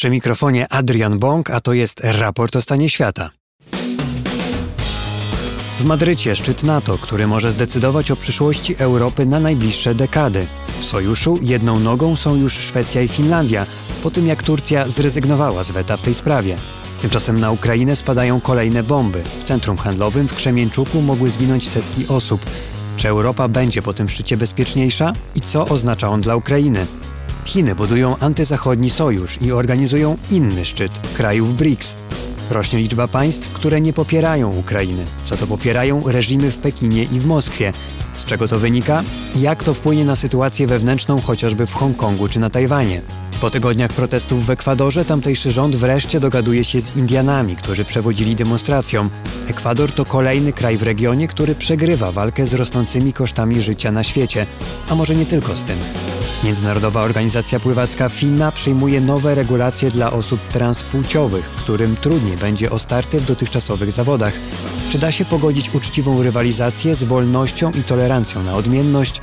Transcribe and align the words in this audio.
Przy 0.00 0.10
mikrofonie 0.10 0.72
Adrian 0.72 1.18
Bąk, 1.18 1.50
a 1.50 1.60
to 1.60 1.72
jest 1.72 2.00
raport 2.00 2.56
o 2.56 2.60
stanie 2.60 2.88
świata. 2.88 3.30
W 5.78 5.84
Madrycie 5.84 6.36
szczyt 6.36 6.62
NATO, 6.62 6.98
który 6.98 7.26
może 7.26 7.52
zdecydować 7.52 8.10
o 8.10 8.16
przyszłości 8.16 8.74
Europy 8.78 9.26
na 9.26 9.40
najbliższe 9.40 9.94
dekady. 9.94 10.46
W 10.80 10.84
sojuszu 10.84 11.38
jedną 11.42 11.78
nogą 11.78 12.16
są 12.16 12.36
już 12.36 12.52
Szwecja 12.52 13.02
i 13.02 13.08
Finlandia, 13.08 13.66
po 14.02 14.10
tym 14.10 14.26
jak 14.26 14.42
Turcja 14.42 14.88
zrezygnowała 14.88 15.64
z 15.64 15.70
weta 15.70 15.96
w 15.96 16.02
tej 16.02 16.14
sprawie. 16.14 16.56
Tymczasem 17.00 17.40
na 17.40 17.50
Ukrainę 17.50 17.96
spadają 17.96 18.40
kolejne 18.40 18.82
bomby. 18.82 19.22
W 19.22 19.44
centrum 19.44 19.76
handlowym 19.76 20.28
w 20.28 20.34
Krzemieńczuku 20.34 21.02
mogły 21.02 21.30
zginąć 21.30 21.68
setki 21.68 22.08
osób. 22.08 22.40
Czy 22.96 23.08
Europa 23.08 23.48
będzie 23.48 23.82
po 23.82 23.92
tym 23.92 24.08
szczycie 24.08 24.36
bezpieczniejsza 24.36 25.12
i 25.34 25.40
co 25.40 25.64
oznacza 25.64 26.08
on 26.08 26.20
dla 26.20 26.36
Ukrainy? 26.36 26.86
Chiny 27.44 27.74
budują 27.74 28.16
antyzachodni 28.18 28.90
sojusz 28.90 29.38
i 29.42 29.52
organizują 29.52 30.16
inny 30.30 30.64
szczyt 30.64 30.92
krajów 31.16 31.56
BRICS. 31.56 31.96
Rośnie 32.50 32.78
liczba 32.78 33.08
państw, 33.08 33.52
które 33.52 33.80
nie 33.80 33.92
popierają 33.92 34.50
Ukrainy, 34.50 35.04
co 35.24 35.36
to 35.36 35.46
popierają 35.46 36.02
reżimy 36.06 36.50
w 36.50 36.58
Pekinie 36.58 37.04
i 37.04 37.20
w 37.20 37.26
Moskwie. 37.26 37.72
Z 38.14 38.24
czego 38.24 38.48
to 38.48 38.58
wynika? 38.58 39.02
Jak 39.36 39.64
to 39.64 39.74
wpłynie 39.74 40.04
na 40.04 40.16
sytuację 40.16 40.66
wewnętrzną 40.66 41.20
chociażby 41.20 41.66
w 41.66 41.74
Hongkongu 41.74 42.28
czy 42.28 42.40
na 42.40 42.50
Tajwanie? 42.50 43.02
Po 43.40 43.50
tygodniach 43.50 43.92
protestów 43.92 44.46
w 44.46 44.50
Ekwadorze 44.50 45.04
tamtejszy 45.04 45.52
rząd 45.52 45.76
wreszcie 45.76 46.20
dogaduje 46.20 46.64
się 46.64 46.80
z 46.80 46.96
Indianami, 46.96 47.56
którzy 47.56 47.84
przewodzili 47.84 48.36
demonstracjom. 48.36 49.10
Ekwador 49.48 49.92
to 49.92 50.04
kolejny 50.04 50.52
kraj 50.52 50.76
w 50.76 50.82
regionie, 50.82 51.28
który 51.28 51.54
przegrywa 51.54 52.12
walkę 52.12 52.46
z 52.46 52.54
rosnącymi 52.54 53.12
kosztami 53.12 53.62
życia 53.62 53.92
na 53.92 54.04
świecie, 54.04 54.46
a 54.88 54.94
może 54.94 55.16
nie 55.16 55.26
tylko 55.26 55.56
z 55.56 55.62
tym. 55.62 55.78
Międzynarodowa 56.44 57.02
Organizacja 57.02 57.60
Pływacka 57.60 58.08
FINA 58.08 58.52
przyjmuje 58.52 59.00
nowe 59.00 59.34
regulacje 59.34 59.90
dla 59.90 60.12
osób 60.12 60.40
transpłciowych, 60.48 61.44
którym 61.44 61.96
trudniej 61.96 62.36
będzie 62.36 62.70
o 62.70 62.78
starty 62.78 63.20
w 63.20 63.26
dotychczasowych 63.26 63.92
zawodach. 63.92 64.32
Czy 64.90 64.98
da 64.98 65.12
się 65.12 65.24
pogodzić 65.24 65.74
uczciwą 65.74 66.22
rywalizację 66.22 66.94
z 66.94 67.04
wolnością 67.04 67.72
i 67.72 67.82
tolerancją 67.82 68.42
na 68.42 68.54
odmienność? 68.54 69.20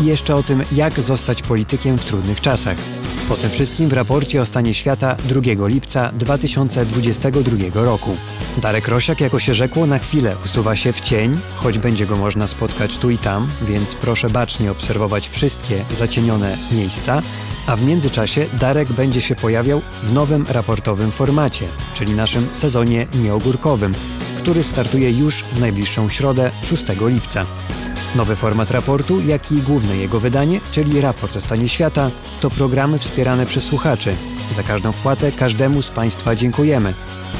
I 0.00 0.04
jeszcze 0.04 0.36
o 0.36 0.42
tym, 0.42 0.62
jak 0.72 1.00
zostać 1.00 1.42
politykiem 1.42 1.98
w 1.98 2.04
trudnych 2.04 2.40
czasach. 2.40 2.76
Po 3.28 3.36
tym 3.36 3.50
wszystkim 3.50 3.88
w 3.88 3.92
raporcie 3.92 4.42
o 4.42 4.46
stanie 4.46 4.74
świata 4.74 5.16
2 5.24 5.68
lipca 5.68 6.12
2022 6.12 7.84
roku. 7.84 8.16
Darek 8.62 8.88
Rosiak, 8.88 9.20
jako 9.20 9.38
się 9.38 9.54
rzekło, 9.54 9.86
na 9.86 9.98
chwilę 9.98 10.36
usuwa 10.44 10.76
się 10.76 10.92
w 10.92 11.00
cień, 11.00 11.38
choć 11.56 11.78
będzie 11.78 12.06
go 12.06 12.16
można 12.16 12.46
spotkać 12.46 12.98
tu 12.98 13.10
i 13.10 13.18
tam, 13.18 13.48
więc 13.62 13.94
proszę 13.94 14.30
bacznie 14.30 14.70
obserwować 14.70 15.28
wszystkie 15.28 15.84
zacienione 15.98 16.56
miejsca, 16.72 17.22
a 17.66 17.76
w 17.76 17.84
międzyczasie 17.84 18.46
Darek 18.60 18.92
będzie 18.92 19.20
się 19.20 19.36
pojawiał 19.36 19.80
w 20.02 20.12
nowym 20.12 20.46
raportowym 20.48 21.10
formacie, 21.10 21.64
czyli 21.94 22.14
naszym 22.14 22.46
sezonie 22.52 23.06
nieogórkowym, 23.14 23.94
który 24.42 24.64
startuje 24.64 25.10
już 25.10 25.42
w 25.42 25.60
najbliższą 25.60 26.08
środę 26.08 26.50
6 26.62 26.84
lipca. 27.06 27.44
Nowy 28.16 28.36
format 28.36 28.70
raportu, 28.70 29.20
jak 29.20 29.52
i 29.52 29.62
główne 29.62 29.96
jego 29.96 30.20
wydanie, 30.20 30.60
czyli 30.72 31.00
raport 31.00 31.36
o 31.36 31.40
stanie 31.40 31.68
świata, 31.68 32.10
to 32.40 32.50
programy 32.50 32.98
wspierane 32.98 33.46
przez 33.46 33.64
słuchaczy. 33.64 34.14
Za 34.56 34.62
każdą 34.62 34.92
wpłatę 34.92 35.32
każdemu 35.32 35.82
z 35.82 35.90
Państwa 35.90 36.36
dziękujemy. 36.36 36.94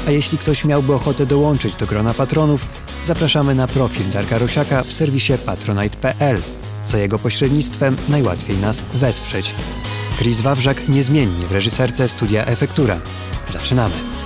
A 0.07 0.11
jeśli 0.11 0.39
ktoś 0.39 0.65
miałby 0.65 0.95
ochotę 0.95 1.27
dołączyć 1.27 1.75
do 1.75 1.87
grona 1.87 2.15
patronów, 2.15 2.67
zapraszamy 3.07 3.55
na 3.55 3.67
profil 3.67 4.11
Darka 4.11 4.39
Rosiaka 4.39 4.83
w 4.83 4.93
serwisie 4.93 5.33
patronite.pl. 5.47 6.39
Za 6.87 6.99
jego 6.99 7.19
pośrednictwem 7.19 7.97
najłatwiej 8.09 8.57
nas 8.57 8.85
wesprzeć. 8.95 9.55
Chris 10.19 10.41
Wawrzak 10.41 10.89
niezmiennie 10.89 11.47
w 11.47 11.53
reżyserce 11.53 12.09
studia 12.09 12.45
Efektura. 12.45 13.01
Zaczynamy. 13.49 14.22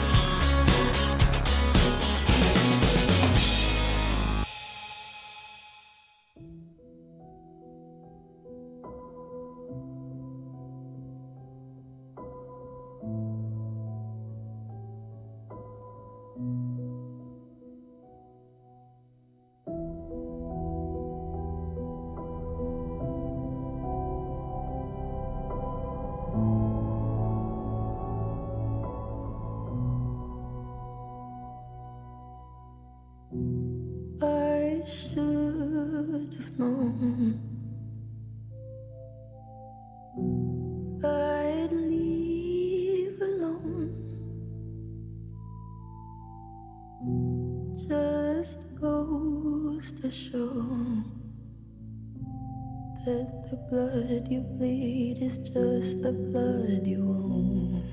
Blood 53.06 54.26
you 54.28 54.40
bleed 54.40 55.18
is 55.22 55.38
just 55.38 56.02
the 56.02 56.10
blood 56.10 56.84
you 56.84 57.02
own. 57.02 57.84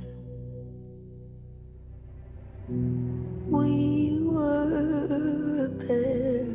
We 3.47 4.17
were 4.23 5.65
a 5.65 5.69
pair, 5.85 6.45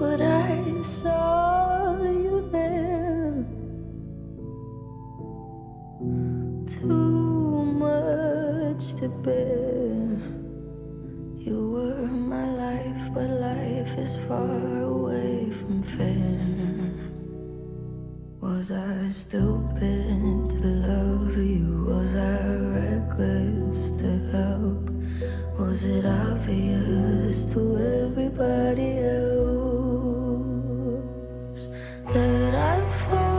but 0.00 0.20
I 0.20 0.82
saw 0.82 2.02
you 2.02 2.48
there. 2.50 3.46
Too 6.66 7.64
much 7.78 8.94
to 8.96 9.08
bear. 9.08 10.43
You 11.44 11.60
were 11.72 12.06
my 12.06 12.46
life, 12.52 13.12
but 13.12 13.28
life 13.28 13.98
is 13.98 14.16
far 14.26 14.80
away 14.80 15.50
from 15.50 15.82
fair. 15.82 16.40
Was 18.40 18.72
I 18.72 19.10
stupid 19.10 20.48
to 20.48 20.66
love 20.88 21.36
you? 21.36 21.84
Was 21.86 22.16
I 22.16 22.46
reckless 22.80 23.92
to 23.92 24.08
help? 24.32 24.88
Was 25.58 25.84
it 25.84 26.06
obvious 26.06 27.44
to 27.52 27.60
everybody 28.06 29.00
else 29.04 29.68
that 32.10 32.54
I've 32.54 32.90
fallen 33.02 33.33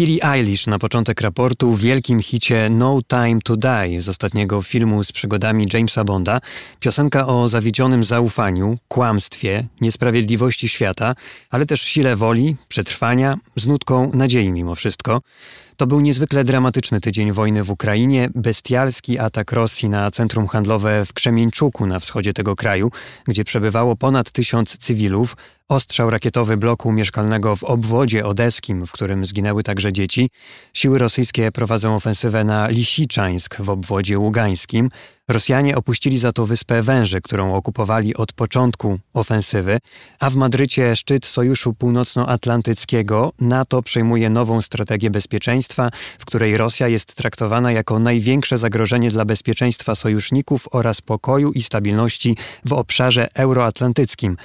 Billie 0.00 0.24
Eilish 0.24 0.66
na 0.66 0.78
początek 0.78 1.20
raportu 1.20 1.72
w 1.72 1.80
wielkim 1.80 2.20
hicie 2.20 2.66
No 2.70 2.98
Time 3.08 3.40
to 3.44 3.56
Die 3.56 4.00
z 4.00 4.08
ostatniego 4.08 4.62
filmu 4.62 5.04
z 5.04 5.12
przygodami 5.12 5.64
Jamesa 5.72 6.04
Bonda. 6.04 6.40
Piosenka 6.78 7.26
o 7.26 7.48
zawiedzionym 7.48 8.04
zaufaniu, 8.04 8.78
kłamstwie, 8.88 9.66
niesprawiedliwości 9.80 10.68
świata, 10.68 11.14
ale 11.50 11.66
też 11.66 11.82
sile 11.82 12.16
woli, 12.16 12.56
przetrwania, 12.68 13.38
z 13.56 13.66
nutką 13.66 14.10
nadziei 14.14 14.52
mimo 14.52 14.74
wszystko. 14.74 15.20
To 15.80 15.86
był 15.86 16.00
niezwykle 16.00 16.44
dramatyczny 16.44 17.00
tydzień 17.00 17.32
wojny 17.32 17.64
w 17.64 17.70
Ukrainie, 17.70 18.28
bestialski 18.34 19.18
atak 19.18 19.52
Rosji 19.52 19.88
na 19.88 20.10
centrum 20.10 20.46
handlowe 20.46 21.04
w 21.04 21.12
Krzemieńczuku 21.12 21.86
na 21.86 21.98
wschodzie 21.98 22.32
tego 22.32 22.56
kraju, 22.56 22.90
gdzie 23.28 23.44
przebywało 23.44 23.96
ponad 23.96 24.30
tysiąc 24.30 24.78
cywilów, 24.78 25.36
ostrzał 25.70 26.10
rakietowy 26.10 26.56
bloku 26.56 26.92
mieszkalnego 26.92 27.56
w 27.56 27.64
obwodzie 27.64 28.26
odeskim, 28.26 28.86
w 28.86 28.92
którym 28.92 29.26
zginęły 29.26 29.62
także 29.62 29.92
dzieci. 29.92 30.30
Siły 30.74 30.98
rosyjskie 30.98 31.52
prowadzą 31.52 31.94
ofensywę 31.94 32.44
na 32.44 32.68
Lisiczańsk 32.68 33.56
w 33.60 33.70
obwodzie 33.70 34.18
ługańskim. 34.18 34.90
Rosjanie 35.28 35.76
opuścili 35.76 36.18
za 36.18 36.32
to 36.32 36.46
wyspę 36.46 36.82
Węży, 36.82 37.20
którą 37.20 37.54
okupowali 37.54 38.16
od 38.16 38.32
początku 38.32 38.98
ofensywy, 39.14 39.78
a 40.18 40.30
w 40.30 40.36
Madrycie 40.36 40.96
szczyt 40.96 41.26
Sojuszu 41.26 41.74
Północnoatlantyckiego 41.74 43.32
NATO 43.40 43.82
przejmuje 43.82 44.30
nową 44.30 44.62
strategię 44.62 45.10
bezpieczeństwa, 45.10 45.69
w 46.18 46.24
której 46.24 46.56
Rosja 46.56 46.88
jest 46.88 47.14
traktowana 47.14 47.72
jako 47.72 47.98
największe 47.98 48.56
zagrożenie 48.56 49.10
dla 49.10 49.24
bezpieczeństwa 49.24 49.94
sojuszników 49.94 50.68
oraz 50.70 51.00
pokoju 51.00 51.52
i 51.52 51.62
stabilności 51.62 52.36
w 52.64 52.72
obszarze 52.72 53.28
euroatlantyckim. 53.34 54.36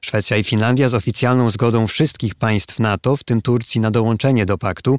Szwecja 0.00 0.36
i 0.36 0.44
Finlandia 0.44 0.88
z 0.88 0.94
oficjalną 0.94 1.50
zgodą 1.50 1.86
wszystkich 1.86 2.34
państw 2.34 2.78
NATO, 2.78 3.16
w 3.16 3.24
tym 3.24 3.42
Turcji, 3.42 3.80
na 3.80 3.90
dołączenie 3.90 4.46
do 4.46 4.58
paktu, 4.58 4.98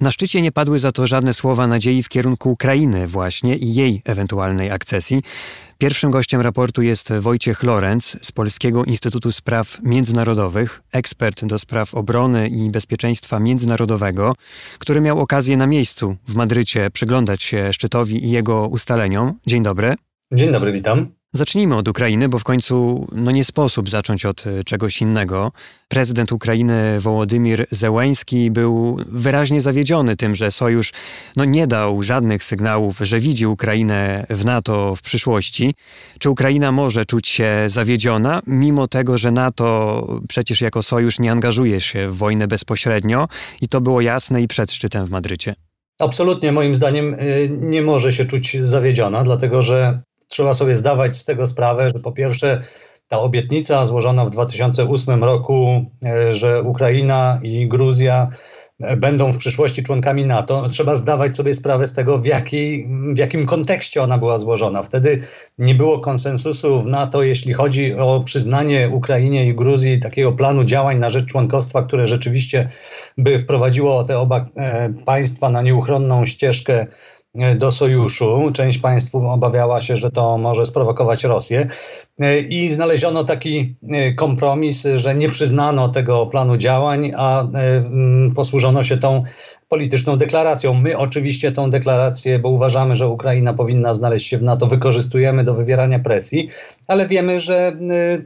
na 0.00 0.10
szczycie 0.10 0.42
nie 0.42 0.52
padły 0.52 0.78
za 0.78 0.92
to 0.92 1.06
żadne 1.06 1.34
słowa 1.34 1.66
nadziei 1.66 2.02
w 2.02 2.08
kierunku 2.08 2.50
Ukrainy 2.50 3.06
właśnie 3.06 3.56
i 3.56 3.74
jej 3.74 4.02
ewentualnej 4.04 4.70
akcesji. 4.70 5.22
Pierwszym 5.78 6.10
gościem 6.10 6.40
raportu 6.40 6.82
jest 6.82 7.12
Wojciech 7.12 7.62
Lorenz 7.62 8.16
z 8.22 8.32
Polskiego 8.32 8.84
Instytutu 8.84 9.32
Spraw 9.32 9.78
Międzynarodowych, 9.82 10.82
ekspert 10.92 11.44
do 11.44 11.58
spraw 11.58 11.94
obrony 11.94 12.48
i 12.48 12.70
bezpieczeństwa 12.70 13.40
międzynarodowego, 13.40 14.34
który 14.78 15.00
miał 15.00 15.20
okazję 15.20 15.56
na 15.56 15.66
miejscu 15.66 16.16
w 16.28 16.34
Madrycie 16.34 16.90
przyglądać 16.90 17.42
się 17.42 17.72
szczytowi 17.72 18.24
i 18.24 18.30
jego 18.30 18.68
ustaleniom. 18.68 19.38
Dzień 19.46 19.62
dobry. 19.62 19.94
Dzień 20.32 20.52
dobry, 20.52 20.72
witam. 20.72 21.23
Zacznijmy 21.36 21.76
od 21.76 21.88
Ukrainy, 21.88 22.28
bo 22.28 22.38
w 22.38 22.44
końcu 22.44 23.06
no 23.12 23.30
nie 23.30 23.44
sposób 23.44 23.90
zacząć 23.90 24.26
od 24.26 24.46
e, 24.46 24.64
czegoś 24.64 25.00
innego. 25.00 25.52
Prezydent 25.88 26.32
Ukrainy 26.32 27.00
Wołodymir 27.00 27.66
Zełęński 27.70 28.50
był 28.50 28.96
wyraźnie 29.06 29.60
zawiedziony 29.60 30.16
tym, 30.16 30.34
że 30.34 30.50
sojusz 30.50 30.92
no 31.36 31.44
nie 31.44 31.66
dał 31.66 32.02
żadnych 32.02 32.44
sygnałów, 32.44 32.98
że 33.00 33.20
widzi 33.20 33.46
Ukrainę 33.46 34.26
w 34.30 34.44
NATO 34.44 34.96
w 34.96 35.02
przyszłości. 35.02 35.74
Czy 36.18 36.30
Ukraina 36.30 36.72
może 36.72 37.04
czuć 37.04 37.28
się 37.28 37.64
zawiedziona, 37.66 38.42
mimo 38.46 38.88
tego, 38.88 39.18
że 39.18 39.32
NATO 39.32 40.06
przecież 40.28 40.60
jako 40.60 40.82
sojusz 40.82 41.18
nie 41.18 41.32
angażuje 41.32 41.80
się 41.80 42.08
w 42.10 42.16
wojnę 42.16 42.46
bezpośrednio 42.46 43.28
i 43.60 43.68
to 43.68 43.80
było 43.80 44.00
jasne 44.00 44.42
i 44.42 44.48
przed 44.48 44.72
szczytem 44.72 45.06
w 45.06 45.10
Madrycie? 45.10 45.54
Absolutnie, 46.00 46.52
moim 46.52 46.74
zdaniem, 46.74 47.14
y, 47.14 47.50
nie 47.60 47.82
może 47.82 48.12
się 48.12 48.24
czuć 48.24 48.56
zawiedziona, 48.60 49.24
dlatego 49.24 49.62
że 49.62 50.02
trzeba 50.34 50.54
sobie 50.54 50.76
zdawać 50.76 51.16
z 51.16 51.24
tego 51.24 51.46
sprawę, 51.46 51.90
że 51.90 52.00
po 52.00 52.12
pierwsze 52.12 52.62
ta 53.08 53.20
obietnica 53.20 53.84
złożona 53.84 54.24
w 54.24 54.30
2008 54.30 55.24
roku, 55.24 55.84
e, 56.04 56.32
że 56.32 56.62
Ukraina 56.62 57.40
i 57.42 57.68
Gruzja 57.68 58.28
e, 58.80 58.96
będą 58.96 59.32
w 59.32 59.36
przyszłości 59.36 59.82
członkami 59.82 60.26
NATO, 60.26 60.68
trzeba 60.68 60.96
zdawać 60.96 61.36
sobie 61.36 61.54
sprawę 61.54 61.86
z 61.86 61.94
tego, 61.94 62.18
w, 62.18 62.26
jakiej, 62.26 62.88
w 63.14 63.18
jakim 63.18 63.46
kontekście 63.46 64.02
ona 64.02 64.18
była 64.18 64.38
złożona. 64.38 64.82
Wtedy 64.82 65.22
nie 65.58 65.74
było 65.74 66.00
konsensusu 66.00 66.82
w 66.82 66.86
NATO, 66.86 67.22
jeśli 67.22 67.52
chodzi 67.52 67.94
o 67.94 68.22
przyznanie 68.24 68.88
Ukrainie 68.88 69.46
i 69.46 69.54
Gruzji 69.54 70.00
takiego 70.00 70.32
planu 70.32 70.64
działań 70.64 70.98
na 70.98 71.08
rzecz 71.08 71.26
członkostwa, 71.26 71.82
które 71.82 72.06
rzeczywiście 72.06 72.68
by 73.18 73.38
wprowadziło 73.38 74.04
te 74.04 74.18
oba 74.18 74.46
e, 74.56 74.92
państwa 75.04 75.50
na 75.50 75.62
nieuchronną 75.62 76.26
ścieżkę 76.26 76.86
do 77.56 77.70
sojuszu. 77.70 78.50
Część 78.54 78.78
państw 78.78 79.14
obawiała 79.14 79.80
się, 79.80 79.96
że 79.96 80.10
to 80.10 80.38
może 80.38 80.66
sprowokować 80.66 81.24
Rosję. 81.24 81.66
E, 82.20 82.38
I 82.38 82.70
znaleziono 82.70 83.24
taki 83.24 83.76
e, 83.90 84.12
kompromis, 84.12 84.86
że 84.96 85.14
nie 85.14 85.28
przyznano 85.28 85.88
tego 85.88 86.26
planu 86.26 86.56
działań, 86.56 87.12
a 87.16 87.48
posłużono 88.34 88.84
się 88.84 88.96
tą 88.96 89.24
polityczną 89.68 90.16
deklaracją. 90.16 90.74
My 90.74 90.98
oczywiście 90.98 91.52
tą 91.52 91.70
deklarację, 91.70 92.38
bo 92.38 92.48
uważamy, 92.48 92.96
że 92.96 93.08
Ukraina 93.08 93.54
powinna 93.54 93.92
znaleźć 93.92 94.28
się 94.28 94.38
w 94.38 94.42
NATO, 94.42 94.66
wykorzystujemy 94.66 95.44
do 95.44 95.54
wywierania 95.54 95.98
presji, 95.98 96.48
ale 96.86 97.06
wiemy, 97.06 97.40
że 97.40 97.72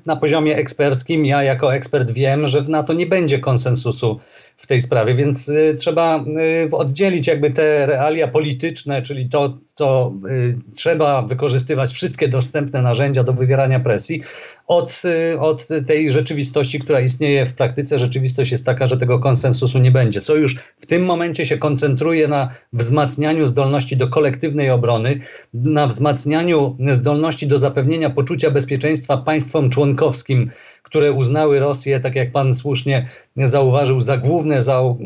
na 0.06 0.16
poziomie 0.16 0.56
eksperckim, 0.56 1.26
ja 1.26 1.42
jako 1.42 1.74
ekspert 1.74 2.10
wiem, 2.10 2.48
że 2.48 2.62
w 2.62 2.68
NATO 2.68 2.92
nie 2.92 3.06
będzie 3.06 3.38
konsensusu 3.38 4.20
w 4.58 4.66
tej 4.66 4.80
sprawie, 4.80 5.14
więc 5.14 5.48
y, 5.48 5.74
trzeba 5.78 6.24
y, 6.66 6.70
oddzielić 6.70 7.26
jakby 7.26 7.50
te 7.50 7.86
realia 7.86 8.28
polityczne, 8.28 9.02
czyli 9.02 9.28
to, 9.28 9.58
co 9.74 10.12
y, 10.28 10.58
trzeba 10.74 11.22
wykorzystywać 11.22 11.92
wszystkie 11.92 12.28
dostępne 12.28 12.82
narzędzia 12.82 13.24
do 13.24 13.32
wywierania 13.32 13.80
presji, 13.80 14.22
od, 14.66 15.02
od 15.40 15.68
tej 15.86 16.10
rzeczywistości, 16.10 16.78
która 16.78 17.00
istnieje 17.00 17.46
w 17.46 17.54
praktyce. 17.54 17.98
Rzeczywistość 17.98 18.52
jest 18.52 18.66
taka, 18.66 18.86
że 18.86 18.96
tego 18.96 19.18
konsensusu 19.18 19.78
nie 19.78 19.90
będzie. 19.90 20.20
Sojusz 20.20 20.56
w 20.76 20.86
tym 20.86 21.04
momencie 21.04 21.46
się 21.46 21.58
koncentruje 21.58 22.28
na 22.28 22.50
wzmacnianiu 22.72 23.46
zdolności 23.46 23.96
do 23.96 24.08
kolektywnej 24.08 24.70
obrony, 24.70 25.20
na 25.54 25.86
wzmacnianiu 25.86 26.76
zdolności 26.90 27.46
do 27.46 27.58
zapewnienia 27.58 28.10
poczucia 28.10 28.50
bezpieczeństwa 28.50 29.16
państwom 29.16 29.70
członkowskim 29.70 30.50
które 30.88 31.12
uznały 31.12 31.61
Rosję, 31.61 32.00
tak 32.00 32.14
jak 32.14 32.33
pan 32.33 32.54
słusznie 32.54 33.09
zauważył, 33.37 34.00
za 34.00 34.16
główne 34.16 34.59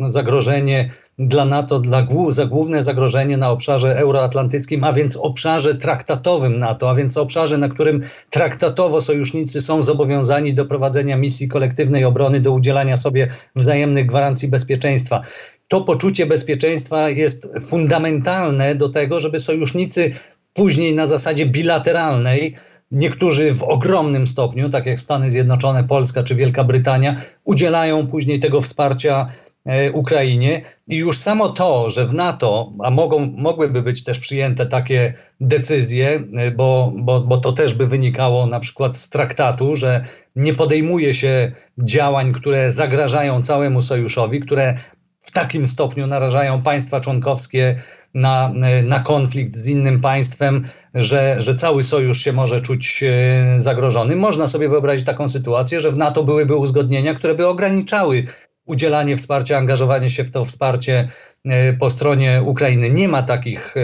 zagrożenie 0.08 0.90
dla 1.18 1.44
NATO, 1.44 1.78
dla, 1.78 2.06
za 2.28 2.46
główne 2.46 2.82
zagrożenie 2.82 3.36
na 3.36 3.50
obszarze 3.50 3.98
euroatlantyckim, 3.98 4.84
a 4.84 4.92
więc 4.92 5.16
obszarze 5.16 5.74
traktatowym 5.74 6.58
NATO, 6.58 6.90
a 6.90 6.94
więc 6.94 7.16
obszarze, 7.16 7.58
na 7.58 7.68
którym 7.68 8.02
traktatowo 8.30 9.00
sojusznicy 9.00 9.60
są 9.60 9.82
zobowiązani 9.82 10.54
do 10.54 10.64
prowadzenia 10.64 11.16
misji 11.16 11.48
kolektywnej 11.48 12.04
obrony, 12.04 12.40
do 12.40 12.52
udzielania 12.52 12.96
sobie 12.96 13.28
wzajemnych 13.56 14.06
gwarancji 14.06 14.48
bezpieczeństwa. 14.48 15.22
To 15.68 15.80
poczucie 15.80 16.26
bezpieczeństwa 16.26 17.08
jest 17.08 17.48
fundamentalne 17.68 18.74
do 18.74 18.88
tego, 18.88 19.20
żeby 19.20 19.40
sojusznicy 19.40 20.14
później 20.52 20.94
na 20.94 21.06
zasadzie 21.06 21.46
bilateralnej 21.46 22.56
Niektórzy 22.92 23.54
w 23.54 23.62
ogromnym 23.62 24.26
stopniu, 24.26 24.70
tak 24.70 24.86
jak 24.86 25.00
Stany 25.00 25.30
Zjednoczone, 25.30 25.84
Polska 25.84 26.22
czy 26.22 26.34
Wielka 26.34 26.64
Brytania, 26.64 27.16
udzielają 27.44 28.06
później 28.06 28.40
tego 28.40 28.60
wsparcia 28.60 29.26
e, 29.64 29.92
Ukrainie. 29.92 30.62
I 30.88 30.96
już 30.96 31.18
samo 31.18 31.48
to, 31.48 31.90
że 31.90 32.06
w 32.06 32.14
NATO, 32.14 32.72
a 32.82 32.90
mogą, 32.90 33.18
mogłyby 33.36 33.82
być 33.82 34.04
też 34.04 34.18
przyjęte 34.18 34.66
takie 34.66 35.14
decyzje, 35.40 36.22
e, 36.36 36.50
bo, 36.50 36.92
bo, 36.96 37.20
bo 37.20 37.36
to 37.36 37.52
też 37.52 37.74
by 37.74 37.86
wynikało 37.86 38.46
na 38.46 38.60
przykład 38.60 38.96
z 38.96 39.08
traktatu, 39.08 39.76
że 39.76 40.04
nie 40.36 40.54
podejmuje 40.54 41.14
się 41.14 41.52
działań, 41.78 42.32
które 42.32 42.70
zagrażają 42.70 43.42
całemu 43.42 43.82
sojuszowi, 43.82 44.40
które 44.40 44.78
w 45.22 45.30
takim 45.30 45.66
stopniu 45.66 46.06
narażają 46.06 46.62
państwa 46.62 47.00
członkowskie 47.00 47.76
na, 48.14 48.52
na 48.84 49.00
konflikt 49.00 49.56
z 49.56 49.68
innym 49.68 50.00
państwem, 50.00 50.68
że, 50.94 51.42
że 51.42 51.54
cały 51.54 51.82
sojusz 51.82 52.24
się 52.24 52.32
może 52.32 52.60
czuć 52.60 53.02
e, 53.02 53.60
zagrożony. 53.60 54.16
Można 54.16 54.48
sobie 54.48 54.68
wyobrazić 54.68 55.06
taką 55.06 55.28
sytuację, 55.28 55.80
że 55.80 55.90
w 55.90 55.96
NATO 55.96 56.24
byłyby 56.24 56.56
uzgodnienia, 56.56 57.14
które 57.14 57.34
by 57.34 57.46
ograniczały 57.46 58.24
udzielanie 58.64 59.16
wsparcia, 59.16 59.58
angażowanie 59.58 60.10
się 60.10 60.24
w 60.24 60.30
to 60.30 60.44
wsparcie 60.44 61.08
e, 61.44 61.72
po 61.72 61.90
stronie 61.90 62.42
Ukrainy. 62.46 62.90
Nie 62.90 63.08
ma 63.08 63.22
takich, 63.22 63.74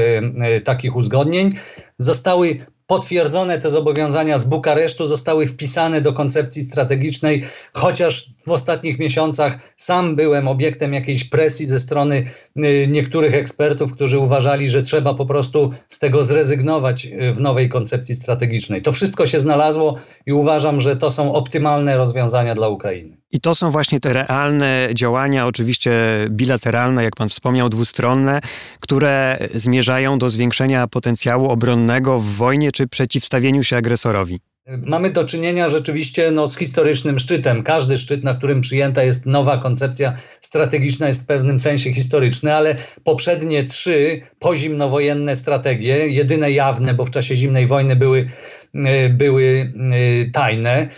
e, 0.41 0.61
takich 0.61 0.97
uzgodnień. 0.97 1.55
Zostały 1.99 2.67
potwierdzone 2.89 3.59
te 3.59 3.71
zobowiązania 3.71 4.39
z 4.39 4.45
Bukaresztu, 4.45 5.07
zostały 5.07 5.47
wpisane 5.47 6.01
do 6.01 6.13
koncepcji 6.13 6.63
strategicznej, 6.63 7.45
chociaż 7.73 8.31
w 8.47 8.51
ostatnich 8.51 8.99
miesiącach 8.99 9.59
sam 9.77 10.17
byłem 10.17 10.49
obiektem 10.49 10.93
jakiejś 10.93 11.25
presji 11.25 11.67
ze 11.67 11.81
strony 11.81 12.25
y, 12.57 12.89
niektórych 12.91 13.35
ekspertów, 13.35 13.93
którzy 13.93 14.19
uważali, 14.19 14.69
że 14.69 14.83
trzeba 14.83 15.15
po 15.15 15.27
prostu 15.27 15.71
z 15.89 15.99
tego 15.99 16.25
zrezygnować 16.25 17.07
y, 17.07 17.33
w 17.33 17.41
nowej 17.41 17.69
koncepcji 17.69 18.15
strategicznej. 18.15 18.83
To 18.83 18.93
wszystko 18.93 19.27
się 19.27 19.41
znalazło 19.41 19.97
i 20.27 20.33
uważam, 20.33 20.81
że 20.81 20.97
to 20.97 21.11
są 21.11 21.35
optymalne 21.35 21.97
rozwiązania 21.97 22.55
dla 22.55 22.69
Ukrainy. 22.69 23.17
I 23.31 23.41
to 23.41 23.55
są 23.55 23.71
właśnie 23.71 24.01
te 24.01 24.13
realne 24.13 24.89
działania, 24.95 25.47
oczywiście 25.47 25.93
bilateralne, 26.31 27.05
jak 27.05 27.17
pan 27.17 27.29
wspomniał, 27.29 27.69
dwustronne, 27.69 28.41
które 28.81 29.39
zmierzają 29.55 30.19
do 30.19 30.31
zwiększenia 30.31 30.87
potencjału 30.87 31.49
obronnego 31.51 32.19
w 32.19 32.25
wojnie 32.25 32.73
czy 32.73 32.87
przeciwstawieniu 32.87 33.63
się 33.63 33.77
agresorowi. 33.77 34.41
Mamy 34.69 35.11
do 35.11 35.25
czynienia 35.25 35.69
rzeczywiście 35.69 36.31
no, 36.31 36.49
z 36.49 36.59
historycznym 36.59 37.19
szczytem. 37.19 37.63
Każdy 37.63 37.99
szczyt, 37.99 38.25
na 38.25 38.35
którym 38.35 38.61
przyjęta 38.61 39.03
jest 39.03 39.27
nowa 39.27 39.59
koncepcja 39.59 40.17
strategiczna, 40.41 41.09
jest 41.09 41.23
w 41.23 41.27
pewnym 41.27 41.59
sensie 41.59 41.93
historyczny, 41.93 42.55
ale 42.55 42.77
poprzednie 43.05 43.65
trzy 43.65 44.21
pozimnowojenne 44.39 45.37
strategie, 45.37 46.09
jedyne 46.09 46.53
jawne, 46.53 46.95
bo 46.95 47.05
w 47.05 47.11
czasie 47.11 47.35
zimnej 47.35 47.67
wojny 47.67 47.97
były, 47.97 48.29
e, 48.75 49.09
były 49.09 49.73
e, 49.91 50.31
tajne, 50.31 50.89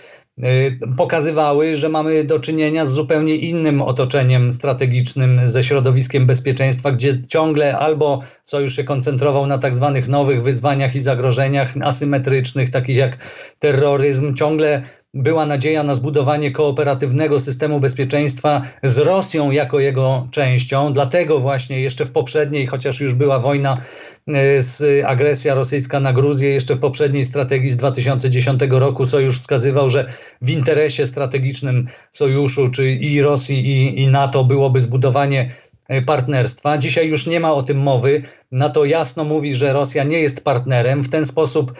pokazywały, 0.96 1.76
że 1.76 1.88
mamy 1.88 2.24
do 2.24 2.40
czynienia 2.40 2.84
z 2.84 2.92
zupełnie 2.92 3.36
innym 3.36 3.82
otoczeniem 3.82 4.52
strategicznym 4.52 5.40
ze 5.48 5.64
środowiskiem 5.64 6.26
bezpieczeństwa, 6.26 6.90
gdzie 6.92 7.26
ciągle 7.28 7.78
albo 7.78 8.20
sojusz 8.42 8.76
się 8.76 8.84
koncentrował 8.84 9.46
na 9.46 9.58
tak 9.58 9.74
zwanych 9.74 10.08
nowych 10.08 10.42
wyzwaniach 10.42 10.94
i 10.94 11.00
zagrożeniach 11.00 11.74
asymetrycznych, 11.82 12.70
takich 12.70 12.96
jak 12.96 13.18
terroryzm, 13.58 14.34
ciągle 14.34 14.82
była 15.14 15.46
nadzieja 15.46 15.82
na 15.82 15.94
zbudowanie 15.94 16.50
kooperatywnego 16.50 17.40
systemu 17.40 17.80
bezpieczeństwa 17.80 18.62
z 18.82 18.98
Rosją 18.98 19.50
jako 19.50 19.80
jego 19.80 20.28
częścią. 20.30 20.92
Dlatego 20.92 21.40
właśnie 21.40 21.80
jeszcze 21.80 22.04
w 22.04 22.10
poprzedniej, 22.10 22.66
chociaż 22.66 23.00
już 23.00 23.14
była 23.14 23.38
wojna 23.38 23.80
e, 24.28 24.62
z 24.62 25.04
agresja 25.04 25.54
rosyjska 25.54 26.00
na 26.00 26.12
Gruzję, 26.12 26.50
jeszcze 26.50 26.74
w 26.74 26.80
poprzedniej 26.80 27.24
strategii 27.24 27.70
z 27.70 27.76
2010 27.76 28.60
roku 28.70 29.06
sojusz 29.06 29.38
wskazywał, 29.38 29.88
że 29.88 30.12
w 30.42 30.50
interesie 30.50 31.06
strategicznym 31.06 31.88
sojuszu, 32.10 32.68
czy 32.68 32.90
i 32.90 33.22
Rosji 33.22 33.66
i, 33.66 34.02
i 34.02 34.08
NATO 34.08 34.44
byłoby 34.44 34.80
zbudowanie 34.80 35.50
partnerstwa. 36.06 36.78
Dzisiaj 36.78 37.08
już 37.08 37.26
nie 37.26 37.40
ma 37.40 37.54
o 37.54 37.62
tym 37.62 37.78
mowy. 37.78 38.22
NATO 38.52 38.84
jasno 38.84 39.24
mówi, 39.24 39.54
że 39.54 39.72
Rosja 39.72 40.04
nie 40.04 40.20
jest 40.20 40.44
partnerem. 40.44 41.02
W 41.02 41.10
ten 41.10 41.24
sposób 41.24 41.72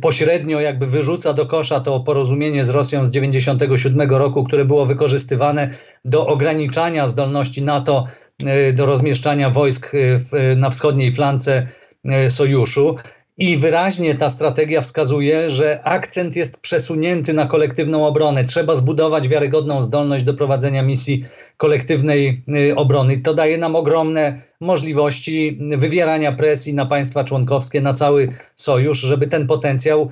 pośrednio 0.00 0.60
jakby 0.60 0.86
wyrzuca 0.86 1.32
do 1.32 1.46
kosza 1.46 1.80
to 1.80 2.00
porozumienie 2.00 2.64
z 2.64 2.68
Rosją 2.68 3.04
z 3.04 3.10
1997 3.10 4.10
roku, 4.10 4.44
które 4.44 4.64
było 4.64 4.86
wykorzystywane 4.86 5.70
do 6.04 6.26
ograniczania 6.26 7.06
zdolności 7.06 7.62
NATO 7.62 8.06
e, 8.46 8.72
do 8.72 8.86
rozmieszczania 8.86 9.50
wojsk 9.50 9.92
e, 9.94 10.56
na 10.56 10.70
wschodniej 10.70 11.12
flance 11.12 11.66
sojuszu. 12.28 12.96
I 13.38 13.56
wyraźnie 13.56 14.14
ta 14.14 14.28
strategia 14.28 14.80
wskazuje, 14.80 15.50
że 15.50 15.82
akcent 15.84 16.36
jest 16.36 16.60
przesunięty 16.60 17.32
na 17.32 17.46
kolektywną 17.46 18.06
obronę. 18.06 18.44
Trzeba 18.44 18.74
zbudować 18.74 19.28
wiarygodną 19.28 19.82
zdolność 19.82 20.24
do 20.24 20.34
prowadzenia 20.34 20.82
misji 20.82 21.24
kolektywnej 21.56 22.42
y, 22.70 22.76
obrony. 22.76 23.18
To 23.18 23.34
daje 23.34 23.58
nam 23.58 23.76
ogromne 23.76 24.42
możliwości 24.60 25.58
wywierania 25.76 26.32
presji 26.32 26.74
na 26.74 26.86
państwa 26.86 27.24
członkowskie, 27.24 27.80
na 27.80 27.94
cały 27.94 28.28
sojusz, 28.56 28.98
żeby 28.98 29.26
ten 29.26 29.46
potencjał 29.46 30.10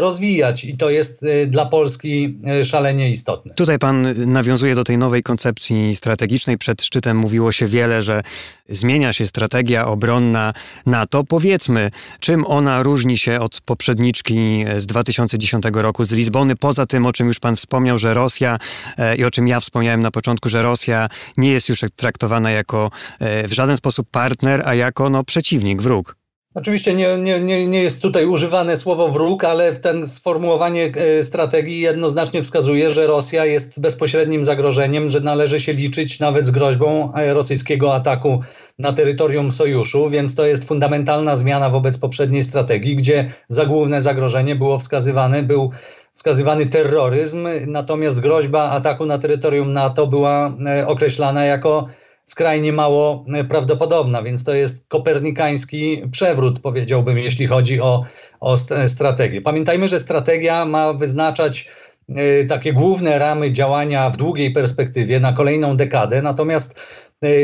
rozwijać 0.00 0.64
i 0.64 0.76
to 0.76 0.90
jest 0.90 1.22
y, 1.22 1.46
dla 1.46 1.66
Polski 1.66 2.38
y, 2.60 2.64
szalenie 2.64 3.10
istotne. 3.10 3.54
Tutaj 3.54 3.78
pan 3.78 4.06
nawiązuje 4.32 4.74
do 4.74 4.84
tej 4.84 4.98
nowej 4.98 5.22
koncepcji 5.22 5.94
strategicznej. 5.94 6.58
Przed 6.58 6.82
szczytem 6.82 7.16
mówiło 7.16 7.52
się 7.52 7.66
wiele, 7.66 8.02
że 8.02 8.22
zmienia 8.68 9.12
się 9.12 9.26
strategia 9.26 9.86
obronna 9.86 10.52
NATO. 10.86 11.24
Powiedzmy, 11.24 11.90
czym 12.20 12.46
ona 12.46 12.82
różni 12.82 13.18
się 13.18 13.40
od 13.40 13.60
poprzedniczki 13.60 14.64
z 14.76 14.86
2010 14.86 15.64
roku 15.74 16.04
z 16.04 16.12
Lizbony, 16.12 16.56
poza 16.56 16.86
tym, 16.86 17.06
o 17.06 17.12
czym 17.12 17.26
już 17.26 17.40
pan 17.40 17.56
wspomniał, 17.56 17.98
że 17.98 18.14
Rosja 18.14 18.58
e, 18.98 19.16
i 19.16 19.24
o 19.24 19.30
czym 19.30 19.48
ja 19.48 19.60
wspomniałem 19.60 20.00
na 20.00 20.10
początku, 20.10 20.48
że 20.48 20.62
Rosja 20.62 21.08
nie 21.36 21.52
jest 21.52 21.68
już 21.68 21.80
traktowana 21.96 22.50
jako 22.50 22.90
e, 23.20 23.48
w 23.48 23.52
żaden 23.52 23.76
sposób 23.76 24.08
partner, 24.10 24.62
a 24.64 24.74
jako 24.74 25.10
no, 25.10 25.24
przeciwnik, 25.24 25.82
wróg. 25.82 26.21
Oczywiście 26.54 26.94
nie, 26.94 27.18
nie, 27.18 27.66
nie, 27.66 27.82
jest 27.82 28.02
tutaj 28.02 28.26
używane 28.26 28.76
słowo 28.76 29.08
wróg, 29.08 29.44
ale 29.44 29.74
ten 29.74 30.06
sformułowanie 30.06 30.92
e, 30.96 31.22
strategii 31.22 31.80
jednoznacznie 31.80 32.42
wskazuje, 32.42 32.90
że 32.90 33.06
Rosja 33.06 33.44
jest 33.44 33.80
bezpośrednim 33.80 34.44
zagrożeniem, 34.44 35.10
że 35.10 35.20
należy 35.20 35.60
się 35.60 35.72
liczyć 35.72 36.20
nawet 36.20 36.46
z 36.46 36.50
groźbą 36.50 37.14
e, 37.14 37.34
rosyjskiego 37.34 37.94
ataku 37.94 38.40
na 38.78 38.92
terytorium 38.92 39.50
sojuszu, 39.50 40.10
więc 40.10 40.34
to 40.34 40.46
jest 40.46 40.64
fundamentalna 40.64 41.36
zmiana 41.36 41.70
wobec 41.70 41.98
poprzedniej 41.98 42.42
strategii, 42.42 42.96
gdzie 42.96 43.32
za 43.48 43.66
główne 43.66 44.00
zagrożenie 44.00 44.56
było 44.56 44.78
wskazywane, 44.78 45.42
był 45.42 45.70
wskazywany 46.14 46.66
terroryzm, 46.66 47.48
natomiast 47.66 48.20
groźba 48.20 48.70
ataku 48.70 49.06
na 49.06 49.18
terytorium 49.18 49.72
NATO 49.72 50.06
była 50.06 50.56
e, 50.66 50.86
określana 50.86 51.44
jako 51.44 51.88
skrajnie 52.24 52.72
mało 52.72 53.24
e, 53.34 53.44
prawdopodobna, 53.44 54.22
więc 54.22 54.44
to 54.44 54.54
jest 54.54 54.88
kopernikański 54.88 56.02
przewrót, 56.10 56.60
powiedziałbym, 56.60 57.18
jeśli 57.18 57.46
chodzi 57.46 57.80
o, 57.80 58.04
o 58.40 58.56
strategię. 58.86 59.40
Pamiętajmy, 59.40 59.88
że 59.88 60.00
strategia 60.00 60.64
ma 60.64 60.92
wyznaczać 60.92 61.68
e, 62.08 62.44
takie 62.44 62.72
główne 62.72 63.18
ramy 63.18 63.52
działania 63.52 64.10
w 64.10 64.16
długiej 64.16 64.52
perspektywie 64.52 65.20
na 65.20 65.32
kolejną 65.32 65.76
dekadę, 65.76 66.22
natomiast 66.22 66.80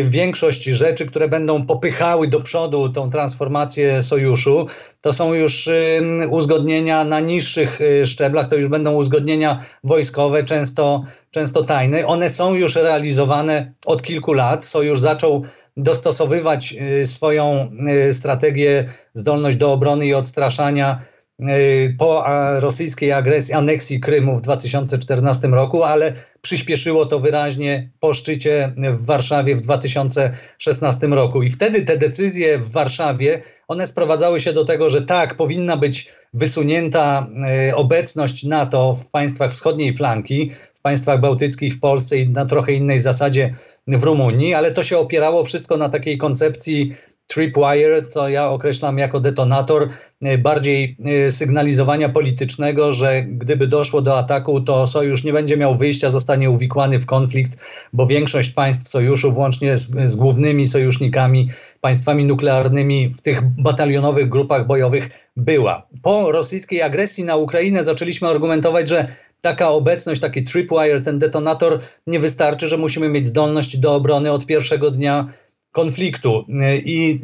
większość 0.05 0.65
rzeczy, 0.65 1.07
które 1.07 1.29
będą 1.29 1.67
popychały 1.67 2.29
do 2.29 2.41
przodu 2.41 2.89
tą 2.89 3.11
transformację 3.11 4.03
sojuszu, 4.03 4.67
to 5.01 5.13
są 5.13 5.35
już 5.35 5.69
uzgodnienia 6.31 7.05
na 7.05 7.21
niższych 7.21 7.81
e, 7.81 8.07
szczeblach, 8.07 8.49
to 8.49 8.57
już 8.57 8.69
będą 8.69 8.95
uzgodnienia 8.95 9.65
wojskowe, 9.85 10.45
często, 10.45 11.05
często 11.31 11.65
tajne. 11.65 12.07
One 12.07 12.31
są 12.31 12.55
już 12.55 12.77
realizowane 12.77 13.73
od 13.85 14.03
kilku 14.03 14.33
lat. 14.33 14.65
Sojusz 14.65 15.01
zaczął 15.01 15.45
dostosowywać 15.77 16.75
swoją 17.05 17.71
strategię, 18.13 18.89
zdolność 19.15 19.57
do 19.57 19.73
obrony 19.73 20.07
i 20.07 20.15
odstraszania 20.15 21.03
Y, 21.18 21.18
po 21.99 22.25
rosyjskiej 22.61 23.13
agresji, 23.13 23.55
aneksji 23.55 24.01
Krymu 24.01 24.37
w 24.37 24.41
2014 24.41 25.49
roku, 25.49 25.85
ale 25.85 26.13
przyspieszyło 26.43 27.07
to 27.07 27.21
wyraźnie 27.21 27.91
po 28.01 28.15
szczycie 28.15 28.73
w 28.77 29.07
Warszawie 29.07 29.57
w 29.57 29.61
2016 29.61 31.07
roku. 31.07 31.43
I 31.43 31.51
wtedy 31.51 31.83
te 31.83 31.99
decyzje 31.99 32.59
w 32.59 32.73
Warszawie, 32.73 33.43
one 33.69 33.87
sprowadzały 33.87 34.41
się 34.41 34.53
do 34.53 34.65
tego, 34.65 34.91
że 34.91 35.03
tak, 35.03 35.35
powinna 35.35 35.77
być 35.77 36.13
wysunięta 36.35 37.27
y, 37.69 37.77
obecność 37.77 38.45
NATO 38.45 38.95
w 38.95 39.11
państwach 39.11 39.53
wschodniej 39.53 39.93
flanki, 39.93 40.51
w 40.75 40.81
państwach 40.81 41.21
bałtyckich, 41.21 41.75
w 41.75 41.81
Polsce 41.81 42.19
i 42.19 42.31
na 42.31 42.47
trochę 42.47 42.73
innej 42.73 42.99
zasadzie 42.99 43.55
w 43.87 44.05
Rumunii, 44.05 44.55
ale 44.55 44.73
to 44.73 44.83
się 44.83 44.99
opierało 44.99 45.45
wszystko 45.45 45.77
na 45.77 45.89
takiej 45.89 46.19
koncepcji 46.19 46.95
tripwire, 47.29 48.07
co 48.09 48.29
ja 48.29 48.49
określam 48.49 48.99
jako 48.99 49.21
detonator 49.21 49.89
e, 50.23 50.39
bardziej 50.39 50.97
e, 51.27 51.31
sygnalizowania 51.31 52.09
politycznego, 52.09 52.93
że 52.93 53.23
gdyby 53.23 53.67
doszło 53.67 54.03
do 54.03 54.19
ataku, 54.19 54.61
to 54.61 54.87
sojusz 54.87 55.25
nie 55.25 55.33
będzie 55.33 55.57
miał 55.57 55.77
wyjścia, 55.77 56.11
zostanie 56.11 56.51
uwikłany 56.51 56.99
w 56.99 57.07
konflikt, 57.07 57.59
bo 57.93 58.07
większość 58.07 58.51
państw 58.51 58.89
sojuszu, 58.89 59.33
włącznie 59.33 59.77
z, 59.77 60.11
z 60.11 60.17
głównymi 60.17 60.67
sojusznikami, 60.67 61.51
państwami 61.81 62.25
nuklearnymi 62.25 63.09
w 63.09 63.23
tych 63.23 63.43
batalionowych 63.63 64.29
grupach 64.29 64.67
bojowych 64.67 65.11
była. 65.37 65.87
Po 66.03 66.33
rosyjskiej 66.33 66.83
agresji 66.83 67.25
na 67.25 67.37
Ukrainę 67.37 67.85
zaczęliśmy 67.85 68.29
argumentować, 68.29 68.89
że 68.89 69.09
taka 69.41 69.69
obecność, 69.71 70.21
taki 70.21 70.45
tripwire, 70.45 71.01
ten 71.01 71.19
detonator 71.19 71.81
nie 72.07 72.21
wystarczy, 72.21 72.69
że 72.69 72.77
musimy 72.77 73.09
mieć 73.09 73.27
zdolność 73.27 73.77
do 73.77 73.95
obrony 73.95 74.33
od 74.33 74.47
pierwszego 74.47 74.91
dnia 74.91 75.29
konfliktu. 75.73 76.45
I 76.85 77.17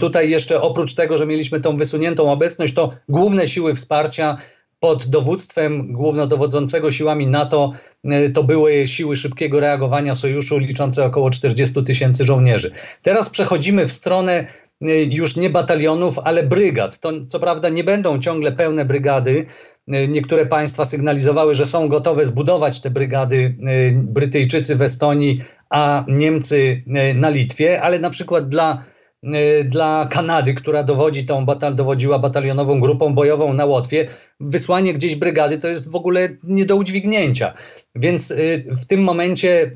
tutaj 0.00 0.30
jeszcze 0.30 0.60
oprócz 0.60 0.94
tego, 0.94 1.18
że 1.18 1.26
mieliśmy 1.26 1.60
tą 1.60 1.76
wysuniętą 1.76 2.32
obecność, 2.32 2.74
to 2.74 2.92
główne 3.08 3.48
siły 3.48 3.74
wsparcia 3.74 4.36
pod 4.80 5.06
dowództwem 5.06 5.92
głównodowodzącego 5.92 6.90
siłami 6.90 7.26
NATO 7.26 7.72
y, 8.04 8.30
to 8.30 8.44
były 8.44 8.86
siły 8.86 9.16
szybkiego 9.16 9.60
reagowania 9.60 10.14
sojuszu 10.14 10.58
liczące 10.58 11.04
około 11.04 11.30
40 11.30 11.84
tysięcy 11.84 12.24
żołnierzy. 12.24 12.70
Teraz 13.02 13.30
przechodzimy 13.30 13.88
w 13.88 13.92
stronę 13.92 14.46
y, 14.82 15.08
już 15.10 15.36
nie 15.36 15.50
batalionów, 15.50 16.18
ale 16.18 16.42
brygad. 16.42 17.00
To 17.00 17.12
co 17.26 17.40
prawda 17.40 17.68
nie 17.68 17.84
będą 17.84 18.20
ciągle 18.20 18.52
pełne 18.52 18.84
brygady. 18.84 19.46
Y, 19.94 20.08
niektóre 20.08 20.46
państwa 20.46 20.84
sygnalizowały, 20.84 21.54
że 21.54 21.66
są 21.66 21.88
gotowe 21.88 22.24
zbudować 22.24 22.80
te 22.80 22.90
brygady. 22.90 23.56
Brytyjczycy 23.94 24.76
w 24.76 24.82
Estonii 24.82 25.44
a 25.70 26.04
Niemcy 26.08 26.82
e, 26.94 27.14
na 27.14 27.28
Litwie, 27.28 27.82
ale 27.82 27.98
na 27.98 28.10
przykład 28.10 28.48
dla, 28.48 28.84
e, 29.22 29.64
dla 29.64 30.08
Kanady, 30.10 30.54
która 30.54 30.82
dowodzi 30.82 31.26
tą 31.26 31.46
batal, 31.46 31.74
dowodziła 31.74 32.18
batalionową 32.18 32.80
grupą 32.80 33.14
bojową 33.14 33.52
na 33.52 33.64
Łotwie, 33.64 34.08
wysłanie 34.40 34.94
gdzieś 34.94 35.14
brygady 35.14 35.58
to 35.58 35.68
jest 35.68 35.90
w 35.90 35.96
ogóle 35.96 36.28
nie 36.44 36.66
do 36.66 36.76
udźwignięcia. 36.76 37.54
Więc 37.94 38.30
y, 38.30 38.64
w 38.82 38.86
tym 38.86 39.02
momencie 39.02 39.70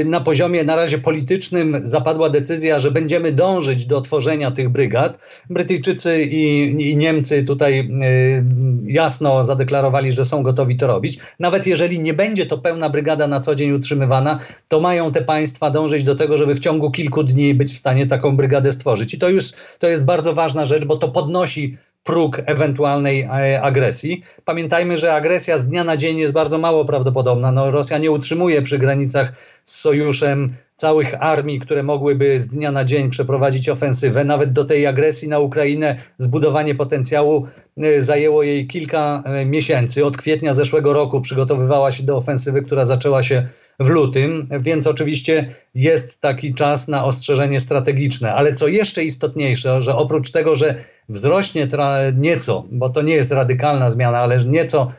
y, 0.00 0.04
na 0.04 0.20
poziomie 0.20 0.64
na 0.64 0.76
razie 0.76 0.98
politycznym 0.98 1.80
zapadła 1.84 2.30
decyzja, 2.30 2.78
że 2.78 2.90
będziemy 2.90 3.32
dążyć 3.32 3.86
do 3.86 4.00
tworzenia 4.00 4.50
tych 4.50 4.68
brygad. 4.68 5.18
Brytyjczycy 5.50 6.22
i, 6.22 6.64
i 6.90 6.96
Niemcy 6.96 7.44
tutaj 7.44 7.80
y, 7.80 8.44
jasno 8.84 9.44
zadeklarowali, 9.44 10.12
że 10.12 10.24
są 10.24 10.42
gotowi 10.42 10.76
to 10.76 10.86
robić. 10.86 11.18
Nawet 11.40 11.66
jeżeli 11.66 12.00
nie 12.00 12.14
będzie 12.14 12.46
to 12.46 12.58
pełna 12.58 12.90
brygada 12.90 13.26
na 13.26 13.40
co 13.40 13.54
dzień 13.54 13.72
utrzymywana, 13.72 14.38
to 14.68 14.80
mają 14.80 15.12
te 15.12 15.22
państwa 15.22 15.70
dążyć 15.70 16.04
do 16.04 16.14
tego, 16.14 16.38
żeby 16.38 16.54
w 16.54 16.58
ciągu 16.58 16.90
kilku 16.90 17.24
dni 17.24 17.54
być 17.54 17.72
w 17.72 17.78
stanie 17.78 18.06
taką 18.06 18.36
brygadę 18.36 18.72
stworzyć. 18.72 19.14
I 19.14 19.18
to 19.18 19.28
już 19.28 19.52
to 19.78 19.88
jest 19.88 20.04
bardzo 20.04 20.34
ważna 20.34 20.64
rzecz, 20.64 20.84
bo 20.84 20.96
to 20.96 21.08
podnosi 21.08 21.76
próg 22.04 22.40
ewentualnej 22.46 23.22
e, 23.22 23.62
agresji. 23.62 24.22
Pamiętajmy, 24.44 24.98
że 24.98 25.14
agresja 25.14 25.58
z 25.58 25.68
dnia 25.68 25.84
na 25.84 25.96
dzień 25.96 26.18
jest 26.18 26.32
bardzo 26.32 26.58
mało 26.58 26.84
prawdopodobna. 26.84 27.52
No, 27.52 27.70
Rosja 27.70 27.98
nie 27.98 28.10
utrzymuje 28.10 28.62
przy 28.62 28.78
granicach 28.78 29.32
z 29.64 29.74
sojuszem 29.74 30.54
całych 30.74 31.22
armii, 31.22 31.60
które 31.60 31.82
mogłyby 31.82 32.38
z 32.38 32.48
dnia 32.48 32.72
na 32.72 32.84
dzień 32.84 33.10
przeprowadzić 33.10 33.68
ofensywę. 33.68 34.24
Nawet 34.24 34.52
do 34.52 34.64
tej 34.64 34.86
agresji 34.86 35.28
na 35.28 35.38
Ukrainę 35.38 35.96
zbudowanie 36.18 36.74
potencjału 36.74 37.46
e, 37.76 38.02
zajęło 38.02 38.42
jej 38.42 38.66
kilka 38.66 39.22
e, 39.24 39.44
miesięcy. 39.44 40.06
Od 40.06 40.16
kwietnia 40.16 40.52
zeszłego 40.52 40.92
roku 40.92 41.20
przygotowywała 41.20 41.92
się 41.92 42.02
do 42.02 42.16
ofensywy, 42.16 42.62
która 42.62 42.84
zaczęła 42.84 43.22
się 43.22 43.48
w 43.80 43.88
lutym, 43.88 44.48
więc 44.60 44.86
oczywiście 44.86 45.54
jest 45.74 46.20
taki 46.20 46.54
czas 46.54 46.88
na 46.88 47.04
ostrzeżenie 47.04 47.60
strategiczne. 47.60 48.34
Ale 48.34 48.54
co 48.54 48.68
jeszcze 48.68 49.04
istotniejsze, 49.04 49.82
że 49.82 49.96
oprócz 49.96 50.30
tego, 50.30 50.54
że 50.56 50.74
wzrośnie 51.08 51.68
nieco, 52.14 52.64
bo 52.70 52.90
to 52.90 53.02
nie 53.02 53.14
jest 53.14 53.32
radykalna 53.32 53.90
zmiana, 53.90 54.18
ale 54.18 54.44
nieco 54.44 54.92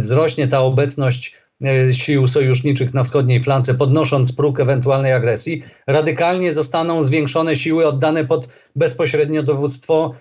wzrośnie 0.00 0.48
ta 0.48 0.60
obecność 0.60 1.36
e, 1.64 1.94
sił 1.94 2.26
sojuszniczych 2.26 2.94
na 2.94 3.04
wschodniej 3.04 3.40
flance, 3.40 3.74
podnosząc 3.74 4.32
próg 4.32 4.60
ewentualnej 4.60 5.12
agresji, 5.12 5.62
radykalnie 5.86 6.52
zostaną 6.52 7.02
zwiększone 7.02 7.56
siły 7.56 7.86
oddane 7.86 8.24
pod 8.24 8.48
bezpośrednio 8.76 9.42
dowództwo 9.42 10.14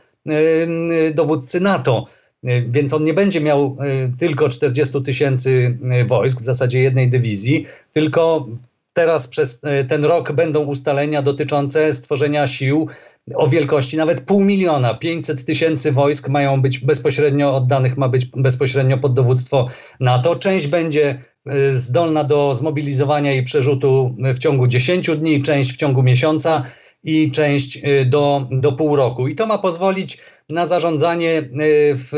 dowódcy 1.14 1.60
NATO. 1.60 2.06
E, 2.48 2.62
więc 2.62 2.94
on 2.94 3.04
nie 3.04 3.14
będzie 3.14 3.42
miał 3.42 3.78
e, 3.80 4.12
tylko 4.20 4.50
40 4.50 5.04
tysięcy 5.04 5.78
e, 5.92 6.06
wojsk, 6.06 6.42
w 6.42 6.46
zasadzie 6.46 6.82
jednej 6.82 7.10
dywizji, 7.10 7.66
tylko 7.94 8.48
teraz 8.94 9.28
przez 9.28 9.62
ten 9.90 10.06
rok 10.06 10.32
będą 10.32 10.66
ustalenia 10.66 11.22
dotyczące 11.22 11.94
stworzenia 11.94 12.48
sił 12.48 12.88
o 13.36 13.48
wielkości 13.48 13.98
nawet 13.98 14.22
pół 14.22 14.44
miliona, 14.44 14.94
500 14.94 15.46
tysięcy 15.46 15.92
wojsk 15.92 16.30
mają 16.30 16.62
być 16.62 16.80
bezpośrednio 16.80 17.56
oddanych, 17.56 17.98
ma 17.98 18.10
być 18.10 18.26
bezpośrednio 18.26 18.98
pod 18.98 19.14
dowództwo 19.14 19.70
NATO. 20.00 20.36
Część 20.36 20.68
będzie 20.68 21.22
zdolna 21.76 22.24
do 22.24 22.56
zmobilizowania 22.56 23.34
i 23.34 23.44
przerzutu 23.44 24.16
w 24.36 24.40
ciągu 24.40 24.68
10 24.68 25.10
dni, 25.18 25.42
część 25.42 25.74
w 25.74 25.78
ciągu 25.78 26.04
miesiąca 26.04 26.64
i 27.08 27.32
część 27.32 27.82
do, 28.06 28.48
do 28.52 28.72
pół 28.72 28.96
roku. 28.96 29.28
I 29.28 29.36
to 29.36 29.46
ma 29.46 29.58
pozwolić 29.58 30.18
na 30.50 30.68
zarządzanie 30.68 31.38
e, 31.38 31.44
w, 31.96 32.12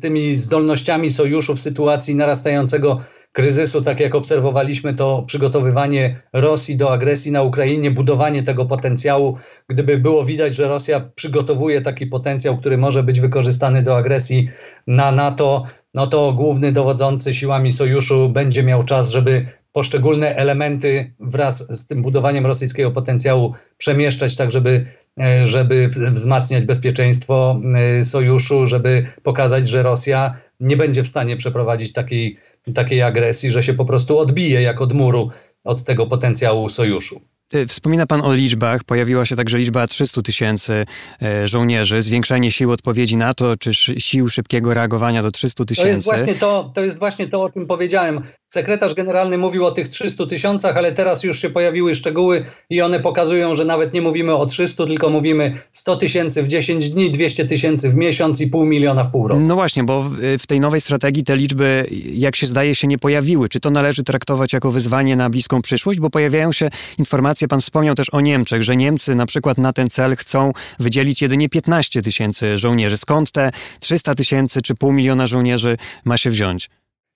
tymi 0.00 0.36
zdolnościami 0.36 1.10
sojuszu 1.10 1.54
w 1.54 1.60
sytuacji 1.60 2.14
narastającego 2.14 3.00
kryzysu, 3.32 3.82
tak 3.82 4.00
jak 4.00 4.14
obserwowaliśmy 4.14 4.94
to 4.94 5.24
przygotowywanie 5.26 6.20
Rosji 6.32 6.76
do 6.76 6.92
agresji 6.92 7.32
na 7.32 7.42
Ukrainie, 7.42 7.90
budowanie 7.90 8.42
tego 8.42 8.66
potencjału. 8.66 9.38
Gdyby 9.68 9.98
było 9.98 10.24
widać, 10.24 10.54
że 10.54 10.68
Rosja 10.68 11.10
przygotowuje 11.14 11.80
taki 11.80 12.06
potencjał, 12.06 12.58
który 12.58 12.78
może 12.78 13.02
być 13.02 13.20
wykorzystany 13.20 13.82
do 13.82 13.96
agresji 13.96 14.48
na 14.86 15.12
NATO, 15.12 15.64
no 15.94 16.06
to 16.06 16.32
główny 16.32 16.72
dowodzący 16.72 17.34
siłami 17.34 17.72
sojuszu 17.72 18.28
będzie 18.28 18.62
miał 18.62 18.82
czas, 18.82 19.10
żeby 19.10 19.46
poszczególne 19.72 20.36
elementy 20.36 21.12
wraz 21.20 21.80
z 21.80 21.86
tym 21.86 22.02
budowaniem 22.02 22.46
rosyjskiego 22.46 22.90
potencjału 22.90 23.54
przemieszczać, 23.78 24.36
tak 24.36 24.50
żeby 24.50 24.86
E, 25.20 25.46
żeby 25.46 25.88
wzmacniać 25.88 26.64
bezpieczeństwo 26.64 27.60
e, 27.74 28.04
sojuszu, 28.04 28.66
żeby 28.66 29.06
pokazać, 29.22 29.68
że 29.68 29.82
Rosja 29.82 30.36
nie 30.60 30.76
będzie 30.76 31.02
w 31.02 31.08
stanie 31.08 31.36
przeprowadzić 31.36 31.92
takiej, 31.92 32.38
takiej 32.74 33.02
agresji, 33.02 33.50
że 33.50 33.62
się 33.62 33.74
po 33.74 33.84
prostu 33.84 34.18
odbije 34.18 34.62
jak 34.62 34.80
od 34.80 34.92
muru 34.92 35.30
od 35.64 35.84
tego 35.84 36.06
potencjału 36.06 36.68
sojuszu. 36.68 37.20
Y, 37.54 37.66
wspomina 37.66 38.06
Pan 38.06 38.20
o 38.20 38.34
liczbach. 38.34 38.84
Pojawiła 38.84 39.24
się 39.24 39.36
także 39.36 39.58
liczba 39.58 39.86
300 39.86 40.22
tysięcy 40.22 40.86
e, 41.22 41.48
żołnierzy, 41.48 42.02
zwiększanie 42.02 42.50
sił 42.50 42.70
odpowiedzi 42.70 43.16
na 43.16 43.34
to, 43.34 43.56
czy 43.56 43.74
sił 43.98 44.28
szybkiego 44.28 44.74
reagowania 44.74 45.22
do 45.22 45.30
300 45.30 45.64
tysięcy. 45.64 45.90
To 45.90 45.96
jest, 45.96 46.04
właśnie 46.04 46.34
to, 46.34 46.70
to 46.74 46.84
jest 46.84 46.98
właśnie 46.98 47.28
to, 47.28 47.42
o 47.42 47.50
czym 47.50 47.66
powiedziałem. 47.66 48.20
Sekretarz 48.48 48.94
generalny 48.94 49.38
mówił 49.38 49.66
o 49.66 49.70
tych 49.70 49.88
300 49.88 50.26
tysiącach, 50.26 50.76
ale 50.76 50.92
teraz 50.92 51.24
już 51.24 51.40
się 51.40 51.50
pojawiły 51.50 51.94
szczegóły 51.94 52.44
i 52.70 52.82
one 52.82 53.00
pokazują, 53.00 53.54
że 53.54 53.64
nawet 53.64 53.92
nie 53.92 54.02
mówimy 54.02 54.36
o 54.36 54.46
300, 54.46 54.86
tylko 54.86 55.10
mówimy 55.10 55.58
100 55.72 55.96
tysięcy 55.96 56.42
w 56.42 56.48
10 56.48 56.90
dni, 56.90 57.10
200 57.10 57.46
tysięcy 57.46 57.88
w 57.88 57.96
miesiąc 57.96 58.40
i 58.40 58.46
pół 58.46 58.64
miliona 58.64 59.04
w 59.04 59.10
pół 59.10 59.28
roku. 59.28 59.40
No 59.40 59.54
właśnie, 59.54 59.84
bo 59.84 60.10
w 60.38 60.46
tej 60.46 60.60
nowej 60.60 60.80
strategii 60.80 61.24
te 61.24 61.36
liczby, 61.36 61.86
jak 62.14 62.36
się 62.36 62.46
zdaje, 62.46 62.74
się 62.74 62.86
nie 62.86 62.98
pojawiły. 62.98 63.48
Czy 63.48 63.60
to 63.60 63.70
należy 63.70 64.02
traktować 64.02 64.52
jako 64.52 64.70
wyzwanie 64.70 65.16
na 65.16 65.30
bliską 65.30 65.62
przyszłość? 65.62 66.00
Bo 66.00 66.10
pojawiają 66.10 66.52
się 66.52 66.70
informacje, 66.98 67.41
pan 67.48 67.60
wspomniał 67.60 67.94
też 67.94 68.10
o 68.10 68.20
Niemczech, 68.20 68.62
że 68.62 68.76
Niemcy 68.76 69.14
na 69.14 69.26
przykład 69.26 69.58
na 69.58 69.72
ten 69.72 69.90
cel 69.90 70.16
chcą 70.16 70.52
wydzielić 70.78 71.22
jedynie 71.22 71.48
15 71.48 72.02
tysięcy 72.02 72.58
żołnierzy. 72.58 72.96
Skąd 72.96 73.32
te 73.32 73.50
300 73.80 74.14
tysięcy 74.14 74.62
czy 74.62 74.74
pół 74.74 74.92
miliona 74.92 75.26
żołnierzy 75.26 75.76
ma 76.04 76.16
się 76.16 76.30
wziąć? 76.30 76.70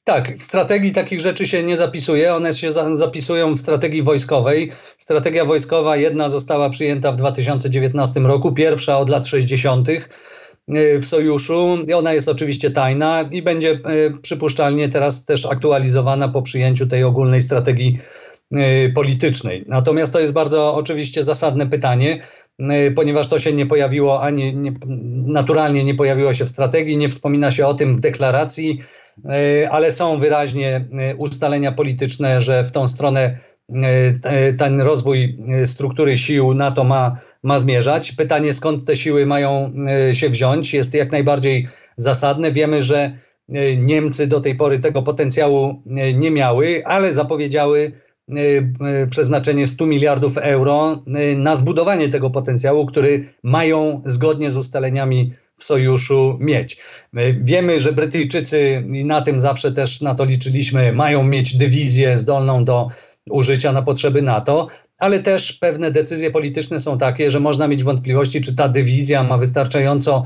Tak, 0.04 0.36
w 0.38 0.42
strategii 0.42 0.92
takich 0.92 1.20
rzeczy 1.20 1.46
się 1.46 1.62
nie 1.62 1.76
zapisuje, 1.76 2.34
one 2.34 2.54
się 2.54 2.72
za, 2.72 2.96
zapisują 2.96 3.54
w 3.54 3.58
strategii 3.58 4.02
wojskowej. 4.02 4.72
Strategia 4.98 5.44
wojskowa 5.44 5.96
jedna 5.96 6.30
została 6.30 6.70
przyjęta 6.70 7.12
w 7.12 7.16
2019 7.16 8.20
roku, 8.20 8.52
pierwsza 8.52 8.98
od 8.98 9.08
lat 9.08 9.26
60. 9.26 9.88
Y, 9.88 11.00
w 11.00 11.06
sojuszu. 11.06 11.78
Ona 11.96 12.12
jest 12.12 12.28
oczywiście 12.28 12.70
tajna 12.70 13.24
i 13.30 13.42
będzie 13.42 13.70
y, 13.72 13.78
przypuszczalnie 14.22 14.88
teraz 14.88 15.24
też 15.24 15.46
aktualizowana 15.46 16.28
po 16.28 16.42
przyjęciu 16.42 16.86
tej 16.86 17.04
ogólnej 17.04 17.40
strategii 17.40 17.98
politycznej. 18.94 19.64
Natomiast 19.68 20.12
to 20.12 20.20
jest 20.20 20.32
bardzo 20.32 20.74
oczywiście 20.74 21.22
zasadne 21.22 21.66
pytanie, 21.66 22.22
y, 22.60 22.92
ponieważ 22.96 23.28
to 23.28 23.38
się 23.38 23.52
nie 23.52 23.66
pojawiło 23.66 24.22
ani 24.22 24.56
nie, 24.56 24.72
naturalnie 25.26 25.84
nie 25.84 25.94
pojawiło 25.94 26.34
się 26.34 26.44
w 26.44 26.50
strategii, 26.50 26.96
nie 26.96 27.08
wspomina 27.08 27.50
się 27.50 27.66
o 27.66 27.74
tym 27.74 27.96
w 27.96 28.00
deklaracji, 28.00 28.80
y, 29.62 29.68
ale 29.70 29.92
są 29.92 30.18
wyraźnie 30.18 30.84
ustalenia 31.18 31.72
polityczne, 31.72 32.40
że 32.40 32.64
w 32.64 32.72
tą 32.72 32.86
stronę 32.86 33.38
ten 34.58 34.80
rozwój 34.80 35.38
struktury 35.64 36.18
sił 36.18 36.54
NATO 36.54 36.84
ma, 36.84 37.18
ma 37.42 37.58
zmierzać. 37.58 38.12
Pytanie, 38.12 38.52
skąd 38.52 38.84
te 38.84 38.96
siły 38.96 39.26
mają 39.26 39.72
się 40.12 40.30
wziąć, 40.30 40.74
jest 40.74 40.94
jak 40.94 41.12
najbardziej 41.12 41.68
zasadne. 41.96 42.52
Wiemy, 42.52 42.82
że 42.82 43.18
Niemcy 43.76 44.26
do 44.26 44.40
tej 44.40 44.54
pory 44.54 44.78
tego 44.78 45.02
potencjału 45.02 45.82
nie 46.14 46.30
miały, 46.30 46.82
ale 46.84 47.12
zapowiedziały 47.12 47.92
Y, 47.92 47.92
y, 47.92 48.05
przeznaczenie 49.10 49.66
100 49.66 49.86
miliardów 49.86 50.38
euro 50.38 51.02
y, 51.32 51.36
na 51.36 51.56
zbudowanie 51.56 52.08
tego 52.08 52.30
potencjału, 52.30 52.86
który 52.86 53.28
mają 53.42 54.02
zgodnie 54.04 54.50
z 54.50 54.56
ustaleniami 54.56 55.32
w 55.58 55.64
sojuszu 55.64 56.36
mieć. 56.40 56.78
Wiemy, 57.40 57.80
że 57.80 57.92
Brytyjczycy, 57.92 58.84
i 58.92 59.04
na 59.04 59.22
tym 59.22 59.40
zawsze 59.40 59.72
też 59.72 60.00
na 60.00 60.14
to 60.14 60.24
liczyliśmy, 60.24 60.92
mają 60.92 61.22
mieć 61.22 61.56
dywizję 61.56 62.16
zdolną 62.16 62.64
do 62.64 62.88
użycia 63.30 63.72
na 63.72 63.82
potrzeby 63.82 64.22
NATO, 64.22 64.68
ale 64.98 65.18
też 65.18 65.52
pewne 65.52 65.90
decyzje 65.90 66.30
polityczne 66.30 66.80
są 66.80 66.98
takie, 66.98 67.30
że 67.30 67.40
można 67.40 67.68
mieć 67.68 67.84
wątpliwości, 67.84 68.40
czy 68.40 68.56
ta 68.56 68.68
dywizja 68.68 69.22
ma 69.22 69.38
wystarczająco 69.38 70.24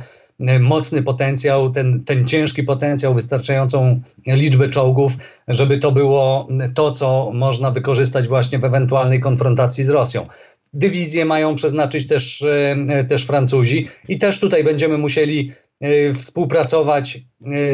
mocny 0.61 1.03
potencjał, 1.03 1.71
ten, 1.71 2.05
ten 2.05 2.29
ciężki 2.29 2.63
potencjał, 2.63 3.15
wystarczającą 3.15 4.01
liczbę 4.27 4.69
czołgów, 4.69 5.13
żeby 5.49 5.79
to 5.79 5.93
było 5.93 6.49
to, 6.75 6.93
co 6.93 7.31
można 7.35 7.71
wykorzystać 7.71 8.29
właśnie 8.29 8.59
w 8.59 8.65
ewentualnej 8.65 9.21
konfrontacji 9.21 9.85
z 9.85 9.89
Rosją. 9.89 10.27
Dywizje 10.73 11.25
mają 11.25 11.55
przeznaczyć 11.55 12.07
też, 12.07 12.43
e, 12.89 13.05
też 13.05 13.25
Francuzi 13.25 13.89
i 14.09 14.19
też 14.19 14.41
tutaj 14.41 14.65
będziemy 14.65 14.99
musieli 14.99 15.53
e, 15.81 16.13
współpracować 16.13 17.19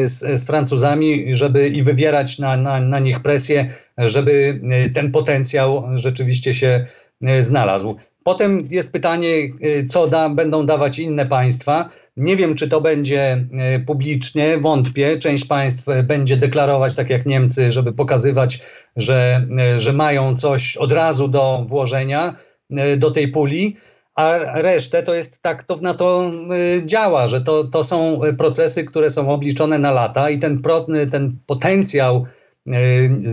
z, 0.03 0.39
z, 0.39 0.45
Francuzami, 0.45 1.35
żeby 1.35 1.67
i 1.67 1.83
wywierać 1.83 2.39
na, 2.39 2.57
na, 2.57 2.81
na 2.81 2.99
nich 2.99 3.19
presję, 3.19 3.73
żeby 3.97 4.61
ten 4.93 5.11
potencjał 5.11 5.83
rzeczywiście 5.93 6.53
się 6.53 6.85
znalazł. 7.41 7.95
Potem 8.27 8.67
jest 8.69 8.93
pytanie, 8.93 9.29
co 9.89 10.07
da, 10.07 10.29
będą 10.29 10.65
dawać 10.65 10.99
inne 10.99 11.25
państwa. 11.25 11.89
Nie 12.17 12.35
wiem, 12.35 12.55
czy 12.55 12.69
to 12.69 12.81
będzie 12.81 13.47
e, 13.51 13.79
publicznie, 13.79 14.57
wątpię. 14.57 15.19
Część 15.19 15.45
państw 15.45 15.89
e, 15.89 16.03
będzie 16.03 16.37
deklarować, 16.37 16.95
tak 16.95 17.09
jak 17.09 17.25
Niemcy, 17.25 17.71
żeby 17.71 17.93
pokazywać, 17.93 18.59
że, 18.95 19.47
że 19.77 19.93
mają 19.93 20.37
coś 20.37 20.77
od 20.77 20.91
razu 20.91 21.27
do 21.27 21.65
włożenia 21.69 22.35
do 22.97 23.11
tej 23.11 23.27
puli, 23.27 23.75
a 24.15 24.37
resztę 24.61 25.03
to 25.03 25.13
jest 25.13 25.41
tak, 25.41 25.63
to 25.63 25.75
na 25.75 25.93
to 25.93 26.31
działa, 26.85 27.27
że 27.27 27.41
to, 27.41 27.63
to 27.63 27.83
są 27.83 28.21
procesy, 28.37 28.83
które 28.83 29.11
są 29.11 29.29
obliczone 29.29 29.79
na 29.79 29.91
lata 29.91 30.29
i 30.29 30.39
ten, 30.39 30.61
ten 31.11 31.37
potencjał 31.45 32.25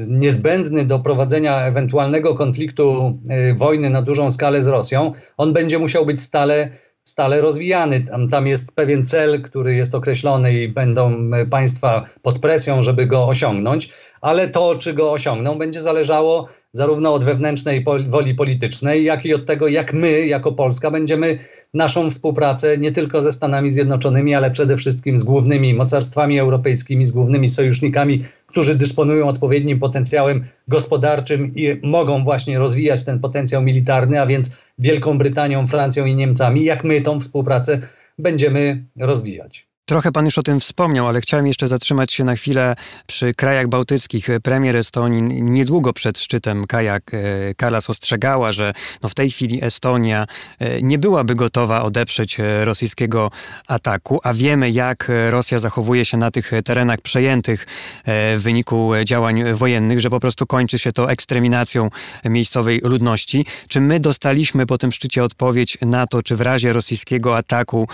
niezbędny 0.09 0.85
do 0.85 0.99
prowadzenia 0.99 1.66
ewentualnego 1.66 2.35
konfliktu 2.35 3.18
wojny 3.57 3.90
na 3.90 4.03
dużą 4.03 4.31
skalę 4.31 4.62
z 4.62 4.66
Rosją, 4.66 5.12
on 5.37 5.53
będzie 5.53 5.79
musiał 5.79 6.07
być 6.07 6.20
stale 6.20 6.70
stale 7.05 7.40
rozwijany. 7.40 8.01
Tam, 8.01 8.29
tam 8.29 8.47
jest 8.47 8.77
pewien 8.77 9.05
cel, 9.05 9.42
który 9.42 9.75
jest 9.75 9.94
określony 9.94 10.55
i 10.55 10.68
będą 10.68 11.31
państwa 11.51 12.05
pod 12.23 12.38
presją, 12.38 12.83
żeby 12.83 13.07
go 13.07 13.29
osiągnąć, 13.29 13.90
ale 14.20 14.49
to, 14.49 14.75
czy 14.75 14.94
go 14.94 15.12
osiągną, 15.12 15.59
będzie 15.59 15.81
zależało 15.81 16.49
zarówno 16.75 17.15
od 17.15 17.25
wewnętrznej 17.25 17.85
woli 18.09 18.35
politycznej, 18.35 19.05
jak 19.05 19.27
i 19.27 19.35
od 19.35 19.47
tego, 19.47 19.69
jak 19.69 19.93
my, 19.93 20.27
jako 20.27 20.53
Polska, 20.53 20.91
będziemy 20.91 21.39
naszą 21.75 22.11
współpracę 22.11 22.79
nie 22.79 22.93
tylko 22.93 23.23
ze 23.23 23.33
Stanami 23.33 23.71
Zjednoczonymi, 23.71 24.35
ale 24.35 24.51
przede 24.51 24.77
wszystkim 24.77 25.19
z 25.19 25.25
głównymi 25.25 25.75
mocarstwami 25.75 26.39
europejskimi, 26.39 27.07
z 27.07 27.13
głównymi 27.13 27.49
sojusznikami, 27.49 28.23
którzy 28.47 28.75
dysponują 28.75 29.29
odpowiednim 29.29 29.79
potencjałem 29.79 30.45
gospodarczym 30.69 31.53
i 31.55 31.81
mogą 31.83 32.25
właśnie 32.25 32.59
rozwijać 32.59 33.05
ten 33.05 33.21
potencjał 33.21 33.63
militarny, 33.63 34.21
a 34.21 34.27
więc 34.27 34.57
Wielką 34.79 35.19
Brytanią, 35.19 35.67
Francją 35.67 36.07
i 36.07 36.15
Niemcami, 36.15 36.65
jak 36.65 36.85
my 36.85 37.01
tą 37.01 37.21
współpracę 37.21 37.81
będziemy 38.19 38.85
rozwijać. 38.97 39.74
Trochę 39.87 40.12
pan 40.12 40.25
już 40.25 40.38
o 40.38 40.42
tym 40.42 40.61
wspomniał, 40.61 41.09
ale 41.09 41.20
chciałem 41.20 41.47
jeszcze 41.47 41.66
zatrzymać 41.66 42.12
się 42.12 42.25
na 42.25 42.37
chwilę 42.37 42.77
przy 43.07 43.35
krajach 43.35 43.68
bałtyckich. 43.68 44.27
Premier 44.42 44.77
Estonii 44.77 45.42
niedługo 45.42 45.92
przed 45.92 46.18
szczytem 46.18 46.66
Kajak 46.66 47.03
e, 47.14 47.18
Kalas 47.55 47.90
ostrzegała, 47.90 48.53
że 48.53 48.73
no 49.03 49.09
w 49.09 49.14
tej 49.14 49.31
chwili 49.31 49.64
Estonia 49.64 50.27
e, 50.59 50.83
nie 50.83 50.99
byłaby 50.99 51.35
gotowa 51.35 51.83
odeprzeć 51.83 52.40
e, 52.40 52.64
rosyjskiego 52.64 53.31
ataku, 53.66 54.20
a 54.23 54.33
wiemy 54.33 54.70
jak 54.70 55.09
Rosja 55.31 55.59
zachowuje 55.59 56.05
się 56.05 56.16
na 56.16 56.31
tych 56.31 56.51
terenach 56.64 57.01
przejętych 57.01 57.66
w 58.07 58.40
wyniku 58.42 58.90
działań 59.05 59.55
wojennych, 59.55 60.01
że 60.01 60.11
po 60.11 60.20
prostu 60.20 60.47
kończy 60.47 60.79
się 60.79 60.92
to 60.92 61.11
ekstreminacją 61.11 61.88
miejscowej 62.25 62.81
ludności. 62.85 63.47
Czy 63.68 63.81
my 63.81 64.01
dostaliśmy 64.01 64.66
po 64.66 64.79
tym 64.79 64.92
szczycie 64.92 65.25
odpowiedź 65.25 65.79
na 65.83 66.07
to, 66.07 66.23
czy 66.23 66.37
w 66.37 66.40
razie 66.40 66.73
rosyjskiego 66.73 67.37
ataku 67.37 67.88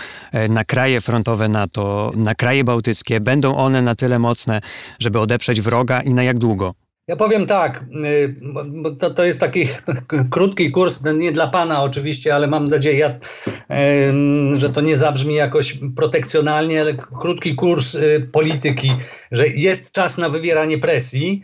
na 0.49 0.65
kraje 0.65 1.01
frontowe 1.01 1.49
NATO 1.49 1.80
na 2.15 2.35
kraje 2.35 2.63
bałtyckie 2.63 3.19
będą 3.19 3.57
one 3.57 3.81
na 3.81 3.95
tyle 3.95 4.19
mocne, 4.19 4.61
żeby 4.99 5.19
odeprzeć 5.19 5.61
wroga 5.61 6.01
i 6.01 6.13
na 6.13 6.23
jak 6.23 6.39
długo? 6.39 6.73
Ja 7.07 7.15
powiem 7.15 7.45
tak, 7.47 7.85
y, 8.05 8.35
to, 8.99 9.09
to 9.09 9.23
jest 9.23 9.39
taki 9.39 9.67
krótki 10.31 10.71
kurs, 10.71 11.01
no 11.03 11.11
nie 11.11 11.31
dla 11.31 11.47
pana 11.47 11.83
oczywiście, 11.83 12.35
ale 12.35 12.47
mam 12.47 12.69
nadzieję, 12.69 13.19
że 14.57 14.69
to 14.69 14.81
nie 14.81 14.97
zabrzmi 14.97 15.35
jakoś 15.35 15.77
protekcjonalnie, 15.95 16.81
ale 16.81 16.93
krótki 16.93 17.55
kurs 17.55 17.95
y, 17.95 18.29
polityki, 18.31 18.93
że 19.31 19.47
jest 19.47 19.91
czas 19.91 20.17
na 20.17 20.29
wywieranie 20.29 20.77
presji, 20.77 21.43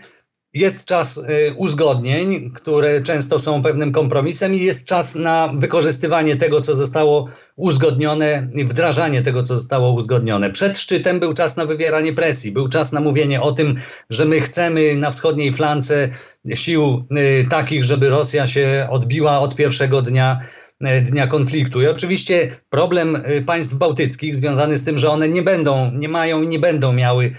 jest 0.54 0.86
czas 0.86 1.18
y, 1.18 1.54
uzgodnień, 1.58 2.52
które 2.52 3.02
często 3.02 3.40
są 3.40 3.64
pewnym 3.64 3.92
kompromisem, 3.92 4.54
i 4.54 4.62
jest 4.62 4.86
czas 4.86 5.16
na 5.16 5.54
wykorzystywanie 5.56 6.36
tego, 6.36 6.62
co 6.62 6.76
zostało 6.76 7.30
uzgodnione, 7.56 8.50
wdrażanie 8.66 9.22
tego, 9.22 9.44
co 9.44 9.58
zostało 9.58 9.94
uzgodnione. 9.94 10.50
Przed 10.50 10.78
szczytem 10.78 11.20
był 11.20 11.34
czas 11.34 11.58
na 11.58 11.66
wywieranie 11.66 12.14
presji, 12.14 12.52
był 12.52 12.70
czas 12.70 12.92
na 12.92 13.00
mówienie 13.00 13.42
o 13.42 13.52
tym, 13.52 13.76
że 14.10 14.26
my 14.26 14.42
chcemy 14.42 14.96
na 14.96 15.12
wschodniej 15.12 15.52
flance 15.52 16.10
sił 16.54 17.06
y, 17.12 17.46
takich, 17.50 17.84
żeby 17.84 18.10
Rosja 18.10 18.48
się 18.48 18.88
odbiła 18.90 19.40
od 19.40 19.56
pierwszego 19.56 20.02
dnia 20.02 20.40
y, 20.88 21.02
dnia 21.02 21.28
konfliktu. 21.28 21.82
I 21.82 21.88
oczywiście 21.88 22.56
problem 22.70 23.24
państw 23.46 23.76
bałtyckich 23.76 24.36
związany 24.36 24.78
z 24.78 24.84
tym, 24.84 24.98
że 24.98 25.10
one 25.10 25.30
nie 25.30 25.42
będą, 25.42 25.92
nie 25.92 26.10
mają 26.10 26.42
i 26.42 26.48
nie 26.48 26.60
będą 26.60 26.94
miały 26.94 27.34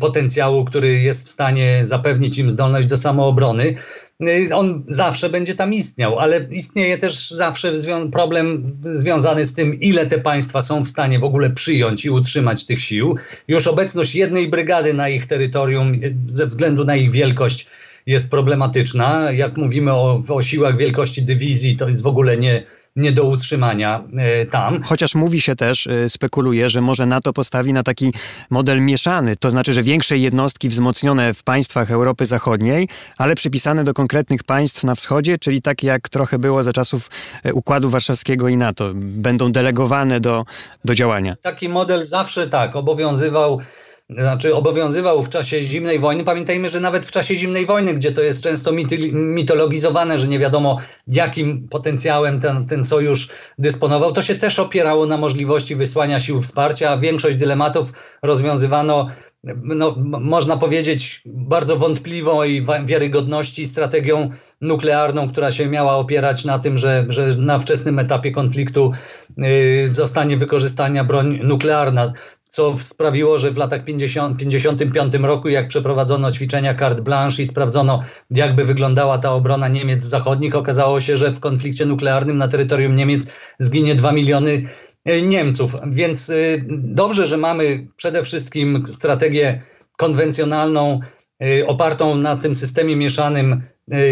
potencjału, 0.00 0.64
który 0.64 1.00
jest 1.00 1.26
w 1.26 1.30
stanie 1.30 1.80
zapewnić 1.82 2.38
im 2.38 2.50
zdolność 2.50 2.88
do 2.88 2.98
samoobrony, 2.98 3.74
y, 4.28 4.54
on 4.54 4.84
zawsze 4.86 5.30
będzie 5.30 5.54
tam 5.54 5.74
istniał, 5.74 6.18
ale 6.18 6.46
istnieje 6.50 6.98
też 6.98 7.30
zawsze 7.30 7.72
problem 8.12 8.76
związany 8.84 9.44
z 9.44 9.54
tym, 9.54 9.80
ile 9.80 10.06
te 10.06 10.18
państwa 10.18 10.62
są 10.62 10.84
w 10.84 10.88
stanie 10.88 11.18
w 11.18 11.24
ogóle 11.24 11.50
przyjąć 11.50 12.04
i 12.04 12.10
utrzymać 12.10 12.66
tych 12.66 12.80
sił. 12.80 13.16
Już 13.48 13.66
obecność 13.66 14.14
jednej 14.14 14.48
brygady 14.48 14.94
na 14.94 15.08
ich 15.08 15.26
terytorium 15.26 15.94
y, 15.94 16.14
ze 16.26 16.46
względu 16.46 16.84
na 16.84 16.96
ich 16.96 17.10
wielkość 17.10 17.66
jest 18.06 18.30
problematyczna. 18.30 19.32
Jak 19.32 19.56
mówimy 19.56 19.92
o, 19.92 20.22
o 20.28 20.42
siłach 20.42 20.76
wielkości 20.76 21.22
dywizji, 21.22 21.76
to 21.76 21.88
jest 21.88 22.02
w 22.02 22.06
ogóle 22.06 22.36
nie, 22.36 22.62
nie 22.96 23.12
do 23.12 23.24
utrzymania 23.24 24.04
e, 24.16 24.46
tam. 24.46 24.82
Chociaż 24.82 25.14
mówi 25.14 25.40
się 25.40 25.56
też, 25.56 25.86
e, 25.86 26.08
spekuluje, 26.08 26.68
że 26.68 26.80
może 26.80 27.06
NATO 27.06 27.32
postawi 27.32 27.72
na 27.72 27.82
taki 27.82 28.12
model 28.50 28.82
mieszany, 28.82 29.36
to 29.36 29.50
znaczy, 29.50 29.72
że 29.72 29.82
większe 29.82 30.18
jednostki 30.18 30.68
wzmocnione 30.68 31.34
w 31.34 31.42
państwach 31.42 31.90
Europy 31.90 32.26
Zachodniej, 32.26 32.88
ale 33.18 33.34
przypisane 33.34 33.84
do 33.84 33.94
konkretnych 33.94 34.44
państw 34.44 34.84
na 34.84 34.94
wschodzie, 34.94 35.38
czyli 35.38 35.62
tak 35.62 35.82
jak 35.82 36.08
trochę 36.08 36.38
było 36.38 36.62
za 36.62 36.72
czasów 36.72 37.10
e, 37.42 37.54
Układu 37.54 37.90
Warszawskiego 37.90 38.48
i 38.48 38.56
NATO, 38.56 38.90
będą 38.94 39.52
delegowane 39.52 40.20
do, 40.20 40.44
do 40.84 40.94
działania. 40.94 41.36
Taki 41.42 41.68
model 41.68 42.04
zawsze 42.04 42.48
tak 42.48 42.76
obowiązywał 42.76 43.60
znaczy 44.10 44.54
obowiązywał 44.54 45.22
w 45.22 45.28
czasie 45.28 45.62
zimnej 45.62 45.98
wojny. 45.98 46.24
Pamiętajmy, 46.24 46.68
że 46.68 46.80
nawet 46.80 47.06
w 47.06 47.10
czasie 47.10 47.36
zimnej 47.36 47.66
wojny, 47.66 47.94
gdzie 47.94 48.12
to 48.12 48.20
jest 48.20 48.42
często 48.42 48.72
mitologizowane, 49.12 50.18
że 50.18 50.28
nie 50.28 50.38
wiadomo 50.38 50.78
jakim 51.06 51.68
potencjałem 51.68 52.40
ten, 52.40 52.66
ten 52.66 52.84
sojusz 52.84 53.28
dysponował, 53.58 54.12
to 54.12 54.22
się 54.22 54.34
też 54.34 54.58
opierało 54.58 55.06
na 55.06 55.16
możliwości 55.16 55.76
wysłania 55.76 56.20
sił 56.20 56.42
wsparcia, 56.42 56.90
a 56.90 56.98
większość 56.98 57.36
dylematów 57.36 57.92
rozwiązywano 58.22 59.08
no, 59.62 59.96
można 60.20 60.56
powiedzieć, 60.56 61.22
bardzo 61.26 61.76
wątpliwą 61.76 62.44
i 62.44 62.66
wiarygodności 62.84 63.66
strategią 63.66 64.30
nuklearną, 64.60 65.28
która 65.28 65.52
się 65.52 65.66
miała 65.66 65.96
opierać 65.96 66.44
na 66.44 66.58
tym, 66.58 66.78
że, 66.78 67.06
że 67.08 67.36
na 67.36 67.58
wczesnym 67.58 67.98
etapie 67.98 68.32
konfliktu 68.32 68.92
y, 69.38 69.88
zostanie 69.92 70.36
wykorzystana 70.36 71.04
broń 71.04 71.40
nuklearna 71.42 72.12
co 72.54 72.78
sprawiło, 72.78 73.38
że 73.38 73.50
w 73.50 73.56
latach 73.56 73.84
50, 73.84 74.38
55 74.38 75.14
roku, 75.14 75.48
jak 75.48 75.68
przeprowadzono 75.68 76.32
ćwiczenia 76.32 76.74
carte 76.74 77.02
blanche 77.02 77.42
i 77.42 77.46
sprawdzono, 77.46 78.02
jakby 78.30 78.64
wyglądała 78.64 79.18
ta 79.18 79.32
obrona 79.32 79.68
Niemiec 79.68 80.04
zachodnich, 80.04 80.54
okazało 80.54 81.00
się, 81.00 81.16
że 81.16 81.30
w 81.30 81.40
konflikcie 81.40 81.86
nuklearnym 81.86 82.38
na 82.38 82.48
terytorium 82.48 82.96
Niemiec 82.96 83.26
zginie 83.58 83.94
2 83.94 84.12
miliony 84.12 84.68
e, 85.04 85.22
Niemców. 85.22 85.76
Więc 85.86 86.28
y, 86.28 86.64
dobrze, 86.70 87.26
że 87.26 87.36
mamy 87.36 87.86
przede 87.96 88.22
wszystkim 88.22 88.84
strategię 88.86 89.62
konwencjonalną, 89.96 91.00
y, 91.44 91.66
opartą 91.66 92.16
na 92.16 92.36
tym 92.36 92.54
systemie 92.54 92.96
mieszanym, 92.96 93.62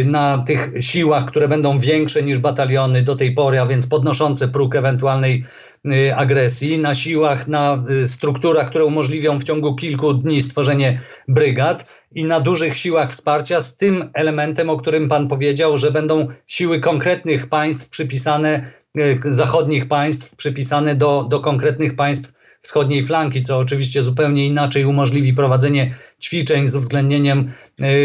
na 0.05 0.45
tych 0.47 0.73
siłach, 0.81 1.25
które 1.25 1.49
będą 1.49 1.79
większe 1.79 2.23
niż 2.23 2.39
bataliony 2.39 3.03
do 3.03 3.17
tej 3.17 3.33
pory, 3.35 3.61
a 3.61 3.67
więc 3.67 3.87
podnoszące 3.87 4.49
próg 4.49 4.77
ewentualnej 4.77 5.45
Y, 5.87 6.15
agresji, 6.15 6.79
na 6.79 6.95
siłach, 6.95 7.49
na 7.49 7.85
y, 7.91 8.09
strukturach, 8.09 8.69
które 8.69 8.85
umożliwią 8.85 9.39
w 9.39 9.45
ciągu 9.45 9.77
kilku 9.77 10.15
dni 10.15 10.43
stworzenie 10.43 11.01
brygad 11.29 11.87
i 12.15 12.25
na 12.25 12.41
dużych 12.41 12.77
siłach 12.77 13.11
wsparcia 13.11 13.61
z 13.61 13.77
tym 13.77 14.11
elementem, 14.15 14.71
o 14.71 14.77
którym 14.77 15.09
Pan 15.09 15.29
powiedział, 15.29 15.79
że 15.79 15.91
będą 15.91 16.29
siły 16.47 16.81
konkretnych 16.81 17.49
państw 17.49 17.89
przypisane, 17.89 18.73
y, 18.99 19.21
zachodnich 19.25 19.89
państw 19.89 20.37
przypisane 20.37 20.95
do, 20.95 21.27
do 21.31 21.41
konkretnych 21.41 21.97
państw 21.97 22.33
wschodniej 22.62 23.05
flanki, 23.05 23.42
co 23.42 23.59
oczywiście 23.59 24.03
zupełnie 24.03 24.46
inaczej 24.46 24.85
umożliwi 24.85 25.33
prowadzenie 25.33 25.94
ćwiczeń 26.20 26.66
z 26.66 26.77
uwzględnieniem 26.77 27.53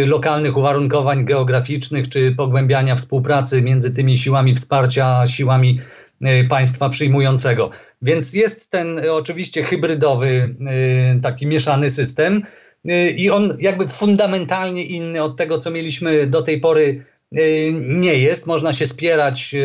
lokalnych 0.05 0.57
uwarunkowań 0.57 1.25
geograficznych 1.25 2.09
czy 2.09 2.31
pogłębiania 2.31 2.95
współpracy 2.95 3.61
między 3.61 3.93
tymi 3.93 4.17
siłami 4.17 4.55
wsparcia 4.55 5.19
a 5.19 5.27
siłami 5.27 5.79
Y, 6.25 6.47
państwa 6.47 6.89
przyjmującego. 6.89 7.69
Więc 8.01 8.33
jest 8.33 8.71
ten 8.71 8.99
y, 8.99 9.13
oczywiście 9.13 9.63
hybrydowy, 9.63 10.55
y, 11.17 11.21
taki 11.21 11.47
mieszany 11.47 11.89
system 11.89 12.41
i 13.15 13.29
on 13.29 13.53
jakby 13.59 13.87
fundamentalnie 13.87 14.83
inny 14.83 15.23
od 15.23 15.37
tego, 15.37 15.57
co 15.57 15.71
mieliśmy 15.71 16.27
do 16.27 16.41
tej 16.41 16.59
pory 16.59 17.05
nie 17.31 18.15
jest. 18.15 18.47
Można 18.47 18.73
się 18.73 18.87
spierać, 18.87 19.55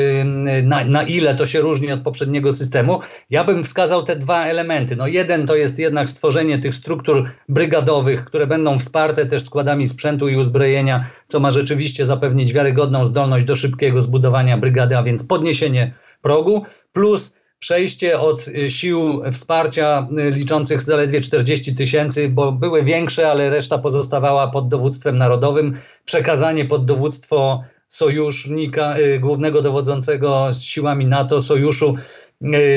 na, 0.65 0.85
na, 0.85 1.03
ile 1.03 1.35
to 1.35 1.47
się 1.47 1.61
różni 1.61 1.93
od 1.93 2.03
poprzedniego 2.03 2.53
systemu. 2.53 3.01
Ja 3.31 3.45
bym 3.45 3.65
wskazał 3.65 4.03
te 4.03 4.17
dwa 4.17 4.45
elementy. 4.45 4.97
No 4.97 5.07
jeden 5.07 5.47
to 5.47 5.57
jest 5.57 5.79
jednak 5.79 6.09
stworzenie 6.09 6.59
tych 6.59 6.75
struktur 6.75 7.31
brygadowych, 7.49 8.25
które 8.25 8.47
będą 8.47 8.79
wsparte 8.79 9.27
też 9.27 9.45
składami 9.45 9.87
sprzętu 9.87 10.29
i 10.29 10.37
uzbrojenia, 10.37 11.07
co 11.27 11.41
ma 11.41 11.51
rzeczywiście 11.51 12.07
zapewnić 12.07 12.53
wiarygodną 12.53 13.05
zdolność 13.05 13.45
do 13.45 13.57
szybkiego 13.57 14.03
zbudowania 14.03 14.59
brygady, 14.59 14.97
a 14.97 15.03
więc 15.03 15.25
podniesienie 15.25 15.95
progu, 16.23 16.63
plus 16.93 17.42
przejście 17.63 18.21
od 18.21 18.49
y, 18.49 18.71
sił 18.71 19.23
wsparcia 19.33 20.09
y, 20.19 20.31
liczących 20.31 20.83
zaledwie 20.83 21.21
40 21.21 21.75
tysięcy, 21.75 22.29
bo 22.29 22.53
były 22.53 22.83
większe, 22.83 23.31
ale 23.31 23.51
reszta 23.51 23.79
pozostawała 23.79 24.49
pod 24.49 24.69
dowództwem 24.69 25.19
narodowym, 25.19 25.77
przekazanie 26.05 26.65
pod 26.65 26.85
dowództwo 26.85 27.65
sojusznika, 27.89 28.99
y, 28.99 29.19
głównego 29.19 29.63
dowodzącego 29.63 30.53
z 30.53 30.63
siłami 30.63 31.07
NATO, 31.07 31.41
sojuszu, 31.41 31.97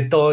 to 0.09 0.31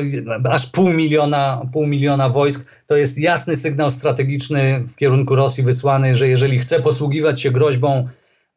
aż 0.51 0.67
pół 0.67 0.88
miliona, 0.88 1.62
pół 1.73 1.87
miliona 1.87 2.29
wojsk. 2.29 2.71
To 2.87 2.97
jest 2.97 3.19
jasny 3.19 3.57
sygnał 3.57 3.91
strategiczny 3.91 4.85
w 4.88 4.97
kierunku 4.97 5.35
Rosji 5.35 5.65
wysłany, 5.65 6.15
że 6.15 6.29
jeżeli 6.29 6.59
chce 6.59 6.81
posługiwać 6.81 7.43
się 7.43 7.51
groźbą 7.51 8.09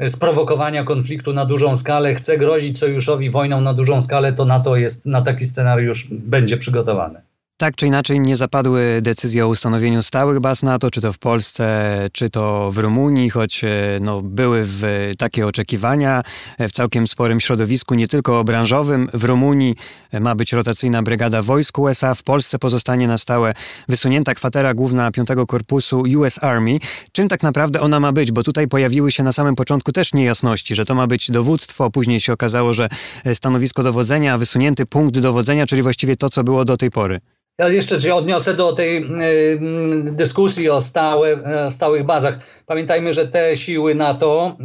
sprowokowania 0.08 0.84
konfliktu 0.84 1.34
na 1.34 1.46
dużą 1.46 1.76
skalę, 1.76 2.16
chce 2.16 2.38
grozić 2.38 2.80
sojuszowi 2.80 3.30
wojną 3.30 3.62
na 3.62 3.74
dużą 3.74 4.02
skalę, 4.02 4.34
to 4.34 4.46
NATO 4.46 4.76
jest 4.76 5.06
na 5.06 5.22
taki 5.22 5.46
scenariusz 5.46 6.08
będzie 6.12 6.58
przygotowane. 6.58 7.22
Tak 7.58 7.76
czy 7.76 7.88
inaczej 7.88 8.20
nie 8.20 8.36
zapadły 8.36 9.00
decyzje 9.02 9.46
o 9.46 9.48
ustanowieniu 9.48 10.02
stałych 10.02 10.40
baz 10.40 10.64
NATO, 10.64 10.92
czy 10.92 11.02
to 11.02 11.14
w 11.14 11.18
Polsce, 11.18 12.08
czy 12.12 12.30
to 12.30 12.72
w 12.72 12.78
Rumunii, 12.78 13.30
choć 13.30 13.64
e, 13.64 13.70
no, 14.02 14.22
były 14.22 14.62
w 14.66 15.12
takie 15.18 15.48
oczekiwania 15.48 16.24
w 16.60 16.72
całkiem 16.72 17.08
sporym 17.08 17.40
środowisku, 17.40 17.96
nie 17.96 18.08
tylko 18.08 18.44
branżowym. 18.44 19.10
W 19.14 19.24
Rumunii 19.24 19.76
ma 20.22 20.36
być 20.36 20.54
rotacyjna 20.54 21.04
brygada 21.04 21.42
wojsk 21.42 21.80
USA, 21.80 22.14
w 22.14 22.24
Polsce 22.24 22.60
pozostanie 22.60 23.08
na 23.08 23.18
stałe 23.18 23.54
wysunięta 23.90 24.36
kwatera 24.36 24.74
główna 24.74 25.12
5 25.12 25.30
Korpusu 25.48 26.04
US 26.18 26.44
Army. 26.44 26.80
Czym 27.12 27.28
tak 27.28 27.44
naprawdę 27.44 27.82
ona 27.82 28.00
ma 28.00 28.12
być? 28.12 28.32
Bo 28.32 28.44
tutaj 28.44 28.68
pojawiły 28.68 29.12
się 29.12 29.24
na 29.24 29.32
samym 29.32 29.56
początku 29.56 29.92
też 29.92 30.14
niejasności, 30.14 30.76
że 30.76 30.86
to 30.86 30.96
ma 30.96 31.08
być 31.08 31.32
dowództwo, 31.32 31.92
później 31.92 32.20
się 32.20 32.34
okazało, 32.34 32.74
że 32.74 32.90
stanowisko 33.34 33.84
dowodzenia, 33.84 34.38
wysunięty 34.38 34.86
punkt 34.86 35.20
dowodzenia, 35.20 35.68
czyli 35.68 35.82
właściwie 35.82 36.16
to, 36.16 36.30
co 36.30 36.44
było 36.44 36.66
do 36.66 36.78
tej 36.78 36.92
pory. 36.92 37.20
Ja 37.60 37.70
jeszcze 37.70 38.02
się 38.02 38.16
odniosę 38.16 38.54
do 38.54 38.74
tej 38.74 38.98
y, 38.98 40.12
dyskusji 40.12 40.70
o 40.70 40.82
stałe, 40.82 41.38
stałych 41.72 42.04
bazach. 42.04 42.40
Pamiętajmy, 42.66 43.14
że 43.14 43.28
te 43.28 43.58
siły 43.58 43.96
NATO, 43.96 44.58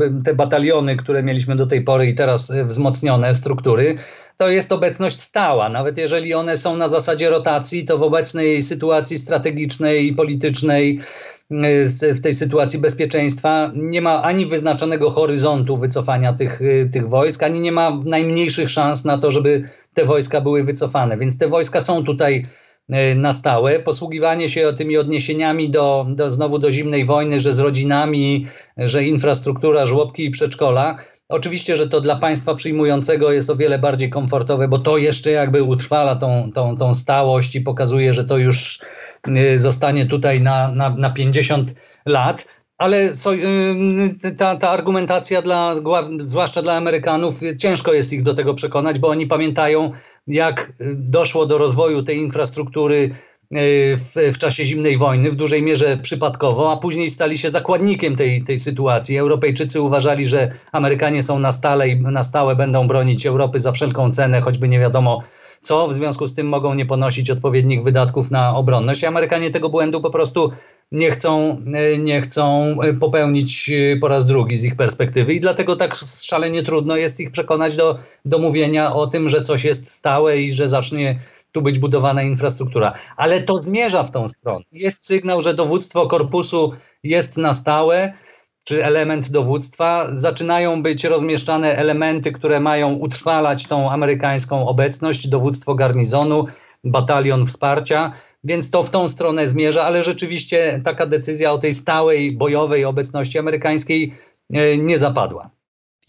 y, 0.00 0.22
te 0.24 0.34
bataliony, 0.34 0.96
które 0.96 1.22
mieliśmy 1.22 1.56
do 1.56 1.66
tej 1.66 1.82
pory 1.82 2.06
i 2.06 2.14
teraz 2.14 2.52
wzmocnione 2.64 3.34
struktury, 3.34 3.96
to 4.36 4.48
jest 4.48 4.72
obecność 4.72 5.20
stała. 5.20 5.68
Nawet 5.68 5.98
jeżeli 5.98 6.34
one 6.34 6.56
są 6.56 6.76
na 6.76 6.88
zasadzie 6.88 7.30
rotacji, 7.30 7.84
to 7.84 7.98
w 7.98 8.02
obecnej 8.02 8.62
sytuacji 8.62 9.18
strategicznej 9.18 10.06
i 10.06 10.14
politycznej 10.14 11.00
w 12.14 12.20
tej 12.22 12.34
sytuacji 12.34 12.78
bezpieczeństwa 12.78 13.72
nie 13.74 14.02
ma 14.02 14.22
ani 14.22 14.46
wyznaczonego 14.46 15.10
horyzontu 15.10 15.76
wycofania 15.76 16.32
tych, 16.32 16.60
tych 16.92 17.08
wojsk, 17.08 17.42
ani 17.42 17.60
nie 17.60 17.72
ma 17.72 18.00
najmniejszych 18.04 18.70
szans 18.70 19.04
na 19.04 19.18
to, 19.18 19.30
żeby 19.30 19.68
te 19.94 20.04
wojska 20.04 20.40
były 20.40 20.64
wycofane. 20.64 21.16
Więc 21.16 21.38
te 21.38 21.48
wojska 21.48 21.80
są 21.80 22.04
tutaj 22.04 22.46
y, 22.90 23.14
na 23.14 23.32
stałe. 23.32 23.80
Posługiwanie 23.80 24.48
się 24.48 24.72
tymi 24.78 24.96
odniesieniami 24.96 25.70
do, 25.70 26.06
do 26.08 26.30
znowu 26.30 26.58
do 26.58 26.70
zimnej 26.70 27.04
wojny, 27.04 27.40
że 27.40 27.52
z 27.52 27.58
rodzinami, 27.58 28.46
że 28.76 29.04
infrastruktura, 29.04 29.86
żłobki 29.86 30.24
i 30.24 30.30
przedszkola. 30.30 30.96
Oczywiście, 31.28 31.76
że 31.76 31.88
to 31.88 32.00
dla 32.00 32.16
państwa 32.16 32.54
przyjmującego 32.54 33.32
jest 33.32 33.50
o 33.50 33.56
wiele 33.56 33.78
bardziej 33.78 34.10
komfortowe, 34.10 34.68
bo 34.68 34.78
to 34.78 34.98
jeszcze 34.98 35.30
jakby 35.30 35.62
utrwala 35.62 36.16
tą, 36.16 36.50
tą, 36.54 36.76
tą 36.76 36.94
stałość 36.94 37.56
i 37.56 37.60
pokazuje, 37.60 38.14
że 38.14 38.24
to 38.24 38.38
już 38.38 38.80
Y, 39.28 39.58
zostanie 39.58 40.06
tutaj 40.06 40.40
na, 40.40 40.68
na, 40.72 40.90
na 40.90 41.10
50 41.10 41.74
lat. 42.06 42.46
Ale 42.78 43.10
ta, 44.38 44.56
ta 44.56 44.70
argumentacja, 44.70 45.42
dla, 45.42 45.74
zwłaszcza 46.24 46.62
dla 46.62 46.76
Amerykanów, 46.76 47.40
ciężko 47.58 47.92
jest 47.92 48.12
ich 48.12 48.22
do 48.22 48.34
tego 48.34 48.54
przekonać, 48.54 48.98
bo 48.98 49.08
oni 49.08 49.26
pamiętają, 49.26 49.92
jak 50.26 50.72
doszło 50.94 51.46
do 51.46 51.58
rozwoju 51.58 52.02
tej 52.02 52.18
infrastruktury 52.18 52.96
y, 52.96 53.10
w, 53.96 54.14
w, 54.34 54.38
czasie 54.38 54.64
zimnej 54.64 54.98
wojny, 54.98 55.30
w 55.30 55.36
dużej 55.36 55.62
mierze 55.62 55.96
przypadkowo, 56.02 56.72
a 56.72 56.76
później 56.76 57.10
stali 57.10 57.38
się 57.38 57.50
zakładnikiem 57.50 58.16
tej, 58.16 58.44
tej 58.44 58.58
sytuacji. 58.58 59.18
Europejczycy 59.18 59.80
uważali, 59.80 60.24
że 60.24 60.54
Amerykanie 60.72 61.22
są 61.22 61.38
na 61.38 61.52
stale 61.52 61.88
i 61.88 62.00
na 62.00 62.22
stałe 62.22 62.56
będą 62.56 62.88
bronić 62.88 63.26
Europy 63.26 63.60
za 63.60 63.72
wszelką 63.72 64.12
cenę, 64.12 64.40
choćby 64.40 64.68
nie 64.68 64.78
wiadomo 64.78 65.22
co 65.64 65.88
w 65.88 65.94
związku 65.94 66.26
z 66.26 66.34
tym 66.34 66.48
mogą 66.48 66.74
nie 66.74 66.86
ponosić 66.86 67.30
odpowiednich 67.30 67.82
wydatków 67.82 68.30
na 68.30 68.56
obronność. 68.56 69.02
I 69.02 69.06
Amerykanie 69.06 69.50
tego 69.50 69.68
błędu 69.68 70.00
po 70.00 70.10
prostu 70.10 70.52
nie 70.92 71.10
chcą, 71.10 71.62
e, 71.74 71.98
nie 71.98 72.20
chcą 72.20 72.76
e, 72.82 72.94
popełnić 72.94 73.70
e, 73.70 73.96
po 73.96 74.08
raz 74.08 74.26
drugi 74.26 74.56
z 74.56 74.64
ich 74.64 74.76
perspektywy 74.76 75.34
i 75.34 75.40
dlatego 75.40 75.76
tak 75.76 75.94
szalenie 76.22 76.62
trudno 76.62 76.96
jest 76.96 77.20
ich 77.20 77.30
przekonać 77.30 77.76
do, 77.76 77.98
do 78.24 78.38
mówienia 78.38 78.94
o 78.94 79.06
tym, 79.06 79.28
że 79.28 79.42
coś 79.42 79.64
jest 79.64 79.90
stałe 79.90 80.40
i 80.40 80.52
że 80.52 80.68
zacznie 80.68 81.20
tu 81.52 81.62
być 81.62 81.78
budowana 81.78 82.22
infrastruktura. 82.22 82.92
Ale 83.16 83.40
to 83.40 83.58
zmierza 83.58 84.04
w 84.04 84.10
tą 84.10 84.28
stronę. 84.28 84.64
Jest 84.72 85.06
sygnał, 85.06 85.42
że 85.42 85.54
dowództwo 85.54 86.06
korpusu 86.06 86.72
jest 87.02 87.36
na 87.36 87.52
stałe 87.52 88.12
czy 88.64 88.84
element 88.84 89.30
dowództwa, 89.30 90.06
zaczynają 90.12 90.82
być 90.82 91.04
rozmieszczane 91.04 91.76
elementy, 91.76 92.32
które 92.32 92.60
mają 92.60 92.92
utrwalać 92.94 93.66
tą 93.66 93.90
amerykańską 93.90 94.68
obecność, 94.68 95.28
dowództwo 95.28 95.74
garnizonu, 95.74 96.46
batalion 96.84 97.46
wsparcia, 97.46 98.12
więc 98.44 98.70
to 98.70 98.82
w 98.82 98.90
tą 98.90 99.08
stronę 99.08 99.46
zmierza, 99.46 99.84
ale 99.84 100.02
rzeczywiście 100.02 100.80
taka 100.84 101.06
decyzja 101.06 101.52
o 101.52 101.58
tej 101.58 101.74
stałej 101.74 102.32
bojowej 102.32 102.84
obecności 102.84 103.38
amerykańskiej 103.38 104.14
e, 104.52 104.78
nie 104.78 104.98
zapadła. 104.98 105.50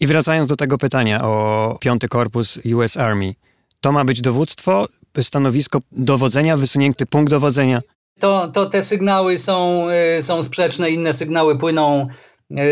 I 0.00 0.06
wracając 0.06 0.46
do 0.46 0.56
tego 0.56 0.78
pytania 0.78 1.24
o 1.24 1.76
piąty 1.80 2.08
korpus 2.08 2.58
US 2.74 2.96
Army, 2.96 3.34
to 3.80 3.92
ma 3.92 4.04
być 4.04 4.20
dowództwo, 4.20 4.88
stanowisko 5.22 5.80
dowodzenia, 5.92 6.56
wysunięty 6.56 7.06
punkt 7.06 7.30
dowodzenia? 7.30 7.80
To, 8.20 8.48
to 8.48 8.66
te 8.66 8.84
sygnały 8.84 9.38
są, 9.38 9.88
e, 9.88 10.22
są 10.22 10.42
sprzeczne, 10.42 10.90
inne 10.90 11.12
sygnały 11.12 11.58
płyną 11.58 12.08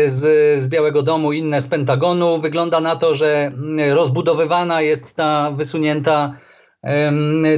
z, 0.05 0.61
z 0.61 0.69
Białego 0.69 1.03
Domu, 1.03 1.33
inne 1.33 1.61
z 1.61 1.67
Pentagonu. 1.67 2.41
Wygląda 2.41 2.79
na 2.79 2.95
to, 2.95 3.15
że 3.15 3.51
rozbudowywana 3.93 4.81
jest 4.81 5.15
ta 5.15 5.51
wysunięta 5.51 6.37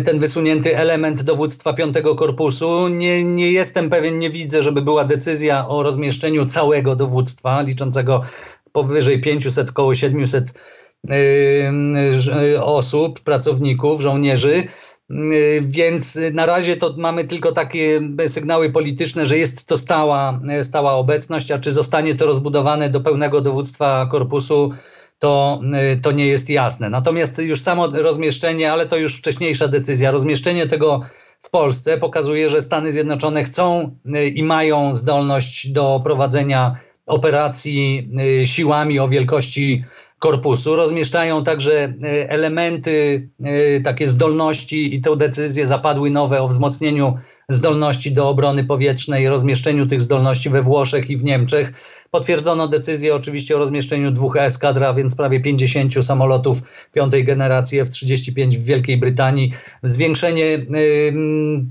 ten 0.06 0.20
wysunięty 0.20 0.78
element 0.78 1.24
dowództwa 1.24 1.74
piątego 1.74 2.16
korpusu. 2.16 2.88
Nie, 2.88 3.24
nie 3.24 3.52
jestem 3.52 3.90
pewien, 3.90 4.20
nie 4.20 4.30
widzę, 4.30 4.64
żeby 4.64 4.82
była 4.82 5.06
decyzja 5.06 5.68
o 5.68 5.84
rozmieszczeniu 5.84 6.46
całego 6.46 6.96
dowództwa, 6.96 7.62
liczącego 7.62 8.22
powyżej 8.72 9.22
500, 9.22 9.70
około 9.70 9.96
700 9.96 10.54
osób, 12.62 13.20
pracowników, 13.20 14.02
żołnierzy. 14.02 14.64
Więc 15.62 16.20
na 16.34 16.46
razie 16.46 16.78
to 16.78 16.96
mamy 16.98 17.24
tylko 17.24 17.52
takie 17.52 18.02
sygnały 18.28 18.72
polityczne, 18.72 19.26
że 19.26 19.38
jest 19.38 19.66
to 19.66 19.78
stała, 19.78 20.40
stała 20.62 20.94
obecność, 20.94 21.52
a 21.52 21.58
czy 21.58 21.72
zostanie 21.72 22.16
to 22.16 22.26
rozbudowane 22.26 22.90
do 22.90 23.02
pełnego 23.02 23.42
dowództwa 23.42 24.08
korpusu, 24.12 24.72
to, 25.20 25.62
y, 25.94 26.02
to 26.02 26.12
nie 26.12 26.28
jest 26.28 26.50
jasne. 26.50 26.90
Natomiast 26.90 27.40
już 27.40 27.62
samo 27.62 27.88
rozmieszczenie, 27.88 28.72
ale 28.72 28.86
to 28.86 28.98
już 28.98 29.18
wcześniejsza 29.18 29.68
decyzja, 29.68 30.12
rozmieszczenie 30.12 30.68
tego 30.68 31.02
w 31.42 31.50
Polsce 31.50 31.98
pokazuje, 31.98 32.50
że 32.50 32.62
Stany 32.62 32.92
Zjednoczone 32.92 33.44
chcą 33.44 33.96
y, 34.16 34.28
i 34.28 34.44
mają 34.44 34.94
zdolność 34.96 35.72
do 35.72 36.02
prowadzenia 36.04 36.76
operacji 37.06 38.10
siłami 38.46 39.00
o 39.00 39.08
wielkości 39.08 39.84
korpusu. 40.20 40.76
Rozmieszczają 40.76 41.44
także 41.44 41.94
elementy, 42.28 43.30
takie 43.84 44.08
zdolności 44.08 44.96
i 44.96 45.02
te 45.02 45.18
decyzje 45.18 45.68
zapadły 45.68 46.10
nowe 46.10 46.42
o 46.42 46.48
wzmocnieniu 46.48 47.18
zdolności 47.50 48.12
do 48.12 48.30
obrony 48.30 48.64
powietrznej, 48.64 49.28
rozmieszczeniu 49.28 49.88
tych 49.88 50.02
zdolności 50.02 50.50
we 50.50 50.62
Włoszech 50.62 51.10
i 51.10 51.18
w 51.18 51.24
Niemczech. 51.24 51.74
Potwierdzono 52.12 52.68
decyzję 52.68 53.16
oczywiście 53.16 53.56
o 53.56 53.60
rozmieszczeniu 53.60 54.12
dwóch 54.12 54.38
eskadra, 54.38 54.94
więc 54.94 55.16
prawie 55.16 55.40
50 55.40 56.06
samolotów 56.06 56.62
piątej 56.94 57.24
generacji 57.24 57.80
F-35 57.80 58.58
w 58.58 58.64
Wielkiej 58.64 58.98
Brytanii. 58.98 59.52
Zwiększenie 59.84 60.46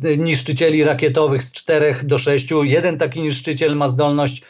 y, 0.04 0.18
niszczycieli 0.18 0.84
rakietowych 0.84 1.42
z 1.42 1.52
4 1.52 1.96
do 2.02 2.18
6. 2.18 2.48
Jeden 2.62 2.98
taki 2.98 3.22
niszczyciel 3.22 3.76
ma 3.76 3.88
zdolność 3.88 4.42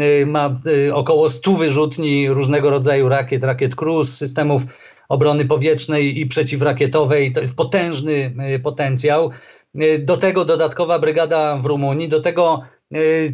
Y, 0.00 0.26
ma 0.26 0.60
y, 0.66 0.94
około 0.94 1.28
100 1.28 1.52
wyrzutni 1.52 2.28
różnego 2.28 2.70
rodzaju 2.70 3.08
rakiet, 3.08 3.44
rakiet 3.44 3.74
Cruz, 3.74 4.16
systemów 4.16 4.62
obrony 5.08 5.44
powietrznej 5.44 6.20
i 6.20 6.26
przeciwrakietowej. 6.26 7.32
To 7.32 7.40
jest 7.40 7.56
potężny 7.56 8.34
y, 8.54 8.58
potencjał. 8.58 9.30
Do 9.98 10.16
tego 10.16 10.44
dodatkowa 10.44 10.98
brygada 10.98 11.56
w 11.56 11.66
Rumunii, 11.66 12.08
do 12.08 12.20
tego 12.20 12.62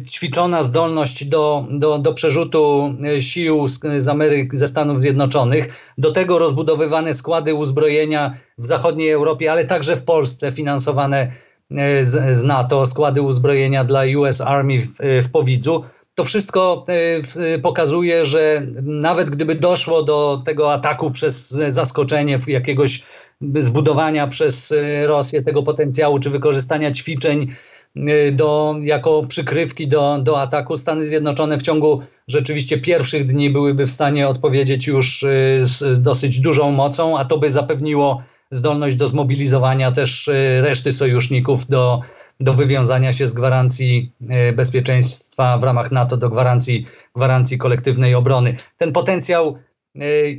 ćwiczona 0.05 0.63
zdolność 0.63 1.25
do, 1.25 1.65
do, 1.71 1.99
do 1.99 2.13
przerzutu 2.13 2.95
sił 3.19 3.67
z, 3.67 3.79
z 3.97 4.07
Ameryk, 4.07 4.55
ze 4.55 4.67
Stanów 4.67 5.01
Zjednoczonych, 5.01 5.93
do 5.97 6.11
tego 6.11 6.39
rozbudowywane 6.39 7.13
składy 7.13 7.53
uzbrojenia 7.53 8.37
w 8.57 8.67
zachodniej 8.67 9.11
Europie, 9.11 9.51
ale 9.51 9.65
także 9.65 9.95
w 9.95 10.03
Polsce 10.03 10.51
finansowane 10.51 11.31
z, 12.01 12.37
z 12.37 12.43
NATO, 12.43 12.85
składy 12.85 13.21
uzbrojenia 13.21 13.83
dla 13.83 14.01
US 14.17 14.41
Army 14.41 14.81
w, 14.81 14.97
w 15.27 15.31
Powidzu. 15.31 15.83
To 16.15 16.25
wszystko 16.25 16.85
pokazuje, 17.61 18.25
że 18.25 18.67
nawet 18.83 19.29
gdyby 19.29 19.55
doszło 19.55 20.03
do 20.03 20.41
tego 20.45 20.73
ataku 20.73 21.11
przez 21.11 21.49
zaskoczenie 21.49 22.39
jakiegoś 22.47 23.03
zbudowania 23.59 24.27
przez 24.27 24.73
Rosję 25.05 25.41
tego 25.41 25.63
potencjału, 25.63 26.19
czy 26.19 26.29
wykorzystania 26.29 26.91
ćwiczeń 26.91 27.55
do, 28.31 28.75
jako 28.81 29.23
przykrywki 29.27 29.87
do, 29.87 30.19
do 30.23 30.41
ataku, 30.41 30.77
Stany 30.77 31.03
Zjednoczone 31.03 31.57
w 31.57 31.61
ciągu 31.61 32.01
rzeczywiście 32.27 32.77
pierwszych 32.77 33.25
dni 33.25 33.49
byłyby 33.49 33.87
w 33.87 33.91
stanie 33.91 34.27
odpowiedzieć 34.27 34.87
już 34.87 35.25
z 35.61 36.01
dosyć 36.03 36.39
dużą 36.39 36.71
mocą, 36.71 37.17
a 37.17 37.25
to 37.25 37.37
by 37.37 37.51
zapewniło 37.51 38.23
zdolność 38.51 38.95
do 38.95 39.07
zmobilizowania 39.07 39.91
też 39.91 40.29
reszty 40.61 40.91
sojuszników 40.91 41.67
do 41.67 42.01
do 42.39 42.53
wywiązania 42.53 43.13
się 43.13 43.27
z 43.27 43.33
gwarancji 43.33 44.11
bezpieczeństwa 44.53 45.57
w 45.57 45.63
ramach 45.63 45.91
NATO 45.91 46.17
do 46.17 46.29
gwarancji, 46.29 46.85
gwarancji 47.15 47.57
kolektywnej 47.57 48.15
obrony. 48.15 48.55
Ten 48.77 48.91
potencjał 48.91 49.57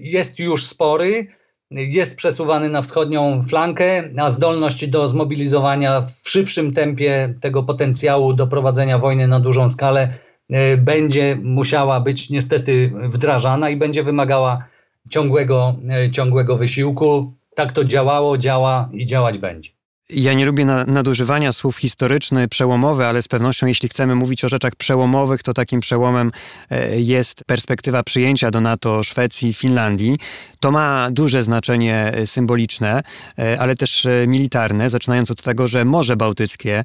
jest 0.01 0.39
już 0.39 0.67
spory. 0.67 1.27
Jest 1.71 2.17
przesuwany 2.17 2.69
na 2.69 2.83
wschodnią 2.83 3.43
flankę, 3.43 4.05
a 4.17 4.31
zdolność 4.31 4.87
do 4.87 5.09
zmobilizowania 5.09 6.07
w 6.23 6.29
szybszym 6.29 6.75
tempie 6.75 7.35
tego 7.41 7.63
potencjału 7.63 8.33
do 8.33 8.47
prowadzenia 8.47 8.99
wojny 8.99 9.29
na 9.29 9.41
dużą 9.41 9.69
skalę 9.69 10.15
e, 10.51 10.77
będzie 10.77 11.37
musiała 11.43 12.01
być 12.01 12.31
niestety 12.31 12.93
wdrażana 13.09 13.71
i 13.71 13.77
będzie 13.77 14.03
wymagała 14.03 14.65
ciągłego, 15.11 15.77
e, 15.91 16.11
ciągłego 16.11 16.57
wysiłku. 16.57 17.35
Tak 17.55 17.73
to 17.73 17.85
działało, 17.85 18.39
działa 18.39 18.89
i 18.93 19.07
działać 19.07 19.39
będzie. 19.39 19.71
Ja 20.13 20.33
nie 20.33 20.47
lubię 20.47 20.65
nadużywania 20.87 21.53
słów 21.53 21.77
historyczny, 21.77 22.49
przełomowy, 22.49 23.07
ale 23.07 23.23
z 23.23 23.29
pewnością, 23.29 23.67
jeśli 23.67 23.89
chcemy 23.89 24.15
mówić 24.15 24.45
o 24.45 24.49
rzeczach 24.49 24.77
przełomowych, 24.77 25.43
to 25.43 25.53
takim 25.53 25.81
przełomem 25.81 26.33
e, 26.71 27.01
jest 27.01 27.45
perspektywa 27.45 28.03
przyjęcia 28.03 28.51
do 28.51 28.61
NATO 28.61 29.03
Szwecji 29.03 29.49
i 29.49 29.55
Finlandii. 29.55 30.19
To 30.61 30.71
ma 30.71 31.09
duże 31.11 31.43
znaczenie 31.43 32.13
e, 32.15 32.27
symboliczne, 32.27 33.03
e, 33.39 33.61
ale 33.61 33.75
też 33.75 34.07
militarne, 34.27 34.91
zaczynając 34.91 35.31
od 35.31 35.43
tego, 35.43 35.69
że 35.69 35.85
Morze 35.85 36.17
Bałtyckie 36.17 36.85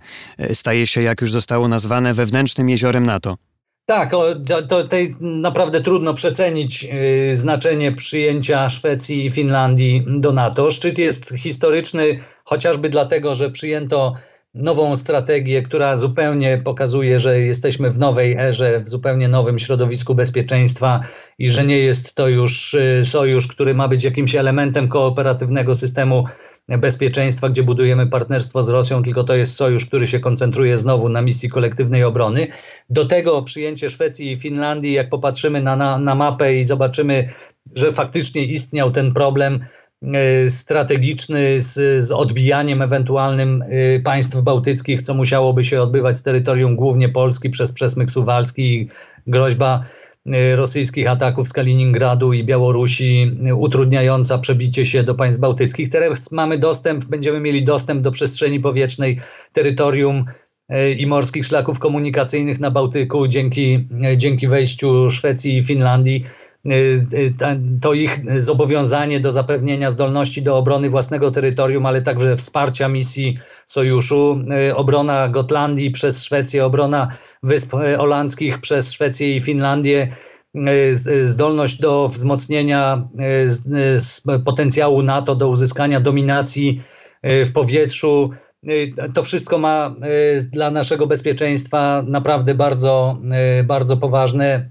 staje 0.53 0.87
się, 0.87 1.01
jak 1.01 1.21
już 1.21 1.31
zostało 1.31 1.67
nazwane, 1.67 2.13
wewnętrznym 2.13 2.69
jeziorem 2.69 3.05
NATO. 3.05 3.35
Tak, 3.85 4.11
to, 4.47 4.61
to 4.69 4.87
tej 4.87 5.15
naprawdę 5.19 5.81
trudno 5.81 6.13
przecenić 6.13 6.87
znaczenie 7.33 7.91
przyjęcia 7.91 8.69
Szwecji 8.69 9.25
i 9.25 9.29
Finlandii 9.29 10.05
do 10.07 10.31
NATO. 10.31 10.71
Szczyt 10.71 10.97
jest 10.97 11.33
historyczny 11.37 12.19
chociażby 12.45 12.89
dlatego, 12.89 13.35
że 13.35 13.51
przyjęto 13.51 14.13
nową 14.55 14.95
strategię, 14.95 15.61
która 15.61 15.97
zupełnie 15.97 16.61
pokazuje, 16.63 17.19
że 17.19 17.39
jesteśmy 17.39 17.91
w 17.91 17.99
nowej 17.99 18.37
erze, 18.37 18.79
w 18.79 18.89
zupełnie 18.89 19.27
nowym 19.27 19.59
środowisku 19.59 20.15
bezpieczeństwa 20.15 21.01
i 21.39 21.49
że 21.49 21.65
nie 21.65 21.79
jest 21.79 22.13
to 22.13 22.27
już 22.27 22.73
y, 22.73 23.01
sojusz, 23.05 23.47
który 23.47 23.73
ma 23.73 23.87
być 23.87 24.03
jakimś 24.03 24.35
elementem 24.35 24.87
kooperatywnego 24.87 25.75
systemu 25.75 26.25
bezpieczeństwa, 26.67 27.49
gdzie 27.49 27.63
budujemy 27.63 28.07
partnerstwo 28.07 28.63
z 28.63 28.69
Rosją, 28.69 29.03
tylko 29.03 29.23
to 29.23 29.35
jest 29.35 29.55
sojusz, 29.55 29.85
który 29.85 30.07
się 30.07 30.19
koncentruje 30.19 30.77
znowu 30.77 31.09
na 31.09 31.21
misji 31.21 31.49
kolektywnej 31.49 32.03
obrony. 32.03 32.47
Do 32.89 33.05
tego 33.05 33.41
przyjęcie 33.41 33.89
Szwecji 33.89 34.31
i 34.31 34.35
Finlandii, 34.37 34.93
jak 34.93 35.09
popatrzymy 35.09 35.61
na, 35.61 35.75
na, 35.75 35.97
na 35.97 36.15
mapę 36.15 36.55
i 36.55 36.63
zobaczymy, 36.63 37.29
że 37.75 37.93
faktycznie 37.93 38.43
istniał 38.43 38.91
ten 38.91 39.13
problem 39.13 39.65
strategiczny 40.49 41.61
z, 41.61 42.03
z 42.03 42.11
odbijaniem 42.11 42.81
ewentualnym 42.81 43.63
e, 43.67 43.99
państw 43.99 44.41
bałtyckich, 44.41 45.01
co 45.01 45.13
musiałoby 45.13 45.63
się 45.63 45.81
odbywać 45.81 46.17
z 46.17 46.23
terytorium 46.23 46.75
głównie 46.75 47.09
Polski 47.09 47.49
przez 47.49 47.71
przesmyk 47.71 48.11
suwalski 48.11 48.75
i 48.75 48.89
groźba 49.27 49.85
Y, 50.33 50.55
rosyjskich 50.55 51.07
ataków 51.07 51.47
z 51.47 51.53
Kaliningradu 51.53 52.33
i 52.33 52.43
Białorusi, 52.43 53.37
y, 53.47 53.55
utrudniająca 53.55 54.37
przebicie 54.37 54.85
się 54.85 55.03
do 55.03 55.15
państw 55.15 55.39
bałtyckich. 55.41 55.89
Teraz 55.89 56.31
mamy 56.31 56.57
dostęp, 56.57 57.05
będziemy 57.05 57.39
mieli 57.39 57.63
dostęp 57.63 58.01
do 58.01 58.11
przestrzeni 58.11 58.59
powietrznej, 58.59 59.19
terytorium 59.53 60.25
y, 60.71 60.93
i 60.93 61.07
morskich 61.07 61.45
szlaków 61.45 61.79
komunikacyjnych 61.79 62.59
na 62.59 62.71
Bałtyku 62.71 63.27
dzięki, 63.27 63.87
dzięki 64.17 64.47
wejściu 64.47 65.09
Szwecji 65.09 65.57
i 65.57 65.63
Finlandii. 65.63 66.23
To 67.81 67.93
ich 67.93 68.39
zobowiązanie 68.39 69.19
do 69.19 69.31
zapewnienia 69.31 69.89
zdolności 69.89 70.41
do 70.41 70.57
obrony 70.57 70.89
własnego 70.89 71.31
terytorium, 71.31 71.85
ale 71.85 72.01
także 72.01 72.37
wsparcia 72.37 72.87
misji 72.87 73.39
sojuszu, 73.65 74.39
obrona 74.75 75.27
Gotlandii 75.27 75.91
przez 75.91 76.23
Szwecję, 76.23 76.65
obrona 76.65 77.07
Wysp 77.43 77.71
Holandzkich 77.97 78.61
przez 78.61 78.91
Szwecję 78.91 79.35
i 79.35 79.41
Finlandię, 79.41 80.07
zdolność 81.21 81.79
do 81.79 82.09
wzmocnienia 82.09 83.07
potencjału 84.45 85.01
NATO 85.01 85.35
do 85.35 85.49
uzyskania 85.49 85.99
dominacji 85.99 86.81
w 87.23 87.51
powietrzu. 87.53 88.29
To 89.13 89.23
wszystko 89.23 89.57
ma 89.57 89.95
dla 90.51 90.71
naszego 90.71 91.07
bezpieczeństwa 91.07 92.03
naprawdę 92.07 92.55
bardzo, 92.55 93.17
bardzo 93.63 93.97
poważne 93.97 94.69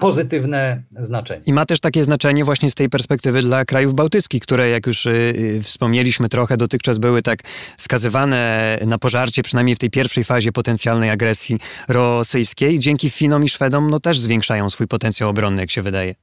pozytywne 0.00 0.82
znaczenie. 0.98 1.42
I 1.46 1.52
ma 1.52 1.64
też 1.64 1.80
takie 1.80 2.04
znaczenie 2.04 2.44
właśnie 2.44 2.70
z 2.70 2.74
tej 2.74 2.88
perspektywy 2.88 3.40
dla 3.42 3.64
krajów 3.64 3.94
bałtyckich, 3.94 4.42
które 4.42 4.68
jak 4.68 4.86
już 4.86 5.06
y, 5.06 5.60
wspomnieliśmy 5.62 6.28
trochę, 6.28 6.56
dotychczas 6.56 6.98
były 6.98 7.22
tak 7.22 7.38
skazywane 7.76 8.78
na 8.86 8.98
pożarcie, 8.98 9.42
przynajmniej 9.42 9.76
w 9.76 9.78
tej 9.78 9.90
pierwszej 9.90 10.24
fazie 10.24 10.52
potencjalnej 10.52 11.10
agresji 11.10 11.58
rosyjskiej. 11.88 12.78
Dzięki 12.78 13.10
Finom 13.10 13.44
i 13.44 13.48
Szwedom 13.48 13.90
no, 13.90 14.00
też 14.00 14.20
zwiększają 14.20 14.70
swój 14.70 14.86
potencjał 14.88 15.30
obronny, 15.30 15.60
jak 15.60 15.70
się 15.70 15.82
wydaje. 15.82 16.14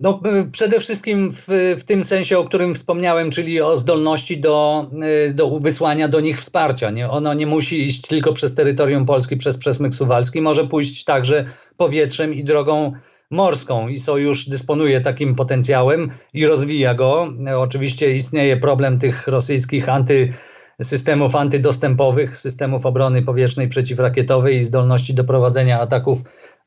No, 0.00 0.20
y, 0.46 0.50
przede 0.50 0.80
wszystkim 0.80 1.32
w, 1.32 1.46
w 1.78 1.84
tym 1.84 2.04
sensie, 2.04 2.38
o 2.38 2.44
którym 2.44 2.74
wspomniałem, 2.74 3.30
czyli 3.30 3.60
o 3.60 3.76
zdolności 3.76 4.40
do, 4.40 4.86
y, 5.28 5.34
do 5.34 5.58
wysłania 5.58 6.08
do 6.08 6.20
nich 6.20 6.40
wsparcia. 6.40 6.90
Nie? 6.90 7.10
Ono 7.10 7.34
nie 7.34 7.46
musi 7.46 7.84
iść 7.84 8.00
tylko 8.00 8.32
przez 8.32 8.54
terytorium 8.54 9.06
Polski, 9.06 9.36
przez 9.36 9.58
przesmyk 9.58 9.94
suwalski, 9.94 10.42
może 10.42 10.66
pójść 10.66 11.04
także 11.04 11.44
powietrzem 11.76 12.34
i 12.34 12.44
drogą 12.44 12.92
morską 13.30 13.88
i 13.88 13.98
Sojusz 13.98 14.48
dysponuje 14.48 15.00
takim 15.00 15.34
potencjałem 15.34 16.10
i 16.34 16.46
rozwija 16.46 16.94
go. 16.94 17.32
Oczywiście 17.56 18.16
istnieje 18.16 18.56
problem 18.56 18.98
tych 18.98 19.26
rosyjskich 19.26 19.88
anty, 19.88 20.32
systemów 20.82 21.36
antydostępowych, 21.36 22.36
systemów 22.36 22.86
obrony 22.86 23.22
powietrznej 23.22 23.68
przeciwrakietowej 23.68 24.56
i 24.56 24.64
zdolności 24.64 25.14
do 25.14 25.24
prowadzenia 25.24 25.80
ataków 25.80 26.18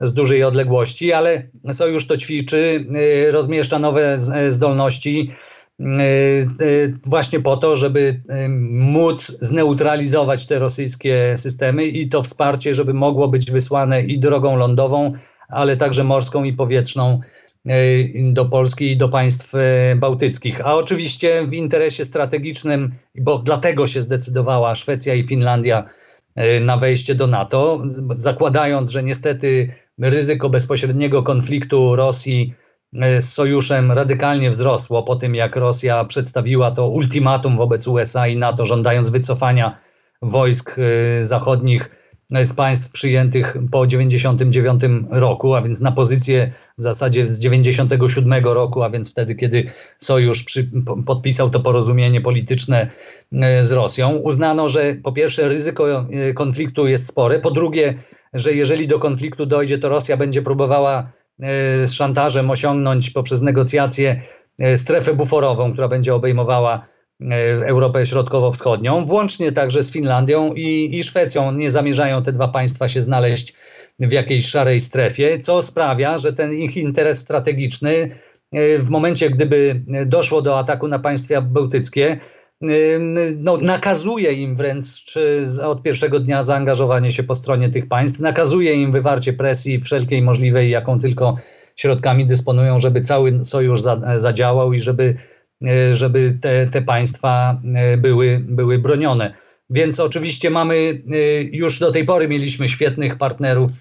z 0.02 0.14
dużej 0.14 0.44
odległości, 0.44 1.14
ale 1.14 1.50
Sojusz 1.72 2.08
to 2.08 2.18
ćwiczy, 2.18 2.86
y, 3.28 3.32
rozmieszcza 3.32 3.80
nowe 3.80 4.18
zdolności 4.48 5.32
y, 5.80 5.84
y, 6.62 6.94
właśnie 7.06 7.40
po 7.40 7.58
to, 7.58 7.76
żeby 7.76 8.22
móc 8.70 9.28
zneutralizować 9.28 10.48
te 10.48 10.60
rosyjskie 10.60 11.34
systemy 11.38 11.86
i 11.86 12.10
to 12.10 12.24
wsparcie, 12.24 12.74
żeby 12.76 12.94
mogło 12.94 13.28
być 13.28 13.52
wysłane 13.52 14.02
i 14.02 14.20
drogą 14.20 14.56
lądową, 14.56 15.14
ale 15.52 15.78
także 15.78 16.04
morską 16.04 16.44
i 16.44 16.54
powietrzną 16.54 17.20
e, 17.66 17.74
do 18.34 18.46
Polski 18.46 18.92
i 18.92 18.98
do 18.98 19.10
państw 19.10 19.56
e, 19.56 19.96
bałtyckich. 19.96 20.62
A 20.66 20.76
oczywiście 20.76 21.46
w 21.48 21.54
interesie 21.54 22.06
strategicznym, 22.06 22.92
bo 23.16 23.38
dlatego 23.38 23.88
się 23.88 24.02
zdecydowała 24.02 24.76
Szwecja 24.76 25.14
i 25.14 25.24
Finlandia 25.24 25.90
e, 26.36 26.60
na 26.60 26.78
wejście 26.78 27.16
do 27.16 27.28
NATO, 27.28 27.84
zakładając, 28.16 28.92
że 28.92 29.04
niestety 29.04 29.74
ryzyko 30.00 30.50
bezpośredniego 30.50 31.24
konfliktu 31.24 31.96
Rosji 31.96 32.54
z 33.20 33.34
sojuszem 33.34 33.92
radykalnie 33.92 34.52
wzrosło 34.52 35.04
po 35.04 35.16
tym, 35.16 35.36
jak 35.36 35.56
Rosja 35.56 36.06
przedstawiła 36.06 36.72
to 36.72 36.90
ultimatum 36.90 37.58
wobec 37.58 37.88
USA 37.88 38.28
i 38.28 38.38
NATO, 38.38 38.66
żądając 38.66 39.10
wycofania 39.10 39.78
wojsk 40.22 40.76
zachodnich 41.22 42.01
z 42.32 42.54
państw 42.54 42.92
przyjętych 42.92 43.58
po 43.72 43.88
99 43.88 44.82
roku, 45.10 45.56
a 45.56 45.62
więc 45.62 45.82
na 45.82 45.92
pozycję 45.92 46.52
w 46.78 46.82
zasadzie 46.82 47.28
z 47.28 47.40
97 47.40 48.34
roku, 48.44 48.84
a 48.84 48.90
więc 48.90 49.12
wtedy, 49.12 49.36
kiedy 49.36 49.64
Sojusz 50.00 50.44
przy, 50.44 50.70
podpisał 51.06 51.50
to 51.50 51.60
porozumienie 51.60 52.22
polityczne 52.22 52.90
e, 53.42 53.66
z 53.66 53.72
Rosją. 53.72 54.16
Uznano, 54.16 54.70
że 54.70 54.96
po 55.04 55.12
pierwsze 55.12 55.50
ryzyko 55.50 56.06
e, 56.10 56.34
konfliktu 56.34 56.88
jest 56.88 57.08
spore, 57.08 57.40
po 57.40 57.52
drugie, 57.52 57.94
że 58.34 58.54
jeżeli 58.54 58.88
do 58.88 59.00
konfliktu 59.00 59.46
dojdzie, 59.46 59.78
to 59.78 59.90
Rosja 59.90 60.18
będzie 60.18 60.42
próbowała 60.42 61.00
e, 61.00 61.88
z 61.88 61.94
szantażem 61.94 62.52
osiągnąć 62.52 63.10
poprzez 63.10 63.42
negocjacje 63.42 64.22
strefę 64.76 65.14
buforową, 65.14 65.74
która 65.74 65.88
będzie 65.88 66.16
obejmowała 66.16 66.86
Europę 67.66 68.06
Środkowo-Wschodnią, 68.06 69.06
włącznie 69.06 69.52
także 69.52 69.84
z 69.84 69.92
Finlandią 69.92 70.54
i, 70.54 70.90
i 70.98 71.04
Szwecją. 71.04 71.52
Nie 71.52 71.72
zamierzają 71.72 72.24
te 72.24 72.32
dwa 72.32 72.48
państwa 72.48 72.88
się 72.88 73.02
znaleźć 73.02 73.54
w 74.00 74.12
jakiejś 74.12 74.48
szarej 74.48 74.82
strefie, 74.82 75.40
co 75.40 75.62
sprawia, 75.62 76.18
że 76.18 76.34
ten 76.34 76.54
ich 76.54 76.78
interes 76.78 77.20
strategiczny 77.20 78.10
e, 78.52 78.80
w 78.80 78.90
momencie, 78.90 79.30
gdyby 79.30 79.82
doszło 80.06 80.42
do 80.42 80.60
ataku 80.60 80.88
na 80.88 81.00
państwa 81.00 81.42
bałtyckie, 81.42 82.18
e, 82.62 82.68
no, 83.38 83.58
nakazuje 83.58 84.34
im 84.34 84.56
wręcz 84.56 84.88
od 85.64 85.84
pierwszego 85.84 86.20
dnia 86.20 86.44
zaangażowanie 86.44 87.12
się 87.12 87.24
po 87.24 87.36
stronie 87.36 87.70
tych 87.70 87.88
państw, 87.88 88.20
nakazuje 88.20 88.74
im 88.74 88.92
wywarcie 88.92 89.34
presji 89.34 89.80
wszelkiej 89.80 90.22
możliwej, 90.22 90.70
jaką 90.70 91.00
tylko 91.00 91.38
środkami 91.76 92.26
dysponują, 92.26 92.80
żeby 92.80 93.02
cały 93.02 93.44
sojusz 93.44 93.82
zadziałał 94.16 94.74
i 94.74 94.80
żeby 94.80 95.16
żeby 95.94 96.38
te, 96.42 96.68
te 96.68 96.82
państwa 96.82 97.62
e, 97.76 97.98
były, 97.98 98.42
były 98.48 98.80
bronione. 98.80 99.34
Więc 99.70 100.00
oczywiście 100.00 100.50
mamy, 100.50 101.04
e, 101.12 101.44
już 101.44 101.80
do 101.80 101.92
tej 101.92 102.06
pory 102.06 102.28
mieliśmy 102.28 102.70
świetnych 102.70 103.18
partnerów, 103.18 103.72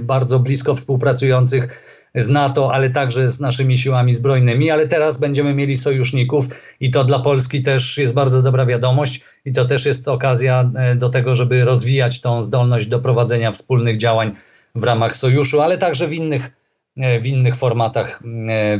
bardzo 0.00 0.38
blisko 0.38 0.74
współpracujących 0.74 1.82
z 2.14 2.28
NATO, 2.28 2.74
ale 2.74 2.90
także 2.90 3.28
z 3.28 3.40
naszymi 3.40 3.78
siłami 3.78 4.14
zbrojnymi, 4.14 4.70
ale 4.70 4.88
teraz 4.88 5.20
będziemy 5.20 5.54
mieli 5.54 5.76
sojuszników 5.76 6.46
i 6.80 6.90
to 6.90 7.04
dla 7.04 7.18
Polski 7.18 7.62
też 7.62 7.98
jest 7.98 8.14
bardzo 8.14 8.42
dobra 8.42 8.66
wiadomość 8.66 9.20
i 9.44 9.52
to 9.52 9.64
też 9.64 9.86
jest 9.86 10.08
okazja 10.08 10.70
do 10.96 11.08
tego, 11.08 11.34
żeby 11.34 11.64
rozwijać 11.64 12.20
tą 12.20 12.42
zdolność 12.42 12.86
do 12.86 13.00
prowadzenia 13.00 13.52
wspólnych 13.52 13.96
działań 13.96 14.32
w 14.74 14.84
ramach 14.84 15.16
sojuszu, 15.16 15.60
ale 15.60 15.78
także 15.78 16.08
w 16.08 16.12
innych, 16.12 16.50
w 16.96 17.26
innych 17.26 17.56
formatach 17.56 18.22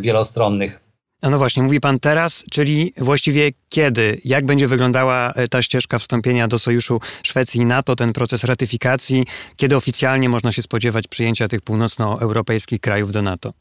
wielostronnych. 0.00 0.85
A 1.22 1.30
no 1.30 1.38
właśnie, 1.38 1.62
mówi 1.62 1.80
pan 1.80 2.00
teraz, 2.00 2.44
czyli 2.50 2.92
właściwie 2.98 3.50
kiedy? 3.68 4.20
Jak 4.24 4.46
będzie 4.46 4.68
wyglądała 4.68 5.32
e, 5.32 5.48
ta 5.48 5.62
ścieżka 5.62 5.98
wstąpienia 5.98 6.48
do 6.48 6.58
Sojuszu 6.58 7.00
Szwecji 7.22 7.60
i 7.60 7.66
NATO, 7.66 7.96
ten 7.96 8.12
proces 8.12 8.44
ratyfikacji? 8.44 9.24
Kiedy 9.56 9.76
oficjalnie 9.76 10.28
można 10.28 10.52
się 10.52 10.62
spodziewać 10.62 11.08
przyjęcia 11.08 11.48
tych 11.48 11.60
północnoeuropejskich 11.60 12.80
krajów 12.80 13.12
do 13.12 13.22
NATO? 13.22 13.52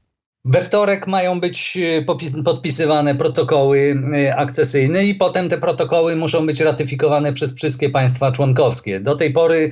We 0.46 0.62
wtorek 0.62 1.08
mają 1.08 1.40
być 1.40 1.78
e, 1.78 2.44
podpisywane 2.44 3.16
protokoły 3.16 3.96
e, 4.14 4.36
akcesyjne 4.36 5.06
i 5.06 5.16
potem 5.16 5.50
te 5.50 5.58
protokoły 5.58 6.16
muszą 6.16 6.46
być 6.46 6.60
ratyfikowane 6.60 7.34
przez 7.34 7.56
wszystkie 7.56 7.90
państwa 7.90 8.32
członkowskie. 8.32 9.00
Do 9.00 9.16
tej 9.16 9.34
pory 9.34 9.72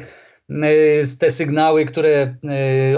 te 1.19 1.31
sygnały, 1.31 1.85
które 1.85 2.35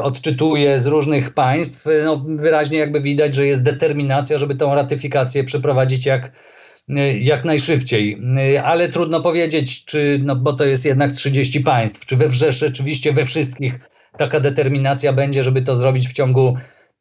odczytuję 0.01 0.79
z 0.79 0.85
różnych 0.85 1.33
państw, 1.33 1.85
no 2.05 2.25
wyraźnie 2.27 2.77
jakby 2.77 3.01
widać, 3.01 3.35
że 3.35 3.47
jest 3.47 3.63
determinacja, 3.63 4.37
żeby 4.37 4.55
tą 4.55 4.75
ratyfikację 4.75 5.43
przeprowadzić 5.43 6.05
jak, 6.05 6.31
jak 7.19 7.45
najszybciej. 7.45 8.21
Ale 8.63 8.89
trudno 8.89 9.21
powiedzieć, 9.21 9.85
czy, 9.85 10.19
no 10.23 10.35
bo 10.35 10.53
to 10.53 10.65
jest 10.65 10.85
jednak 10.85 11.11
30 11.11 11.61
państw, 11.61 12.05
czy 12.05 12.15
we 12.15 12.31
rzeczywiście 12.51 13.13
we 13.13 13.25
wszystkich 13.25 13.79
taka 14.17 14.39
determinacja 14.39 15.13
będzie, 15.13 15.43
żeby 15.43 15.61
to 15.61 15.75
zrobić 15.75 16.07
w 16.07 16.13
ciągu 16.13 16.57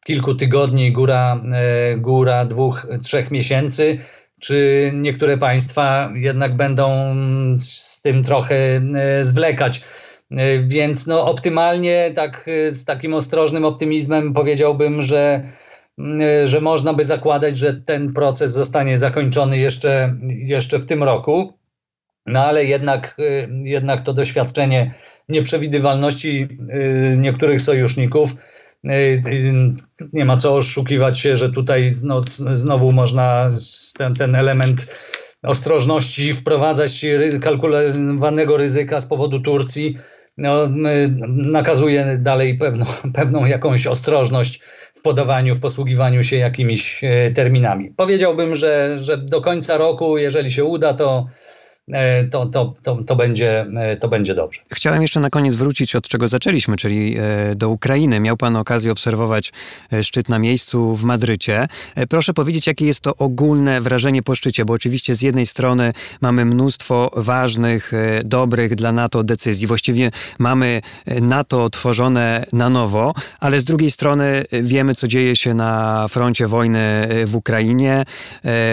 kilku 0.06 0.34
tygodni, 0.34 0.92
góra, 0.92 1.40
góra 1.96 2.44
dwóch, 2.44 2.86
trzech 3.02 3.30
miesięcy, 3.30 3.98
czy 4.40 4.90
niektóre 4.94 5.38
państwa 5.38 6.12
jednak 6.14 6.56
będą 6.56 7.14
z 7.60 8.00
tym 8.02 8.24
trochę 8.24 8.56
zwlekać. 9.20 9.82
E, 10.36 10.58
więc 10.58 11.06
no, 11.06 11.26
optymalnie, 11.26 12.12
tak, 12.14 12.46
z 12.72 12.84
takim 12.84 13.14
ostrożnym 13.14 13.64
optymizmem 13.64 14.34
powiedziałbym, 14.34 15.02
że, 15.02 15.42
że 16.44 16.60
można 16.60 16.92
by 16.92 17.04
zakładać, 17.04 17.58
że 17.58 17.74
ten 17.74 18.12
proces 18.12 18.52
zostanie 18.52 18.98
zakończony 18.98 19.58
jeszcze, 19.58 20.16
jeszcze 20.28 20.78
w 20.78 20.86
tym 20.86 21.02
roku. 21.02 21.52
No 22.26 22.44
ale 22.44 22.64
jednak, 22.64 23.16
jednak 23.64 24.02
to 24.02 24.14
doświadczenie 24.14 24.94
nieprzewidywalności 25.28 26.48
niektórych 27.16 27.60
sojuszników 27.60 28.34
nie 30.12 30.24
ma 30.24 30.36
co 30.36 30.54
oszukiwać 30.56 31.18
się, 31.18 31.36
że 31.36 31.50
tutaj 31.50 31.92
no, 32.02 32.22
znowu 32.54 32.92
można 32.92 33.48
ten, 33.98 34.14
ten 34.14 34.34
element 34.34 34.86
ostrożności 35.42 36.34
wprowadzać 36.34 37.04
kalkulowanego 37.40 38.56
ryzyka 38.56 39.00
z 39.00 39.06
powodu 39.06 39.40
Turcji. 39.40 39.98
No, 40.36 40.68
nakazuje 41.28 42.18
dalej 42.20 42.58
pewną, 42.58 42.86
pewną 43.14 43.46
jakąś 43.46 43.86
ostrożność 43.86 44.60
w 44.94 45.02
podawaniu, 45.02 45.54
w 45.54 45.60
posługiwaniu 45.60 46.24
się 46.24 46.36
jakimiś 46.36 47.04
e, 47.04 47.30
terminami. 47.30 47.90
Powiedziałbym, 47.96 48.56
że, 48.56 48.96
że 49.00 49.18
do 49.18 49.40
końca 49.40 49.76
roku, 49.76 50.18
jeżeli 50.18 50.52
się 50.52 50.64
uda, 50.64 50.94
to 50.94 51.26
to, 52.30 52.46
to, 52.46 52.74
to, 52.82 52.96
to, 53.06 53.16
będzie, 53.16 53.66
e, 53.76 53.96
to 53.96 54.08
będzie 54.08 54.34
dobrze. 54.34 54.60
Chciałem 54.72 55.02
jeszcze 55.02 55.20
na 55.20 55.30
koniec 55.30 55.54
wrócić 55.54 55.96
od 55.96 56.08
czego 56.08 56.28
zaczęliśmy, 56.28 56.76
czyli 56.76 57.16
e, 57.18 57.54
do 57.54 57.68
Ukrainy. 57.68 58.20
Miał 58.20 58.36
Pan 58.36 58.56
okazję 58.56 58.92
obserwować 58.92 59.52
szczyt 60.02 60.28
na 60.28 60.38
miejscu 60.38 60.96
w 60.96 61.04
Madrycie. 61.04 61.68
Proszę 62.08 62.34
powiedzieć, 62.34 62.66
jakie 62.66 62.86
jest 62.86 63.00
to 63.00 63.16
ogólne 63.16 63.80
wrażenie 63.80 64.22
po 64.22 64.34
szczycie, 64.34 64.64
bo 64.64 64.72
oczywiście 64.74 65.14
z 65.14 65.22
jednej 65.22 65.46
strony 65.46 65.92
mamy 66.20 66.44
mnóstwo 66.44 67.10
ważnych, 67.16 67.92
dobrych 68.24 68.74
dla 68.74 68.92
NATO 68.92 69.22
decyzji. 69.22 69.66
Właściwie 69.66 70.10
mamy 70.38 70.80
NATO 71.20 71.70
tworzone 71.70 72.46
na 72.52 72.70
nowo, 72.70 73.14
ale 73.40 73.60
z 73.60 73.64
drugiej 73.64 73.90
strony 73.90 74.44
wiemy, 74.62 74.94
co 74.94 75.08
dzieje 75.08 75.36
się 75.36 75.54
na 75.54 76.06
froncie 76.08 76.46
wojny 76.46 77.08
w 77.26 77.36
Ukrainie. 77.36 78.04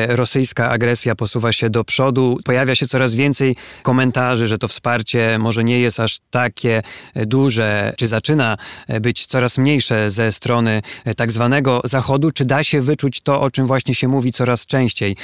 Rosyjska 0.08 0.70
agresja 0.70 1.16
posuwa 1.16 1.52
się 1.52 1.70
do 1.70 1.84
przodu, 1.84 2.38
pojawia 2.46 2.76
się 2.76 2.88
coraz 2.88 3.01
coraz 3.02 3.16
więcej 3.16 3.56
komentarzy, 3.84 4.48
że 4.48 4.58
to 4.58 4.68
wsparcie 4.68 5.38
może 5.40 5.64
nie 5.64 5.80
jest 5.80 6.00
aż 6.00 6.20
takie 6.30 6.82
duże, 7.16 7.94
czy 7.98 8.08
zaczyna 8.08 8.58
być 9.02 9.26
coraz 9.26 9.58
mniejsze 9.58 10.10
ze 10.10 10.32
strony 10.32 10.82
tak 11.18 11.32
zwanego 11.32 11.82
Zachodu. 11.84 12.32
Czy 12.32 12.46
da 12.46 12.64
się 12.64 12.82
wyczuć 12.82 13.22
to, 13.22 13.42
o 13.42 13.52
czym 13.52 13.68
właśnie 13.68 13.96
się 13.96 14.08
mówi 14.08 14.32
coraz 14.32 14.66
częściej, 14.66 15.16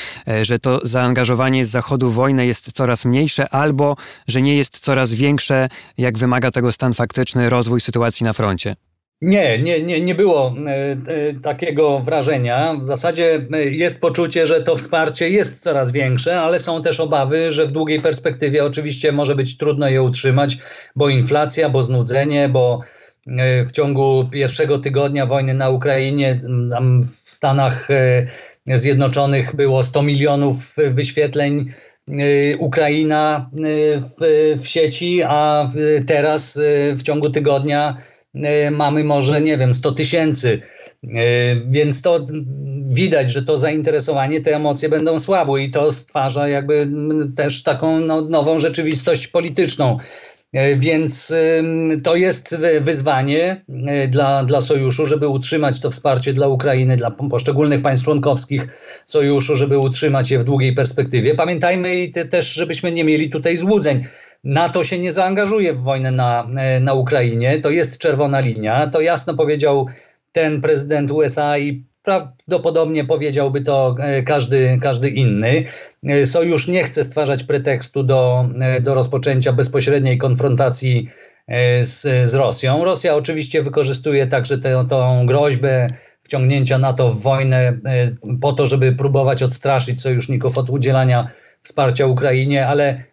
że 0.42 0.60
to 0.60 0.80
zaangażowanie 0.84 1.66
z 1.66 1.70
Zachodu 1.70 2.12
w 2.12 2.14
wojnę 2.14 2.46
jest 2.46 2.72
coraz 2.72 3.06
mniejsze, 3.06 3.50
albo 3.50 3.96
że 4.28 4.42
nie 4.42 4.56
jest 4.56 4.80
coraz 4.80 5.14
większe, 5.14 5.70
jak 5.98 6.18
wymaga 6.18 6.52
tego 6.52 6.72
stan 6.72 6.94
faktyczny, 6.94 7.50
rozwój 7.50 7.82
sytuacji 7.82 8.24
na 8.24 8.34
froncie? 8.34 8.76
Nie, 9.22 9.60
nie, 9.60 9.82
nie, 9.82 10.02
nie 10.02 10.16
było 10.16 10.56
e, 10.68 10.72
e, 10.72 11.34
takiego 11.44 12.00
wrażenia. 12.00 12.74
W 12.82 12.86
zasadzie 12.86 13.46
e, 13.54 13.64
jest 13.64 14.02
poczucie, 14.02 14.48
że 14.48 14.64
to 14.64 14.76
wsparcie 14.76 15.30
jest 15.30 15.64
coraz 15.64 15.92
większe, 15.92 16.40
ale 16.40 16.60
są 16.60 16.82
też 16.82 17.00
obawy, 17.00 17.52
że 17.52 17.66
w 17.66 17.72
długiej 17.72 18.02
perspektywie 18.02 18.66
oczywiście 18.66 19.12
może 19.12 19.36
być 19.36 19.58
trudno 19.58 19.90
je 19.90 20.02
utrzymać, 20.02 20.58
bo 20.96 21.10
inflacja, 21.10 21.70
bo 21.70 21.84
znudzenie, 21.84 22.50
bo 22.50 22.82
w 23.66 23.72
ciągu 23.72 24.30
pierwszego 24.32 24.80
tygodnia 24.80 25.26
wojny 25.26 25.54
na 25.54 25.70
Ukrainie, 25.70 26.42
w 27.24 27.30
Stanach 27.30 27.88
Zjednoczonych 28.66 29.56
było 29.56 29.84
100 29.84 30.04
milionów 30.04 30.76
wyświetleń. 30.92 31.74
Ukraina 32.60 33.50
w, 33.98 34.26
w 34.62 34.68
sieci, 34.68 35.22
a 35.24 35.70
teraz 36.06 36.60
w 36.96 37.04
ciągu 37.04 37.30
tygodnia 37.30 37.98
mamy 38.72 39.04
może, 39.04 39.42
nie 39.42 39.58
wiem, 39.58 39.74
100 39.74 39.92
tysięcy. 39.92 40.62
E, 41.04 41.08
więc 41.66 42.02
to 42.02 42.28
widać, 42.90 43.32
że 43.32 43.44
to 43.44 43.58
zainteresowanie, 43.58 44.42
te 44.42 44.56
emocje 44.56 44.90
będą 44.90 45.20
słabły 45.20 45.64
i 45.64 45.72
to 45.72 45.92
stwarza 45.92 46.48
jakby 46.48 46.90
też 47.36 47.64
taką 47.64 48.00
no, 48.00 48.22
nową 48.22 48.60
rzeczywistość 48.60 49.28
polityczną. 49.28 49.98
E, 50.54 50.76
więc 50.76 51.34
to 52.04 52.16
jest 52.16 52.56
wyzwanie 52.82 53.66
dla, 54.08 54.44
dla 54.44 54.62
sojuszu, 54.62 55.06
żeby 55.06 55.28
utrzymać 55.28 55.80
to 55.80 55.92
wsparcie 55.92 56.34
dla 56.34 56.48
Ukrainy, 56.48 56.98
dla 56.98 57.12
poszczególnych 57.12 57.82
państw 57.82 58.06
członkowskich 58.06 58.68
sojuszu, 59.06 59.56
żeby 59.56 59.78
utrzymać 59.78 60.32
je 60.32 60.40
w 60.40 60.44
długiej 60.44 60.76
perspektywie. 60.76 61.36
Pamiętajmy 61.36 61.96
i 61.96 62.12
też, 62.12 62.54
żebyśmy 62.54 62.92
nie 62.92 63.04
mieli 63.04 63.30
tutaj 63.30 63.58
złudzeń. 63.58 64.06
NATO 64.48 64.84
się 64.84 65.00
nie 65.00 65.12
zaangażuje 65.12 65.74
w 65.74 65.82
wojnę 65.82 66.12
na, 66.12 66.48
e, 66.58 66.80
na 66.80 66.94
Ukrainie. 66.94 67.60
To 67.60 67.70
jest 67.70 67.98
czerwona 67.98 68.40
linia. 68.40 68.88
To 68.88 69.02
jasno 69.02 69.34
powiedział 69.34 69.88
ten 70.32 70.62
prezydent 70.62 71.12
USA 71.12 71.58
i 71.58 71.84
prawdopodobnie 72.04 73.06
powiedziałby 73.06 73.62
to 73.62 73.96
e, 74.00 74.24
każdy, 74.24 74.80
każdy 74.82 75.10
inny. 75.10 75.64
E, 76.04 76.26
Sojusz 76.26 76.68
nie 76.68 76.84
chce 76.84 77.04
stwarzać 77.04 77.44
pretekstu 77.44 78.04
do, 78.04 78.50
do 78.82 78.94
rozpoczęcia 78.94 79.54
bezpośredniej 79.54 80.18
konfrontacji 80.18 81.10
z, 81.82 82.30
z 82.30 82.34
Rosją. 82.34 82.86
Rosja 82.86 83.16
oczywiście 83.16 83.62
wykorzystuje 83.62 84.28
także 84.28 84.58
tę, 84.58 84.86
tą 84.90 85.26
groźbę 85.26 85.88
wciągnięcia 86.24 86.78
NATO 86.78 87.10
w 87.10 87.22
wojnę 87.22 87.78
po 88.42 88.54
to, 88.54 88.68
żeby 88.68 88.92
próbować 88.92 89.44
odstraszyć 89.44 90.02
sojuszników 90.02 90.58
od 90.58 90.70
udzielania 90.70 91.30
wsparcia 91.64 92.06
Ukrainie, 92.06 92.68
ale 92.68 93.04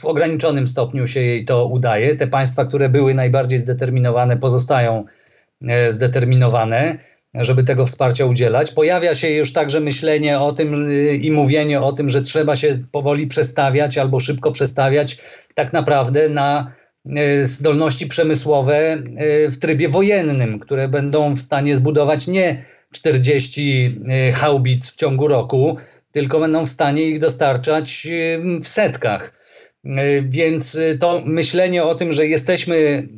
w 0.00 0.04
ograniczonym 0.04 0.66
stopniu 0.66 1.06
się 1.06 1.20
jej 1.20 1.44
to 1.44 1.66
udaje. 1.66 2.16
Te 2.16 2.26
państwa, 2.26 2.64
które 2.64 2.88
były 2.88 3.14
najbardziej 3.14 3.58
zdeterminowane, 3.58 4.36
pozostają 4.36 5.04
e, 5.68 5.90
zdeterminowane, 5.90 6.98
żeby 7.34 7.64
tego 7.64 7.86
wsparcia 7.86 8.26
udzielać. 8.26 8.72
Pojawia 8.72 9.14
się 9.14 9.30
już 9.30 9.52
także 9.52 9.80
myślenie 9.80 10.40
o 10.40 10.52
tym 10.52 10.88
e, 10.90 11.14
i 11.14 11.30
mówienie 11.30 11.80
o 11.80 11.92
tym, 11.92 12.08
że 12.08 12.22
trzeba 12.22 12.56
się 12.56 12.78
powoli 12.92 13.26
przestawiać 13.26 13.98
albo 13.98 14.20
szybko 14.20 14.52
przestawiać 14.52 15.18
tak 15.54 15.72
naprawdę 15.72 16.28
na 16.28 16.72
e, 17.06 17.44
zdolności 17.44 18.06
przemysłowe 18.06 19.02
w 19.48 19.58
trybie 19.58 19.88
wojennym, 19.88 20.58
które 20.58 20.88
będą 20.88 21.34
w 21.34 21.40
stanie 21.40 21.76
zbudować 21.76 22.26
nie 22.26 22.64
40 22.92 24.00
haubic 24.34 24.90
w 24.90 24.96
ciągu 24.96 25.28
roku, 25.28 25.76
tylko 26.14 26.40
będą 26.40 26.66
w 26.66 26.70
stanie 26.70 27.02
ich 27.02 27.20
dostarczać 27.20 28.08
w 28.60 28.68
setkach. 28.68 29.32
E, 29.84 30.22
więc 30.22 30.76
e, 30.76 30.98
to 30.98 31.22
myślenie 31.24 31.84
o 31.84 31.94
tym, 31.94 32.12
że 32.12 32.26
jesteśmy 32.26 33.08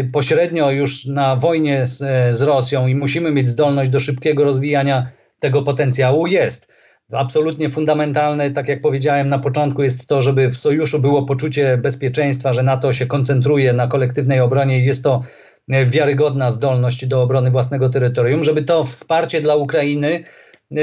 e, 0.00 0.04
pośrednio 0.04 0.70
już 0.70 1.04
na 1.04 1.36
wojnie 1.36 1.86
z, 1.86 1.98
z 2.36 2.42
Rosją 2.42 2.86
i 2.86 2.94
musimy 2.94 3.32
mieć 3.32 3.48
zdolność 3.48 3.90
do 3.90 4.00
szybkiego 4.00 4.44
rozwijania 4.44 5.10
tego 5.38 5.62
potencjału 5.62 6.26
jest. 6.26 6.72
Absolutnie 7.12 7.68
fundamentalne, 7.68 8.50
tak 8.50 8.68
jak 8.68 8.80
powiedziałem 8.80 9.28
na 9.28 9.38
początku, 9.38 9.82
jest 9.82 10.06
to, 10.06 10.22
żeby 10.22 10.50
w 10.50 10.58
sojuszu 10.58 10.98
było 10.98 11.22
poczucie 11.22 11.78
bezpieczeństwa, 11.78 12.52
że 12.52 12.62
NATO 12.62 12.92
się 12.92 13.06
koncentruje 13.06 13.72
na 13.72 13.86
kolektywnej 13.86 14.40
obronie 14.40 14.78
i 14.78 14.84
jest 14.84 15.04
to 15.04 15.22
wiarygodna 15.68 16.50
zdolność 16.50 17.06
do 17.06 17.22
obrony 17.22 17.50
własnego 17.50 17.88
terytorium, 17.88 18.42
żeby 18.42 18.62
to 18.62 18.84
wsparcie 18.84 19.40
dla 19.40 19.54
Ukrainy 19.54 20.24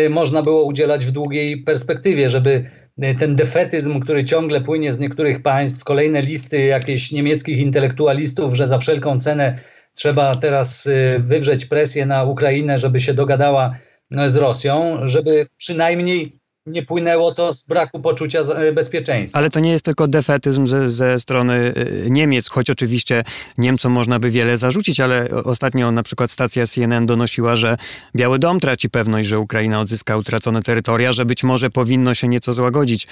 można 0.09 0.43
było 0.43 0.63
udzielać 0.63 1.05
w 1.05 1.11
długiej 1.11 1.63
perspektywie, 1.63 2.29
żeby 2.29 2.63
y, 3.03 3.15
ten 3.19 3.35
defetyzm, 3.35 3.99
który 3.99 4.25
ciągle 4.25 4.61
płynie 4.61 4.93
z 4.93 4.99
niektórych 4.99 5.41
państw, 5.41 5.83
kolejne 5.83 6.21
listy 6.21 6.65
jakichś 6.65 7.11
niemieckich 7.11 7.57
intelektualistów, 7.57 8.53
że 8.53 8.67
za 8.67 8.77
wszelką 8.77 9.19
cenę 9.19 9.59
trzeba 9.93 10.35
teraz 10.35 10.85
y, 10.85 11.19
wywrzeć 11.19 11.65
presję 11.65 12.05
na 12.05 12.23
Ukrainę, 12.23 12.77
żeby 12.77 12.99
się 12.99 13.13
dogadała 13.13 13.75
z 14.11 14.35
Rosją, 14.35 14.97
żeby 15.03 15.47
przynajmniej 15.57 16.42
nie 16.65 16.83
płynęło 16.83 17.33
to 17.33 17.53
z 17.53 17.67
braku 17.67 17.99
poczucia 17.99 18.39
bezpieczeństwa. 18.73 19.39
Ale 19.39 19.49
to 19.49 19.59
nie 19.59 19.71
jest 19.71 19.85
tylko 19.85 20.07
defetyzm 20.07 20.67
ze, 20.67 20.89
ze, 20.89 21.19
strony 21.19 21.73
y, 21.77 22.07
Niemiec, 22.09 22.49
choć 22.49 22.69
oczywiście 22.69 23.23
Niemcom 23.57 23.91
można 23.91 24.19
by 24.19 24.29
wiele 24.29 24.57
zarzucić, 24.57 24.99
ale 24.99 25.29
ostatnio 25.29 25.91
na 25.91 26.03
przykład 26.03 26.31
stacja 26.31 26.67
CNN 26.67 27.05
donosiła, 27.05 27.55
że 27.55 27.77
Biały 28.15 28.39
Dom 28.39 28.59
traci 28.59 28.89
pewność, 28.89 29.29
że 29.29 29.37
Ukraina 29.37 29.79
odzyska 29.79 30.17
utracone 30.17 30.61
terytoria, 30.61 31.13
że 31.13 31.25
być 31.25 31.43
może 31.43 31.69
powinno 31.69 32.13
się 32.13 32.27
nieco 32.27 32.53
złagodzić 32.53 33.07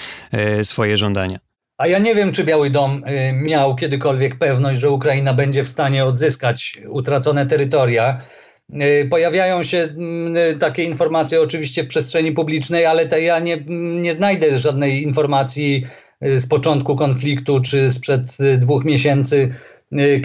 y, 0.60 0.66
swoje 0.66 0.98
żądania. 0.98 1.40
A 1.78 1.88
ja 1.88 2.00
nie 2.00 2.16
wiem, 2.16 2.32
czy 2.32 2.44
Biały 2.44 2.70
Dom 2.70 3.04
miał 3.34 3.76
kiedykolwiek 3.76 4.38
pewność, 4.38 4.80
że 4.80 4.90
Ukraina 4.90 5.34
będzie 5.34 5.64
w 5.64 5.70
stanie 5.70 6.06
odzyskać 6.06 6.78
utracone 6.90 7.46
terytoria. 7.46 8.22
Y, 8.74 9.08
pojawiają 9.10 9.64
się 9.64 9.78
mm, 9.78 10.38
y, 10.38 10.60
takie 10.60 10.84
informacje 10.84 11.42
oczywiście 11.42 11.84
w 11.84 11.88
przestrzeni 11.88 12.32
publicznej, 12.32 12.86
ale 12.86 13.06
to 13.06 13.18
ja 13.18 13.40
nie, 13.40 13.58
nie 14.02 14.14
znajdę 14.14 14.58
żadnej 14.58 15.04
informacji 15.04 15.86
z 16.22 16.48
początku 16.48 16.96
konfliktu 16.96 17.60
czy 17.60 17.90
sprzed 17.90 18.38
dwóch 18.58 18.86
miesięcy, 18.86 19.56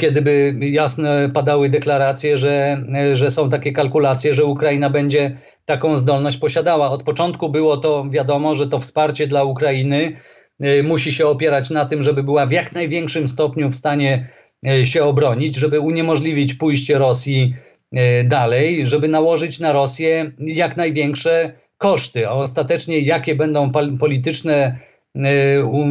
kiedy 0.00 0.22
by 0.22 0.54
jasno 0.60 1.08
padały 1.34 1.68
deklaracje, 1.68 2.38
że, 2.38 2.84
że 3.12 3.30
są 3.30 3.50
takie 3.50 3.72
kalkulacje, 3.72 4.34
że 4.34 4.44
Ukraina 4.44 4.90
będzie 4.90 5.36
taką 5.64 5.96
zdolność 5.96 6.36
posiadała. 6.36 6.90
Od 6.90 7.02
początku 7.02 7.48
było 7.48 7.76
to 7.76 8.06
wiadomo, 8.10 8.54
że 8.54 8.66
to 8.66 8.78
wsparcie 8.78 9.26
dla 9.26 9.44
Ukrainy 9.44 10.16
Y, 10.64 10.82
musi 10.82 11.12
się 11.12 11.26
opierać 11.26 11.70
na 11.70 11.84
tym, 11.84 12.02
żeby 12.02 12.22
była 12.22 12.46
w 12.46 12.52
jak 12.52 12.72
największym 12.72 13.28
stopniu 13.28 13.70
w 13.70 13.76
stanie 13.76 14.28
y, 14.68 14.86
się 14.86 15.04
obronić, 15.04 15.56
żeby 15.56 15.80
uniemożliwić 15.80 16.54
pójście 16.54 16.98
Rosji 16.98 17.54
y, 17.54 17.75
dalej, 18.24 18.86
żeby 18.86 19.08
nałożyć 19.08 19.60
na 19.60 19.72
Rosję 19.72 20.32
jak 20.38 20.76
największe 20.76 21.52
koszty, 21.78 22.28
a 22.28 22.32
ostatecznie 22.32 23.00
jakie 23.00 23.34
będą 23.34 23.72
polityczne 24.00 24.78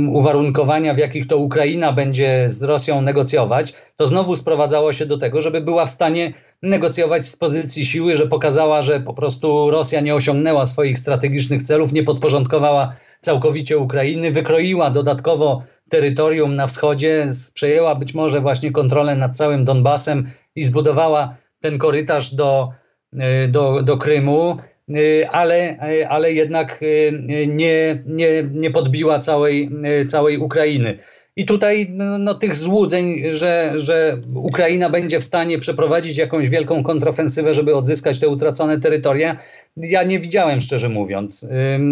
uwarunkowania, 0.09 0.93
w 0.93 0.97
jakich 0.97 1.27
to 1.27 1.37
Ukraina 1.37 1.91
będzie 1.91 2.45
z 2.49 2.63
Rosją 2.63 3.01
negocjować, 3.01 3.73
to 3.95 4.05
znowu 4.05 4.35
sprowadzało 4.35 4.93
się 4.93 5.05
do 5.05 5.17
tego, 5.17 5.41
żeby 5.41 5.61
była 5.61 5.85
w 5.85 5.91
stanie 5.91 6.33
negocjować 6.61 7.25
z 7.25 7.37
pozycji 7.37 7.85
siły, 7.85 8.17
że 8.17 8.27
pokazała, 8.27 8.81
że 8.81 8.99
po 8.99 9.13
prostu 9.13 9.69
Rosja 9.71 10.01
nie 10.01 10.15
osiągnęła 10.15 10.65
swoich 10.65 10.99
strategicznych 10.99 11.63
celów, 11.63 11.93
nie 11.93 12.03
podporządkowała 12.03 12.95
całkowicie 13.21 13.77
Ukrainy, 13.77 14.31
wykroiła 14.31 14.89
dodatkowo 14.89 15.63
terytorium 15.89 16.55
na 16.55 16.67
wschodzie, 16.67 17.27
przejęła 17.53 17.95
być 17.95 18.13
może 18.13 18.41
właśnie 18.41 18.71
kontrolę 18.71 19.15
nad 19.15 19.37
całym 19.37 19.65
Donbasem 19.65 20.29
i 20.55 20.63
zbudowała 20.63 21.35
ten 21.65 21.77
korytarz 21.77 22.35
do, 22.35 22.69
y, 23.13 23.47
do, 23.47 23.83
do 23.83 23.97
Krymu, 23.97 24.57
y, 24.89 25.27
ale, 25.31 25.77
ale 26.09 26.33
jednak 26.33 26.79
y, 26.81 27.47
nie, 27.47 28.03
nie, 28.05 28.43
nie 28.53 28.71
podbiła 28.71 29.19
całej, 29.19 29.69
całej 30.07 30.37
Ukrainy. 30.37 30.97
I 31.35 31.45
tutaj 31.45 31.87
no, 31.89 32.17
no, 32.17 32.33
tych 32.33 32.55
złudzeń, 32.55 33.23
że, 33.31 33.73
że 33.75 34.17
Ukraina 34.35 34.89
będzie 34.89 35.19
w 35.19 35.25
stanie 35.25 35.59
przeprowadzić 35.59 36.17
jakąś 36.17 36.49
wielką 36.49 36.83
kontrofensywę, 36.83 37.53
żeby 37.53 37.75
odzyskać 37.75 38.19
te 38.19 38.27
utracone 38.27 38.79
terytoria, 38.79 39.37
ja 39.77 40.03
nie 40.03 40.19
widziałem, 40.19 40.61
szczerze 40.61 40.89
mówiąc. 40.89 41.47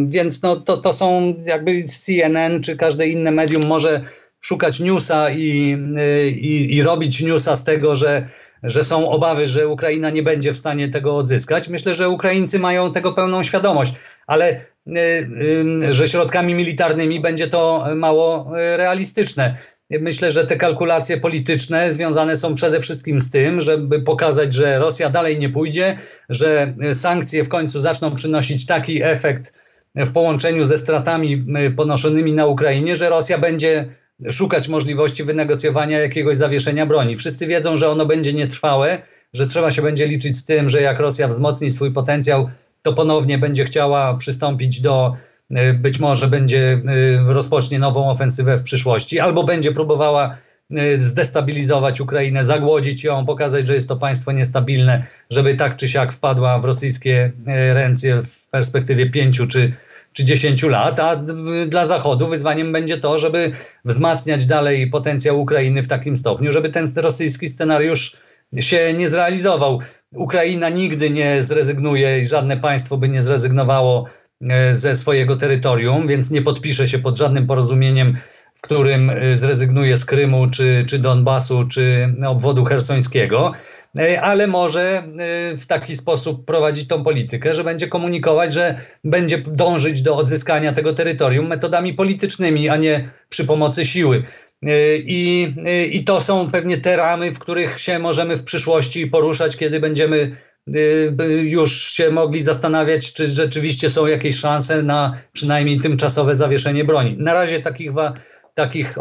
Więc 0.08 0.42
no, 0.42 0.56
to, 0.56 0.78
to 0.78 0.94
są 0.94 1.34
jakby 1.46 1.84
CNN 1.84 2.64
czy 2.64 2.78
każde 2.78 3.08
inne 3.08 3.32
medium 3.32 3.66
może 3.66 4.02
szukać 4.42 4.80
newsa 4.80 5.30
i, 5.30 5.78
i, 6.36 6.76
i 6.76 6.84
robić 6.84 7.22
newsa 7.22 7.56
z 7.56 7.64
tego, 7.64 7.96
że, 7.96 8.28
że 8.64 8.84
są 8.84 9.10
obawy, 9.10 9.48
że 9.48 9.68
Ukraina 9.68 10.10
nie 10.10 10.24
będzie 10.24 10.54
w 10.54 10.58
stanie 10.58 10.90
tego 10.90 11.18
odzyskać. 11.18 11.68
Myślę, 11.68 11.94
że 11.94 12.10
Ukraińcy 12.10 12.60
mają 12.60 12.92
tego 12.92 13.14
pełną 13.14 13.44
świadomość, 13.44 13.94
ale 14.28 14.74
Y, 14.88 15.30
y, 15.90 15.94
że 15.94 16.08
środkami 16.08 16.54
militarnymi 16.54 17.20
będzie 17.20 17.48
to 17.48 17.86
mało 17.96 18.52
y, 18.58 18.78
realistyczne. 18.78 19.58
Myślę, 19.90 20.32
że 20.32 20.48
te 20.48 20.56
kalkulacje 20.56 21.18
polityczne 21.18 21.92
związane 21.92 22.36
są 22.36 22.56
przede 22.56 22.80
wszystkim 22.82 23.22
z 23.22 23.32
tym, 23.32 23.62
żeby 23.62 24.02
pokazać, 24.02 24.54
że 24.54 24.80
Rosja 24.80 25.10
dalej 25.10 25.40
nie 25.40 25.50
pójdzie, 25.50 25.98
że 26.30 26.74
sankcje 26.94 27.44
w 27.44 27.50
końcu 27.50 27.80
zaczną 27.80 28.16
przynosić 28.16 28.66
taki 28.66 29.04
efekt 29.04 29.54
w 29.96 30.12
połączeniu 30.12 30.66
ze 30.66 30.78
stratami 30.78 31.46
ponoszonymi 31.76 32.34
na 32.34 32.46
Ukrainie, 32.46 32.96
że 32.96 33.10
Rosja 33.10 33.38
będzie 33.38 33.86
szukać 34.32 34.68
możliwości 34.68 35.24
wynegocjowania 35.24 36.00
jakiegoś 36.00 36.38
zawieszenia 36.38 36.86
broni. 36.86 37.18
Wszyscy 37.18 37.48
wiedzą, 37.48 37.78
że 37.78 37.90
ono 37.90 38.06
będzie 38.06 38.34
nietrwałe, 38.34 38.98
że 39.34 39.48
trzeba 39.48 39.72
się 39.72 39.82
będzie 39.82 40.08
liczyć 40.08 40.38
z 40.38 40.46
tym, 40.46 40.70
że 40.70 40.82
jak 40.82 41.00
Rosja 41.00 41.28
wzmocni 41.28 41.72
swój 41.72 41.92
potencjał, 41.92 42.50
to 42.82 42.94
ponownie 42.94 43.38
będzie 43.38 43.66
chciała 43.66 44.18
przystąpić 44.18 44.82
do, 44.82 45.14
y, 45.52 45.74
być 45.74 46.00
może 46.00 46.28
będzie 46.28 46.82
y, 47.30 47.34
rozpocznie 47.34 47.80
nową 47.80 48.12
ofensywę 48.12 48.58
w 48.58 48.64
przyszłości, 48.64 49.20
albo 49.20 49.44
będzie 49.44 49.72
próbowała 49.72 50.38
y, 50.72 51.02
zdestabilizować 51.02 52.02
Ukrainę, 52.02 52.44
zagłodzić 52.44 53.04
ją, 53.04 53.26
pokazać, 53.26 53.68
że 53.68 53.76
jest 53.76 53.88
to 53.88 53.96
państwo 53.96 54.32
niestabilne, 54.32 55.06
żeby 55.30 55.56
tak 55.56 55.76
czy 55.76 55.90
siak 55.90 56.14
wpadła 56.14 56.60
w 56.60 56.66
rosyjskie 56.66 57.32
ręce 57.74 58.24
w 58.24 58.50
perspektywie 58.50 59.10
pięciu 59.10 59.48
czy, 59.48 59.74
czy 60.14 60.26
10 60.26 60.64
lat, 60.64 61.00
a 61.00 61.16
dla 61.68 61.86
Zachodu 61.86 62.28
wyzwaniem 62.28 62.72
będzie 62.72 62.98
to, 62.98 63.18
żeby 63.18 63.52
wzmacniać 63.86 64.46
dalej 64.46 64.90
potencjał 64.90 65.42
Ukrainy 65.42 65.84
w 65.84 65.88
takim 65.88 66.16
stopniu, 66.16 66.52
żeby 66.52 66.70
ten 66.70 66.88
rosyjski 66.96 67.50
scenariusz 67.50 68.18
się 68.60 68.94
nie 68.94 69.10
zrealizował. 69.10 69.80
Ukraina 70.16 70.70
nigdy 70.70 71.10
nie 71.10 71.44
zrezygnuje 71.44 72.20
i 72.20 72.26
żadne 72.26 72.58
państwo 72.58 72.98
by 72.98 73.10
nie 73.10 73.22
zrezygnowało 73.22 74.06
e, 74.50 74.76
ze 74.76 74.96
swojego 74.96 75.36
terytorium, 75.36 76.08
więc 76.08 76.32
nie 76.32 76.42
podpisze 76.42 76.88
się 76.88 77.00
pod 77.00 77.18
żadnym 77.18 77.48
porozumieniem, 77.48 78.18
w 78.54 78.62
którym 78.62 79.10
e, 79.10 79.38
zrezygnuje 79.38 79.98
z 79.98 80.06
Krymu, 80.06 80.50
czy, 80.50 80.84
czy 80.88 81.00
Donbasu, 81.00 81.64
czy 81.64 82.16
obwodu 82.28 82.66
hersońskiego 82.66 83.52
ale 84.22 84.48
może 84.48 85.04
w 85.58 85.66
taki 85.68 85.96
sposób 85.96 86.46
prowadzić 86.46 86.88
tą 86.88 87.04
politykę, 87.04 87.54
że 87.54 87.64
będzie 87.64 87.88
komunikować, 87.88 88.54
że 88.54 88.82
będzie 89.04 89.38
dążyć 89.38 90.02
do 90.02 90.18
odzyskania 90.18 90.74
tego 90.74 90.94
terytorium 90.94 91.48
metodami 91.48 91.94
politycznymi, 91.94 92.70
a 92.70 92.78
nie 92.78 93.10
przy 93.30 93.46
pomocy 93.46 93.86
siły. 93.86 94.24
E, 94.66 94.98
I, 94.98 95.54
e, 95.66 95.86
I 95.86 96.04
to 96.04 96.22
są 96.22 96.52
pewnie 96.52 96.78
te 96.78 96.96
ramy, 96.98 97.32
w 97.32 97.40
których 97.40 97.80
się 97.80 98.00
możemy 98.00 98.38
w 98.38 98.44
przyszłości 98.44 99.08
poruszać, 99.08 99.58
kiedy 99.58 99.80
będziemy 99.80 100.38
e, 100.68 101.28
już 101.28 101.92
się 101.92 102.12
mogli 102.12 102.42
zastanawiać, 102.42 103.14
czy 103.14 103.28
rzeczywiście 103.28 103.90
są 103.90 104.08
jakieś 104.08 104.36
szanse 104.36 104.84
na 104.84 105.18
przynajmniej 105.32 105.80
tymczasowe 105.80 106.36
zawieszenie 106.36 106.86
broni. 106.86 107.16
Na 107.20 107.34
razie 107.34 107.62
takich, 107.62 107.92
takich 108.56 108.96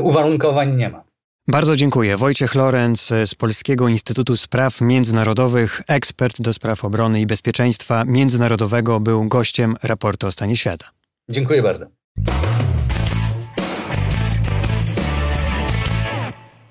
uwarunkowań 0.00 0.76
nie 0.76 0.88
ma. 0.88 1.04
Bardzo 1.48 1.76
dziękuję. 1.76 2.16
Wojciech 2.16 2.54
Lorenz 2.54 3.12
z 3.26 3.34
Polskiego 3.34 3.88
Instytutu 3.88 4.36
Spraw 4.36 4.80
Międzynarodowych, 4.80 5.82
ekspert 5.88 6.40
do 6.40 6.52
spraw 6.52 6.84
obrony 6.84 7.20
i 7.20 7.26
bezpieczeństwa 7.26 8.04
międzynarodowego, 8.04 9.00
był 9.00 9.24
gościem 9.28 9.76
raportu 9.82 10.26
o 10.26 10.30
stanie 10.30 10.56
świata. 10.56 10.90
Dziękuję 11.28 11.62
bardzo. 11.62 11.86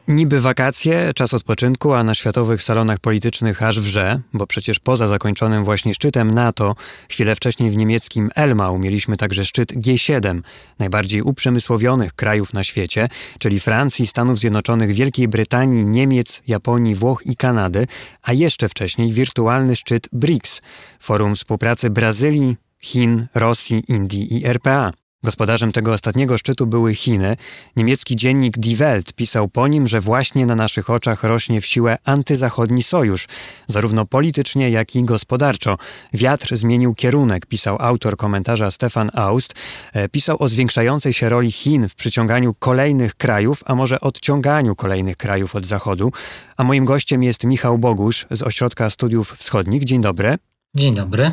Niby 0.08 0.42
wakacje, 0.42 1.12
czas 1.16 1.34
odpoczynku, 1.34 1.94
a 1.94 2.04
na 2.04 2.16
światowych 2.16 2.64
salonach 2.64 3.00
politycznych 3.00 3.64
aż 3.64 3.80
wrze, 3.80 4.20
bo 4.34 4.48
przecież 4.48 4.80
poza 4.80 5.08
zakończonym 5.08 5.64
właśnie 5.64 5.94
szczytem 5.94 6.32
NATO, 6.32 6.76
chwilę 7.10 7.36
wcześniej 7.36 7.72
w 7.72 7.78
niemieckim 7.78 8.30
Elmau 8.36 8.80
mieliśmy 8.80 9.18
także 9.18 9.46
szczyt 9.46 9.74
G7, 9.74 10.42
najbardziej 10.80 11.22
uprzemysłowionych 11.22 12.14
krajów 12.14 12.54
na 12.54 12.64
świecie, 12.64 13.08
czyli 13.40 13.60
Francji, 13.60 14.08
Stanów 14.08 14.40
Zjednoczonych, 14.40 14.94
Wielkiej 14.94 15.28
Brytanii, 15.28 15.86
Niemiec, 15.86 16.42
Japonii, 16.48 16.96
Włoch 16.96 17.22
i 17.26 17.36
Kanady, 17.36 17.88
a 18.22 18.34
jeszcze 18.34 18.70
wcześniej 18.70 19.12
wirtualny 19.12 19.76
szczyt 19.76 20.10
BRICS, 20.12 20.62
forum 21.00 21.36
współpracy 21.36 21.90
Brazylii, 21.90 22.58
Chin, 22.82 23.28
Rosji, 23.34 23.84
Indii 23.88 24.34
i 24.34 24.46
RPA. 24.46 25.03
Gospodarzem 25.24 25.72
tego 25.72 25.92
ostatniego 25.92 26.38
szczytu 26.38 26.68
były 26.68 26.96
Chiny. 26.96 27.36
Niemiecki 27.76 28.16
dziennik 28.16 28.58
Die 28.58 28.78
Welt 28.78 29.14
pisał 29.14 29.48
po 29.48 29.68
nim, 29.68 29.88
że 29.88 30.02
właśnie 30.02 30.46
na 30.46 30.56
naszych 30.56 30.90
oczach 30.90 31.24
rośnie 31.24 31.62
w 31.62 31.66
siłę 31.66 31.98
antyzachodni 32.04 32.84
sojusz, 32.84 33.28
zarówno 33.68 34.06
politycznie, 34.06 34.70
jak 34.70 34.96
i 34.96 35.04
gospodarczo. 35.04 35.78
Wiatr 36.14 36.56
zmienił 36.56 36.96
kierunek, 36.96 37.46
pisał 37.46 37.78
autor 37.80 38.18
komentarza 38.18 38.72
Stefan 38.72 39.10
Aust. 39.14 39.54
E, 39.94 40.10
pisał 40.10 40.38
o 40.40 40.48
zwiększającej 40.48 41.14
się 41.14 41.30
roli 41.30 41.52
Chin 41.52 41.90
w 41.90 41.96
przyciąganiu 41.96 42.54
kolejnych 42.54 43.16
krajów, 43.16 43.64
a 43.66 43.76
może 43.76 44.00
odciąganiu 44.00 44.76
kolejnych 44.76 45.18
krajów 45.18 45.56
od 45.56 45.66
Zachodu. 45.66 46.12
A 46.58 46.64
moim 46.64 46.86
gościem 46.86 47.24
jest 47.24 47.44
Michał 47.44 47.78
Bogusz 47.78 48.26
z 48.32 48.42
Ośrodka 48.42 48.90
Studiów 48.90 49.34
Wschodnich. 49.38 49.84
Dzień 49.84 50.02
dobry. 50.02 50.38
Dzień 50.76 50.96
dobry. 50.96 51.32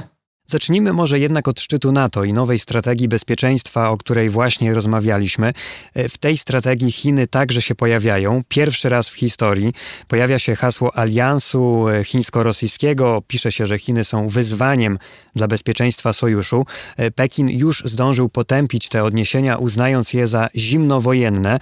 Zacznijmy 0.51 0.93
może 0.93 1.19
jednak 1.19 1.49
od 1.49 1.61
szczytu 1.61 1.93
NATO 1.93 2.25
i 2.25 2.33
nowej 2.33 2.59
strategii 2.59 3.09
bezpieczeństwa, 3.09 3.91
o 3.91 3.97
której 3.97 4.31
właśnie 4.31 4.75
rozmawialiśmy. 4.75 5.53
E, 5.95 6.09
w 6.09 6.19
tej 6.19 6.37
strategii 6.37 6.93
Chiny 6.93 7.27
także 7.27 7.63
się 7.63 7.75
pojawiają. 7.75 8.43
Pierwszy 8.49 8.89
raz 8.89 9.09
w 9.09 9.15
historii 9.15 9.73
pojawia 10.09 10.39
się 10.39 10.57
hasło 10.57 10.99
aliansu 10.99 11.89
e, 11.89 12.05
chińsko-rosyjskiego. 12.05 13.23
Pisze 13.27 13.53
się, 13.53 13.67
że 13.67 13.79
Chiny 13.79 14.05
są 14.05 14.29
wyzwaniem 14.29 14.99
dla 15.37 15.49
bezpieczeństwa 15.49 16.13
sojuszu. 16.13 16.67
E, 16.97 17.11
Pekin 17.11 17.49
już 17.49 17.83
zdążył 17.85 18.29
potępić 18.29 18.89
te 18.89 19.05
odniesienia, 19.05 19.57
uznając 19.57 20.13
je 20.13 20.27
za 20.27 20.49
zimnowojenne. 20.57 21.59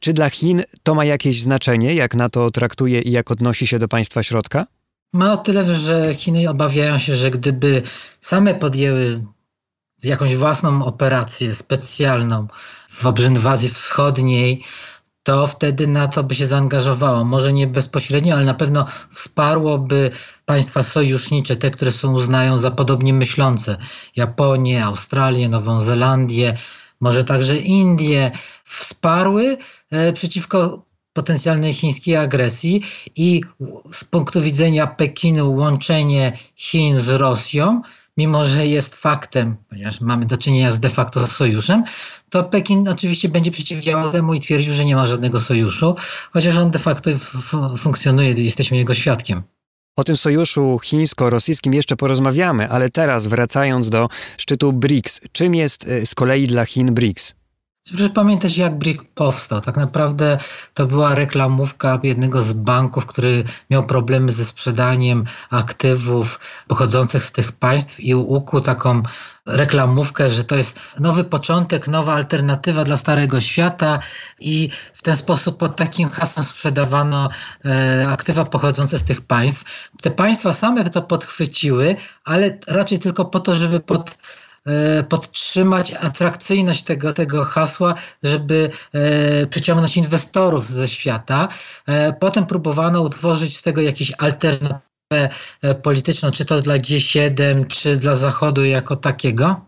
Czy 0.00 0.12
dla 0.12 0.30
Chin 0.30 0.62
to 0.82 0.94
ma 0.94 1.04
jakieś 1.04 1.42
znaczenie, 1.42 1.94
jak 1.94 2.14
NATO 2.14 2.50
traktuje 2.50 3.00
i 3.00 3.10
jak 3.10 3.30
odnosi 3.30 3.66
się 3.66 3.78
do 3.78 3.88
państwa 3.88 4.22
środka? 4.22 4.66
Ma 5.12 5.32
o 5.32 5.36
tyle, 5.36 5.74
że 5.74 6.14
Chiny 6.14 6.50
obawiają 6.50 6.98
się, 6.98 7.16
że 7.16 7.30
gdyby 7.30 7.82
same 8.20 8.54
podjęły 8.54 9.24
jakąś 10.04 10.36
własną 10.36 10.84
operację 10.84 11.54
specjalną 11.54 12.46
w 12.90 13.06
obszarze 13.06 13.28
inwazji 13.28 13.68
wschodniej, 13.68 14.64
to 15.22 15.46
wtedy 15.46 15.86
NATO 15.86 16.22
by 16.22 16.34
się 16.34 16.46
zaangażowało. 16.46 17.24
Może 17.24 17.52
nie 17.52 17.66
bezpośrednio, 17.66 18.34
ale 18.34 18.44
na 18.44 18.54
pewno 18.54 18.86
wsparłoby 19.12 20.10
państwa 20.44 20.82
sojusznicze, 20.82 21.56
te, 21.56 21.70
które 21.70 21.90
są 21.90 22.14
uznają 22.14 22.58
za 22.58 22.70
podobnie 22.70 23.14
myślące. 23.14 23.76
Japonię, 24.16 24.84
Australię, 24.84 25.48
Nową 25.48 25.80
Zelandię, 25.80 26.58
może 27.00 27.24
także 27.24 27.56
Indie. 27.56 28.30
Wsparły 28.64 29.58
e, 29.90 30.12
przeciwko 30.12 30.89
potencjalnej 31.12 31.74
chińskiej 31.74 32.16
agresji 32.16 32.82
i 33.16 33.40
z 33.92 34.04
punktu 34.04 34.40
widzenia 34.40 34.86
Pekinu 34.86 35.54
łączenie 35.54 36.38
Chin 36.56 37.00
z 37.00 37.08
Rosją, 37.08 37.82
mimo 38.16 38.44
że 38.44 38.66
jest 38.66 38.94
faktem, 38.94 39.56
ponieważ 39.68 40.00
mamy 40.00 40.26
do 40.26 40.36
czynienia 40.36 40.70
z 40.70 40.80
de 40.80 40.88
facto 40.88 41.26
sojuszem, 41.26 41.84
to 42.30 42.44
Pekin 42.44 42.88
oczywiście 42.88 43.28
będzie 43.28 43.50
przeciwdziałał 43.50 44.12
temu 44.12 44.34
i 44.34 44.40
twierdził, 44.40 44.74
że 44.74 44.84
nie 44.84 44.96
ma 44.96 45.06
żadnego 45.06 45.40
sojuszu, 45.40 45.96
chociaż 46.32 46.56
on 46.56 46.70
de 46.70 46.78
facto 46.78 47.10
funkcjonuje, 47.78 48.32
jesteśmy 48.32 48.76
jego 48.76 48.94
świadkiem. 48.94 49.42
O 49.96 50.04
tym 50.04 50.16
sojuszu 50.16 50.78
chińsko-rosyjskim 50.78 51.74
jeszcze 51.74 51.96
porozmawiamy, 51.96 52.68
ale 52.68 52.88
teraz 52.88 53.26
wracając 53.26 53.90
do 53.90 54.08
szczytu 54.38 54.72
BRICS, 54.72 55.20
czym 55.32 55.54
jest 55.54 55.86
y, 55.86 56.06
z 56.06 56.14
kolei 56.14 56.46
dla 56.46 56.64
Chin 56.64 56.94
BRICS? 56.94 57.39
Proszę 57.88 58.10
pamiętać, 58.10 58.56
jak 58.56 58.78
BRIC 58.78 59.00
powstał. 59.14 59.60
Tak 59.60 59.76
naprawdę 59.76 60.38
to 60.74 60.86
była 60.86 61.14
reklamówka 61.14 61.98
jednego 62.02 62.42
z 62.42 62.52
banków, 62.52 63.06
który 63.06 63.44
miał 63.70 63.82
problemy 63.82 64.32
ze 64.32 64.44
sprzedaniem 64.44 65.24
aktywów 65.50 66.40
pochodzących 66.68 67.24
z 67.24 67.32
tych 67.32 67.52
państw 67.52 68.00
i 68.00 68.14
ukuł 68.14 68.60
taką 68.60 69.02
reklamówkę, 69.46 70.30
że 70.30 70.44
to 70.44 70.56
jest 70.56 70.78
nowy 70.98 71.24
początek, 71.24 71.88
nowa 71.88 72.14
alternatywa 72.14 72.84
dla 72.84 72.96
Starego 72.96 73.40
Świata 73.40 73.98
i 74.40 74.70
w 74.94 75.02
ten 75.02 75.16
sposób 75.16 75.56
pod 75.56 75.76
takim 75.76 76.08
hasłem 76.08 76.44
sprzedawano 76.44 77.28
e, 77.64 78.06
aktywa 78.08 78.44
pochodzące 78.44 78.98
z 78.98 79.04
tych 79.04 79.20
państw. 79.20 79.64
Te 80.02 80.10
państwa 80.10 80.52
same 80.52 80.90
to 80.90 81.02
podchwyciły, 81.02 81.96
ale 82.24 82.58
raczej 82.66 82.98
tylko 82.98 83.24
po 83.24 83.40
to, 83.40 83.54
żeby 83.54 83.80
pod 83.80 84.10
podtrzymać 85.08 85.94
atrakcyjność 85.94 86.82
tego, 86.82 87.12
tego 87.12 87.44
hasła, 87.44 87.94
żeby 88.22 88.70
e, 88.92 89.46
przyciągnąć 89.46 89.96
inwestorów 89.96 90.68
ze 90.68 90.88
świata. 90.88 91.48
E, 91.86 92.12
potem 92.12 92.46
próbowano 92.46 93.02
utworzyć 93.02 93.56
z 93.56 93.62
tego 93.62 93.80
jakieś 93.80 94.12
alternatywę 94.18 95.28
polityczną, 95.82 96.30
czy 96.30 96.44
to 96.44 96.60
dla 96.60 96.78
G7, 96.78 97.66
czy 97.66 97.96
dla 97.96 98.14
Zachodu 98.14 98.64
jako 98.64 98.96
takiego. 98.96 99.60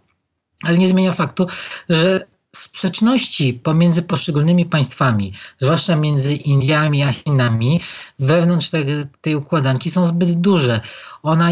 Ale 0.62 0.78
nie 0.78 0.88
zmienia 0.88 1.12
faktu, 1.12 1.46
że 1.88 2.26
sprzeczności 2.56 3.54
pomiędzy 3.54 4.02
poszczególnymi 4.02 4.66
państwami, 4.66 5.32
zwłaszcza 5.58 5.96
między 5.96 6.34
Indiami 6.34 7.02
a 7.02 7.12
Chinami, 7.12 7.80
wewnątrz 8.18 8.70
tej, 8.70 8.86
tej 9.20 9.36
układanki 9.36 9.90
są 9.90 10.06
zbyt 10.06 10.40
duże. 10.40 10.80
Ona, 11.22 11.50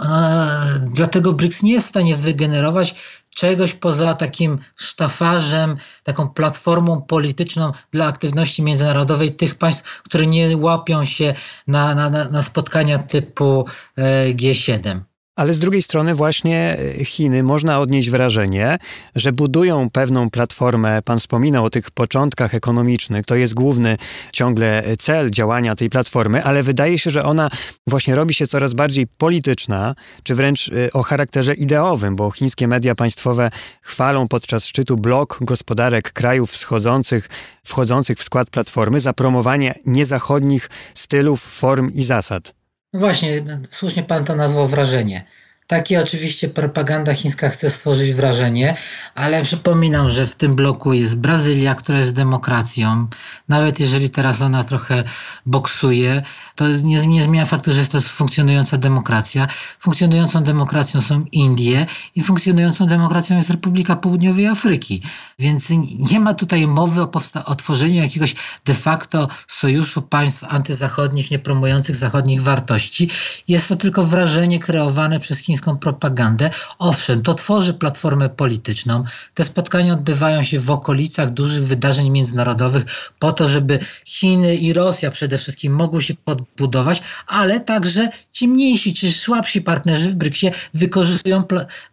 ona, 0.00 0.64
dlatego 0.80 1.32
BRICS 1.32 1.62
nie 1.62 1.72
jest 1.72 1.86
w 1.86 1.90
stanie 1.90 2.16
wygenerować 2.16 2.94
czegoś 3.30 3.72
poza 3.72 4.14
takim 4.14 4.58
sztafarzem, 4.76 5.76
taką 6.02 6.28
platformą 6.28 7.02
polityczną 7.02 7.72
dla 7.90 8.06
aktywności 8.06 8.62
międzynarodowej 8.62 9.36
tych 9.36 9.54
państw, 9.54 10.02
które 10.02 10.26
nie 10.26 10.56
łapią 10.56 11.04
się 11.04 11.34
na, 11.66 11.94
na, 11.94 12.10
na 12.10 12.42
spotkania 12.42 12.98
typu 12.98 13.66
e, 13.96 14.34
G7. 14.34 15.00
Ale 15.36 15.52
z 15.52 15.58
drugiej 15.58 15.82
strony 15.82 16.14
właśnie 16.14 16.78
e, 17.00 17.04
Chiny 17.04 17.42
można 17.42 17.80
odnieść 17.80 18.10
wrażenie, 18.10 18.78
że 19.14 19.32
budują 19.32 19.90
pewną 19.90 20.30
platformę. 20.30 21.02
Pan 21.02 21.18
wspominał 21.18 21.64
o 21.64 21.70
tych 21.70 21.90
początkach 21.90 22.54
ekonomicznych. 22.54 23.26
To 23.26 23.34
jest 23.34 23.54
główny 23.54 23.96
ciągle 24.32 24.82
cel 24.98 25.30
działania 25.30 25.76
tej 25.76 25.90
platformy, 25.90 26.44
ale 26.44 26.62
wydaje 26.62 26.98
się, 26.98 27.10
że 27.10 27.22
ona 27.24 27.50
właśnie 27.86 28.14
robi 28.14 28.34
się 28.34 28.46
coraz 28.46 28.74
bardziej 28.74 29.06
polityczna, 29.06 29.94
czy 30.22 30.34
wręcz 30.34 30.68
e, 30.68 30.92
o 30.92 31.02
charakterze 31.02 31.54
ideowym, 31.54 32.16
bo 32.16 32.30
chińskie 32.30 32.68
media 32.68 32.94
państwowe 32.94 33.50
chwalą 33.82 34.28
podczas 34.28 34.66
szczytu 34.66 34.96
blok 34.96 35.38
gospodarek 35.40 36.12
krajów 36.12 36.50
wschodzących, 36.50 37.28
wchodzących 37.64 38.18
w 38.18 38.24
skład 38.24 38.50
platformy 38.50 39.00
za 39.00 39.12
promowanie 39.12 39.74
niezachodnich 39.86 40.70
stylów, 40.94 41.42
form 41.42 41.90
i 41.94 42.02
zasad. 42.02 42.61
No 42.92 43.00
właśnie, 43.00 43.44
słusznie 43.70 44.02
pan 44.02 44.24
to 44.24 44.36
nazwał 44.36 44.68
wrażenie. 44.68 45.24
Takie 45.72 46.02
oczywiście 46.02 46.48
propaganda 46.48 47.14
chińska 47.14 47.48
chce 47.48 47.70
stworzyć 47.70 48.12
wrażenie, 48.12 48.76
ale 49.14 49.42
przypominam, 49.42 50.10
że 50.10 50.26
w 50.26 50.34
tym 50.34 50.54
bloku 50.54 50.92
jest 50.92 51.16
Brazylia, 51.16 51.74
która 51.74 51.98
jest 51.98 52.14
demokracją. 52.14 53.06
Nawet 53.48 53.80
jeżeli 53.80 54.10
teraz 54.10 54.42
ona 54.42 54.64
trochę 54.64 55.04
boksuje, 55.46 56.22
to 56.56 56.68
nie, 56.68 57.06
nie 57.06 57.22
zmienia 57.22 57.44
faktu, 57.44 57.72
że 57.72 57.78
jest 57.78 57.92
to 57.92 58.00
funkcjonująca 58.00 58.78
demokracja. 58.78 59.46
Funkcjonującą 59.80 60.42
demokracją 60.42 61.00
są 61.00 61.24
Indie 61.32 61.86
i 62.14 62.22
funkcjonującą 62.22 62.86
demokracją 62.86 63.36
jest 63.36 63.50
Republika 63.50 63.96
Południowej 63.96 64.46
Afryki. 64.46 65.02
Więc 65.38 65.68
nie 66.12 66.20
ma 66.20 66.34
tutaj 66.34 66.66
mowy 66.66 67.02
o, 67.02 67.10
o 67.44 67.54
tworzeniu 67.54 68.02
jakiegoś 68.02 68.34
de 68.64 68.74
facto 68.74 69.28
sojuszu 69.48 70.02
państw 70.02 70.44
antyzachodnich, 70.44 71.30
nie 71.30 71.38
promujących 71.38 71.96
zachodnich 71.96 72.42
wartości. 72.42 73.10
Jest 73.48 73.68
to 73.68 73.76
tylko 73.76 74.02
wrażenie 74.02 74.58
kreowane 74.58 75.20
przez 75.20 75.38
chińską 75.38 75.61
chińską 75.62 75.78
propagandę. 75.78 76.50
Owszem, 76.78 77.22
to 77.22 77.34
tworzy 77.34 77.74
platformę 77.74 78.28
polityczną. 78.28 79.04
Te 79.34 79.44
spotkania 79.44 79.92
odbywają 79.92 80.42
się 80.42 80.60
w 80.60 80.70
okolicach 80.70 81.30
dużych 81.30 81.64
wydarzeń 81.64 82.10
międzynarodowych 82.10 82.84
po 83.18 83.32
to, 83.32 83.48
żeby 83.48 83.78
Chiny 84.04 84.56
i 84.56 84.72
Rosja 84.72 85.10
przede 85.10 85.38
wszystkim 85.38 85.72
mogły 85.72 86.02
się 86.02 86.14
podbudować, 86.14 87.02
ale 87.26 87.60
także 87.60 88.08
ci 88.32 88.48
mniejsi 88.48 88.94
czy 88.94 89.12
słabsi 89.12 89.62
partnerzy 89.62 90.10
w 90.10 90.14
BRICSie 90.14 90.52
wykorzystują 90.74 91.44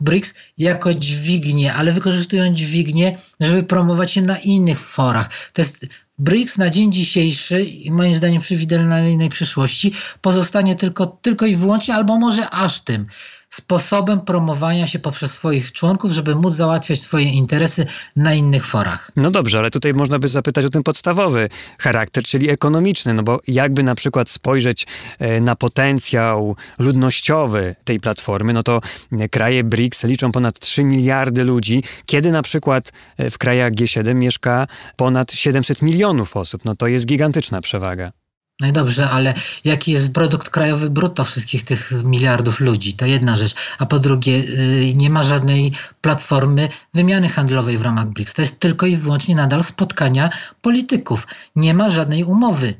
BRICS 0.01 0.33
jako 0.57 0.93
dźwignię, 0.93 1.73
ale 1.73 1.91
wykorzystują 1.91 2.53
dźwignię, 2.53 3.17
żeby 3.39 3.63
promować 3.63 4.11
się 4.11 4.21
na 4.21 4.37
innych 4.37 4.79
forach. 4.79 5.29
To 5.53 5.61
jest 5.61 5.85
BRICS 6.19 6.57
na 6.57 6.69
dzień 6.69 6.91
dzisiejszy 6.91 7.63
i 7.63 7.91
moim 7.91 8.17
zdaniem 8.17 8.41
przy 8.41 8.55
widelnej 8.55 9.29
przyszłości 9.29 9.93
pozostanie 10.21 10.75
tylko, 10.75 11.07
tylko 11.07 11.45
i 11.45 11.55
wyłącznie, 11.55 11.95
albo 11.95 12.19
może 12.19 12.49
aż 12.49 12.81
tym 12.81 13.05
sposobem 13.49 14.21
promowania 14.21 14.87
się 14.87 14.99
poprzez 14.99 15.31
swoich 15.31 15.71
członków, 15.71 16.11
żeby 16.11 16.35
móc 16.35 16.53
załatwiać 16.53 17.01
swoje 17.01 17.29
interesy 17.29 17.85
na 18.15 18.33
innych 18.33 18.65
forach. 18.65 19.11
No 19.15 19.31
dobrze, 19.31 19.59
ale 19.59 19.71
tutaj 19.71 19.93
można 19.93 20.19
by 20.19 20.27
zapytać 20.27 20.65
o 20.65 20.69
ten 20.69 20.83
podstawowy 20.83 21.49
charakter, 21.79 22.23
czyli 22.23 22.49
ekonomiczny, 22.49 23.13
no 23.13 23.23
bo 23.23 23.39
jakby 23.47 23.83
na 23.83 23.95
przykład 23.95 24.29
spojrzeć 24.29 24.87
e, 25.19 25.41
na 25.41 25.55
potencjał 25.55 26.55
ludnościowy 26.79 27.75
tej 27.83 27.99
platformy, 27.99 28.53
no 28.53 28.63
to 28.63 28.81
kraje 29.31 29.63
BRICS 29.63 30.03
liczą 30.03 30.31
ponad 30.31 30.59
3 30.59 30.83
miliardy 30.83 31.43
ludzi, 31.43 31.81
kiedy 32.05 32.31
na 32.31 32.41
przykład 32.41 32.91
e, 33.17 33.29
w 33.29 33.37
krajach 33.37 33.71
G7 33.71 34.15
mieszka 34.15 34.67
ponad 34.95 35.31
700 35.31 35.81
milionów 35.81 36.37
osób. 36.37 36.65
No 36.65 36.75
to 36.75 36.87
jest 36.87 37.05
gigantyczna 37.05 37.61
przewaga. 37.61 38.18
No 38.59 38.67
i 38.67 38.71
dobrze, 38.71 39.09
ale 39.09 39.33
jaki 39.63 39.91
jest 39.91 40.13
produkt 40.13 40.49
krajowy 40.49 40.89
brutto 40.89 41.23
wszystkich 41.23 41.63
tych 41.63 41.91
miliardów 42.03 42.59
ludzi? 42.59 42.93
To 42.93 43.05
jedna 43.05 43.37
rzecz. 43.37 43.55
A 43.77 43.85
po 43.85 43.99
drugie, 43.99 44.33
y, 44.33 44.93
nie 44.95 45.09
ma 45.09 45.23
żadnej 45.23 45.71
platformy 46.01 46.69
wymiany 46.93 47.29
handlowej 47.29 47.77
w 47.77 47.81
ramach 47.81 48.09
BRICS. 48.09 48.33
To 48.33 48.41
jest 48.41 48.59
tylko 48.59 48.85
i 48.85 48.95
wyłącznie 48.95 49.35
nadal 49.35 49.63
spotkania 49.63 50.29
polityków. 50.61 51.27
Nie 51.55 51.73
ma 51.73 51.89
żadnej 51.89 52.23
umowy, 52.23 52.73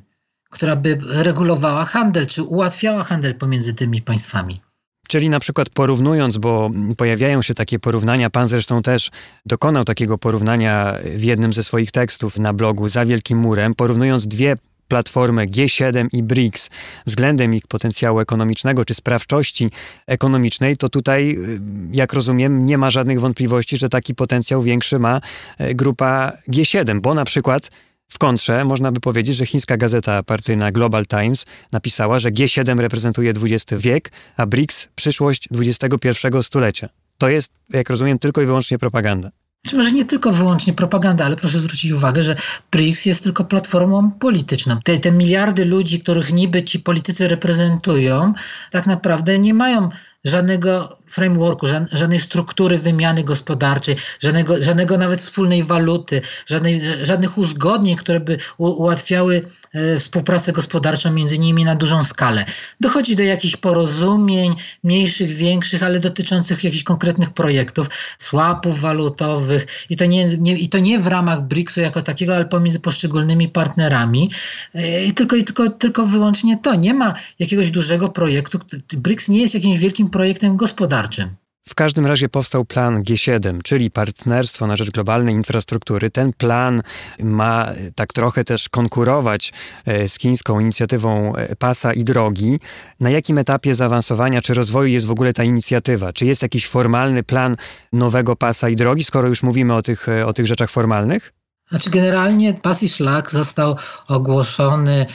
która 0.49 0.75
by 0.75 0.99
regulowała 1.07 1.85
handel 1.85 2.27
czy 2.27 2.43
ułatwiała 2.43 3.03
handel 3.03 3.35
pomiędzy 3.35 3.73
tymi 3.73 4.01
państwami. 4.01 4.61
Czyli 5.07 5.29
na 5.29 5.39
przykład 5.39 5.69
porównując, 5.69 6.37
bo 6.37 6.71
pojawiają 6.97 7.41
się 7.41 7.53
takie 7.53 7.79
porównania, 7.79 8.29
pan 8.29 8.47
zresztą 8.47 8.81
też 8.81 9.11
dokonał 9.45 9.85
takiego 9.85 10.17
porównania 10.17 10.95
w 11.15 11.23
jednym 11.23 11.53
ze 11.53 11.63
swoich 11.63 11.91
tekstów 11.91 12.39
na 12.39 12.53
blogu 12.53 12.87
Za 12.87 13.05
Wielkim 13.05 13.37
Murem, 13.37 13.75
porównując 13.75 14.27
dwie 14.27 14.57
platformę 14.89 15.45
G7 15.45 16.07
i 16.11 16.23
BRICS 16.23 16.69
względem 17.05 17.53
ich 17.53 17.67
potencjału 17.67 18.19
ekonomicznego 18.19 18.85
czy 18.85 18.93
sprawczości 18.93 19.71
ekonomicznej, 20.07 20.77
to 20.77 20.89
tutaj, 20.89 21.31
y, 21.31 21.59
jak 21.91 22.13
rozumiem, 22.13 22.65
nie 22.65 22.77
ma 22.77 22.89
żadnych 22.89 23.19
wątpliwości, 23.19 23.77
że 23.77 23.89
taki 23.89 24.15
potencjał 24.15 24.61
większy 24.61 24.99
ma 24.99 25.21
e, 25.57 25.75
grupa 25.75 26.31
G7, 26.47 27.01
bo 27.01 27.13
na 27.13 27.25
przykład 27.25 27.69
w 28.07 28.17
kontrze 28.17 28.65
można 28.65 28.91
by 28.91 28.99
powiedzieć, 28.99 29.35
że 29.35 29.45
chińska 29.45 29.77
gazeta 29.77 30.23
partyjna 30.23 30.71
Global 30.71 31.05
Times 31.05 31.45
napisała, 31.71 32.19
że 32.19 32.29
G7 32.29 32.79
reprezentuje 32.79 33.33
XX 33.43 33.81
wiek, 33.81 34.11
a 34.37 34.45
BRICS 34.45 34.87
przyszłość 34.95 35.49
XXI 35.51 36.09
stulecia. 36.41 36.89
To 37.17 37.29
jest, 37.29 37.51
jak 37.69 37.89
rozumiem, 37.89 38.19
tylko 38.19 38.41
i 38.41 38.45
wyłącznie 38.45 38.79
propaganda. 38.79 39.29
Czy 39.67 39.75
może 39.75 39.91
nie 39.91 40.05
tylko 40.05 40.31
wyłącznie 40.31 40.73
propaganda, 40.73 41.25
ale 41.25 41.35
proszę 41.35 41.59
zwrócić 41.59 41.91
uwagę, 41.91 42.23
że 42.23 42.35
BRICS 42.71 43.05
jest 43.05 43.23
tylko 43.23 43.45
platformą 43.45 44.11
polityczną. 44.11 44.79
Te, 44.83 44.97
te 44.97 45.11
miliardy 45.11 45.65
ludzi, 45.65 45.99
których 45.99 46.33
niby 46.33 46.63
ci 46.63 46.79
politycy 46.79 47.27
reprezentują, 47.27 48.33
tak 48.71 48.87
naprawdę 48.87 49.39
nie 49.39 49.53
mają 49.53 49.89
żadnego 50.23 50.99
frameworku, 51.09 51.67
żadnej 51.91 52.19
struktury 52.19 52.77
wymiany 52.77 53.23
gospodarczej, 53.23 53.95
żadnego, 54.19 54.63
żadnego 54.63 54.97
nawet 54.97 55.21
wspólnej 55.21 55.63
waluty, 55.63 56.21
żadnej, 56.45 56.81
żadnych 57.01 57.37
uzgodnień, 57.37 57.95
które 57.95 58.19
by 58.19 58.37
ułatwiały 58.57 59.45
e, 59.73 59.99
współpracę 59.99 60.51
gospodarczą 60.53 61.13
między 61.13 61.39
nimi 61.39 61.65
na 61.65 61.75
dużą 61.75 62.03
skalę. 62.03 62.45
Dochodzi 62.81 63.15
do 63.15 63.23
jakichś 63.23 63.55
porozumień, 63.55 64.55
mniejszych, 64.83 65.29
większych, 65.29 65.83
ale 65.83 65.99
dotyczących 65.99 66.63
jakichś 66.63 66.83
konkretnych 66.83 67.29
projektów, 67.29 67.89
słapów 68.17 68.79
walutowych 68.79 69.67
i 69.89 69.97
to 69.97 70.05
nie, 70.05 70.25
nie, 70.25 70.57
i 70.57 70.69
to 70.69 70.79
nie 70.79 70.99
w 70.99 71.07
ramach 71.07 71.47
BRICS-u 71.47 71.81
jako 71.81 72.01
takiego, 72.01 72.35
ale 72.35 72.45
pomiędzy 72.45 72.79
poszczególnymi 72.79 73.47
partnerami. 73.47 74.31
E, 74.75 75.05
I 75.05 75.13
tylko, 75.13 75.35
i 75.35 75.43
tylko, 75.43 75.69
tylko 75.69 76.05
wyłącznie 76.05 76.57
to. 76.57 76.75
Nie 76.75 76.93
ma 76.93 77.13
jakiegoś 77.39 77.71
dużego 77.71 78.09
projektu. 78.09 78.59
BRICS 78.93 79.29
nie 79.29 79.41
jest 79.41 79.53
jakimś 79.53 79.77
wielkim 79.77 80.08
projektem 80.09 80.57
gospodarczym. 80.57 81.35
W 81.69 81.75
każdym 81.75 82.05
razie 82.05 82.29
powstał 82.29 82.65
plan 82.65 83.03
G7, 83.03 83.59
czyli 83.63 83.91
Partnerstwo 83.91 84.67
na 84.67 84.75
Rzecz 84.75 84.91
Globalnej 84.91 85.35
Infrastruktury. 85.35 86.09
Ten 86.09 86.33
plan 86.33 86.81
ma 87.23 87.71
tak 87.95 88.13
trochę 88.13 88.43
też 88.43 88.69
konkurować 88.69 89.53
e, 89.85 90.09
z 90.09 90.19
chińską 90.19 90.59
inicjatywą 90.59 91.35
e, 91.35 91.55
pasa 91.55 91.93
i 91.93 92.03
drogi. 92.03 92.59
Na 92.99 93.09
jakim 93.09 93.37
etapie 93.37 93.75
zaawansowania 93.75 94.41
czy 94.41 94.53
rozwoju 94.53 94.89
jest 94.89 95.05
w 95.05 95.11
ogóle 95.11 95.33
ta 95.33 95.43
inicjatywa? 95.43 96.13
Czy 96.13 96.25
jest 96.25 96.41
jakiś 96.41 96.67
formalny 96.67 97.23
plan 97.23 97.55
nowego 97.93 98.35
pasa 98.35 98.69
i 98.69 98.75
drogi, 98.75 99.03
skoro 99.03 99.27
już 99.27 99.43
mówimy 99.43 99.75
o 99.75 99.81
tych, 99.81 100.09
e, 100.09 100.25
o 100.25 100.33
tych 100.33 100.47
rzeczach 100.47 100.69
formalnych? 100.69 101.33
Znaczy 101.69 101.89
generalnie 101.89 102.53
pas 102.53 102.83
i 102.83 102.89
szlak 102.89 103.31
został 103.31 103.75
ogłoszony 104.07 105.05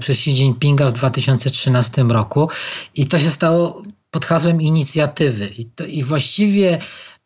przez 0.00 0.16
Xi 0.16 0.30
Jinpinga 0.30 0.86
w 0.86 0.92
2013 0.92 2.02
roku 2.02 2.48
i 2.94 3.06
to 3.06 3.18
się 3.18 3.30
stało 3.30 3.82
pod 4.10 4.24
hasłem 4.24 4.62
inicjatywy. 4.62 5.46
I, 5.46 5.64
to, 5.64 5.84
I 5.84 6.02
właściwie 6.02 6.78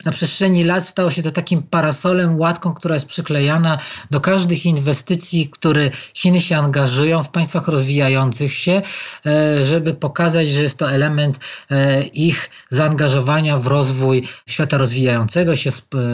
na 0.05 0.13
przestrzeni 0.13 0.65
lat 0.65 0.89
stało 0.89 1.11
się 1.11 1.23
to 1.23 1.31
takim 1.31 1.63
parasolem, 1.63 2.41
łatką, 2.41 2.75
która 2.75 2.95
jest 2.95 3.07
przyklejana 3.07 3.79
do 4.11 4.21
każdych 4.21 4.67
inwestycji, 4.67 5.49
które 5.49 5.91
Chiny 6.15 6.41
się 6.41 6.57
angażują 6.57 7.23
w 7.23 7.29
państwach 7.29 7.69
rozwijających 7.69 8.55
się, 8.55 8.83
e, 9.27 9.65
żeby 9.65 9.95
pokazać, 9.95 10.49
że 10.49 10.63
jest 10.63 10.79
to 10.79 10.91
element 10.91 11.39
e, 11.71 12.03
ich 12.03 12.51
zaangażowania 12.71 13.59
w 13.59 13.67
rozwój 13.67 14.29
świata 14.47 14.79
rozwijającego 14.79 15.57
się, 15.57 15.71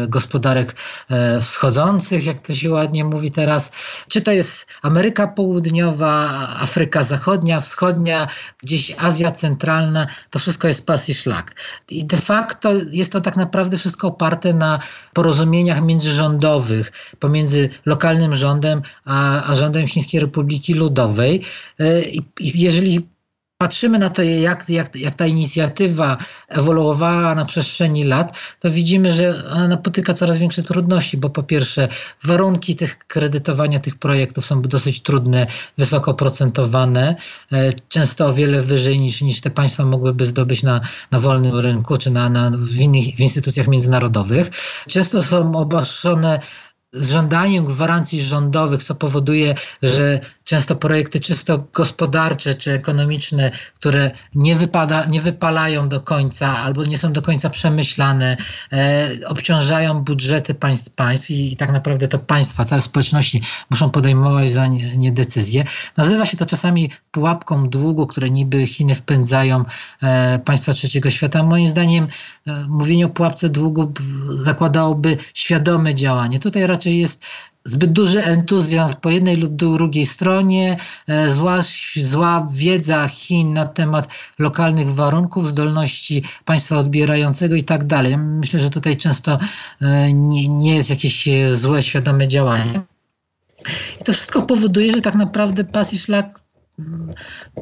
gospodarek 0.08 0.76
e, 1.10 1.40
wschodzących, 1.40 2.26
jak 2.26 2.40
to 2.40 2.54
się 2.54 2.70
ładnie 2.70 3.04
mówi 3.04 3.30
teraz. 3.30 3.70
Czy 4.08 4.20
to 4.20 4.32
jest 4.32 4.66
Ameryka 4.82 5.26
Południowa, 5.26 6.28
Afryka 6.60 7.02
Zachodnia, 7.02 7.60
Wschodnia, 7.60 8.26
gdzieś 8.62 8.94
Azja 8.98 9.30
Centralna, 9.32 10.06
to 10.30 10.38
wszystko 10.38 10.68
jest 10.68 10.86
pas 10.86 11.08
i 11.08 11.14
szlak. 11.14 11.54
I 11.90 12.04
de 12.04 12.16
facto 12.16 12.72
jest 12.90 13.12
to 13.12 13.20
tak 13.20 13.36
naprawdę 13.36 13.77
wszystko 13.78 14.08
oparte 14.08 14.54
na 14.54 14.78
porozumieniach 15.12 15.82
międzyrządowych 15.82 16.92
pomiędzy 17.18 17.70
lokalnym 17.86 18.36
rządem 18.36 18.82
a, 19.04 19.44
a 19.50 19.54
rządem 19.54 19.86
Chińskiej 19.86 20.20
Republiki 20.20 20.74
Ludowej. 20.74 21.42
E, 21.78 22.02
I, 22.02 22.22
jeżeli 22.40 23.08
patrzymy 23.58 23.98
na 23.98 24.10
to, 24.10 24.22
jak, 24.22 24.68
jak, 24.68 24.96
jak 24.96 25.14
ta 25.14 25.26
inicjatywa 25.26 26.16
ewoluowała 26.48 27.34
na 27.34 27.44
przestrzeni 27.44 28.04
lat, 28.04 28.38
to 28.60 28.70
widzimy, 28.70 29.12
że 29.12 29.44
ona 29.50 29.68
napotyka 29.68 30.14
coraz 30.14 30.38
większe 30.38 30.62
trudności, 30.62 31.16
bo 31.16 31.30
po 31.30 31.42
pierwsze 31.42 31.88
warunki 32.24 32.76
tych 32.76 32.98
kredytowania 32.98 33.78
tych 33.78 33.96
projektów 33.96 34.46
są 34.46 34.62
dosyć 34.62 35.02
trudne, 35.02 35.46
wysoko 35.78 36.14
procentowane, 36.14 37.16
e, 37.52 37.72
często 37.88 38.26
o 38.26 38.32
wiele 38.32 38.62
wyżej 38.62 39.00
niż, 39.00 39.22
niż 39.22 39.40
te 39.40 39.50
państwa 39.50 39.84
mogłyby 39.84 40.26
zdobyć 40.26 40.62
na, 40.62 40.80
na 41.10 41.18
wolnym 41.18 41.58
rynku 41.58 41.98
czy 41.98 42.10
na, 42.10 42.28
na, 42.28 42.50
w 42.50 42.76
innych 42.76 43.04
w 43.16 43.20
instytucjach 43.20 43.68
międzynarodowych. 43.68 44.50
Często 44.88 45.22
są 45.22 45.54
obaszone 45.54 46.40
z 46.92 47.10
żądaniem 47.10 47.64
gwarancji 47.64 48.22
rządowych, 48.22 48.84
co 48.84 48.94
powoduje, 48.94 49.54
że 49.82 50.20
często 50.48 50.76
projekty 50.76 51.20
czysto 51.20 51.64
gospodarcze 51.72 52.54
czy 52.54 52.72
ekonomiczne, 52.72 53.50
które 53.74 54.10
nie, 54.34 54.56
wypada, 54.56 55.04
nie 55.04 55.20
wypalają 55.20 55.88
do 55.88 56.00
końca 56.00 56.56
albo 56.56 56.84
nie 56.84 56.98
są 56.98 57.12
do 57.12 57.22
końca 57.22 57.50
przemyślane, 57.50 58.36
e, 58.72 59.10
obciążają 59.26 60.04
budżety 60.04 60.54
państw, 60.54 60.90
państw 60.90 61.30
i, 61.30 61.52
i, 61.52 61.56
tak 61.56 61.72
naprawdę 61.72 62.08
to 62.08 62.18
państwa, 62.18 62.64
całe 62.64 62.80
społeczności 62.80 63.42
muszą 63.70 63.90
podejmować 63.90 64.52
za 64.52 64.66
nie, 64.66 64.96
nie, 64.96 65.12
decyzje. 65.12 65.64
Nazywa 65.96 66.26
się 66.26 66.36
to 66.36 66.46
czasami 66.46 66.90
pułapką 67.10 67.68
długu, 67.68 68.06
które 68.06 68.30
niby 68.30 68.66
Chiny 68.66 68.94
wpędzają 68.94 69.64
e, 70.02 70.38
państwa 70.38 70.72
trzeciego 70.72 71.10
świata. 71.10 71.42
Moim 71.42 71.66
zdaniem 71.66 72.08
e, 72.46 72.66
mówienie 72.68 73.06
o 73.06 73.08
pułapce 73.08 73.48
długu 73.48 73.92
zakładałoby 74.34 75.16
świadome 75.34 75.94
działanie. 75.94 76.38
Tutaj 76.38 76.66
raczej 76.66 76.98
jest 76.98 77.24
zbyt 77.64 77.92
duży 77.92 78.24
entuzjazm 78.24 78.94
po 79.00 79.10
jednej 79.10 79.36
lub 79.36 79.56
drugiej 79.56 80.06
stronie, 80.06 80.76
e, 81.06 81.30
zła, 81.30 81.58
zła 81.96 82.48
wiedza 82.52 83.08
Chin 83.08 83.52
na 83.52 83.66
temat 83.66 84.08
lokalnych 84.38 84.90
warunków, 84.90 85.46
zdolności 85.46 86.22
państwa 86.44 86.76
odbierającego 86.76 87.54
i 87.54 87.62
tak 87.62 87.84
dalej. 87.84 88.18
Myślę, 88.18 88.60
że 88.60 88.70
tutaj 88.70 88.96
często 88.96 89.38
e, 89.80 90.12
nie, 90.12 90.48
nie 90.48 90.74
jest 90.74 90.90
jakieś 90.90 91.28
złe, 91.52 91.82
świadome 91.82 92.28
działanie. 92.28 92.80
I 94.00 94.04
to 94.04 94.12
wszystko 94.12 94.42
powoduje, 94.42 94.92
że 94.92 95.00
tak 95.00 95.14
naprawdę 95.14 95.64
pas 95.64 95.92
i 95.92 95.98
szlak 95.98 96.40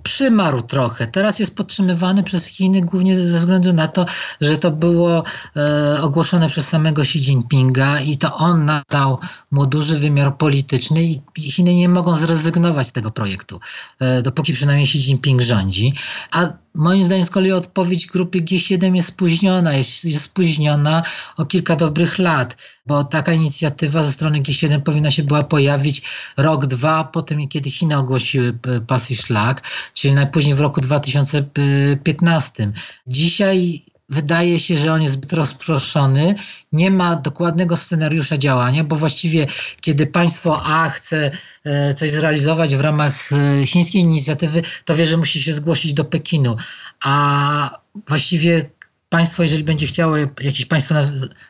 przymarł 0.03 0.63
trochę. 0.63 1.07
Teraz 1.07 1.39
jest 1.39 1.55
podtrzymywany 1.55 2.23
przez 2.23 2.47
Chiny 2.47 2.81
głównie 2.81 3.17
ze 3.17 3.39
względu 3.39 3.73
na 3.73 3.89
to, 3.89 4.07
że 4.41 4.59
to 4.59 4.71
było 4.71 5.25
e, 5.57 6.03
ogłoszone 6.03 6.49
przez 6.49 6.69
samego 6.69 7.03
Xi 7.03 7.19
Jinpinga 7.19 8.01
i 8.01 8.19
to 8.19 8.37
on 8.37 8.65
nadał 8.65 9.19
mu 9.51 9.67
duży 9.67 9.99
wymiar 9.99 10.37
polityczny 10.37 11.03
i 11.03 11.23
Chiny 11.39 11.75
nie 11.75 11.89
mogą 11.89 12.17
zrezygnować 12.17 12.87
z 12.87 12.93
tego 12.93 13.11
projektu, 13.11 13.61
e, 14.01 14.23
dopóki 14.23 14.53
przynajmniej 14.53 14.85
Xi 14.85 14.99
Jinping 14.99 15.41
rządzi. 15.41 15.93
A 16.33 16.49
moim 16.77 17.05
zdaniem 17.05 17.25
z 17.25 17.31
kolei 17.31 17.53
odpowiedź 17.53 18.07
grupy 18.07 18.41
G7 18.41 18.95
jest 18.95 19.09
spóźniona, 19.09 19.73
jest, 19.73 20.05
jest 20.05 20.23
spóźniona 20.23 21.03
o 21.37 21.47
kilka 21.47 21.77
dobrych 21.77 22.19
lat, 22.19 22.57
bo 22.87 23.05
taka 23.05 23.33
inicjatywa 23.33 24.03
ze 24.03 24.13
strony 24.13 24.41
G7 24.41 24.81
powinna 24.81 25.11
się 25.11 25.23
była 25.23 25.43
pojawić 25.43 26.03
rok, 26.37 26.67
dwa 26.67 27.05
po 27.05 27.23
tym, 27.23 27.49
kiedy 27.49 27.71
Chiny 27.71 27.99
ogłosiły 27.99 28.59
pas 28.87 29.11
i 29.11 29.17
szlak, 29.17 29.63
czyli 29.95 30.15
najpóźniej 30.15 30.55
w 30.55 30.61
roku 30.61 30.81
2015. 30.81 32.71
Dzisiaj 33.07 33.83
wydaje 34.09 34.61
się, 34.61 34.77
że 34.77 34.93
on 34.93 35.03
jest 35.03 35.15
zbyt 35.15 35.33
rozproszony, 35.33 36.35
nie 36.73 36.91
ma 36.91 37.17
dokładnego 37.17 37.77
scenariusza 37.77 38.39
działania, 38.39 38.85
bo 38.85 38.97
właściwie 38.97 39.47
kiedy 39.81 40.07
państwo 40.07 40.63
A 40.65 40.89
chce 40.89 41.31
e, 41.65 41.95
coś 41.95 42.11
zrealizować 42.11 42.77
w 42.77 42.81
ramach 42.81 43.33
e, 43.33 43.67
chińskiej 43.67 44.03
inicjatywy, 44.03 44.63
to 44.85 44.95
wie, 44.95 45.07
że 45.07 45.17
musi 45.17 45.43
się 45.43 45.53
zgłosić 45.53 45.93
do 45.93 46.05
Pekinu, 46.05 46.57
a 47.05 47.81
właściwie 48.09 48.71
państwo, 49.09 49.43
jeżeli 49.43 49.65
będzie 49.65 49.87
chciało, 49.87 50.17
jakieś 50.17 50.67
państwo, 50.67 50.95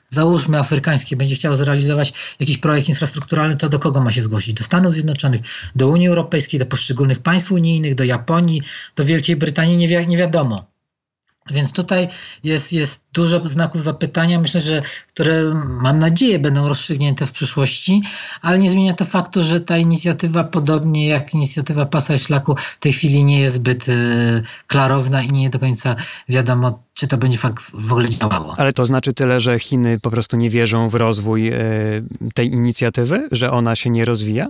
załóżmy 0.08 0.58
afrykańskie, 0.58 1.16
będzie 1.16 1.34
chciało 1.34 1.54
zrealizować 1.54 2.12
jakiś 2.40 2.58
projekt 2.58 2.88
infrastrukturalny, 2.88 3.56
to 3.56 3.68
do 3.68 3.78
kogo 3.78 4.00
ma 4.00 4.12
się 4.12 4.22
zgłosić? 4.22 4.54
Do 4.54 4.64
Stanów 4.64 4.92
Zjednoczonych, 4.92 5.40
do 5.76 5.88
Unii 5.88 6.08
Europejskiej, 6.08 6.60
do 6.60 6.66
poszczególnych 6.66 7.18
państw 7.18 7.52
unijnych, 7.52 7.94
do 7.94 8.04
Japonii, 8.04 8.62
do 8.96 9.04
Wielkiej 9.04 9.36
Brytanii, 9.36 9.76
nie, 9.76 9.88
wi 9.88 10.06
nie 10.06 10.16
wiadomo. 10.16 10.75
Więc 11.50 11.72
tutaj 11.72 12.08
jest, 12.44 12.72
jest 12.72 13.04
dużo 13.12 13.48
znaków 13.48 13.82
zapytania, 13.82 14.40
myślę, 14.40 14.60
że 14.60 14.82
które 15.08 15.54
mam 15.66 15.98
nadzieję 15.98 16.38
będą 16.38 16.68
rozstrzygnięte 16.68 17.26
w 17.26 17.32
przyszłości, 17.32 18.02
ale 18.42 18.58
nie 18.58 18.70
zmienia 18.70 18.94
to 18.94 19.04
faktu, 19.04 19.42
że 19.42 19.60
ta 19.60 19.78
inicjatywa, 19.78 20.44
podobnie 20.44 21.08
jak 21.08 21.34
inicjatywa 21.34 21.86
Pasa 21.86 22.14
i 22.14 22.18
Szlaku, 22.18 22.56
w 22.56 22.78
tej 22.80 22.92
chwili 22.92 23.24
nie 23.24 23.40
jest 23.40 23.54
zbyt 23.54 23.88
y, 23.88 24.42
klarowna 24.66 25.22
i 25.22 25.32
nie 25.32 25.50
do 25.50 25.58
końca 25.58 25.96
wiadomo, 26.28 26.82
czy 26.94 27.08
to 27.08 27.16
będzie 27.16 27.38
fakt 27.38 27.64
w 27.74 27.92
ogóle 27.92 28.08
działało. 28.08 28.54
Ale 28.56 28.72
to 28.72 28.86
znaczy 28.86 29.12
tyle, 29.12 29.40
że 29.40 29.58
Chiny 29.58 30.00
po 30.00 30.10
prostu 30.10 30.36
nie 30.36 30.50
wierzą 30.50 30.88
w 30.88 30.94
rozwój 30.94 31.48
y, 31.48 31.54
tej 32.34 32.52
inicjatywy, 32.52 33.28
że 33.32 33.50
ona 33.50 33.76
się 33.76 33.90
nie 33.90 34.04
rozwija? 34.04 34.48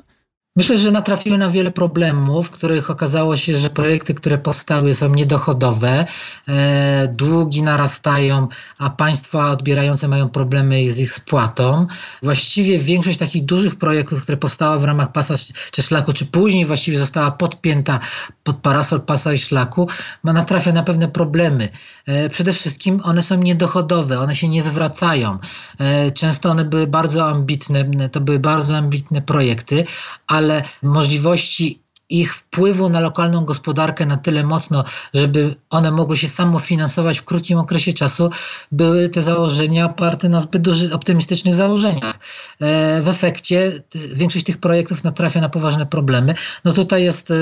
Myślę, 0.57 0.79
że 0.79 0.91
natrafiły 0.91 1.39
na 1.39 1.49
wiele 1.49 1.71
problemów, 1.71 2.47
w 2.47 2.51
których 2.51 2.91
okazało 2.91 3.37
się, 3.37 3.57
że 3.57 3.71
projekty, 3.71 4.15
które 4.15 4.39
powstały 4.39 4.95
są 4.95 5.15
niedochodowe, 5.15 6.05
e, 6.49 7.09
długi 7.09 7.63
narastają, 7.63 8.49
a 8.79 8.91
państwa 8.91 9.51
odbierające 9.51 10.09
mają 10.09 10.29
problemy 10.29 10.89
z 10.89 10.99
ich 10.99 11.13
spłatą. 11.13 11.87
Właściwie 12.23 12.79
większość 12.79 13.19
takich 13.19 13.45
dużych 13.45 13.77
projektów, 13.77 14.23
które 14.23 14.37
powstały 14.37 14.79
w 14.79 14.85
ramach 14.85 15.13
pasa 15.13 15.35
czy 15.71 15.83
szlaku, 15.83 16.13
czy 16.13 16.27
później 16.27 16.65
właściwie 16.65 16.99
została 16.99 17.31
podpięta 17.31 18.01
pod 18.45 18.57
parasol 18.57 19.01
pasa 19.01 19.33
i 19.33 19.39
szlaku, 19.39 19.89
ma 20.23 20.33
natrafia 20.33 20.73
na 20.73 20.83
pewne 20.83 21.09
problemy. 21.09 21.69
E, 22.07 22.29
przede 22.29 22.53
wszystkim 22.53 23.01
one 23.05 23.23
są 23.23 23.37
niedochodowe, 23.37 24.21
one 24.21 24.35
się 24.35 24.49
nie 24.49 24.63
zwracają. 24.63 25.39
E, 25.79 26.11
często 26.11 26.51
one 26.51 26.65
były 26.65 26.87
bardzo 26.87 27.29
ambitne, 27.29 28.09
to 28.09 28.21
były 28.21 28.39
bardzo 28.39 28.77
ambitne 28.77 29.23
projekty, 29.23 29.85
ale 30.27 30.46
ale 30.47 30.63
możliwości 30.83 31.83
ich 32.09 32.35
wpływu 32.35 32.89
na 32.89 33.01
lokalną 33.01 33.45
gospodarkę 33.45 34.07
na 34.07 34.17
tyle 34.17 34.45
mocno, 34.45 34.85
żeby 35.15 35.55
one 35.71 35.91
mogły 35.91 36.17
się 36.17 36.29
samofinansować 36.29 37.19
w 37.19 37.25
krótkim 37.25 37.59
okresie 37.59 37.93
czasu, 37.93 38.31
były 38.73 39.09
te 39.09 39.23
założenia 39.23 39.87
oparte 39.87 40.29
na 40.29 40.41
zbyt 40.41 40.63
duży, 40.63 40.95
optymistycznych 40.95 41.55
założeniach. 41.55 42.19
E, 42.61 43.03
w 43.03 43.09
efekcie 43.09 43.83
większość 44.15 44.45
tych 44.45 44.59
projektów 44.59 45.05
natrafia 45.05 45.41
na 45.41 45.49
poważne 45.49 45.87
problemy. 45.87 46.35
No 46.65 46.73
tutaj 46.73 47.05
jest 47.05 47.31
e, 47.31 47.35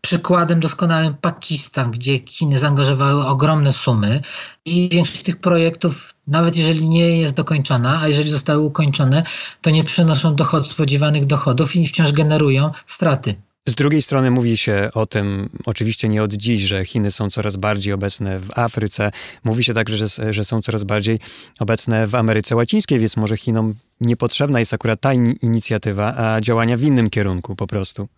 Przykładem 0.00 0.60
doskonałym 0.60 1.14
Pakistan, 1.14 1.90
gdzie 1.90 2.18
Chiny 2.18 2.58
zaangażowały 2.58 3.26
ogromne 3.26 3.72
sumy 3.72 4.22
i 4.64 4.88
większość 4.92 5.22
tych 5.22 5.36
projektów, 5.36 6.14
nawet 6.26 6.56
jeżeli 6.56 6.88
nie 6.88 7.18
jest 7.18 7.34
dokończona, 7.34 8.00
a 8.00 8.08
jeżeli 8.08 8.30
zostały 8.30 8.60
ukończone, 8.60 9.22
to 9.60 9.70
nie 9.70 9.84
przynoszą 9.84 10.34
dochod, 10.34 10.66
spodziewanych 10.66 11.26
dochodów 11.26 11.76
i 11.76 11.86
wciąż 11.86 12.12
generują 12.12 12.70
straty. 12.86 13.34
Z 13.68 13.74
drugiej 13.74 14.02
strony 14.02 14.30
mówi 14.30 14.56
się 14.56 14.90
o 14.94 15.06
tym, 15.06 15.48
oczywiście 15.66 16.08
nie 16.08 16.22
od 16.22 16.32
dziś, 16.32 16.62
że 16.62 16.84
Chiny 16.84 17.10
są 17.10 17.30
coraz 17.30 17.56
bardziej 17.56 17.92
obecne 17.92 18.38
w 18.38 18.58
Afryce. 18.58 19.10
Mówi 19.44 19.64
się 19.64 19.74
także, 19.74 19.96
że, 19.96 20.32
że 20.32 20.44
są 20.44 20.62
coraz 20.62 20.84
bardziej 20.84 21.20
obecne 21.58 22.06
w 22.06 22.14
Ameryce 22.14 22.56
Łacińskiej, 22.56 22.98
więc 22.98 23.16
może 23.16 23.36
Chinom 23.36 23.74
niepotrzebna 24.00 24.58
jest 24.58 24.74
akurat 24.74 25.00
ta 25.00 25.14
inicjatywa, 25.42 26.14
a 26.16 26.40
działania 26.40 26.76
w 26.76 26.82
innym 26.82 27.10
kierunku 27.10 27.56
po 27.56 27.66
prostu. 27.66 28.08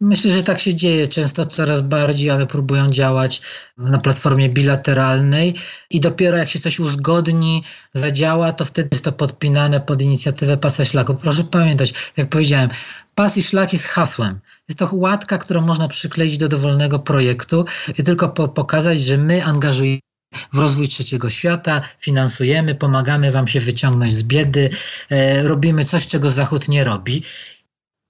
Myślę, 0.00 0.30
że 0.30 0.42
tak 0.42 0.60
się 0.60 0.74
dzieje. 0.74 1.08
Często 1.08 1.46
coraz 1.46 1.82
bardziej 1.82 2.30
one 2.30 2.46
próbują 2.46 2.90
działać 2.90 3.40
na 3.78 3.98
platformie 3.98 4.48
bilateralnej 4.48 5.54
i 5.90 6.00
dopiero 6.00 6.38
jak 6.38 6.50
się 6.50 6.60
coś 6.60 6.80
uzgodni, 6.80 7.64
zadziała, 7.94 8.52
to 8.52 8.64
wtedy 8.64 8.88
jest 8.92 9.04
to 9.04 9.12
podpinane 9.12 9.80
pod 9.80 10.02
inicjatywę 10.02 10.56
pasa 10.56 10.84
szlaku. 10.84 11.14
Proszę 11.14 11.44
pamiętać, 11.44 11.94
jak 12.16 12.28
powiedziałem, 12.28 12.70
pas 13.14 13.36
i 13.36 13.42
szlak 13.42 13.72
jest 13.72 13.84
hasłem. 13.84 14.40
Jest 14.68 14.78
to 14.78 14.88
łatka, 14.92 15.38
którą 15.38 15.60
można 15.60 15.88
przykleić 15.88 16.38
do 16.38 16.48
dowolnego 16.48 16.98
projektu 16.98 17.64
i 17.98 18.02
tylko 18.02 18.28
po 18.28 18.48
pokazać, 18.48 19.00
że 19.00 19.18
my 19.18 19.44
angażujemy 19.44 20.00
w 20.52 20.58
rozwój 20.58 20.88
trzeciego 20.88 21.30
świata, 21.30 21.80
finansujemy, 21.98 22.74
pomagamy 22.74 23.32
wam 23.32 23.48
się 23.48 23.60
wyciągnąć 23.60 24.14
z 24.14 24.22
biedy, 24.22 24.70
e, 25.10 25.42
robimy 25.42 25.84
coś, 25.84 26.06
czego 26.06 26.30
Zachód 26.30 26.68
nie 26.68 26.84
robi. 26.84 27.22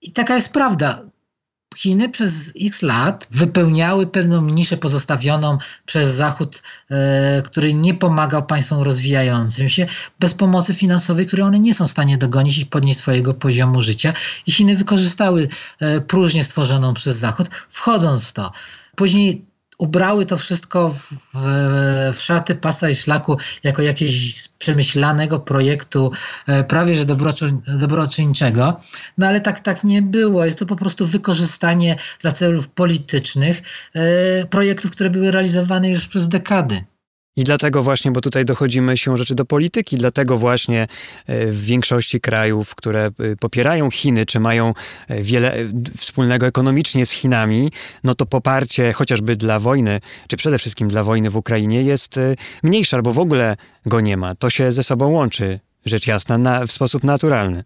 I 0.03 0.13
taka 0.13 0.35
jest 0.35 0.53
prawda. 0.53 1.03
Chiny 1.77 2.09
przez 2.09 2.53
x 2.61 2.83
lat 2.83 3.27
wypełniały 3.31 4.07
pewną 4.07 4.43
niszę 4.43 4.77
pozostawioną 4.77 5.59
przez 5.87 6.11
Zachód, 6.11 6.63
e, 6.91 7.43
który 7.43 7.75
nie 7.75 7.95
pomagał 7.95 8.47
państwom 8.47 8.83
rozwijającym 8.83 9.69
się 9.69 9.87
bez 10.21 10.35
pomocy 10.35 10.75
finansowej, 10.75 11.27
której 11.27 11.47
one 11.47 11.59
nie 11.59 11.75
są 11.75 11.87
w 11.87 11.91
stanie 11.91 12.19
dogonić 12.19 12.59
i 12.59 12.67
podnieść 12.67 12.99
swojego 12.99 13.35
poziomu 13.35 13.81
życia. 13.81 14.13
I 14.47 14.53
Chiny 14.53 14.77
wykorzystały 14.77 15.49
e, 15.81 16.01
próżnię 16.01 16.45
stworzoną 16.45 16.95
przez 16.95 17.17
Zachód, 17.17 17.49
wchodząc 17.71 18.25
w 18.25 18.33
to. 18.33 18.53
Później 18.97 19.48
ubrały 19.79 20.27
to 20.27 20.37
wszystko 20.37 20.91
w, 20.91 21.15
w, 21.35 22.23
szaty 22.23 22.55
pasa 22.55 22.89
i 22.89 22.95
szlaku 22.95 23.37
jako 23.63 23.83
jakiegoś 23.83 24.49
przemyślanego 24.59 25.41
projektu, 25.41 26.13
e, 26.47 26.65
prawie 26.65 26.97
że 26.97 27.05
dobroczyńczego. 27.67 28.81
No 29.19 29.27
ale 29.27 29.41
tak, 29.41 29.61
tak 29.61 29.85
nie 29.85 30.03
było. 30.03 30.45
Jest 30.45 30.59
to 30.59 30.67
po 30.67 30.77
prostu 30.77 31.07
wykorzystanie 31.07 31.97
dla 32.21 32.33
celów 32.33 32.69
politycznych 32.69 33.63
e, 33.95 34.47
projektów, 34.47 34.91
które 34.91 35.11
były 35.11 35.31
realizowane 35.31 35.91
już 35.91 36.09
przez 36.09 36.29
dekady. 36.29 36.85
I 37.39 37.45
dlatego 37.45 37.83
właśnie, 37.83 38.11
bo 38.13 38.21
tutaj 38.21 38.45
dochodzimy 38.45 38.97
się 38.97 39.17
rzeczy 39.17 39.35
do 39.35 39.45
polityki, 39.45 39.97
dlatego 39.97 40.39
właśnie 40.39 40.87
e, 41.27 41.47
w 41.47 41.65
większości 41.65 42.21
krajów, 42.21 42.75
które 42.75 43.07
e, 43.07 43.37
popierają 43.37 43.91
Chiny, 43.91 44.27
czy 44.27 44.41
mają 44.41 44.75
e, 45.09 45.23
wiele 45.23 45.55
wspólnego 45.97 46.47
ekonomicznie 46.47 47.07
z 47.07 47.11
Chinami, 47.11 47.73
no 48.05 48.15
to 48.15 48.27
poparcie 48.27 48.93
chociażby 48.93 49.37
dla 49.37 49.59
wojny, 49.59 50.01
czy 50.29 50.37
przede 50.37 50.59
wszystkim 50.59 50.89
dla 50.89 51.05
wojny 51.05 51.31
w 51.31 51.37
Ukrainie 51.37 51.83
jest 51.83 52.21
mniejsze, 52.63 52.97
albo 52.97 53.13
w 53.13 53.19
ogóle 53.19 53.57
go 53.87 54.01
nie 54.01 54.17
ma. 54.17 54.35
To 54.35 54.51
się 54.51 54.73
ze 54.73 54.83
sobą 54.83 55.09
łączy, 55.09 55.61
rzecz 55.85 56.07
jasna, 56.07 56.39
na, 56.39 56.67
w 56.67 56.73
sposób 56.73 57.05
naturalny. 57.05 57.65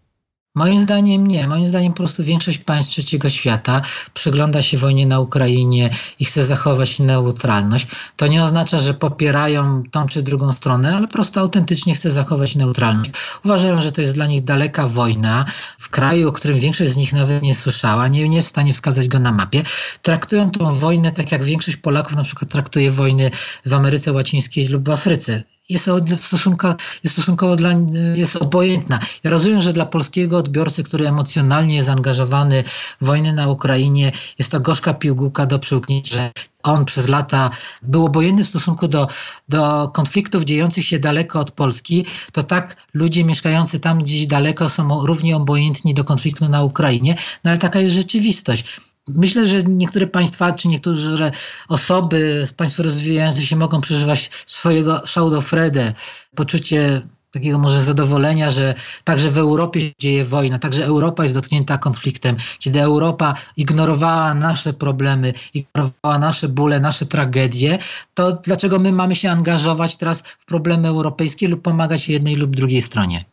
Moim 0.55 0.81
zdaniem 0.81 1.27
nie. 1.27 1.47
Moim 1.47 1.67
zdaniem 1.67 1.93
po 1.93 1.97
prostu 1.97 2.23
większość 2.23 2.57
państw 2.57 2.91
trzeciego 2.91 3.29
świata 3.29 3.81
przygląda 4.13 4.61
się 4.61 4.77
wojnie 4.77 5.05
na 5.05 5.19
Ukrainie 5.19 5.89
i 6.19 6.25
chce 6.25 6.43
zachować 6.43 6.99
neutralność. 6.99 7.87
To 8.17 8.27
nie 8.27 8.43
oznacza, 8.43 8.79
że 8.79 8.93
popierają 8.93 9.83
tą 9.91 10.07
czy 10.07 10.23
drugą 10.23 10.51
stronę, 10.51 10.95
ale 10.95 11.07
po 11.07 11.13
prostu 11.13 11.39
autentycznie 11.39 11.95
chce 11.95 12.11
zachować 12.11 12.55
neutralność. 12.55 13.11
Uważają, 13.45 13.81
że 13.81 13.91
to 13.91 14.01
jest 14.01 14.13
dla 14.13 14.25
nich 14.25 14.43
daleka 14.43 14.87
wojna 14.87 15.45
w 15.79 15.89
kraju, 15.89 16.29
o 16.29 16.31
którym 16.31 16.59
większość 16.59 16.91
z 16.91 16.95
nich 16.95 17.13
nawet 17.13 17.41
nie 17.41 17.55
słyszała, 17.55 18.07
nie, 18.07 18.29
nie 18.29 18.35
jest 18.35 18.47
w 18.47 18.51
stanie 18.51 18.73
wskazać 18.73 19.07
go 19.07 19.19
na 19.19 19.31
mapie. 19.31 19.63
Traktują 20.01 20.51
tą 20.51 20.73
wojnę 20.73 21.11
tak 21.11 21.31
jak 21.31 21.43
większość 21.43 21.77
Polaków 21.77 22.15
na 22.15 22.23
przykład 22.23 22.51
traktuje 22.51 22.91
wojny 22.91 23.31
w 23.65 23.73
Ameryce 23.73 24.13
Łacińskiej 24.13 24.67
lub 24.67 24.85
w 24.85 24.91
Afryce 24.91 25.43
jest, 25.69 25.89
stosunkowo, 26.19 26.75
jest 27.03 27.15
stosunkowo 27.15 27.55
dla, 27.55 27.71
jest 28.15 28.35
obojętna. 28.35 28.99
Ja 29.23 29.31
rozumiem, 29.31 29.61
że 29.61 29.73
dla 29.73 29.85
polskiego 29.85 30.37
odbiorcy, 30.37 30.83
który 30.83 31.07
emocjonalnie 31.07 31.75
jest 31.75 31.85
zaangażowany 31.85 32.63
w 33.01 33.05
wojnę 33.05 33.33
na 33.33 33.47
Ukrainie, 33.47 34.11
jest 34.39 34.51
to 34.51 34.59
gorzka 34.59 34.93
piłgułka 34.93 35.45
do 35.45 35.59
przełknięcia, 35.59 36.15
że 36.15 36.31
on 36.63 36.85
przez 36.85 37.07
lata 37.09 37.49
był 37.81 38.05
obojętny 38.05 38.43
w 38.43 38.47
stosunku 38.47 38.87
do, 38.87 39.07
do 39.49 39.89
konfliktów 39.93 40.43
dziejących 40.43 40.85
się 40.85 40.99
daleko 40.99 41.39
od 41.39 41.51
Polski, 41.51 42.05
to 42.31 42.43
tak 42.43 42.77
ludzie 42.93 43.23
mieszkający 43.23 43.79
tam 43.79 44.03
gdzieś 44.03 44.27
daleko 44.27 44.69
są 44.69 45.05
równie 45.05 45.37
obojętni 45.37 45.93
do 45.93 46.03
konfliktu 46.03 46.49
na 46.49 46.63
Ukrainie, 46.63 47.15
no 47.43 47.51
ale 47.51 47.59
taka 47.59 47.79
jest 47.79 47.95
rzeczywistość. 47.95 48.79
Myślę, 49.09 49.45
że 49.45 49.63
niektóre 49.63 50.07
państwa, 50.07 50.53
czy 50.53 50.67
niektóre 50.67 51.31
osoby 51.67 52.43
z 52.45 52.53
państw 52.53 52.79
rozwijających 52.79 53.45
się 53.45 53.55
mogą 53.55 53.81
przeżywać 53.81 54.31
swojego 54.45 55.01
Schaudofrede, 55.07 55.93
poczucie 56.35 57.01
takiego 57.31 57.57
może 57.57 57.81
zadowolenia, 57.81 58.49
że 58.49 58.73
także 59.03 59.29
w 59.29 59.37
Europie 59.37 59.81
się 59.81 59.91
dzieje 59.99 60.25
wojna, 60.25 60.59
także 60.59 60.85
Europa 60.85 61.23
jest 61.23 61.35
dotknięta 61.35 61.77
konfliktem. 61.77 62.35
Kiedy 62.59 62.81
Europa 62.81 63.33
ignorowała 63.57 64.33
nasze 64.33 64.73
problemy, 64.73 65.33
ignorowała 65.53 66.19
nasze 66.19 66.47
bóle, 66.47 66.79
nasze 66.79 67.05
tragedie, 67.05 67.77
to 68.13 68.31
dlaczego 68.31 68.79
my 68.79 68.91
mamy 68.91 69.15
się 69.15 69.31
angażować 69.31 69.97
teraz 69.97 70.21
w 70.21 70.45
problemy 70.45 70.87
europejskie 70.87 71.47
lub 71.47 71.61
pomagać 71.61 72.09
jednej 72.09 72.35
lub 72.35 72.55
drugiej 72.55 72.81
stronie? 72.81 73.25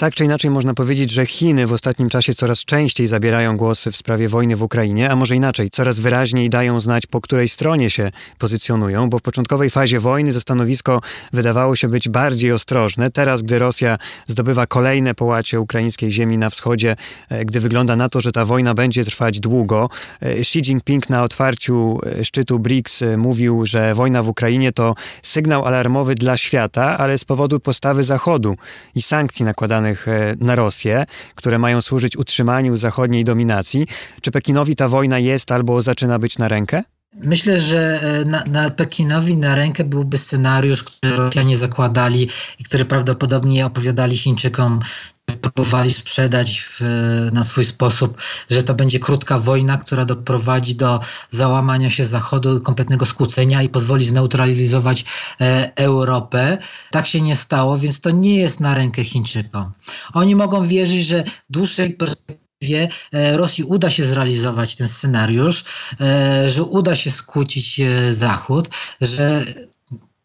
Tak 0.00 0.14
czy 0.14 0.24
inaczej 0.24 0.50
można 0.50 0.74
powiedzieć, 0.74 1.10
że 1.10 1.26
Chiny 1.26 1.66
w 1.66 1.72
ostatnim 1.72 2.08
czasie 2.08 2.34
coraz 2.34 2.64
częściej 2.64 3.06
zabierają 3.06 3.56
głosy 3.56 3.92
w 3.92 3.96
sprawie 3.96 4.28
wojny 4.28 4.56
w 4.56 4.62
Ukrainie, 4.62 5.10
a 5.10 5.16
może 5.16 5.36
inaczej, 5.36 5.70
coraz 5.70 6.00
wyraźniej 6.00 6.50
dają 6.50 6.80
znać, 6.80 7.06
po 7.06 7.20
której 7.20 7.48
stronie 7.48 7.90
się 7.90 8.10
pozycjonują, 8.38 9.10
bo 9.10 9.18
w 9.18 9.22
początkowej 9.22 9.70
fazie 9.70 10.00
wojny 10.00 10.32
to 10.32 10.40
stanowisko 10.40 11.00
wydawało 11.32 11.76
się 11.76 11.88
być 11.88 12.08
bardziej 12.08 12.52
ostrożne. 12.52 13.10
Teraz, 13.10 13.42
gdy 13.42 13.58
Rosja 13.58 13.98
zdobywa 14.26 14.66
kolejne 14.66 15.14
połacie 15.14 15.60
ukraińskiej 15.60 16.10
ziemi 16.10 16.38
na 16.38 16.50
wschodzie, 16.50 16.96
e, 17.28 17.44
gdy 17.44 17.60
wygląda 17.60 17.96
na 17.96 18.08
to, 18.08 18.20
że 18.20 18.32
ta 18.32 18.44
wojna 18.44 18.74
będzie 18.74 19.04
trwać 19.04 19.40
długo, 19.40 19.88
e, 20.22 20.26
Xi 20.26 20.58
Jinping 20.58 21.10
na 21.10 21.22
otwarciu 21.22 21.98
e, 22.06 22.24
szczytu 22.24 22.58
BRICS 22.58 23.02
mówił, 23.16 23.66
że 23.66 23.94
wojna 23.94 24.22
w 24.22 24.28
Ukrainie 24.28 24.72
to 24.72 24.94
sygnał 25.22 25.64
alarmowy 25.64 26.14
dla 26.14 26.36
świata, 26.36 26.98
ale 26.98 27.18
z 27.18 27.24
powodu 27.24 27.60
postawy 27.60 28.02
Zachodu 28.02 28.56
i 28.94 29.02
sankcji 29.02 29.44
nakładanych 29.44 29.89
E, 30.06 30.36
na 30.40 30.54
Rosję, 30.54 31.06
które 31.34 31.58
mają 31.58 31.80
służyć 31.80 32.16
utrzymaniu 32.16 32.76
zachodniej 32.76 33.24
dominacji. 33.24 33.86
Czy 34.20 34.30
Pekinowi 34.30 34.76
ta 34.76 34.88
wojna 34.88 35.18
jest 35.18 35.52
albo 35.52 35.82
zaczyna 35.82 36.18
być 36.18 36.38
na 36.38 36.48
rękę? 36.48 36.82
Myślę, 37.14 37.60
że 37.60 38.00
e, 38.02 38.24
na, 38.24 38.44
na, 38.44 38.70
Pekinowi 38.70 39.36
na 39.36 39.54
rękę 39.54 39.84
byłby 39.84 40.18
scenariusz, 40.18 40.84
który 40.84 41.16
Rosjanie 41.16 41.56
zakładali 41.56 42.28
i 42.58 42.64
który 42.64 42.84
prawdopodobnie 42.84 43.66
opowiadali 43.66 44.18
Chińczykom 44.18 44.80
próbowali 45.30 45.94
sprzedać 45.94 46.60
w, 46.60 46.80
na 47.32 47.44
swój 47.44 47.64
sposób, 47.64 48.16
że 48.50 48.62
to 48.62 48.74
będzie 48.74 48.98
krótka 48.98 49.38
wojna, 49.38 49.78
która 49.78 50.04
doprowadzi 50.04 50.74
do 50.74 51.00
załamania 51.30 51.90
się 51.90 52.04
Zachodu, 52.04 52.60
kompletnego 52.60 53.06
skłócenia 53.06 53.62
i 53.62 53.68
pozwoli 53.68 54.04
zneutralizować 54.04 55.04
e, 55.40 55.72
Europę. 55.76 56.58
Tak 56.90 57.06
się 57.06 57.20
nie 57.20 57.36
stało, 57.36 57.78
więc 57.78 58.00
to 58.00 58.10
nie 58.10 58.36
jest 58.36 58.60
na 58.60 58.74
rękę 58.74 59.04
Chińczykom. 59.04 59.72
Oni 60.12 60.34
mogą 60.34 60.66
wierzyć, 60.68 61.06
że 61.06 61.24
w 61.24 61.52
dłuższej 61.52 61.90
perspektywie 61.90 62.88
e, 63.12 63.36
Rosji 63.36 63.64
uda 63.64 63.90
się 63.90 64.04
zrealizować 64.04 64.76
ten 64.76 64.88
scenariusz, 64.88 65.64
e, 66.00 66.50
że 66.50 66.64
uda 66.64 66.94
się 66.94 67.10
skłócić 67.10 67.80
e, 67.80 68.12
Zachód, 68.12 68.68
że 69.00 69.44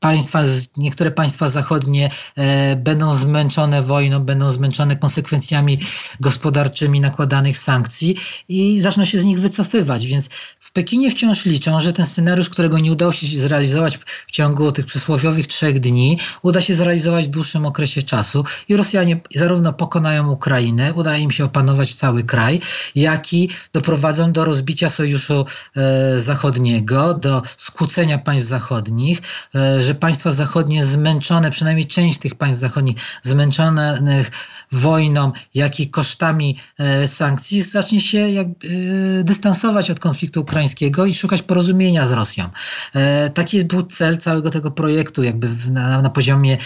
państwa, 0.06 0.44
niektóre 0.78 1.12
państwa 1.12 1.48
zachodnie 1.48 2.10
e, 2.36 2.76
będą 2.76 3.14
zmęczone 3.14 3.82
wojną, 3.82 4.20
będą 4.20 4.50
zmęczone 4.50 4.96
konsekwencjami 4.96 5.80
gospodarczymi 6.20 7.02
nakładanych 7.02 7.60
sankcji 7.60 8.16
i 8.50 8.80
zaczną 8.80 9.06
się 9.06 9.20
z 9.20 9.26
nich 9.26 9.40
wycofywać. 9.40 10.06
Więc 10.06 10.30
w 10.60 10.72
Pekinie 10.72 11.12
wciąż 11.12 11.46
liczą, 11.46 11.82
że 11.82 11.94
ten 11.94 12.06
scenariusz, 12.06 12.50
którego 12.50 12.80
nie 12.80 12.92
udało 12.92 13.12
się 13.12 13.42
zrealizować 13.42 14.00
w 14.28 14.32
ciągu 14.32 14.72
tych 14.72 14.86
przysłowiowych 14.86 15.48
trzech 15.48 15.80
dni, 15.80 16.20
uda 16.42 16.62
się 16.62 16.74
zrealizować 16.76 17.26
w 17.26 17.30
dłuższym 17.30 17.66
okresie 17.66 18.04
czasu 18.04 18.44
i 18.70 18.78
Rosjanie 18.78 19.20
zarówno 19.36 19.74
pokonają 19.74 20.32
Ukrainę, 20.32 20.94
uda 20.94 21.18
im 21.18 21.32
się 21.32 21.46
opanować 21.46 21.94
cały 21.94 22.24
kraj, 22.24 22.60
jak 22.96 23.34
i 23.34 23.50
doprowadzą 23.74 24.32
do 24.32 24.46
rozbicia 24.46 24.90
sojuszu 24.90 25.46
e, 25.76 26.20
zachodniego, 26.20 27.14
do 27.14 27.42
skłócenia 27.58 28.18
państw 28.18 28.48
zachodnich, 28.48 29.22
e, 29.56 29.84
że 29.84 29.95
państwa 29.96 30.32
zachodnie 30.32 30.86
zmęczone, 30.86 31.52
przynajmniej 31.52 31.88
część 31.88 32.20
tych 32.20 32.36
państw 32.36 32.62
zachodnich 32.62 32.98
zmęczonych 33.24 34.32
wojną, 34.72 35.32
jak 35.54 35.80
i 35.80 35.90
kosztami 35.90 36.58
e, 36.78 37.08
sankcji, 37.08 37.62
zacznie 37.62 38.02
się 38.02 38.18
jakby, 38.18 38.68
e, 38.68 39.24
dystansować 39.24 39.92
od 39.92 40.00
konfliktu 40.00 40.42
ukraińskiego 40.42 41.06
i 41.06 41.14
szukać 41.14 41.42
porozumienia 41.42 42.08
z 42.08 42.12
Rosją. 42.12 42.50
E, 42.94 43.30
taki 43.30 43.66
był 43.66 43.84
cel 43.84 44.18
całego 44.18 44.52
tego 44.52 44.72
projektu, 44.72 45.24
jakby 45.24 45.50
na, 45.72 46.02
na 46.02 46.10
poziomie 46.10 46.58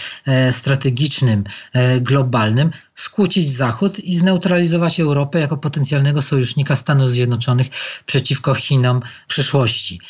strategicznym, 0.50 1.44
globalnym, 2.00 2.70
skłócić 2.94 3.52
Zachód 3.52 3.98
i 3.98 4.16
zneutralizować 4.16 5.00
Europę 5.00 5.40
jako 5.40 5.56
potencjalnego 5.56 6.22
sojusznika 6.22 6.76
Stanów 6.76 7.10
Zjednoczonych 7.10 7.66
przeciwko 8.06 8.54
Chinom 8.54 9.00
w 9.24 9.26
przyszłości. 9.26 10.00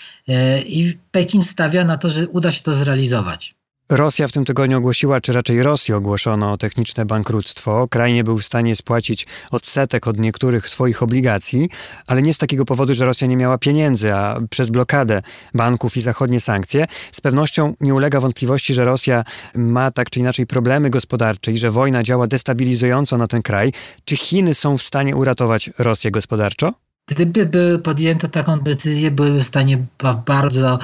I 0.66 0.98
Pekin 1.10 1.42
stawia 1.42 1.84
na 1.84 1.96
to, 1.96 2.08
że 2.08 2.28
uda 2.28 2.50
się 2.50 2.62
to 2.62 2.74
zrealizować. 2.74 3.54
Rosja 3.90 4.28
w 4.28 4.32
tym 4.32 4.44
tygodniu 4.44 4.78
ogłosiła, 4.78 5.20
czy 5.20 5.32
raczej 5.32 5.62
Rosji 5.62 5.94
ogłoszono 5.94 6.58
techniczne 6.58 7.06
bankructwo. 7.06 7.88
Kraj 7.90 8.12
nie 8.14 8.24
był 8.24 8.38
w 8.38 8.44
stanie 8.44 8.76
spłacić 8.76 9.26
odsetek 9.50 10.06
od 10.08 10.18
niektórych 10.18 10.68
swoich 10.68 11.02
obligacji, 11.02 11.68
ale 12.06 12.22
nie 12.22 12.34
z 12.34 12.38
takiego 12.38 12.64
powodu, 12.64 12.94
że 12.94 13.04
Rosja 13.04 13.26
nie 13.26 13.36
miała 13.36 13.58
pieniędzy, 13.58 14.14
a 14.14 14.40
przez 14.50 14.70
blokadę 14.70 15.22
banków 15.54 15.96
i 15.96 16.00
zachodnie 16.00 16.40
sankcje. 16.40 16.86
Z 17.12 17.20
pewnością 17.20 17.74
nie 17.80 17.94
ulega 17.94 18.20
wątpliwości, 18.20 18.74
że 18.74 18.84
Rosja 18.84 19.24
ma 19.54 19.90
tak 19.90 20.10
czy 20.10 20.20
inaczej 20.20 20.46
problemy 20.46 20.90
gospodarcze 20.90 21.52
i 21.52 21.58
że 21.58 21.70
wojna 21.70 22.02
działa 22.02 22.26
destabilizująco 22.26 23.18
na 23.18 23.26
ten 23.26 23.42
kraj. 23.42 23.72
Czy 24.04 24.16
Chiny 24.16 24.54
są 24.54 24.78
w 24.78 24.82
stanie 24.82 25.16
uratować 25.16 25.70
Rosję 25.78 26.10
gospodarczo? 26.10 26.72
Gdyby 27.10 27.46
by 27.46 27.78
podjęto 27.78 28.28
taką 28.28 28.60
decyzję, 28.60 29.10
byłyby 29.10 29.40
w 29.40 29.46
stanie 29.46 29.86
bardzo 30.26 30.78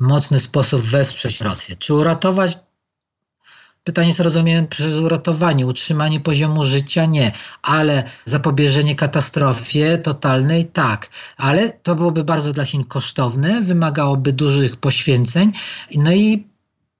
mocny 0.00 0.40
sposób 0.40 0.82
wesprzeć 0.82 1.40
Rosję. 1.40 1.76
Czy 1.76 1.94
uratować? 1.94 2.58
Pytanie 3.84 4.08
jest 4.08 4.20
rozumiane 4.20 4.66
przez 4.66 4.94
uratowanie, 4.94 5.66
utrzymanie 5.66 6.20
poziomu 6.20 6.64
życia 6.64 7.06
nie, 7.06 7.32
ale 7.62 8.04
zapobieżenie 8.24 8.96
katastrofie 8.96 9.98
totalnej 9.98 10.64
tak. 10.64 11.10
Ale 11.36 11.70
to 11.70 11.94
byłoby 11.94 12.24
bardzo 12.24 12.52
dla 12.52 12.64
Chin 12.64 12.84
kosztowne, 12.84 13.60
wymagałoby 13.60 14.32
dużych 14.32 14.76
poświęceń, 14.76 15.52
no 15.96 16.12
i 16.12 16.46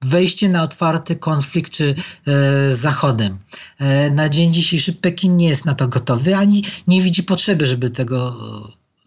wejście 0.01 0.49
na 0.49 0.63
otwarty 0.63 1.15
konflikt 1.15 1.71
czy, 1.71 1.89
e, 1.89 1.93
z 2.71 2.75
Zachodem. 2.75 3.39
E, 3.79 4.11
na 4.11 4.29
dzień 4.29 4.53
dzisiejszy 4.53 4.93
Pekin 4.93 5.37
nie 5.37 5.49
jest 5.49 5.65
na 5.65 5.75
to 5.75 5.87
gotowy, 5.87 6.35
ani 6.35 6.63
nie 6.87 7.01
widzi 7.01 7.23
potrzeby, 7.23 7.65
żeby 7.65 7.89
tego 7.89 8.35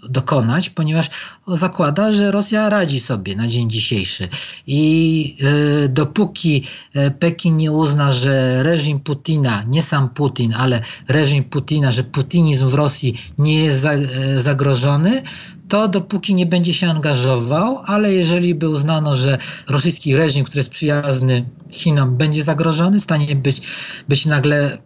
dokonać, 0.08 0.70
ponieważ 0.70 1.10
zakłada, 1.46 2.12
że 2.12 2.30
Rosja 2.30 2.68
radzi 2.68 3.00
sobie 3.00 3.36
na 3.36 3.48
dzień 3.48 3.70
dzisiejszy. 3.70 4.28
I 4.66 5.36
y, 5.84 5.88
dopóki 5.88 6.64
e, 6.94 7.10
Pekin 7.10 7.56
nie 7.56 7.72
uzna, 7.72 8.12
że 8.12 8.62
reżim 8.62 9.00
Putina, 9.00 9.64
nie 9.68 9.82
sam 9.82 10.08
Putin, 10.08 10.54
ale 10.54 10.80
reżim 11.08 11.44
Putina, 11.44 11.92
że 11.92 12.04
putinizm 12.04 12.68
w 12.68 12.74
Rosji 12.74 13.14
nie 13.38 13.64
jest 13.64 13.84
e, 13.84 14.40
zagrożony, 14.40 15.22
to 15.70 15.88
dopóki 15.88 16.34
nie 16.34 16.46
będzie 16.46 16.74
się 16.74 16.90
angażował, 16.90 17.78
ale 17.86 18.12
jeżeli 18.12 18.54
by 18.54 18.68
uznano, 18.68 19.14
że 19.14 19.38
rosyjski 19.68 20.16
reżim, 20.16 20.44
który 20.44 20.58
jest 20.58 20.70
przyjazny 20.70 21.48
Chinom, 21.72 22.16
będzie 22.16 22.42
zagrożony, 22.42 23.00
stanie 23.00 23.36
być, 23.36 23.62
być 24.08 24.26
nagle 24.26 24.78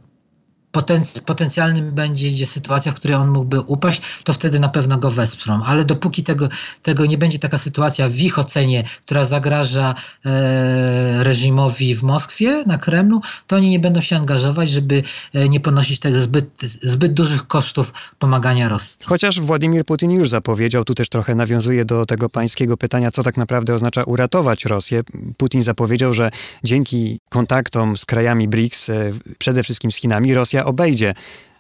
potenc 0.74 1.18
potencjalnym 1.18 1.90
będzie 1.90 2.46
sytuacja, 2.46 2.92
w 2.92 2.94
której 2.94 3.16
on 3.16 3.30
mógłby 3.30 3.60
upaść, 3.60 4.02
to 4.24 4.32
wtedy 4.32 4.60
na 4.60 4.68
pewno 4.68 4.98
go 4.98 5.10
wesprą. 5.10 5.62
Ale 5.64 5.84
dopóki 5.84 6.22
tego, 6.22 6.48
tego 6.82 7.06
nie 7.06 7.18
będzie 7.18 7.38
taka 7.38 7.58
sytuacja 7.58 8.08
w 8.08 8.18
ich 8.18 8.38
ocenie, 8.38 8.84
która 9.02 9.24
zagraża 9.24 9.94
e, 9.94 11.24
reżimowi 11.24 11.94
w 11.94 12.02
Moskwie, 12.02 12.64
na 12.66 12.78
Kremlu, 12.78 13.20
to 13.46 13.56
oni 13.56 13.70
nie 13.70 13.78
będą 13.78 14.00
się 14.00 14.16
angażować, 14.16 14.70
żeby 14.70 15.02
e, 15.34 15.48
nie 15.48 15.60
ponosić 15.60 15.98
tego 15.98 16.20
zbyt, 16.20 16.62
zbyt 16.82 17.14
dużych 17.14 17.46
kosztów 17.46 17.92
pomagania 18.18 18.68
Rosji. 18.68 18.96
Chociaż 19.04 19.40
Władimir 19.40 19.84
Putin 19.84 20.10
już 20.10 20.28
zapowiedział, 20.28 20.84
tu 20.84 20.94
też 20.94 21.08
trochę 21.08 21.34
nawiązuje 21.34 21.84
do 21.84 22.06
tego 22.06 22.28
pańskiego 22.28 22.76
pytania, 22.76 23.10
co 23.10 23.22
tak 23.22 23.36
naprawdę 23.36 23.74
oznacza 23.74 24.02
uratować 24.02 24.64
Rosję. 24.64 25.02
Putin 25.36 25.62
zapowiedział, 25.62 26.12
że 26.12 26.30
dzięki 26.64 27.20
kontaktom 27.28 27.96
z 27.96 28.04
krajami 28.04 28.48
BRICS, 28.48 28.90
e, 28.90 29.12
przede 29.38 29.62
wszystkim 29.62 29.92
z 29.92 29.96
Chinami, 29.96 30.34
Rosja 30.34 30.63
obejdzie 30.64 31.14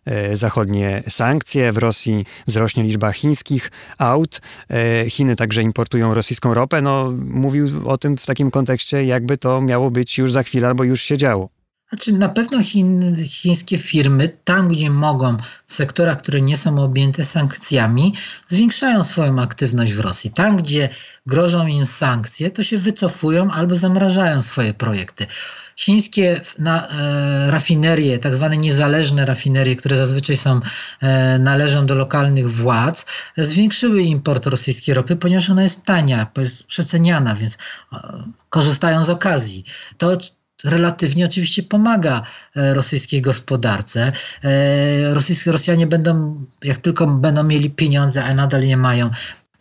e, 0.06 0.36
zachodnie 0.36 1.02
sankcje. 1.08 1.72
W 1.72 1.78
Rosji 1.78 2.24
wzrośnie 2.46 2.82
liczba 2.82 3.12
chińskich 3.12 3.70
aut. 3.98 4.40
E, 4.70 5.10
Chiny 5.10 5.36
także 5.36 5.62
importują 5.62 6.14
rosyjską 6.14 6.54
ropę. 6.54 6.82
No, 6.82 7.12
mówił 7.24 7.88
o 7.88 7.98
tym 7.98 8.16
w 8.16 8.26
takim 8.26 8.50
kontekście, 8.50 9.04
jakby 9.04 9.38
to 9.38 9.60
miało 9.60 9.90
być 9.90 10.18
już 10.18 10.32
za 10.32 10.42
chwilę 10.42 10.68
albo 10.68 10.84
już 10.84 11.02
się 11.02 11.16
działo. 11.16 11.53
Znaczy, 11.94 12.12
na 12.12 12.28
pewno 12.28 12.62
Chin, 12.62 13.16
chińskie 13.28 13.78
firmy, 13.78 14.28
tam 14.44 14.68
gdzie 14.68 14.90
mogą, 14.90 15.36
w 15.66 15.74
sektorach, 15.74 16.18
które 16.18 16.40
nie 16.40 16.56
są 16.56 16.82
objęte 16.82 17.24
sankcjami, 17.24 18.14
zwiększają 18.48 19.04
swoją 19.04 19.42
aktywność 19.42 19.92
w 19.92 20.00
Rosji. 20.00 20.30
Tam, 20.30 20.56
gdzie 20.56 20.88
grożą 21.26 21.66
im 21.66 21.86
sankcje, 21.86 22.50
to 22.50 22.62
się 22.62 22.78
wycofują 22.78 23.50
albo 23.50 23.74
zamrażają 23.74 24.42
swoje 24.42 24.74
projekty. 24.74 25.26
Chińskie 25.76 26.40
na, 26.58 26.88
e, 26.88 27.50
rafinerie, 27.50 28.18
tak 28.18 28.34
zwane 28.34 28.56
niezależne 28.56 29.26
rafinerie, 29.26 29.76
które 29.76 29.96
zazwyczaj 29.96 30.36
są, 30.36 30.60
e, 31.00 31.38
należą 31.38 31.86
do 31.86 31.94
lokalnych 31.94 32.50
władz, 32.50 33.06
zwiększyły 33.36 34.02
import 34.02 34.46
rosyjskiej 34.46 34.94
ropy, 34.94 35.16
ponieważ 35.16 35.50
ona 35.50 35.62
jest 35.62 35.84
tania, 35.84 36.26
jest 36.38 36.64
przeceniana, 36.64 37.34
więc 37.34 37.58
e, 37.92 38.24
korzystają 38.48 39.04
z 39.04 39.10
okazji. 39.10 39.64
To 39.98 40.16
relatywnie 40.64 41.24
oczywiście 41.24 41.62
pomaga 41.62 42.22
e, 42.56 42.74
rosyjskiej 42.74 43.22
gospodarce. 43.22 44.12
E, 44.44 45.14
rosyjscy 45.14 45.52
Rosjanie 45.52 45.86
będą, 45.86 46.44
jak 46.62 46.78
tylko 46.78 47.06
będą 47.06 47.42
mieli 47.42 47.70
pieniądze, 47.70 48.24
a 48.24 48.34
nadal 48.34 48.62
je 48.62 48.76
mają, 48.76 49.10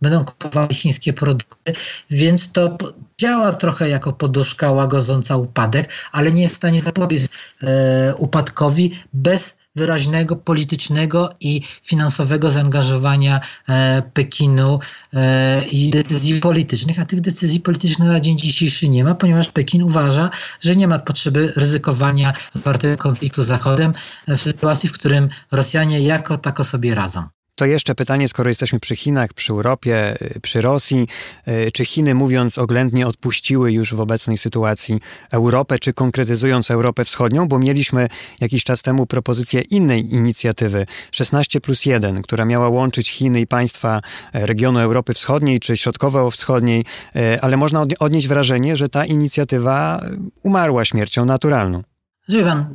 będą 0.04 0.26
kupowali 0.26 0.76
chińskie 0.76 1.14
produkty, 1.14 1.74
więc 2.10 2.52
to 2.52 2.78
działa 3.20 3.54
trochę 3.54 3.90
jako 3.90 4.14
poduszka 4.14 4.72
łagodząca 4.72 5.38
upadek, 5.38 5.90
ale 6.12 6.32
nie 6.32 6.42
jest 6.42 6.54
w 6.54 6.58
stanie 6.58 6.82
zapobiec 6.82 7.28
e, 7.64 8.16
upadkowi 8.16 8.92
bez 9.14 9.58
wyraźnego 9.76 10.36
politycznego 10.36 11.30
i 11.40 11.62
finansowego 11.84 12.50
zaangażowania 12.50 13.40
e, 13.70 14.02
Pekinu 14.14 14.80
e, 15.14 15.66
i 15.66 15.90
decyzji 15.90 16.40
politycznych, 16.40 17.00
a 17.00 17.06
tych 17.06 17.22
decyzji 17.22 17.60
politycznych 17.60 18.10
na 18.10 18.20
dzień 18.20 18.38
dzisiejszy 18.38 18.90
nie 18.90 19.04
ma, 19.04 19.16
ponieważ 19.16 19.52
Pekin 19.52 19.84
uważa, 19.84 20.30
że 20.62 20.76
nie 20.76 20.88
ma 20.88 21.00
potrzeby 21.00 21.54
ryzykowania 21.56 22.34
otwartego 22.56 22.98
konfliktu 22.98 23.44
z 23.44 23.48
Zachodem 23.48 23.94
w 24.28 24.38
sytuacji, 24.38 24.90
w 24.90 24.94
którym 24.94 25.30
Rosjanie 25.52 26.00
jako 26.00 26.38
tako 26.38 26.64
sobie 26.64 26.96
radzą. 26.96 27.24
To 27.56 27.66
jeszcze 27.66 27.96
pytanie, 27.96 28.28
skoro 28.28 28.50
jesteśmy 28.50 28.80
przy 28.80 28.96
Chinach, 28.96 29.34
przy 29.34 29.54
Europie, 29.54 30.18
przy 30.42 30.62
Rosji, 30.62 31.08
y, 31.48 31.72
czy 31.72 31.86
Chiny, 31.86 32.16
mówiąc 32.16 32.58
oględnie, 32.58 33.08
odpuściły 33.08 33.72
już 33.72 33.94
w 33.94 34.00
obecnej 34.00 34.38
sytuacji 34.38 35.00
Europę, 35.32 35.80
czy 35.80 35.94
konkretyzując 35.94 36.72
Europę 36.72 37.06
Wschodnią, 37.06 37.48
bo 37.48 37.60
mieliśmy 37.60 38.08
jakiś 38.42 38.64
czas 38.64 38.82
temu 38.82 39.06
propozycję 39.06 39.62
innej 39.62 40.14
inicjatywy 40.14 40.86
16 41.12 41.62
plus 41.62 41.86
1, 41.86 42.22
która 42.22 42.46
miała 42.46 42.70
łączyć 42.70 43.10
Chiny 43.12 43.42
i 43.42 43.48
państwa 43.48 44.02
e, 44.34 44.46
regionu 44.46 44.80
Europy 44.80 45.14
Wschodniej 45.14 45.60
czy 45.60 45.78
Środkowo-Wschodniej, 45.78 46.86
e, 47.16 47.44
ale 47.44 47.58
można 47.58 47.86
odnieść 48.00 48.28
wrażenie, 48.28 48.78
że 48.78 48.90
ta 48.90 49.06
inicjatywa 49.06 50.06
umarła 50.44 50.86
śmiercią 50.86 51.26
naturalną. 51.26 51.93
Wie 52.30 52.44
pan, 52.44 52.66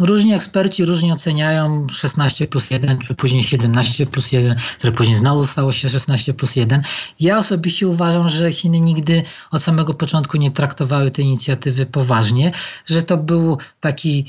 różni 0.00 0.34
eksperci 0.34 0.84
różnie 0.84 1.12
oceniają 1.12 1.86
16 1.88 2.46
plus 2.46 2.70
1, 2.70 2.98
czy 2.98 3.14
później 3.14 3.42
17 3.42 4.06
plus 4.06 4.32
1, 4.32 4.56
które 4.78 4.92
później 4.92 5.16
znowu 5.16 5.46
stało 5.46 5.72
się 5.72 5.88
16 5.88 6.34
plus 6.34 6.56
1. 6.56 6.82
Ja 7.20 7.38
osobiście 7.38 7.88
uważam, 7.88 8.28
że 8.28 8.52
Chiny 8.52 8.80
nigdy 8.80 9.22
od 9.50 9.62
samego 9.62 9.94
początku 9.94 10.36
nie 10.36 10.50
traktowały 10.50 11.10
tej 11.10 11.24
inicjatywy 11.24 11.86
poważnie, 11.86 12.52
że 12.86 13.02
to 13.02 13.16
był 13.16 13.58
taki 13.80 14.26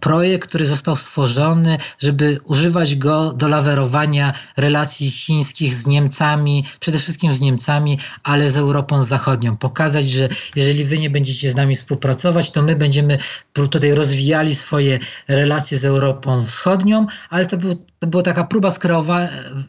projekt, 0.00 0.48
który 0.48 0.66
został 0.66 0.96
stworzony, 0.96 1.78
żeby 1.98 2.38
używać 2.44 2.96
go 2.96 3.32
do 3.32 3.48
lawerowania 3.48 4.32
relacji 4.56 5.10
chińskich 5.10 5.74
z 5.74 5.86
Niemcami, 5.86 6.64
przede 6.80 6.98
wszystkim 6.98 7.32
z 7.32 7.40
Niemcami, 7.40 7.98
ale 8.22 8.50
z 8.50 8.56
Europą 8.56 9.02
Zachodnią. 9.02 9.56
Pokazać, 9.56 10.08
że 10.08 10.28
jeżeli 10.56 10.84
wy 10.84 10.98
nie 10.98 11.10
będziecie 11.10 11.50
z 11.50 11.56
nami 11.56 11.76
współpracować, 11.76 12.50
to 12.50 12.62
my 12.62 12.76
będziemy 12.76 13.18
tutaj 13.52 13.94
rozwijali 13.94 14.54
swoje 14.54 14.98
relacje 15.28 15.78
z 15.78 15.84
Europą 15.84 16.44
Wschodnią, 16.46 17.06
ale 17.30 17.46
to, 17.46 17.56
był, 17.56 17.84
to 17.98 18.06
była 18.06 18.22
taka 18.22 18.44
próba 18.44 18.70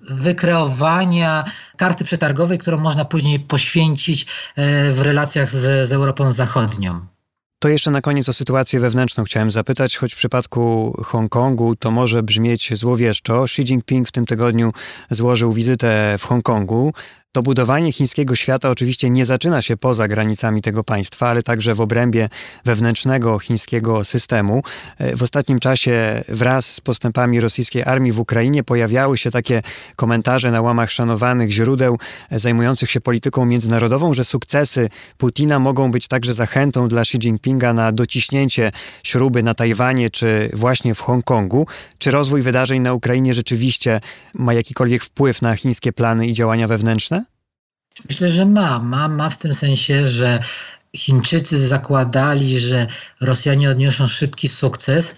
wykreowania 0.10 1.44
karty 1.78 2.04
przetargowej, 2.04 2.58
którą 2.58 2.78
można 2.78 3.06
później 3.06 3.40
poświęcić 3.40 4.26
e, 4.56 4.92
w 4.92 5.02
relacjach 5.02 5.52
z, 5.52 5.88
z 5.88 5.92
Europą 5.92 6.32
Zachodnią. 6.32 7.11
To 7.62 7.70
jeszcze 7.70 7.92
na 7.92 8.02
koniec 8.02 8.30
o 8.30 8.34
sytuację 8.34 8.80
wewnętrzną 8.80 9.24
chciałem 9.24 9.52
zapytać, 9.52 9.98
choć 9.98 10.14
w 10.14 10.18
przypadku 10.18 10.94
Hongkongu 11.06 11.76
to 11.76 11.92
może 11.92 12.24
brzmieć 12.24 12.78
złowieszczo. 12.78 13.44
Xi 13.44 13.62
Jinping 13.62 14.08
w 14.08 14.12
tym 14.12 14.26
tygodniu 14.26 14.72
złożył 15.10 15.54
wizytę 15.54 16.16
w 16.20 16.26
Hongkongu. 16.26 16.94
To 17.34 17.42
budowanie 17.42 17.92
chińskiego 17.92 18.36
świata 18.36 18.70
oczywiście 18.70 19.10
nie 19.10 19.26
zaczyna 19.26 19.62
się 19.62 19.78
poza 19.78 20.08
granicami 20.08 20.62
tego 20.62 20.84
państwa, 20.84 21.28
ale 21.28 21.44
także 21.44 21.76
w 21.76 21.82
obrębie 21.82 22.30
wewnętrznego 22.66 23.40
chińskiego 23.40 24.04
systemu. 24.04 24.64
E, 24.98 25.16
w 25.16 25.24
ostatnim 25.24 25.60
czasie 25.60 26.24
wraz 26.30 26.66
z 26.66 26.82
postępami 26.82 27.40
rosyjskiej 27.40 27.84
armii 27.84 28.12
w 28.12 28.20
Ukrainie 28.20 28.64
pojawiały 28.64 29.18
się 29.18 29.32
takie 29.32 29.62
komentarze 29.96 30.52
na 30.52 30.62
łamach 30.62 30.92
szanowanych 30.92 31.52
źródeł 31.52 31.98
e, 32.30 32.40
zajmujących 32.40 32.92
się 32.92 33.02
polityką 33.02 33.46
międzynarodową, 33.46 34.14
że 34.14 34.24
sukcesy 34.24 34.90
Putina 35.18 35.60
mogą 35.60 35.92
być 35.92 36.08
także 36.08 36.34
zachętą 36.34 36.88
dla 36.88 37.02
Xi 37.02 37.18
Jinpinga 37.18 37.74
na 37.74 37.92
dociśnięcie 37.92 38.72
śruby 39.04 39.44
na 39.44 39.54
Tajwanie 39.54 40.10
czy 40.10 40.50
właśnie 40.54 40.96
w 40.96 41.02
Hongkongu. 41.02 41.68
Czy 41.98 42.12
rozwój 42.12 42.42
wydarzeń 42.42 42.82
na 42.82 42.94
Ukrainie 42.94 43.34
rzeczywiście 43.34 44.02
ma 44.34 44.54
jakikolwiek 44.54 45.04
wpływ 45.04 45.42
na 45.42 45.56
chińskie 45.56 45.94
plany 45.94 46.28
i 46.28 46.34
działania 46.34 46.68
wewnętrzne? 46.68 47.21
Myślę, 48.10 48.32
że 48.32 48.46
ma. 48.46 48.80
Ma, 48.80 49.08
ma 49.08 49.30
w 49.30 49.38
tym 49.38 49.54
sensie, 49.54 50.10
że 50.10 50.40
Chińczycy 50.96 51.68
zakładali, 51.68 52.60
że 52.60 52.88
Rosjanie 53.22 53.70
odniosą 53.70 54.08
szybki 54.08 54.50
sukces. 54.50 55.16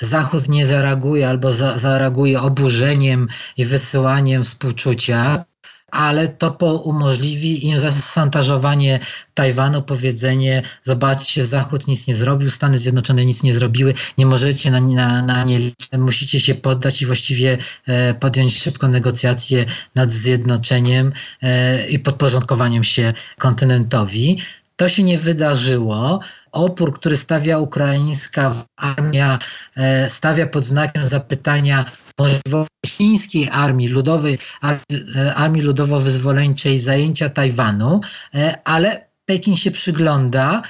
Zachód 0.00 0.48
nie 0.48 0.66
zareaguje 0.66 1.28
albo 1.28 1.50
za, 1.50 1.78
zareaguje 1.78 2.40
oburzeniem 2.40 3.28
i 3.56 3.64
wysyłaniem 3.64 4.44
współczucia 4.44 5.44
ale 5.92 6.28
to 6.28 6.50
umożliwi 6.84 7.66
im 7.66 7.78
zasantażowanie 7.78 9.00
Tajwanu, 9.34 9.82
powiedzenie, 9.82 10.62
zobaczcie, 10.82 11.46
Zachód 11.46 11.86
nic 11.86 12.06
nie 12.06 12.14
zrobił, 12.14 12.50
Stany 12.50 12.78
Zjednoczone 12.78 13.24
nic 13.24 13.42
nie 13.42 13.54
zrobiły, 13.54 13.94
nie 14.18 14.26
możecie 14.26 14.70
na, 14.70 14.80
na, 14.80 15.22
na 15.22 15.44
nie 15.44 15.58
liczyć, 15.58 15.88
musicie 15.98 16.40
się 16.40 16.54
poddać 16.54 17.02
i 17.02 17.06
właściwie 17.06 17.58
e, 17.86 18.14
podjąć 18.14 18.58
szybko 18.62 18.88
negocjacje 18.88 19.64
nad 19.94 20.10
zjednoczeniem 20.10 21.12
e, 21.42 21.88
i 21.88 21.98
podporządkowaniem 21.98 22.84
się 22.84 23.12
kontynentowi. 23.38 24.38
To 24.76 24.88
się 24.88 25.02
nie 25.02 25.18
wydarzyło. 25.18 26.20
Opór, 26.52 26.94
który 26.94 27.16
stawia 27.16 27.58
ukraińska 27.58 28.54
armia, 28.76 29.38
e, 29.76 30.10
stawia 30.10 30.46
pod 30.46 30.64
znakiem 30.64 31.04
zapytania 31.04 31.84
możliwości 32.22 32.72
chińskiej 32.86 33.48
armii 33.52 33.88
ludowej, 33.88 34.38
e, 34.62 35.34
armii 35.34 35.62
ludowo-wyzwoleńczej 35.62 36.78
zajęcia 36.78 37.28
Tajwanu, 37.28 38.00
e, 38.34 38.58
ale 38.64 39.06
Pekin 39.24 39.56
się 39.56 39.70
przygląda, 39.70 40.62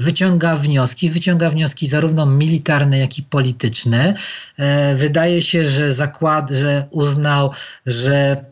wyciąga 0.00 0.56
wnioski, 0.56 1.10
wyciąga 1.10 1.50
wnioski 1.50 1.86
zarówno 1.86 2.26
militarne, 2.26 2.98
jak 2.98 3.18
i 3.18 3.22
polityczne. 3.22 4.14
Wydaje 4.94 5.42
się, 5.42 5.64
że 5.64 5.94
zakład, 5.94 6.50
że 6.50 6.88
uznał, 6.90 7.50
że 7.86 8.44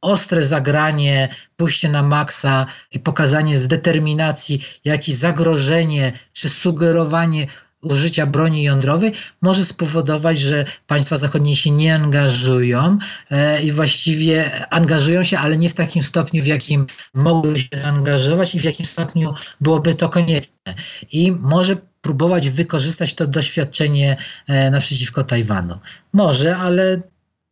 ostre 0.00 0.44
zagranie, 0.44 1.28
pójście 1.56 1.88
na 1.88 2.02
maksa 2.02 2.66
i 2.92 2.98
pokazanie 3.00 3.58
z 3.58 3.68
determinacji, 3.68 4.64
jak 4.84 5.08
i 5.08 5.14
zagrożenie 5.14 6.12
czy 6.32 6.48
sugerowanie 6.48 7.46
użycia 7.82 8.26
broni 8.26 8.62
jądrowej 8.62 9.12
może 9.42 9.64
spowodować, 9.64 10.38
że 10.38 10.64
państwa 10.86 11.16
zachodnie 11.16 11.56
się 11.56 11.70
nie 11.70 11.94
angażują 11.94 12.98
e, 13.30 13.62
i 13.62 13.72
właściwie 13.72 14.66
angażują 14.72 15.24
się, 15.24 15.38
ale 15.38 15.58
nie 15.58 15.68
w 15.68 15.74
takim 15.74 16.02
stopniu, 16.02 16.42
w 16.42 16.46
jakim 16.46 16.86
mogłyby 17.14 17.58
się 17.58 17.68
zaangażować 17.72 18.54
i 18.54 18.60
w 18.60 18.64
jakim 18.64 18.86
stopniu 18.86 19.34
byłoby 19.60 19.94
to 19.94 20.08
konieczne. 20.08 20.74
I 21.12 21.32
może 21.32 21.76
próbować 22.00 22.48
wykorzystać 22.48 23.14
to 23.14 23.26
doświadczenie 23.26 24.16
e, 24.46 24.70
naprzeciwko 24.70 25.24
Tajwanu. 25.24 25.78
Może, 26.12 26.56
ale 26.56 27.02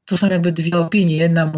tu 0.07 0.17
są 0.17 0.29
jakby 0.29 0.53
dwie 0.53 0.79
opinie. 0.79 1.17
Jedna 1.17 1.53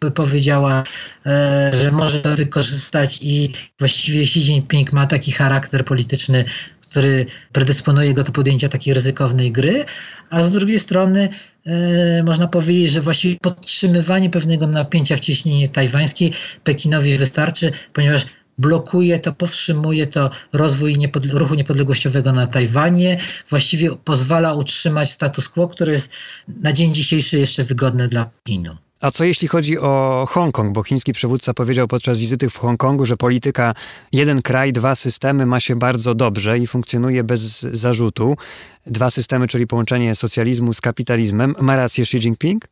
by 0.00 0.10
powiedziała, 0.10 0.82
e, 1.26 1.70
że 1.74 1.92
może 1.92 2.20
to 2.20 2.36
wykorzystać 2.36 3.18
i 3.22 3.52
właściwie 3.78 4.22
Xi 4.22 4.40
Jinping 4.40 4.92
ma 4.92 5.06
taki 5.06 5.32
charakter 5.32 5.84
polityczny, 5.84 6.44
który 6.90 7.26
predysponuje 7.52 8.14
go 8.14 8.22
do 8.22 8.32
podjęcia 8.32 8.68
takiej 8.68 8.94
ryzykownej 8.94 9.52
gry, 9.52 9.84
a 10.30 10.42
z 10.42 10.50
drugiej 10.50 10.80
strony 10.80 11.28
e, 11.66 12.22
można 12.22 12.48
powiedzieć, 12.48 12.90
że 12.90 13.00
właściwie 13.00 13.36
podtrzymywanie 13.36 14.30
pewnego 14.30 14.66
napięcia 14.66 15.16
w 15.16 15.20
ciśnienie 15.20 15.68
tajwańskiej 15.68 16.32
Pekinowi 16.64 17.18
wystarczy, 17.18 17.72
ponieważ 17.92 18.26
blokuje 18.58 19.18
to, 19.18 19.32
powstrzymuje 19.32 20.06
to 20.06 20.30
rozwój 20.52 20.98
niepod 20.98 21.26
ruchu 21.26 21.54
niepodległościowego 21.54 22.32
na 22.32 22.46
Tajwanie, 22.46 23.20
właściwie 23.50 23.96
pozwala 23.96 24.54
utrzymać 24.54 25.10
status 25.10 25.48
quo, 25.48 25.68
który 25.68 25.92
jest 25.92 26.10
na 26.48 26.72
dzień 26.72 26.94
dzisiejszy 26.94 27.38
jeszcze 27.38 27.64
wygodny 27.64 28.08
dla 28.08 28.24
Pekinu. 28.24 28.76
A 29.00 29.10
co 29.10 29.24
jeśli 29.24 29.48
chodzi 29.48 29.78
o 29.78 30.26
Hongkong? 30.30 30.72
Bo 30.72 30.82
chiński 30.82 31.12
przywódca 31.12 31.54
powiedział 31.54 31.88
podczas 31.88 32.18
wizyty 32.18 32.50
w 32.50 32.58
Hongkongu, 32.58 33.06
że 33.06 33.16
polityka 33.16 33.74
jeden 34.12 34.42
kraj, 34.42 34.72
dwa 34.72 34.94
systemy 34.94 35.46
ma 35.46 35.60
się 35.60 35.76
bardzo 35.76 36.14
dobrze 36.14 36.58
i 36.58 36.66
funkcjonuje 36.66 37.24
bez 37.24 37.60
zarzutu. 37.60 38.36
Dwa 38.86 39.10
systemy, 39.10 39.48
czyli 39.48 39.66
połączenie 39.66 40.14
socjalizmu 40.14 40.74
z 40.74 40.80
kapitalizmem. 40.80 41.54
Ma 41.60 41.76
rację 41.76 42.02
Xi 42.02 42.16
Jinping? 42.16 42.64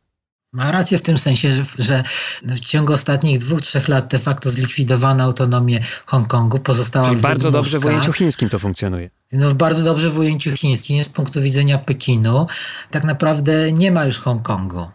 Ma 0.53 0.71
rację 0.71 0.97
w 0.97 1.01
tym 1.01 1.17
sensie, 1.17 1.51
że, 1.79 2.03
w 2.43 2.59
ciągu 2.59 2.93
ostatnich 2.93 3.39
dwóch, 3.39 3.61
trzech 3.61 3.87
lat 3.87 4.07
de 4.07 4.19
facto 4.19 4.49
zlikwidowano 4.49 5.23
autonomię 5.23 5.79
Hongkongu. 6.05 6.59
Pozostała 6.59 7.05
Czyli 7.05 7.21
bardzo 7.21 7.51
dobrze 7.51 7.79
w 7.79 7.85
ujęciu 7.85 8.13
chińskim 8.13 8.49
to 8.49 8.59
funkcjonuje. 8.59 9.09
No 9.31 9.55
bardzo 9.55 9.83
dobrze 9.83 10.09
w 10.09 10.17
ujęciu 10.17 10.51
chińskim, 10.51 11.03
z 11.03 11.09
punktu 11.09 11.41
widzenia 11.41 11.77
Pekinu. 11.77 12.47
Tak 12.91 13.03
naprawdę 13.03 13.71
nie 13.71 13.91
ma 13.91 14.05
już 14.05 14.19
Hongkongu. 14.19 14.87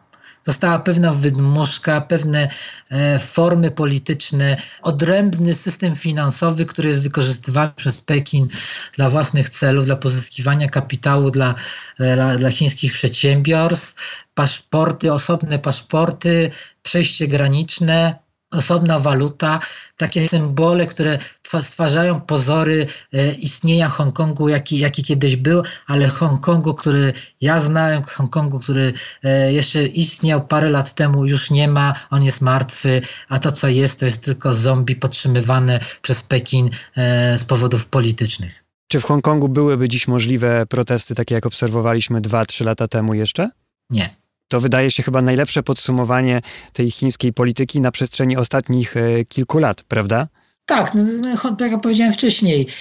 Została 0.47 0.79
pewna 0.79 1.13
wydmuszka, 1.13 2.01
pewne 2.01 2.49
e, 2.91 3.19
formy 3.19 3.71
polityczne, 3.71 4.57
odrębny 4.83 5.55
system 5.55 5.97
finansowy, 5.97 6.65
który 6.65 6.89
jest 6.89 7.03
wykorzystywany 7.03 7.73
przez 7.77 8.01
Pekin 8.01 8.49
dla 8.97 9.09
własnych 9.11 9.49
celów, 9.49 9.85
dla 9.85 9.97
pozyskiwania 9.97 10.69
kapitału 10.69 11.31
dla, 11.31 11.55
e, 12.01 12.15
dla, 12.17 12.37
dla 12.37 12.51
chińskich 12.51 12.93
przedsiębiorstw, 12.93 13.95
paszporty, 14.35 15.13
osobne 15.13 15.59
paszporty, 15.59 16.51
przejście 16.83 17.29
graniczne, 17.29 18.22
osobna 18.53 18.99
waluta, 18.99 19.59
takie 19.97 20.29
symbole, 20.29 20.87
które 20.87 21.19
stwarzają 21.61 22.21
pozory 22.21 22.87
e, 23.13 23.33
istnienia 23.33 23.89
Hongkongu, 23.89 24.49
jaki, 24.49 24.79
jaki 24.79 25.03
kiedyś 25.03 25.37
był, 25.37 25.63
ale 25.87 26.09
Hongkongu, 26.09 26.75
który 26.75 27.13
ja 27.41 27.61
znałem, 27.61 28.03
Hongkongu, 28.03 28.61
który 28.61 28.93
e, 29.25 29.53
jeszcze 29.53 29.85
istniał 29.85 30.47
parę 30.47 30.71
lat 30.71 30.95
temu, 30.95 31.27
już 31.27 31.51
nie 31.51 31.69
ma, 31.69 31.95
on 32.11 32.23
jest 32.23 32.41
martwy, 32.41 33.01
a 33.29 33.39
to 33.39 33.53
co 33.53 33.69
jest, 33.69 34.01
to 34.01 34.05
jest 34.05 34.25
tylko 34.25 34.55
zombie 34.55 34.97
podtrzymywane 34.97 35.81
przez 36.03 36.23
Pekin 36.23 36.71
e, 36.97 37.39
z 37.39 37.45
powodów 37.45 37.87
politycznych. 37.87 38.65
Czy 38.89 39.01
w 39.01 39.05
Hongkongu 39.05 39.49
byłyby 39.49 39.89
dziś 39.89 40.09
możliwe 40.09 40.67
protesty, 40.67 41.15
takie 41.15 41.35
jak 41.35 41.47
obserwowaliśmy 41.47 42.21
2-3 42.21 42.65
lata 42.65 42.87
temu 42.87 43.15
jeszcze? 43.15 43.51
Nie. 43.91 44.22
To 44.53 44.61
wydaje 44.61 44.91
się 44.91 45.03
chyba 45.03 45.23
najlepsze 45.23 45.63
podsumowanie 45.63 46.41
tej 46.73 46.91
chińskiej 46.91 47.33
polityki 47.33 47.81
na 47.81 47.91
przestrzeni 47.91 48.37
ostatnich 48.37 48.97
e, 48.97 49.25
kilku 49.25 49.59
lat, 49.59 49.83
prawda? 49.83 50.29
Tak, 50.67 50.95
no, 50.95 51.03
no 51.23 51.31
jak 51.61 51.73
ja 51.73 51.79
powiedziałem 51.79 52.13
wcześniej, 52.13 52.67
no 52.67 52.73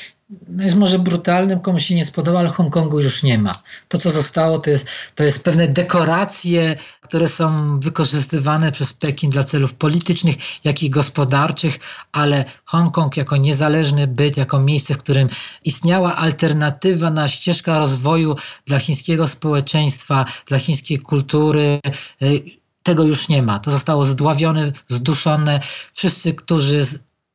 jest 0.60 0.76
może 0.76 1.00
brutalnym, 1.00 1.60
komuś 1.60 1.86
się 1.86 1.96
nie 1.96 2.06
spodoba, 2.06 2.40
ale 2.40 2.50
Hongkongu 2.50 3.00
już 3.00 3.24
nie 3.24 3.38
ma. 3.38 3.52
To, 3.88 3.98
co 3.98 4.12
zostało, 4.12 4.60
to 4.60 4.70
jest, 4.70 4.86
to 5.16 5.24
jest 5.24 5.44
pewne 5.44 5.68
dekoracje, 5.68 6.76
które 7.02 7.28
są 7.28 7.80
wykorzystywane 7.80 8.72
przez 8.72 8.94
Pekin 8.94 9.30
dla 9.30 9.44
celów 9.44 9.74
politycznych, 9.74 10.36
jak 10.64 10.84
i 10.84 10.90
gospodarczych, 10.90 11.80
ale 12.12 12.46
Hongkong 12.66 13.18
jako 13.18 13.38
niezależny 13.38 14.08
byt, 14.08 14.38
jako 14.38 14.60
miejsce, 14.60 14.94
w 14.94 14.98
którym 14.98 15.30
istniała 15.64 16.16
alternatywa 16.16 17.10
na 17.10 17.28
ścieżka 17.28 17.80
rozwoju 17.80 18.36
dla 18.66 18.80
chińskiego 18.80 19.28
społeczeństwa, 19.28 20.26
dla 20.46 20.60
chińskiej 20.60 21.00
kultury, 21.00 21.80
y, 22.22 22.44
tego 22.84 23.04
już 23.04 23.30
nie 23.30 23.44
ma. 23.44 23.60
To 23.60 23.72
zostało 23.72 24.06
zdławione, 24.06 24.72
zduszone. 24.88 25.60
Wszyscy, 25.94 26.34
którzy 26.34 26.86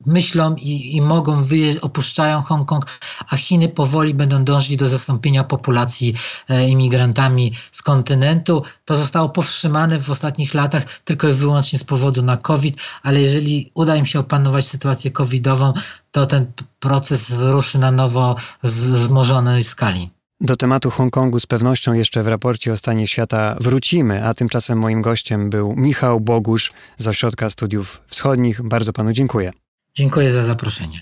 myślą 0.07 0.55
i, 0.55 0.97
i 0.97 1.01
mogą 1.01 1.43
wyjeździć, 1.45 1.83
opuszczają 1.83 2.43
Hongkong, 2.43 2.87
a 3.29 3.37
Chiny 3.37 3.69
powoli 3.69 4.15
będą 4.15 4.45
dążyć 4.45 4.77
do 4.77 4.87
zastąpienia 4.89 5.45
populacji 5.45 6.15
e, 6.49 6.69
imigrantami 6.69 7.53
z 7.73 7.83
kontynentu. 7.83 8.63
To 8.85 8.97
zostało 8.97 9.29
powstrzymane 9.29 9.99
w 9.99 10.11
ostatnich 10.11 10.55
latach 10.55 11.01
tylko 11.05 11.29
i 11.29 11.33
wyłącznie 11.33 11.79
z 11.79 11.85
powodu 11.85 12.23
na 12.23 12.37
COVID, 12.37 12.77
ale 13.03 13.21
jeżeli 13.21 13.71
uda 13.75 13.97
im 13.97 14.07
się 14.07 14.19
opanować 14.19 14.67
sytuację 14.67 15.11
covidową, 15.11 15.73
to 16.11 16.27
ten 16.27 16.53
proces 16.81 17.33
ruszy 17.39 17.79
na 17.79 17.91
nowo 17.91 18.37
z 18.63 18.79
wzmożonej 18.79 19.65
skali. 19.65 20.11
Do 20.41 20.57
tematu 20.57 20.91
Hongkongu 20.91 21.41
z 21.41 21.47
pewnością 21.47 21.93
jeszcze 21.93 22.23
w 22.23 22.29
raporcie 22.29 22.73
o 22.73 22.77
stanie 22.77 23.07
świata 23.07 23.57
wrócimy, 23.61 24.27
a 24.27 24.35
tymczasem 24.35 24.79
moim 24.79 25.03
gościem 25.03 25.51
był 25.51 25.75
Michał 25.77 26.21
Bogusz 26.21 26.73
z 26.99 27.07
Ośrodka 27.07 27.51
Studiów 27.51 28.03
Wschodnich. 28.07 28.63
Bardzo 28.63 28.93
panu 28.93 29.13
dziękuję. 29.13 29.53
Dziękuję 29.97 30.31
za 30.31 30.43
zaproszenie. 30.43 31.01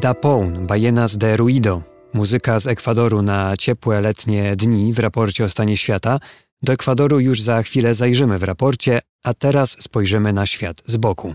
Da 0.00 0.14
Poun, 0.14 0.66
Ballenas 0.66 1.16
de 1.16 1.36
Ruido, 1.36 1.82
muzyka 2.12 2.58
z 2.58 2.66
Ekwadoru 2.66 3.22
na 3.22 3.56
ciepłe 3.56 4.00
letnie 4.00 4.56
dni 4.56 4.92
w 4.92 4.98
raporcie 4.98 5.44
o 5.44 5.48
stanie 5.48 5.76
świata. 5.76 6.20
Do 6.62 6.72
Ekwadoru 6.72 7.20
już 7.20 7.42
za 7.42 7.62
chwilę 7.62 7.94
zajrzymy 7.94 8.38
w 8.38 8.42
raporcie, 8.42 9.00
a 9.22 9.34
teraz 9.34 9.76
spojrzymy 9.80 10.32
na 10.32 10.46
świat 10.46 10.82
z 10.86 10.96
boku. 10.96 11.34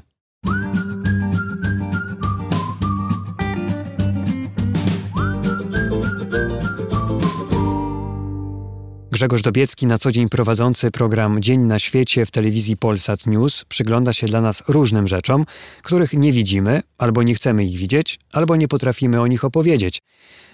Grzegorz 9.16 9.42
Dobiecki, 9.42 9.88
na 9.88 9.98
co 9.98 10.12
dzień 10.12 10.30
prowadzący 10.30 10.92
program 10.92 11.42
Dzień 11.42 11.62
na 11.62 11.80
świecie 11.80 12.26
w 12.26 12.32
telewizji 12.32 12.78
Polsat 12.78 13.26
News, 13.28 13.66
przygląda 13.66 14.14
się 14.14 14.28
dla 14.28 14.42
nas 14.42 14.64
różnym 14.68 15.08
rzeczom, 15.08 15.46
których 15.84 16.14
nie 16.14 16.32
widzimy, 16.32 16.82
albo 16.98 17.24
nie 17.24 17.36
chcemy 17.36 17.66
ich 17.66 17.78
widzieć, 17.78 18.20
albo 18.32 18.56
nie 18.56 18.68
potrafimy 18.68 19.22
o 19.22 19.28
nich 19.28 19.46
opowiedzieć. 19.46 20.02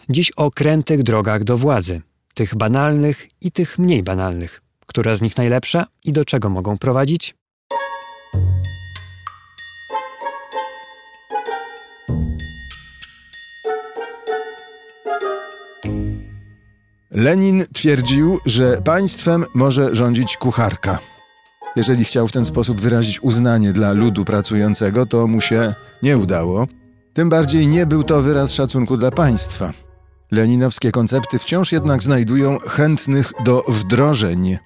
Dziś 0.09 0.31
o 0.31 0.51
krętych 0.51 1.03
drogach 1.03 1.43
do 1.43 1.57
władzy, 1.57 2.01
tych 2.33 2.55
banalnych 2.55 3.27
i 3.41 3.51
tych 3.51 3.79
mniej 3.79 4.03
banalnych. 4.03 4.61
Która 4.85 5.15
z 5.15 5.21
nich 5.21 5.37
najlepsza 5.37 5.85
i 6.03 6.11
do 6.11 6.25
czego 6.25 6.49
mogą 6.49 6.77
prowadzić? 6.77 7.35
Lenin 17.11 17.65
twierdził, 17.73 18.39
że 18.45 18.77
państwem 18.77 19.45
może 19.53 19.95
rządzić 19.95 20.37
kucharka. 20.37 20.99
Jeżeli 21.75 22.03
chciał 22.03 22.27
w 22.27 22.31
ten 22.31 22.45
sposób 22.45 22.81
wyrazić 22.81 23.23
uznanie 23.23 23.73
dla 23.73 23.93
ludu 23.93 24.25
pracującego, 24.25 25.05
to 25.05 25.27
mu 25.27 25.41
się 25.41 25.73
nie 26.03 26.17
udało. 26.17 26.67
Tym 27.13 27.29
bardziej 27.29 27.67
nie 27.67 27.85
był 27.85 28.03
to 28.03 28.21
wyraz 28.21 28.53
szacunku 28.53 28.97
dla 28.97 29.11
państwa. 29.11 29.73
Leninowskie 30.31 30.91
koncepty 30.91 31.39
wciąż 31.39 31.71
jednak 31.71 32.03
znajdują 32.03 32.59
chętnych 32.59 33.33
do 33.45 33.63
wdrożeń. 33.67 34.57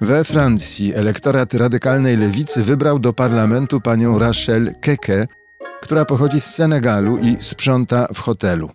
We 0.00 0.24
Francji 0.24 0.94
elektorat 0.94 1.54
radykalnej 1.54 2.16
lewicy 2.16 2.62
wybrał 2.62 2.98
do 2.98 3.12
parlamentu 3.12 3.80
panią 3.80 4.18
Rachel 4.18 4.74
Keke, 4.80 5.26
która 5.82 6.04
pochodzi 6.04 6.40
z 6.40 6.44
Senegalu 6.44 7.18
i 7.18 7.36
sprząta 7.40 8.08
w 8.14 8.18
hotelu. 8.18 8.70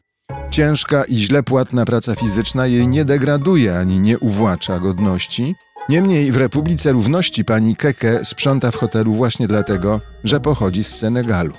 Ciężka 0.54 1.04
i 1.04 1.16
źle 1.16 1.44
płatna 1.44 1.86
praca 1.86 2.16
fizyczna 2.16 2.68
jej 2.68 2.88
nie 2.88 3.06
degraduje 3.06 3.80
ani 3.80 4.00
nie 4.00 4.20
uwłacza 4.20 4.80
godności. 4.80 5.56
Niemniej 5.90 6.32
w 6.32 6.38
Republice 6.38 6.92
Równości 6.92 7.46
pani 7.46 7.76
Keke 7.76 8.26
sprząta 8.26 8.72
w 8.72 8.76
hotelu 8.76 9.14
właśnie 9.14 9.48
dlatego, 9.48 10.02
że 10.24 10.40
pochodzi 10.40 10.84
z 10.84 10.96
Senegalu. 10.96 11.54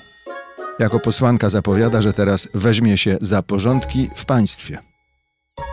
Jako 0.79 1.01
posłanka 1.01 1.51
zapowiada, 1.51 2.03
że 2.03 2.13
teraz 2.13 2.49
weźmie 2.55 2.99
się 2.99 3.17
za 3.21 3.43
porządki 3.43 4.11
w 4.17 4.25
państwie. 4.25 4.79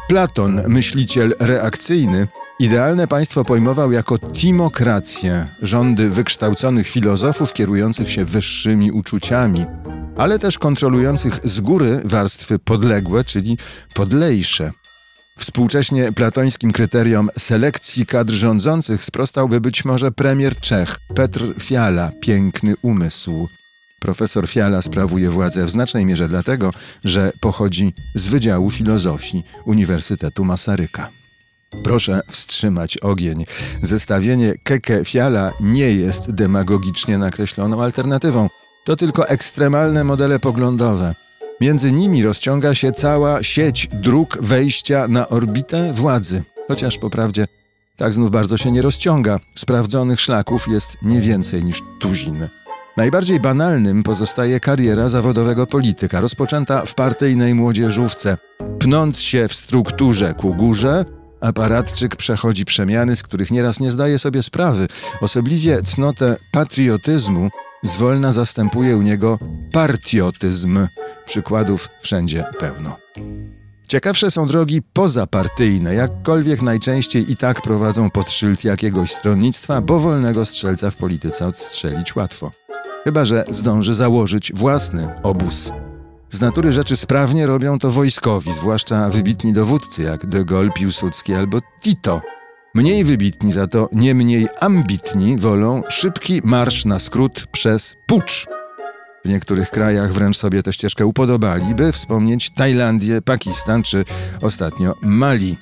Platon, 0.07 0.61
myśliciel 0.67 1.35
reakcyjny, 1.39 2.27
idealne 2.59 3.07
państwo 3.07 3.45
pojmował 3.45 3.91
jako 3.91 4.17
timokrację, 4.19 5.45
rządy 5.61 6.09
wykształconych 6.09 6.87
filozofów 6.87 7.53
kierujących 7.53 8.11
się 8.11 8.25
wyższymi 8.25 8.91
uczuciami, 8.91 9.65
ale 10.21 10.39
też 10.39 10.59
kontrolujących 10.59 11.39
z 11.43 11.61
góry 11.61 12.01
warstwy 12.05 12.59
podległe, 12.59 13.23
czyli 13.23 13.57
podlejsze. 13.93 14.71
Współcześnie 15.37 16.11
platońskim 16.11 16.71
kryteriom 16.71 17.29
selekcji 17.37 18.05
kadr 18.05 18.33
rządzących 18.33 19.05
sprostałby 19.05 19.61
być 19.61 19.85
może 19.85 20.11
premier 20.11 20.55
Czech 20.57 20.99
Petr 21.15 21.53
Fiala, 21.59 22.11
piękny 22.21 22.73
umysł. 22.81 23.47
Profesor 23.99 24.49
Fiala 24.49 24.81
sprawuje 24.81 25.29
władzę 25.29 25.65
w 25.65 25.71
znacznej 25.71 26.05
mierze 26.05 26.27
dlatego, 26.27 26.71
że 27.03 27.31
pochodzi 27.39 27.93
z 28.15 28.27
Wydziału 28.27 28.71
Filozofii 28.71 29.43
Uniwersytetu 29.65 30.45
Masaryka. 30.45 31.09
Proszę 31.83 32.21
wstrzymać 32.29 32.97
ogień. 32.97 33.45
Zestawienie 33.83 34.53
Keke 34.63 35.05
Fiala 35.05 35.51
nie 35.61 35.91
jest 35.91 36.31
demagogicznie 36.31 37.17
nakreśloną 37.17 37.83
alternatywą. 37.83 38.49
To 38.83 38.95
tylko 38.95 39.27
ekstremalne 39.27 40.03
modele 40.03 40.39
poglądowe. 40.39 41.15
Między 41.61 41.91
nimi 41.91 42.23
rozciąga 42.23 42.75
się 42.75 42.91
cała 42.91 43.43
sieć 43.43 43.87
dróg 43.93 44.37
wejścia 44.41 45.07
na 45.07 45.27
orbitę 45.27 45.93
władzy. 45.93 46.43
Chociaż 46.67 46.97
po 46.97 47.09
prawdzie 47.09 47.45
tak 47.97 48.13
znów 48.13 48.31
bardzo 48.31 48.57
się 48.57 48.71
nie 48.71 48.81
rozciąga. 48.81 49.39
Sprawdzonych 49.55 50.21
szlaków 50.21 50.67
jest 50.67 50.97
nie 51.01 51.21
więcej 51.21 51.63
niż 51.63 51.81
tuzin. 51.99 52.47
Najbardziej 52.97 53.39
banalnym 53.39 54.03
pozostaje 54.03 54.59
kariera 54.59 55.09
zawodowego 55.09 55.67
polityka, 55.67 56.21
rozpoczęta 56.21 56.85
w 56.85 56.95
partyjnej 56.95 57.53
młodzieżówce. 57.53 58.37
Pnąc 58.79 59.19
się 59.19 59.47
w 59.47 59.53
strukturze 59.53 60.33
ku 60.33 60.55
górze, 60.55 61.05
aparatczyk 61.41 62.15
przechodzi 62.15 62.65
przemiany, 62.65 63.15
z 63.15 63.23
których 63.23 63.51
nieraz 63.51 63.79
nie 63.79 63.91
zdaje 63.91 64.19
sobie 64.19 64.43
sprawy. 64.43 64.87
Osobliwie 65.21 65.81
cnotę 65.81 66.35
patriotyzmu 66.51 67.49
zwolna 67.83 68.31
zastępuje 68.31 68.97
u 68.97 69.01
niego 69.01 69.39
partiotyzm. 69.71 70.87
Przykładów 71.25 71.89
wszędzie 72.01 72.43
pełno. 72.59 72.97
Ciekawsze 73.87 74.31
są 74.31 74.47
drogi 74.47 74.81
pozapartyjne, 74.93 75.95
jakkolwiek 75.95 76.61
najczęściej 76.61 77.31
i 77.31 77.37
tak 77.37 77.61
prowadzą 77.61 78.09
pod 78.09 78.31
szyld 78.31 78.63
jakiegoś 78.63 79.11
stronnictwa, 79.11 79.81
bo 79.81 79.99
wolnego 79.99 80.45
strzelca 80.45 80.91
w 80.91 80.95
polityce 80.95 81.47
odstrzelić 81.47 82.15
łatwo. 82.15 82.51
Chyba, 83.03 83.25
że 83.25 83.45
zdąży 83.49 83.93
założyć 83.93 84.51
własny 84.55 85.07
obóz. 85.23 85.71
Z 86.29 86.41
natury 86.41 86.73
rzeczy 86.73 86.97
sprawnie 86.97 87.45
robią 87.45 87.79
to 87.79 87.91
wojskowi, 87.91 88.53
zwłaszcza 88.53 89.09
wybitni 89.09 89.53
dowódcy 89.53 90.03
jak 90.03 90.25
de 90.25 90.45
Gaulle, 90.45 90.71
Piłsudski 90.71 91.33
albo 91.33 91.59
Tito– 91.81 92.21
Mniej 92.73 93.03
wybitni, 93.03 93.51
za 93.51 93.67
to 93.67 93.89
nie 93.91 94.15
mniej 94.15 94.47
ambitni 94.59 95.37
wolą 95.37 95.81
szybki 95.89 96.41
marsz 96.43 96.85
na 96.85 96.99
skrót 96.99 97.47
przez 97.51 97.95
pucz. 98.05 98.47
W 99.25 99.29
niektórych 99.29 99.69
krajach 99.69 100.13
wręcz 100.13 100.37
sobie 100.37 100.63
tę 100.63 100.73
ścieżkę 100.73 101.05
upodobali, 101.05 101.75
by 101.75 101.91
wspomnieć 101.91 102.49
Tajlandię, 102.49 103.21
Pakistan 103.21 103.83
czy 103.83 104.05
ostatnio 104.41 104.95
Mali. 105.01 105.57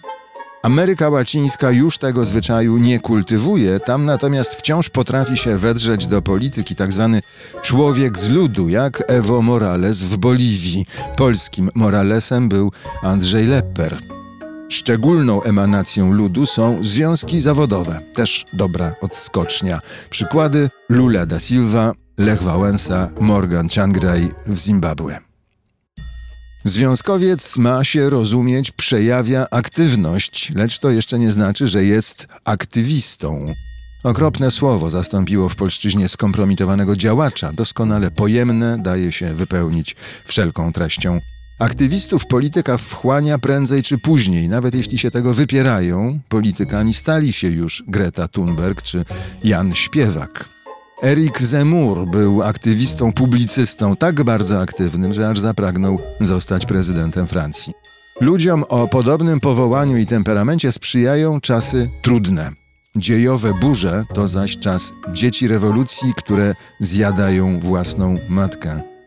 Ameryka 0.63 1.09
Łacińska 1.09 1.71
już 1.71 1.97
tego 1.97 2.25
zwyczaju 2.25 2.77
nie 2.77 2.99
kultywuje, 2.99 3.79
tam 3.79 4.05
natomiast 4.05 4.53
wciąż 4.53 4.89
potrafi 4.89 5.37
się 5.37 5.57
wedrzeć 5.57 6.07
do 6.07 6.21
polityki 6.21 6.75
tzw. 6.75 7.19
Tak 7.21 7.61
człowiek 7.61 8.19
z 8.19 8.31
ludu, 8.31 8.69
jak 8.69 9.03
Evo 9.07 9.41
Morales 9.41 10.01
w 10.01 10.17
Boliwii. 10.17 10.85
Polskim 11.15 11.69
Moralesem 11.75 12.49
był 12.49 12.71
Andrzej 13.01 13.47
Lepper. 13.47 14.18
Szczególną 14.69 15.43
emanacją 15.43 16.11
ludu 16.11 16.45
są 16.45 16.83
związki 16.83 17.41
zawodowe, 17.41 18.01
też 18.13 18.45
dobra 18.53 18.95
odskocznia. 19.01 19.79
Przykłady 20.09 20.69
Lula 20.89 21.25
da 21.25 21.39
Silva, 21.39 21.93
Lech 22.17 22.43
Wałęsa, 22.43 23.09
Morgan 23.19 23.69
Changraj 23.69 24.31
w 24.45 24.57
Zimbabwe. 24.57 25.19
Związkowiec 26.63 27.57
ma 27.57 27.83
się 27.83 28.09
rozumieć, 28.09 28.71
przejawia 28.71 29.47
aktywność, 29.51 30.51
lecz 30.55 30.79
to 30.79 30.89
jeszcze 30.89 31.19
nie 31.19 31.31
znaczy, 31.31 31.67
że 31.67 31.83
jest 31.83 32.27
aktywistą. 32.45 33.53
Okropne 34.03 34.51
słowo 34.51 34.89
zastąpiło 34.89 35.49
w 35.49 35.55
polszczyźnie 35.55 36.09
skompromitowanego 36.09 36.95
działacza, 36.95 37.53
doskonale 37.53 38.11
pojemne, 38.11 38.77
daje 38.81 39.11
się 39.11 39.33
wypełnić 39.33 39.95
wszelką 40.25 40.73
treścią. 40.73 41.19
Aktywistów 41.59 42.25
polityka 42.25 42.77
wchłania 42.77 43.39
prędzej 43.39 43.83
czy 43.83 43.97
później, 43.97 44.49
nawet 44.49 44.75
jeśli 44.75 44.97
się 44.97 45.11
tego 45.11 45.33
wypierają, 45.33 46.19
politykami 46.29 46.93
stali 46.93 47.33
się 47.33 47.47
już 47.47 47.83
Greta 47.87 48.27
Thunberg 48.27 48.81
czy 48.81 49.05
Jan 49.43 49.75
Śpiewak. 49.75 50.49
Erik 51.03 51.41
Zemmour 51.41 52.07
był 52.07 52.43
aktywistą, 52.43 53.13
publicystą 53.13 53.95
tak 53.95 54.23
bardzo 54.23 54.61
aktywnym, 54.61 55.13
że 55.13 55.29
aż 55.29 55.39
zapragnął 55.39 55.99
zostać 56.21 56.65
prezydentem 56.65 57.27
Francji. 57.27 57.73
Ludziom 58.21 58.63
o 58.69 58.87
podobnym 58.87 59.39
powołaniu 59.39 59.97
i 59.97 60.05
temperamencie 60.05 60.71
sprzyjają 60.71 61.41
czasy 61.41 61.89
trudne. 62.01 62.51
Dziejowe 62.95 63.53
burze 63.53 64.03
to 64.13 64.27
zaś 64.27 64.57
czas 64.57 64.93
dzieci 65.13 65.47
rewolucji, 65.47 66.13
które 66.17 66.55
zjadają 66.79 67.59
własną 67.59 68.17
matkę. 68.29 68.98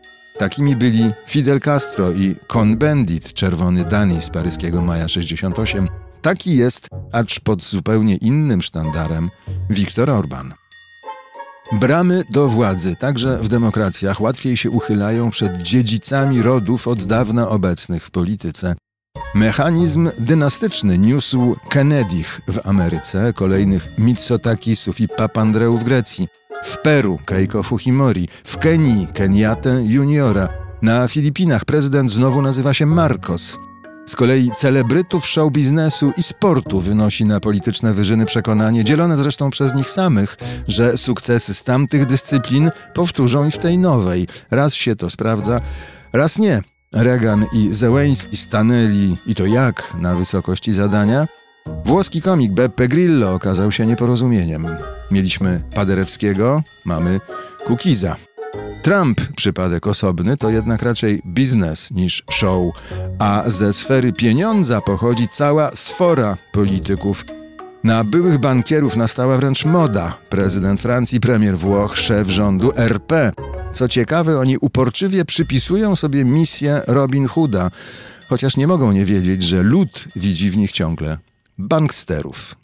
Takimi 0.43 0.75
byli 0.75 1.11
Fidel 1.25 1.59
Castro 1.59 2.11
i 2.11 2.35
Cohn-Bendit, 2.47 3.33
czerwony 3.33 3.85
Dani 3.85 4.21
z 4.21 4.29
paryskiego 4.29 4.81
maja 4.81 5.07
68. 5.07 5.87
Taki 6.21 6.57
jest, 6.57 6.89
acz 7.11 7.39
pod 7.39 7.63
zupełnie 7.63 8.15
innym 8.15 8.61
sztandarem, 8.61 9.29
Viktor 9.69 10.09
Orban. 10.09 10.53
Bramy 11.71 12.23
do 12.29 12.47
władzy, 12.47 12.95
także 12.95 13.37
w 13.37 13.47
demokracjach, 13.47 14.21
łatwiej 14.21 14.57
się 14.57 14.69
uchylają 14.69 15.31
przed 15.31 15.61
dziedzicami 15.61 16.41
rodów 16.41 16.87
od 16.87 17.03
dawna 17.03 17.49
obecnych 17.49 18.05
w 18.05 18.11
polityce. 18.11 18.75
Mechanizm 19.35 20.09
dynastyczny 20.19 20.97
niósł 20.97 21.55
Kennedych 21.69 22.41
w 22.47 22.67
Ameryce, 22.67 23.33
kolejnych 23.33 23.97
Mitsotakisów 23.97 24.99
i 24.99 25.07
Papandreou 25.07 25.77
w 25.77 25.83
Grecji, 25.83 26.27
w 26.63 26.77
Peru 26.77 27.19
Keiko 27.25 27.63
Fujimori, 27.63 28.27
w 28.43 28.57
Kenii 28.57 29.07
Kenyatta 29.13 29.69
Juniora, 29.79 30.49
Na 30.81 31.07
Filipinach 31.07 31.65
prezydent 31.65 32.11
znowu 32.11 32.41
nazywa 32.41 32.73
się 32.73 32.85
Marcos. 32.85 33.57
Z 34.05 34.15
kolei 34.15 34.51
celebrytów 34.57 35.27
show 35.27 35.51
biznesu 35.51 36.11
i 36.17 36.23
sportu 36.23 36.79
wynosi 36.79 37.25
na 37.25 37.39
polityczne 37.39 37.93
wyżyny 37.93 38.25
przekonanie, 38.25 38.83
dzielone 38.83 39.17
zresztą 39.17 39.49
przez 39.49 39.75
nich 39.75 39.89
samych, 39.89 40.37
że 40.67 40.97
sukcesy 40.97 41.53
z 41.53 41.63
tamtych 41.63 42.05
dyscyplin 42.05 42.71
powtórzą 42.93 43.47
i 43.47 43.51
w 43.51 43.57
tej 43.57 43.77
nowej. 43.77 44.27
Raz 44.51 44.73
się 44.73 44.95
to 44.95 45.09
sprawdza, 45.09 45.61
raz 46.13 46.39
nie. 46.39 46.61
Reagan 46.93 47.45
i 47.53 47.73
Zełeński 47.73 48.37
stanęli 48.37 49.17
i 49.27 49.35
to 49.35 49.45
jak 49.45 49.93
na 49.99 50.15
wysokości 50.15 50.73
zadania? 50.73 51.27
Włoski 51.85 52.21
komik 52.21 52.51
Beppe 52.51 52.87
Grillo 52.87 53.33
okazał 53.33 53.71
się 53.71 53.85
nieporozumieniem. 53.85 54.67
Mieliśmy 55.11 55.61
Paderewskiego, 55.75 56.63
mamy 56.85 57.19
Kukiza. 57.65 58.15
Trump, 58.81 59.21
przypadek 59.35 59.87
osobny, 59.87 60.37
to 60.37 60.49
jednak 60.49 60.81
raczej 60.81 61.21
biznes 61.25 61.91
niż 61.91 62.23
show, 62.31 62.73
a 63.19 63.43
ze 63.47 63.73
sfery 63.73 64.13
pieniądza 64.13 64.81
pochodzi 64.81 65.27
cała 65.27 65.71
sfora 65.75 66.37
polityków. 66.51 67.25
Na 67.83 68.03
byłych 68.03 68.37
bankierów 68.37 68.95
nastała 68.95 69.37
wręcz 69.37 69.65
moda. 69.65 70.17
Prezydent 70.29 70.81
Francji, 70.81 71.19
premier 71.19 71.57
Włoch, 71.57 71.97
szef 71.97 72.29
rządu 72.29 72.71
RP. 72.75 73.31
Co 73.73 73.87
ciekawe, 73.87 74.39
oni 74.39 74.57
uporczywie 74.57 75.25
przypisują 75.25 75.95
sobie 75.95 76.25
misję 76.25 76.81
Robin 76.87 77.27
Hooda, 77.27 77.71
chociaż 78.29 78.57
nie 78.57 78.67
mogą 78.67 78.91
nie 78.91 79.05
wiedzieć, 79.05 79.43
że 79.43 79.63
lud 79.63 80.05
widzi 80.15 80.49
w 80.49 80.57
nich 80.57 80.71
ciągle 80.71 81.17
banksterów. 81.57 82.55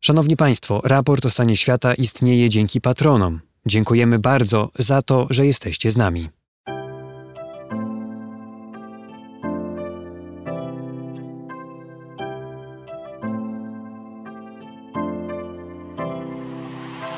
Szanowni 0.00 0.36
Państwo, 0.36 0.80
raport 0.84 1.26
o 1.26 1.30
stanie 1.30 1.56
świata 1.56 1.94
istnieje 1.94 2.50
dzięki 2.50 2.80
patronom. 2.80 3.40
Dziękujemy 3.66 4.18
bardzo 4.18 4.70
za 4.78 5.02
to, 5.02 5.26
że 5.30 5.46
jesteście 5.46 5.90
z 5.90 5.96
nami. 5.96 6.37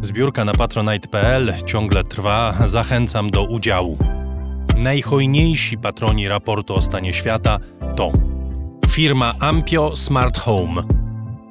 Zbiórka 0.00 0.44
na 0.44 0.52
patronite.pl 0.54 1.54
ciągle 1.66 2.04
trwa, 2.04 2.54
zachęcam 2.64 3.30
do 3.30 3.44
udziału. 3.44 3.98
Najhojniejsi 4.76 5.78
patroni 5.78 6.28
raportu 6.28 6.74
o 6.74 6.80
stanie 6.80 7.12
świata 7.12 7.58
to 7.96 8.12
firma 8.90 9.34
Ampio 9.40 9.96
Smart 9.96 10.38
Home, 10.38 10.82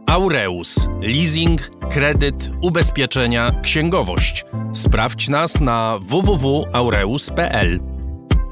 Aureus, 0.07 0.87
leasing, 1.01 1.71
kredyt, 1.89 2.51
ubezpieczenia, 2.61 3.51
księgowość. 3.63 4.45
Sprawdź 4.73 5.29
nas 5.29 5.61
na 5.61 5.99
www.aureus.pl. 6.01 7.79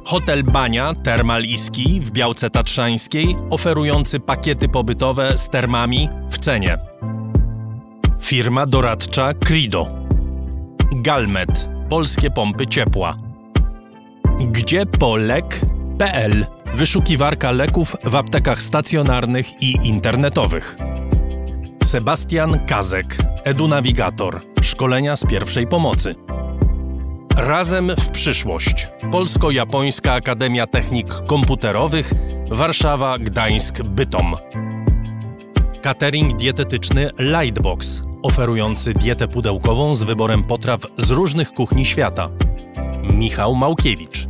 Hotel 0.06 0.44
Bania 0.44 0.94
Termal 1.04 1.44
Iski 1.44 2.02
w 2.02 2.12
Białce 2.12 2.50
Tatrzańskiej, 2.50 3.36
oferujący 3.50 4.20
pakiety 4.20 4.70
pobytowe 4.70 5.38
z 5.38 5.50
termami 5.50 6.10
w 6.30 6.38
cenie. 6.38 6.95
Firma 8.26 8.66
doradcza 8.66 9.34
Crido. 9.34 9.88
Galmet. 10.92 11.70
Polskie 11.90 12.32
pompy 12.32 12.68
ciepła. 12.68 13.18
Gdzie 14.52 14.86
polek.pl. 14.86 16.46
Wyszukiwarka 16.76 17.52
leków 17.52 17.96
w 18.04 18.16
aptekach 18.16 18.62
stacjonarnych 18.62 19.62
i 19.62 19.88
internetowych. 19.88 20.76
Sebastian 21.84 22.60
Kazek. 22.66 23.18
Edunavigator. 23.44 24.42
Szkolenia 24.62 25.16
z 25.16 25.26
pierwszej 25.26 25.68
pomocy. 25.68 26.16
Razem 27.36 27.92
w 28.00 28.10
przyszłość. 28.10 28.90
Polsko-Japońska 29.12 30.14
Akademia 30.14 30.68
Technik 30.68 31.08
Komputerowych. 31.28 32.14
Warszawa, 32.52 33.20
Gdańsk, 33.20 33.84
Bytom. 33.84 34.36
Catering 35.82 36.36
dietetyczny 36.36 37.10
Lightbox, 37.20 38.02
oferujący 38.26 38.94
dietę 38.94 39.28
pudełkową 39.28 39.96
z 39.96 40.04
wyborem 40.04 40.44
potraw 40.44 40.82
z 40.98 41.12
różnych 41.12 41.54
kuchni 41.54 41.86
świata. 41.86 42.30
Michał 43.14 43.56
Małkiewicz. 43.56 44.28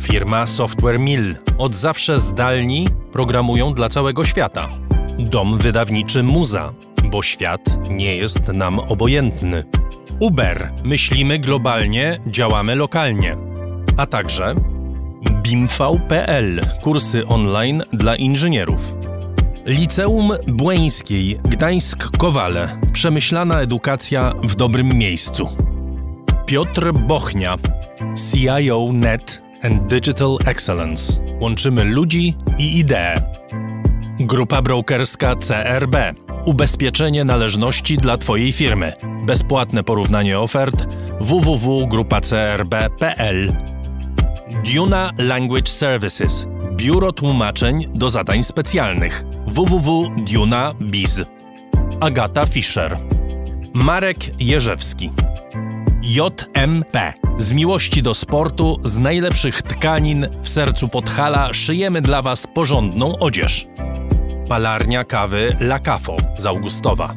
Firma 0.00 0.46
Software 0.46 0.98
Mill. 1.00 1.36
Od 1.58 1.74
zawsze 1.74 2.18
zdalni 2.18 2.88
programują 3.12 3.74
dla 3.74 3.88
całego 3.88 4.24
świata. 4.24 4.68
Dom 5.18 5.58
wydawniczy 5.58 6.22
Muza, 6.22 6.72
bo 7.04 7.22
świat 7.22 7.90
nie 7.90 8.16
jest 8.16 8.48
nam 8.48 8.78
obojętny. 8.78 9.64
Uber. 10.20 10.72
Myślimy 10.84 11.38
globalnie, 11.38 12.20
działamy 12.26 12.74
lokalnie. 12.74 13.36
A 13.96 14.06
także 14.06 14.54
BIMV.pl. 15.42 16.60
Kursy 16.82 17.26
online 17.26 17.82
dla 17.92 18.16
inżynierów. 18.16 18.94
Liceum 19.68 20.32
Błeńskiej 20.46 21.40
Gdańsk-Kowale. 21.40 22.68
Przemyślana 22.92 23.60
edukacja 23.60 24.32
w 24.42 24.54
dobrym 24.54 24.98
miejscu. 24.98 25.48
Piotr 26.46 26.92
Bochnia. 26.92 27.56
CIO 28.32 28.90
Net 28.92 29.42
and 29.62 29.86
Digital 29.86 30.36
Excellence. 30.46 31.22
Łączymy 31.40 31.84
ludzi 31.84 32.36
i 32.58 32.78
idee. 32.78 33.22
Grupa 34.20 34.62
brokerska 34.62 35.36
CRB. 35.36 35.96
Ubezpieczenie 36.44 37.24
należności 37.24 37.96
dla 37.96 38.18
Twojej 38.18 38.52
firmy. 38.52 38.92
Bezpłatne 39.26 39.84
porównanie 39.84 40.38
ofert 40.38 40.86
www.grupacrb.pl 41.20 43.52
Duna 44.74 45.12
Language 45.18 45.70
Services. 45.70 46.46
Biuro 46.76 47.12
tłumaczeń 47.12 47.86
do 47.94 48.10
zadań 48.10 48.42
specjalnych 48.42 49.24
www.duna.biz 49.58 51.22
Agata 52.00 52.46
Fischer 52.46 52.98
Marek 53.74 54.40
Jerzewski 54.40 55.10
JMP 56.02 57.14
Z 57.38 57.52
miłości 57.52 58.02
do 58.02 58.14
sportu, 58.14 58.80
z 58.84 58.98
najlepszych 58.98 59.62
tkanin 59.62 60.26
w 60.42 60.48
sercu 60.48 60.88
Podhala 60.88 61.54
szyjemy 61.54 62.00
dla 62.00 62.22
Was 62.22 62.46
porządną 62.46 63.18
odzież. 63.18 63.66
Palarnia 64.48 65.04
kawy 65.04 65.56
La 65.60 65.78
Cafo 65.78 66.16
z 66.36 66.46
Augustowa. 66.46 67.14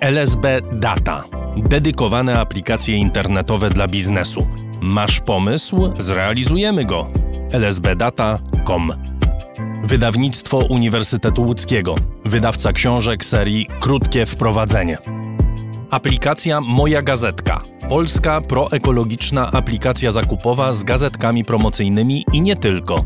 LSB 0.00 0.60
Data. 0.72 1.24
Dedykowane 1.56 2.40
aplikacje 2.40 2.96
internetowe 2.96 3.70
dla 3.70 3.88
biznesu. 3.88 4.46
Masz 4.80 5.20
pomysł? 5.20 5.92
Zrealizujemy 5.98 6.84
go. 6.84 7.10
lsbdata.com 7.52 9.11
Wydawnictwo 9.84 10.58
Uniwersytetu 10.58 11.42
Łódzkiego. 11.42 11.94
Wydawca 12.24 12.72
książek 12.72 13.24
serii 13.24 13.66
Krótkie 13.80 14.26
Wprowadzenie. 14.26 14.98
Aplikacja 15.90 16.60
Moja 16.60 17.02
Gazetka. 17.02 17.62
Polska 17.88 18.40
proekologiczna 18.40 19.52
aplikacja 19.52 20.12
zakupowa 20.12 20.72
z 20.72 20.84
gazetkami 20.84 21.44
promocyjnymi 21.44 22.24
i 22.32 22.42
nie 22.42 22.56
tylko. 22.56 23.04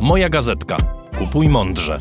Moja 0.00 0.28
Gazetka. 0.28 0.76
Kupuj 1.18 1.48
mądrze. 1.48 2.00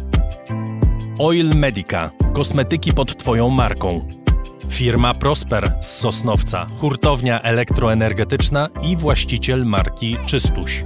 Oil 1.19 1.55
Medica. 1.55 2.11
Kosmetyki 2.33 2.93
pod 2.93 3.17
Twoją 3.17 3.49
marką. 3.49 4.07
Firma 4.69 5.13
Prosper 5.13 5.77
z 5.81 5.87
Sosnowca. 5.87 6.67
Hurtownia 6.79 7.41
elektroenergetyczna 7.41 8.69
i 8.83 8.97
właściciel 8.97 9.65
marki 9.65 10.17
Czystuś. 10.25 10.85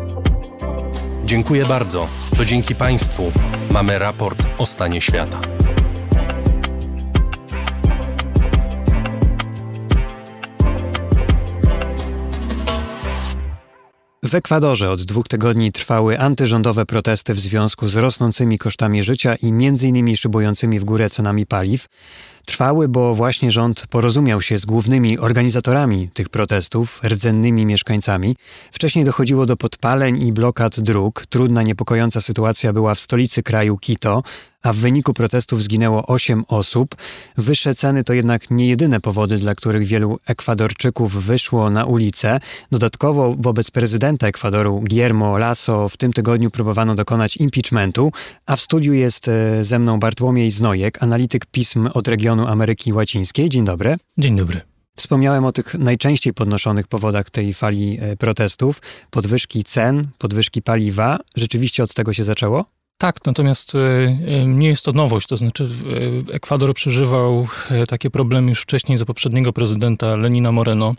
Dziękuję 1.31 1.65
bardzo. 1.65 2.07
To 2.37 2.45
dzięki 2.45 2.75
Państwu 2.75 3.31
mamy 3.73 3.99
raport 3.99 4.43
o 4.57 4.65
stanie 4.65 5.01
świata. 5.01 5.41
W 14.23 14.35
Ekwadorze 14.35 14.91
od 14.91 15.03
dwóch 15.03 15.27
tygodni 15.27 15.71
trwały 15.71 16.19
antyrządowe 16.19 16.85
protesty 16.85 17.33
w 17.33 17.39
związku 17.39 17.87
z 17.87 17.95
rosnącymi 17.95 18.57
kosztami 18.57 19.03
życia 19.03 19.35
i 19.35 19.47
m.in. 19.47 20.17
szybującymi 20.17 20.79
w 20.79 20.83
górę 20.83 21.09
cenami 21.09 21.45
paliw. 21.45 21.87
Trwały, 22.45 22.87
bo 22.87 23.15
właśnie 23.15 23.51
rząd 23.51 23.87
porozumiał 23.89 24.41
się 24.41 24.57
z 24.57 24.65
głównymi 24.65 25.19
organizatorami 25.19 26.09
tych 26.13 26.29
protestów, 26.29 27.01
rdzennymi 27.03 27.65
mieszkańcami. 27.65 28.35
Wcześniej 28.71 29.05
dochodziło 29.05 29.45
do 29.45 29.57
podpaleń 29.57 30.23
i 30.23 30.33
blokad 30.33 30.79
dróg. 30.79 31.25
Trudna, 31.29 31.63
niepokojąca 31.63 32.21
sytuacja 32.21 32.73
była 32.73 32.95
w 32.95 32.99
stolicy 32.99 33.43
kraju 33.43 33.77
Quito, 33.77 34.23
a 34.61 34.73
w 34.73 34.75
wyniku 34.75 35.13
protestów 35.13 35.63
zginęło 35.63 36.05
8 36.05 36.43
osób. 36.47 36.95
Wyższe 37.37 37.73
ceny 37.75 38.03
to 38.03 38.13
jednak 38.13 38.51
nie 38.51 38.67
jedyne 38.67 38.99
powody, 38.99 39.37
dla 39.37 39.55
których 39.55 39.85
wielu 39.85 40.19
Ekwadorczyków 40.27 41.25
wyszło 41.25 41.69
na 41.69 41.85
ulicę. 41.85 42.39
Dodatkowo 42.71 43.35
wobec 43.39 43.71
prezydenta 43.71 44.27
Ekwadoru 44.27 44.83
Guillermo 44.89 45.37
Lasso 45.37 45.89
w 45.89 45.97
tym 45.97 46.13
tygodniu 46.13 46.51
próbowano 46.51 46.95
dokonać 46.95 47.37
impeachmentu, 47.37 48.11
a 48.45 48.55
w 48.55 48.61
studiu 48.61 48.93
jest 48.93 49.27
e, 49.27 49.63
ze 49.63 49.79
mną 49.79 49.99
Bartłomiej 49.99 50.51
Znojek, 50.51 51.03
analityk 51.03 51.45
pism 51.45 51.89
od 51.93 52.07
regionu 52.07 52.47
Ameryki 52.47 52.93
Łacińskiej. 52.93 53.49
Dzień 53.49 53.65
dobry. 53.65 53.95
Dzień 54.17 54.35
dobry. 54.35 54.61
Wspomniałem 54.95 55.45
o 55.45 55.51
tych 55.51 55.75
najczęściej 55.75 56.33
podnoszonych 56.33 56.87
powodach 56.87 57.29
tej 57.29 57.53
fali 57.53 57.97
e, 58.01 58.17
protestów. 58.17 58.81
Podwyżki 59.09 59.63
cen, 59.63 60.07
podwyżki 60.17 60.61
paliwa. 60.61 61.19
Rzeczywiście 61.35 61.83
od 61.83 61.93
tego 61.93 62.13
się 62.13 62.23
zaczęło? 62.23 62.65
Tak, 63.01 63.25
natomiast 63.25 63.75
e, 63.75 63.79
e, 63.79 64.45
nie 64.45 64.67
jest 64.67 64.85
to 64.85 64.91
nowość. 64.91 65.27
To 65.27 65.37
znaczy, 65.37 65.69
e, 66.31 66.35
Ekwador 66.35 66.73
przeżywał 66.73 67.47
takie 67.87 68.09
problemy 68.09 68.49
już 68.49 68.61
wcześniej 68.61 68.97
za 68.97 69.05
poprzedniego 69.05 69.53
prezydenta 69.53 70.15
Lenina 70.15 70.51
Moreno. 70.51 70.93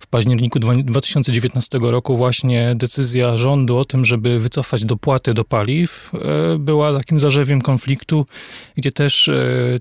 W 0.00 0.06
październiku 0.06 0.58
2019 0.58 1.78
roku 1.82 2.16
właśnie 2.16 2.72
decyzja 2.74 3.36
rządu 3.36 3.78
o 3.78 3.84
tym, 3.84 4.04
żeby 4.04 4.38
wycofać 4.38 4.84
dopłaty 4.84 5.34
do 5.34 5.44
paliw, 5.44 6.12
była 6.58 6.92
takim 6.92 7.20
zarzewiem 7.20 7.62
konfliktu, 7.62 8.26
gdzie 8.76 8.92
też 8.92 9.30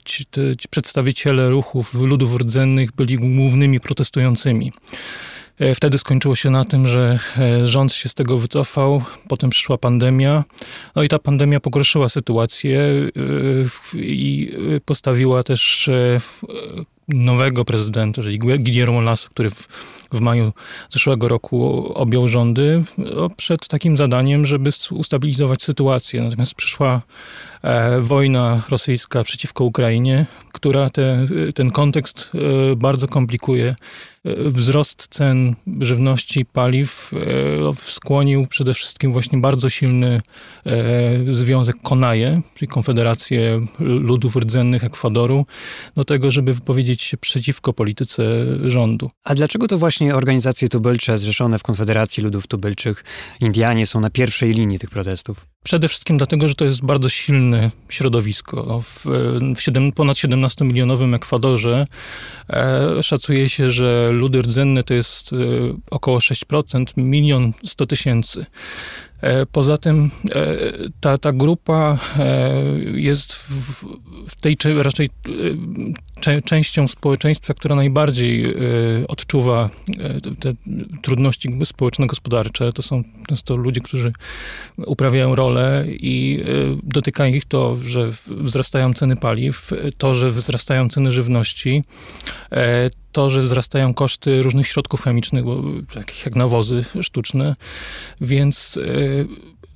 ci, 0.06 0.26
ci 0.60 0.68
przedstawiciele 0.70 1.50
ruchów 1.50 1.94
ludów 1.94 2.36
rdzennych 2.36 2.92
byli 2.92 3.16
głównymi 3.16 3.80
protestującymi. 3.80 4.72
E, 5.60 5.76
wtedy 5.76 5.98
skończyło 5.98 6.36
się 6.36 6.50
na 6.50 6.66
tym, 6.66 6.88
że 6.88 7.20
e, 7.38 7.68
rząd 7.68 7.94
się 7.94 8.10
z 8.10 8.14
tego 8.14 8.38
wycofał, 8.38 9.04
potem 9.28 9.50
przyszła 9.50 9.78
pandemia, 9.78 10.44
no 10.96 11.04
i 11.04 11.10
ta 11.10 11.20
pandemia 11.20 11.60
pogorszyła 11.60 12.10
sytuację 12.10 12.82
e, 12.82 14.00
i 14.00 14.52
postawiła 14.86 15.44
też 15.44 15.90
nowego 17.08 17.66
prezydenta, 17.66 18.22
czyli 18.22 18.40
Guillermo 18.40 19.02
Lasso, 19.02 19.30
który 19.30 19.50
w 20.12 20.20
maju 20.20 20.54
zeszłego 20.90 21.28
roku 21.28 21.92
objął 21.94 22.28
rządy, 22.28 22.84
przed 23.38 23.68
takim 23.68 23.98
zadaniem, 23.98 24.46
żeby 24.46 24.70
ustabilizować 24.92 25.64
sytuację. 25.64 26.22
Natomiast 26.22 26.56
przyszła 26.56 27.02
e, 27.62 28.02
wojna 28.02 28.62
rosyjska 28.70 29.24
przeciwko 29.24 29.64
Ukrainie, 29.64 30.26
która 30.58 30.90
te, 30.90 31.26
ten 31.56 31.72
kontekst 31.72 32.32
e, 32.72 32.76
bardzo 32.76 33.08
komplikuje. 33.08 33.76
E, 34.26 34.50
wzrost 34.50 35.08
cen 35.08 35.56
żywności, 35.82 36.46
paliw 36.46 37.12
e, 37.14 37.18
skłonił 37.78 38.48
przede 38.48 38.74
wszystkim 38.74 39.14
właśnie 39.14 39.38
bardzo 39.38 39.70
silny 39.70 40.22
związek 41.30 41.76
Konaje, 41.84 42.42
czyli 42.56 42.68
Konfederację 42.68 43.66
Ludów 43.80 44.36
Rdzennych 44.36 44.84
Ekwadoru, 44.84 45.46
do 45.96 46.04
tego, 46.04 46.32
żeby 46.32 46.54
wypowiedzieć 46.54 47.02
się 47.02 47.18
przeciwko 47.18 47.74
polityce 47.74 48.24
rządu. 48.70 49.10
A 49.24 49.36
dlaczego 49.36 49.68
to 49.68 49.78
właśnie 49.78 49.97
organizacje 50.02 50.69
tubylcze 50.69 51.18
zrzeszone 51.18 51.60
w 51.60 51.64
Konfederacji 51.64 52.24
Ludów 52.24 52.48
Tubylczych, 52.48 53.03
Indianie 53.40 53.86
są 53.86 53.99
na 53.99 54.10
pierwszej 54.10 54.52
linii 54.52 54.80
tych 54.80 54.90
protestów? 54.90 55.45
Przede 55.64 55.88
wszystkim 55.88 56.18
dlatego, 56.18 56.48
że 56.48 56.56
to 56.56 56.65
jest 56.65 56.86
bardzo 56.86 57.10
silne 57.10 57.72
środowisko. 57.90 58.82
W, 58.82 59.06
w 59.56 59.61
7, 59.61 59.91
ponad 59.91 60.18
17-milionowym 60.18 61.15
Ekwadorze 61.15 61.86
e, 62.49 63.03
szacuje 63.03 63.49
się, 63.49 63.72
że 63.72 64.10
ludy 64.11 64.41
rdzenne 64.41 64.84
to 64.84 64.94
jest 64.94 65.34
e, 65.34 65.36
około 65.91 66.18
6%, 66.18 66.86
milion 66.98 67.53
100 67.65 67.86
tysięcy. 67.86 68.45
E, 69.22 69.45
poza 69.45 69.77
tym 69.77 70.10
e, 70.35 70.57
ta, 70.99 71.18
ta 71.18 71.31
grupa 71.31 71.98
e, 72.19 72.53
jest 72.95 73.34
w, 73.34 73.85
w 74.27 74.35
tej 74.35 74.57
raczej 74.77 75.10
częścią 76.45 76.88
społeczeństwa, 76.88 77.53
która 77.53 77.76
najbardziej 77.76 78.56
odczuwa 79.07 79.69
te 80.39 80.53
trudności 81.02 81.60
społeczno-gospodarcze. 81.65 82.73
To 82.73 82.81
są 82.81 83.03
często 83.27 83.56
ludzie, 83.56 83.81
którzy 83.81 84.14
uprawiają 84.77 85.35
rolę 85.35 85.85
i 85.88 86.44
dotyka 86.84 87.27
ich 87.27 87.45
to, 87.45 87.76
że 87.76 88.10
wzrastają 88.27 88.94
ceny 88.94 89.15
paliw, 89.15 89.72
to, 89.98 90.14
że 90.14 90.30
wzrastają 90.30 90.89
ceny 90.89 91.11
żywności, 91.11 91.84
to, 93.18 93.30
że 93.30 93.41
wzrastają 93.41 93.94
koszty 93.94 94.41
różnych 94.41 94.68
środków 94.68 95.02
chemicznych, 95.02 95.44
bo, 95.44 95.64
takich 95.94 96.26
jak 96.26 96.35
nawozy 96.35 96.85
sztuczne, 97.02 97.56
więc 98.22 98.77
y, 98.77 99.27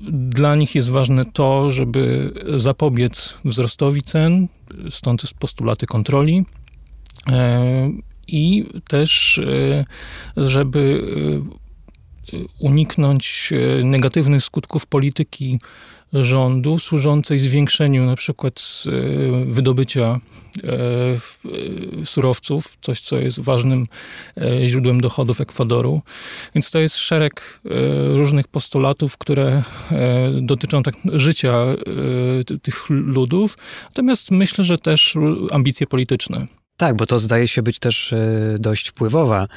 dla 0.10 0.56
nich 0.56 0.76
jest 0.76 0.90
ważne 0.90 1.26
to, 1.26 1.70
żeby 1.70 2.34
zapobiec 2.58 3.38
wzrostowi 3.46 4.02
cen, 4.02 4.48
stąd 4.90 5.34
postulaty 5.40 5.86
kontroli. 5.86 6.46
Y, 7.30 7.34
I 8.28 8.66
też, 8.88 9.38
y, 9.38 9.86
żeby 10.38 11.04
uniknąć 12.60 13.54
negatywnych 13.84 14.44
skutków 14.44 14.88
polityki 14.88 15.60
rządu 16.14 16.80
służącej 16.80 17.40
zwiększeniu 17.40 18.06
na 18.06 18.16
przykład 18.16 18.84
e, 18.88 18.92
wydobycia 19.46 20.20
e, 20.64 20.70
e, 20.70 22.06
surowców, 22.06 22.78
coś 22.82 23.02
co 23.02 23.20
jest 23.20 23.40
ważnym 23.40 23.86
źródłem 24.66 25.02
dochodów 25.02 25.42
Ekwadoru. 25.42 26.02
Więc 26.56 26.72
to 26.72 26.80
jest 26.80 26.96
szereg 26.96 27.62
różnych 28.08 28.48
postulatów, 28.48 29.18
które 29.18 29.64
dotyczą 30.42 30.84
tak 30.84 30.96
życia 31.14 31.54
tych 32.62 32.90
ludów, 32.90 33.58
natomiast 33.84 34.32
myślę, 34.32 34.64
że 34.64 34.78
też 34.78 35.18
ambicje 35.52 35.88
polityczne. 35.88 36.48
Tak, 36.82 36.96
bo 36.96 37.06
to 37.06 37.20
zdaje 37.20 37.48
się 37.48 37.62
być 37.62 37.80
też 37.80 38.14
dość 38.60 38.90
wpływowa 38.90 39.48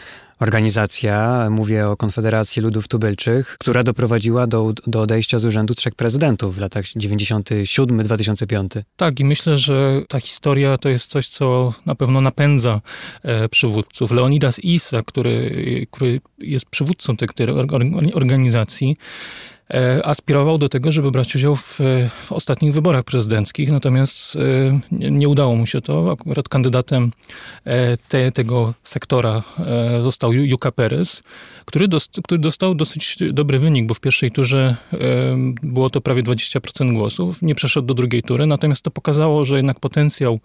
organizacja, 0.41 1.47
mówię 1.51 1.89
o 1.89 1.97
Konfederacji 1.97 2.63
Ludów 2.63 2.89
Tubylczych, 2.89 3.57
która 3.59 3.83
doprowadziła 3.83 4.47
do, 4.47 4.73
do 4.87 5.01
odejścia 5.01 5.39
z 5.39 5.45
urzędu 5.45 5.75
trzech 5.75 5.95
prezydentów 5.95 6.57
w 6.57 6.59
latach 6.61 6.85
97-2005. 6.85 8.83
Tak, 8.97 9.21
i 9.21 9.25
myślę, 9.25 9.57
że 9.57 10.01
ta 10.09 10.21
historia 10.21 10.79
to 10.79 10.89
jest 10.89 11.11
coś, 11.11 11.29
co 11.29 11.73
na 11.87 11.95
pewno 11.95 12.21
napędza 12.21 12.81
e, 13.23 13.49
przywódców. 13.49 14.11
Leonidas 14.11 14.59
Isa, 14.59 15.03
który, 15.03 15.87
który 15.91 16.21
jest 16.39 16.67
przywódcą 16.67 17.17
tej, 17.17 17.29
tej 17.29 17.47
organizacji, 18.15 18.95
E, 18.95 18.99
aspirował 20.05 20.59
do 20.59 20.69
tego, 20.69 20.93
żeby 20.93 21.11
brać 21.11 21.37
udział 21.37 21.57
w, 21.57 21.81
w 22.23 22.33
ostatnich 22.33 22.73
wyborach 22.73 23.05
prezydenckich, 23.05 23.73
natomiast 23.73 24.37
e, 24.37 24.41
nie, 25.11 25.29
udało 25.29 25.57
mu 25.57 25.67
się 25.67 25.81
to. 25.81 26.13
Akurat 26.13 26.49
kandydatem 26.49 27.11
e, 27.65 27.97
te, 27.97 28.33
tego 28.33 28.75
sektora 28.83 29.43
został 30.03 30.33
Juka 30.33 30.73
Perez, 30.73 31.23
który, 31.65 31.89
dost, 31.89 32.21
który 32.25 32.39
dostał 32.39 32.75
dosyć 32.75 33.19
dobry 33.33 33.59
wynik, 33.59 33.87
bo 33.87 33.95
w 33.95 34.01
pierwszej 34.01 34.31
turze 34.31 34.77
było 35.63 35.91
to 35.91 36.01
prawie 36.01 36.23
20% 36.23 36.95
głosów. 36.95 37.43
Nie 37.43 37.55
przeszedł 37.55 37.87
do 37.87 37.95
drugiej 37.95 38.23
tury, 38.23 38.47
natomiast 38.47 38.83
to 38.83 38.91
pokazało, 38.91 39.45
że 39.45 39.57
jednak 39.57 39.81
potencjał 39.81 40.41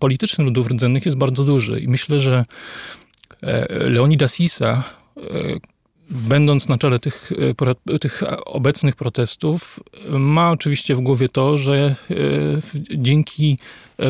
polityczny 0.00 0.44
ludów 0.44 0.66
rdzennych 0.66 1.06
jest 1.06 1.18
bardzo 1.18 1.44
duży. 1.44 1.80
I 1.80 1.88
myślę, 1.88 2.20
że 2.20 2.44
Leonidas 3.70 4.40
Issa, 4.40 4.84
będąc 6.10 6.68
na 6.68 6.78
czele 6.78 6.98
tych, 6.98 7.32
e, 7.90 7.98
tych 7.98 8.22
obecnych 8.46 8.96
protestów, 8.96 9.80
ma 10.10 10.50
oczywiście 10.50 10.94
w 10.94 11.00
głowie 11.00 11.28
to, 11.28 11.56
że 11.56 11.94
e, 12.10 12.14
dzięki 12.94 13.58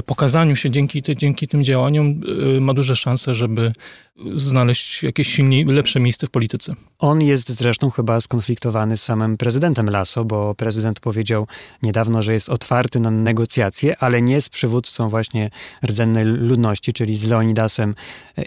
pokazaniu 0.07 0.57
się 0.57 0.71
dzięki, 0.71 1.03
dzięki 1.17 1.49
tym 1.49 1.65
działaniom 1.65 2.21
ma 2.61 2.75
duże 2.75 2.97
szanse, 2.97 3.35
żeby 3.35 3.73
znaleźć 4.37 5.03
jakieś 5.03 5.29
silniej, 5.29 5.65
lepsze 5.65 6.01
miejsce 6.01 6.27
w 6.27 6.31
polityce. 6.31 6.73
On 6.99 7.23
jest 7.23 7.49
zresztą 7.49 7.91
chyba 7.91 8.21
skonfliktowany 8.21 8.97
z 8.97 9.03
samym 9.03 9.37
prezydentem 9.37 9.91
Lasso, 9.91 10.25
bo 10.25 10.55
prezydent 10.55 11.01
powiedział 11.01 11.47
niedawno, 11.83 12.23
że 12.23 12.33
jest 12.33 12.49
otwarty 12.49 13.01
na 13.01 13.11
negocjacje, 13.11 13.99
ale 13.99 14.23
nie 14.23 14.41
z 14.41 14.49
przywódcą 14.49 15.09
właśnie 15.09 15.51
rdzennej 15.87 16.25
ludności, 16.25 16.93
czyli 16.93 17.17
z 17.17 17.25
Leonidasem 17.25 17.95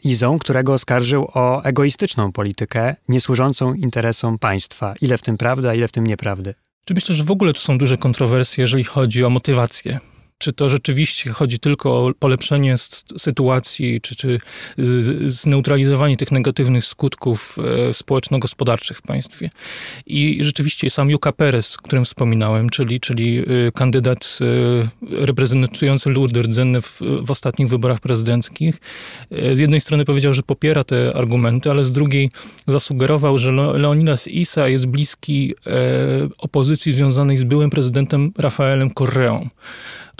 Izą, 0.03 0.39
którego 0.39 0.73
oskarżył 0.73 1.27
o 1.33 1.63
egoistyczną 1.63 2.31
politykę, 2.31 2.95
niesłużącą 3.09 3.73
interesom 3.73 4.39
państwa. 4.39 4.93
Ile 5.01 5.17
w 5.17 5.21
tym 5.21 5.37
prawda, 5.37 5.75
ile 5.75 5.87
w 5.87 5.91
tym 5.91 6.07
nieprawdy? 6.07 6.53
Czy 6.85 6.93
myślę, 6.93 7.15
że 7.15 7.23
w 7.23 7.31
ogóle 7.31 7.53
tu 7.53 7.59
są 7.59 7.77
duże 7.77 7.97
kontrowersje, 7.97 8.61
jeżeli 8.61 8.83
chodzi 8.83 9.23
o 9.23 9.29
motywację 9.29 9.99
czy 10.41 10.53
to 10.53 10.69
rzeczywiście 10.69 11.29
chodzi 11.29 11.59
tylko 11.59 12.05
o 12.05 12.11
polepszenie 12.19 12.75
sytuacji, 13.17 14.01
czy, 14.01 14.15
czy 14.15 14.39
zneutralizowanie 15.27 16.17
tych 16.17 16.31
negatywnych 16.31 16.85
skutków 16.85 17.57
e, 17.89 17.93
społeczno-gospodarczych 17.93 18.97
w 18.97 19.01
państwie. 19.01 19.49
I 20.05 20.37
rzeczywiście 20.41 20.89
sam 20.89 21.09
Juka 21.09 21.31
Perez, 21.31 21.77
o 21.77 21.81
którym 21.81 22.05
wspominałem, 22.05 22.69
czyli, 22.69 22.99
czyli 22.99 23.39
e, 23.39 23.71
kandydat 23.71 24.39
e, 24.41 25.25
reprezentujący 25.25 26.09
lud 26.09 26.37
rdzenny 26.37 26.81
w, 26.81 27.01
w 27.21 27.31
ostatnich 27.31 27.69
wyborach 27.69 27.99
prezydenckich, 27.99 28.77
z 29.53 29.59
jednej 29.59 29.81
strony 29.81 30.05
powiedział, 30.05 30.33
że 30.33 30.43
popiera 30.43 30.83
te 30.83 31.15
argumenty, 31.15 31.71
ale 31.71 31.85
z 31.85 31.91
drugiej 31.91 32.29
zasugerował, 32.67 33.37
że 33.37 33.51
Leonidas 33.51 34.27
Isa 34.27 34.67
jest 34.67 34.85
bliski 34.85 35.53
opozycji 36.37 36.91
związanej 36.91 37.37
z 37.37 37.43
byłym 37.43 37.69
prezydentem 37.69 38.31
Rafaelem 38.37 38.91
Correą 38.93 39.49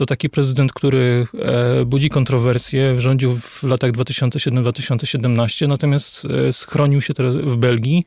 to 0.02 0.06
taki 0.06 0.30
prezydent, 0.30 0.73
który 0.73 1.28
e, 1.40 1.86
budzi 1.86 2.10
kontrowersje, 2.10 3.02
rządził 3.02 3.36
w 3.40 3.64
latach 3.64 3.91
2007-2017, 3.91 5.68
natomiast 5.68 6.26
e, 6.26 6.53
schronił 6.53 7.02
się 7.02 7.14
teraz 7.14 7.36
w 7.36 7.57
Belgii, 7.57 8.03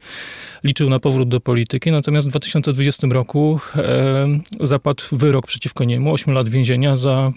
liczył 0.65 0.91
na 0.91 0.99
powrót 0.99 1.29
do 1.29 1.41
polityki, 1.41 1.93
natomiast 1.93 2.27
w 2.27 2.31
2020 2.31 3.07
roku 3.11 3.61
e, 3.77 4.27
zapadł 4.61 5.05
wyrok 5.13 5.47
przeciwko 5.47 5.85
niemu, 5.85 6.13
8 6.13 6.35
lat 6.35 6.49
więzienia 6.49 6.97
za 6.97 7.33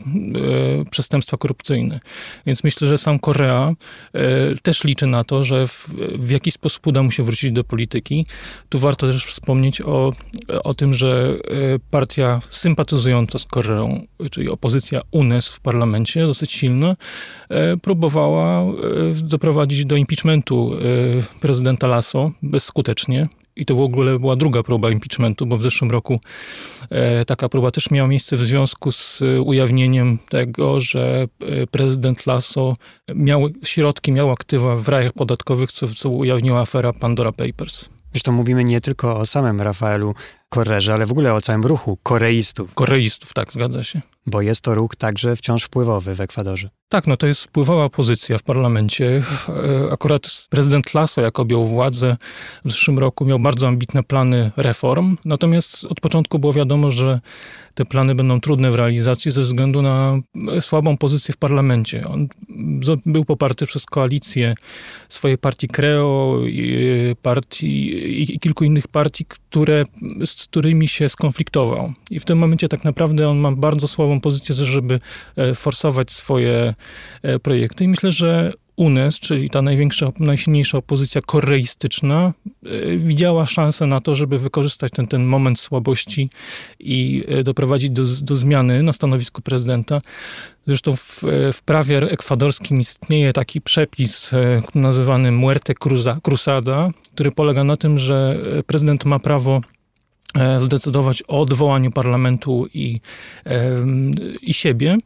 przestępstwa 0.91 1.37
korupcyjne. 1.37 1.99
Więc 2.45 2.63
myślę, 2.63 2.87
że 2.87 2.97
sam 2.97 3.19
Korea 3.19 3.73
też 4.63 4.83
liczy 4.83 5.07
na 5.07 5.23
to, 5.23 5.43
że 5.43 5.67
w, 5.67 5.87
w 6.17 6.31
jakiś 6.31 6.53
sposób 6.53 6.87
uda 6.87 7.03
mu 7.03 7.11
się 7.11 7.23
wrócić 7.23 7.51
do 7.51 7.63
polityki. 7.63 8.25
Tu 8.69 8.79
warto 8.79 9.07
też 9.07 9.25
wspomnieć 9.25 9.81
o, 9.81 10.13
o 10.63 10.73
tym, 10.73 10.93
że 10.93 11.33
partia 11.91 12.39
sympatyzująca 12.49 13.39
z 13.39 13.45
Koreą, 13.45 14.07
czyli 14.31 14.46
opozycja 14.51 15.01
UNES 15.11 15.49
w 15.49 15.59
parlamencie, 15.59 16.27
dosyć 16.27 16.51
silna, 16.51 16.95
e, 17.49 17.77
próbowała 17.77 18.61
e, 18.61 18.73
doprowadzić 19.23 19.85
do 19.85 19.95
impeachmentu 19.95 20.71
e, 20.73 21.39
prezydenta 21.41 21.87
Lasso 21.87 22.31
bezskutecznie. 22.41 23.27
I 23.55 23.65
to 23.65 23.75
w 23.75 23.81
ogóle 23.81 24.19
była 24.19 24.35
druga 24.35 24.63
próba 24.63 24.89
impeachmentu, 24.89 25.45
bo 25.45 25.57
w 25.57 25.63
zeszłym 25.63 25.91
roku 25.91 26.19
taka 27.27 27.49
próba 27.49 27.71
też 27.71 27.91
miała 27.91 28.07
miejsce 28.07 28.35
w 28.35 28.39
związku 28.39 28.91
z 28.91 29.21
ujawnieniem 29.45 30.17
tego, 30.29 30.79
że 30.79 31.27
prezydent 31.71 32.25
Lasso 32.25 32.75
miał 33.15 33.49
środki, 33.63 34.11
miał 34.11 34.31
aktywa 34.31 34.75
w 34.75 34.87
rajach 34.87 35.13
podatkowych, 35.13 35.71
co, 35.71 35.87
co 35.87 36.09
ujawniła 36.09 36.61
afera 36.61 36.93
Pandora 36.93 37.31
Papers. 37.31 37.89
Zresztą 38.11 38.31
mówimy 38.31 38.63
nie 38.63 38.81
tylko 38.81 39.17
o 39.17 39.25
samym 39.25 39.61
Rafaelu 39.61 40.15
Korerze, 40.49 40.93
ale 40.93 41.05
w 41.05 41.11
ogóle 41.11 41.33
o 41.33 41.41
całym 41.41 41.65
ruchu 41.65 41.97
koreistów. 42.03 42.73
Koreistów, 42.73 43.33
tak, 43.33 43.53
zgadza 43.53 43.83
się. 43.83 44.01
Bo 44.25 44.41
jest 44.41 44.61
to 44.61 44.75
ruch 44.75 44.95
także 44.95 45.35
wciąż 45.35 45.63
wpływowy 45.63 46.15
w 46.15 46.21
Ekwadorze. 46.21 46.69
Tak, 46.89 47.07
no 47.07 47.17
to 47.17 47.27
jest 47.27 47.43
wpływowa 47.43 47.89
pozycja 47.89 48.37
w 48.37 48.43
parlamencie. 48.43 49.23
E, 49.49 49.91
akurat 49.91 50.21
prezydent 50.49 50.93
Lasso, 50.93 51.21
jak 51.21 51.39
objął 51.39 51.65
władzę 51.65 52.17
w 52.65 52.71
zeszłym 52.71 52.99
roku, 52.99 53.25
miał 53.25 53.39
bardzo 53.39 53.67
ambitne 53.67 54.03
plany 54.03 54.51
reform, 54.57 55.17
natomiast 55.25 55.85
od 55.85 55.99
początku 55.99 56.39
było 56.39 56.53
wiadomo, 56.53 56.91
że 56.91 57.19
te 57.73 57.85
plany 57.85 58.15
będą 58.15 58.41
trudne 58.41 58.71
w 58.71 58.75
realizacji 58.75 59.31
ze 59.31 59.41
względu 59.41 59.81
na 59.81 60.19
słabą 60.61 60.97
pozycję 60.97 61.33
w 61.33 61.37
parlamencie. 61.37 62.07
On 62.07 62.27
był 63.05 63.25
poparty 63.25 63.65
przez 63.65 63.85
koalicję 63.85 64.55
swojej 65.09 65.37
partii 65.37 65.67
Creo 65.67 66.39
i, 66.45 67.15
partii, 67.21 68.33
i 68.33 68.39
kilku 68.39 68.63
innych 68.63 68.87
partii, 68.87 69.25
które, 69.25 69.85
z 70.25 70.35
którymi 70.45 70.87
się 70.87 71.09
skonfliktował. 71.09 71.93
I 72.11 72.19
w 72.19 72.25
tym 72.25 72.37
momencie 72.37 72.67
tak 72.67 72.83
naprawdę 72.83 73.29
on 73.29 73.37
ma 73.37 73.51
bardzo 73.51 73.87
słabą 73.87 74.21
pozycję, 74.21 74.55
żeby 74.55 74.99
e, 75.35 75.53
forsować 75.53 76.11
swoje 76.11 76.73
e, 77.21 77.39
projekty. 77.39 77.83
I 77.83 77.87
myślę, 77.87 78.11
że 78.11 78.53
UNES, 78.75 79.19
czyli 79.19 79.49
ta 79.49 79.61
największa, 79.61 80.11
najsilniejsza 80.19 80.77
opozycja 80.77 81.21
koreistyczna, 81.21 82.33
e, 82.65 82.97
widziała 82.97 83.45
szansę 83.45 83.85
na 83.85 84.01
to, 84.01 84.15
żeby 84.15 84.37
wykorzystać 84.37 84.91
ten, 84.91 85.07
ten 85.07 85.25
moment 85.25 85.59
słabości 85.59 86.29
i 86.79 87.23
doprowadzić 87.43 87.89
do, 87.89 88.03
do 88.21 88.35
zmiany 88.35 88.83
na 88.83 88.93
stanowisku 88.93 89.41
prezydenta. 89.41 90.01
Zresztą 90.67 90.95
w, 90.95 91.23
w 91.53 91.61
prawie 91.65 91.97
ekwadorskim 91.97 92.79
istnieje 92.79 93.33
taki 93.33 93.61
przepis 93.61 94.31
nazywany 94.75 95.31
Muerte 95.31 95.73
Cruzada, 96.23 96.91
który 97.13 97.31
polega 97.31 97.63
na 97.63 97.77
tym, 97.77 97.97
że 97.97 98.39
prezydent 98.67 99.05
ma 99.05 99.19
prawo 99.19 99.61
zdecydować 100.57 101.23
o 101.27 101.41
odwołaniu 101.41 101.91
parlamentu 101.91 102.67
i, 102.73 102.99
i 104.41 104.53
siebie, 104.53 104.97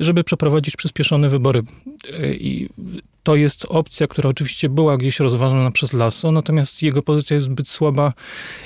żeby 0.00 0.24
przeprowadzić 0.24 0.76
przyspieszone 0.76 1.28
wybory. 1.28 1.62
E, 2.12 2.34
I 2.34 2.68
to 3.22 3.36
jest 3.36 3.66
opcja, 3.68 4.06
która 4.06 4.30
oczywiście 4.30 4.68
była 4.68 4.96
gdzieś 4.96 5.20
rozważana 5.20 5.70
przez 5.70 5.92
Lasso, 5.92 6.32
natomiast 6.32 6.82
jego 6.82 7.02
pozycja 7.02 7.34
jest 7.34 7.46
zbyt 7.46 7.68
słaba 7.68 8.12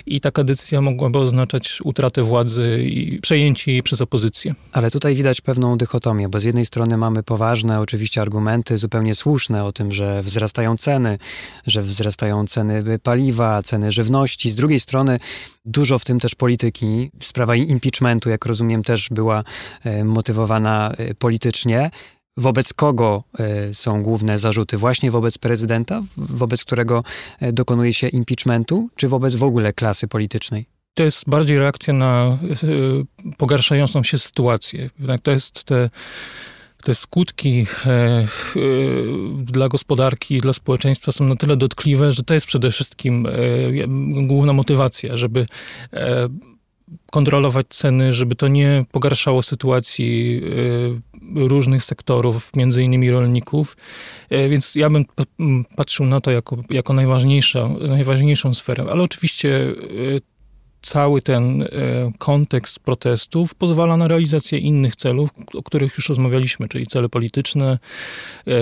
i 0.07 0.21
taka 0.21 0.45
decyzja 0.45 0.81
mogłaby 0.81 1.19
oznaczać 1.19 1.79
utratę 1.85 2.23
władzy 2.23 2.85
i 2.85 3.21
przejęcie 3.21 3.73
jej 3.73 3.83
przez 3.83 4.01
opozycję. 4.01 4.55
Ale 4.73 4.91
tutaj 4.91 5.15
widać 5.15 5.41
pewną 5.41 5.79
dychotomię, 5.79 6.29
bo 6.29 6.41
z 6.41 6.45
jednej 6.45 6.67
strony 6.67 6.97
mamy 6.97 7.23
poważne 7.23 7.81
oczywiście 7.81 8.21
argumenty, 8.21 8.79
zupełnie 8.79 9.15
słuszne 9.15 9.65
o 9.65 9.73
tym, 9.73 9.93
że 9.93 10.23
wzrastają 10.23 10.77
ceny, 10.77 11.19
że 11.67 11.83
wzrastają 11.83 12.47
ceny 12.47 12.99
paliwa, 13.03 13.63
ceny 13.63 13.93
żywności. 13.93 14.51
Z 14.51 14.57
drugiej 14.57 14.81
strony 14.81 15.19
dużo 15.67 15.99
w 15.99 16.05
tym 16.05 16.21
też 16.21 16.35
polityki. 16.35 17.11
Sprawa 17.23 17.57
impeachmentu, 17.57 18.31
jak 18.31 18.47
rozumiem, 18.47 18.83
też 18.83 19.09
była 19.11 19.45
e, 19.85 20.05
motywowana 20.05 20.93
e, 20.99 21.15
politycznie. 21.19 21.91
Wobec 22.37 22.75
kogo 22.75 23.25
e, 23.39 23.75
są 23.75 24.03
główne 24.03 24.39
zarzuty? 24.39 24.77
Właśnie 24.77 25.11
wobec 25.11 25.39
prezydenta, 25.39 26.03
wobec 26.17 26.65
którego 26.65 27.05
e, 27.41 27.53
dokonuje 27.53 27.95
się 27.95 28.09
impeachmentu, 28.09 28.89
czy 28.97 29.09
wobec 29.09 29.35
w 29.35 29.43
ogóle 29.43 29.73
klasy 29.73 30.09
politycznej? 30.09 30.67
To 30.95 31.03
jest 31.03 31.29
bardziej 31.29 31.59
reakcja 31.59 31.95
na 31.95 32.39
e, 32.53 33.37
pogarszającą 33.37 34.03
się 34.03 34.19
sytuację. 34.19 34.91
To 35.23 35.31
jest 35.31 35.65
te 35.65 35.91
te 36.85 36.95
skutki 36.95 37.67
dla 39.37 39.69
gospodarki, 39.69 40.41
dla 40.41 40.53
społeczeństwa 40.53 41.13
są 41.13 41.25
na 41.25 41.37
tyle 41.37 41.57
dotkliwe, 41.57 42.13
że 42.13 42.23
to 42.23 42.35
jest 42.35 42.47
przede 42.47 42.71
wszystkim 42.71 43.27
główna 44.27 44.53
motywacja, 44.53 45.17
żeby 45.17 45.47
kontrolować 47.11 47.67
ceny, 47.69 48.13
żeby 48.13 48.35
to 48.35 48.49
nie 48.49 48.85
pogarszało 48.93 49.43
sytuacji 49.43 50.41
y, 51.37 51.49
różnych 51.49 51.85
sektorów, 51.85 52.57
między 52.57 52.83
innymi 52.83 53.11
rolników. 53.11 53.77
Y, 54.33 54.49
więc 54.49 54.75
ja 54.75 54.91
bym 54.91 55.05
patrzył 55.77 56.07
na 56.07 56.21
to 56.21 56.31
jako, 56.31 56.57
jako 56.71 56.93
najważniejszą, 56.93 57.79
najważniejszą 57.79 58.55
sferę. 58.55 58.85
Ale 58.91 59.03
oczywiście 59.03 59.49
y, 59.49 60.21
cały 60.83 61.23
ten 61.23 61.69
kontekst 62.19 62.79
protestów 62.79 63.55
pozwala 63.55 63.97
na 63.97 64.09
realizację 64.09 64.59
innych 64.59 64.97
celów, 64.97 65.31
o 65.55 65.63
których 65.63 65.97
już 65.97 66.09
rozmawialiśmy, 66.09 66.69
czyli 66.69 66.87
cele 66.87 67.09
polityczne, 67.09 67.79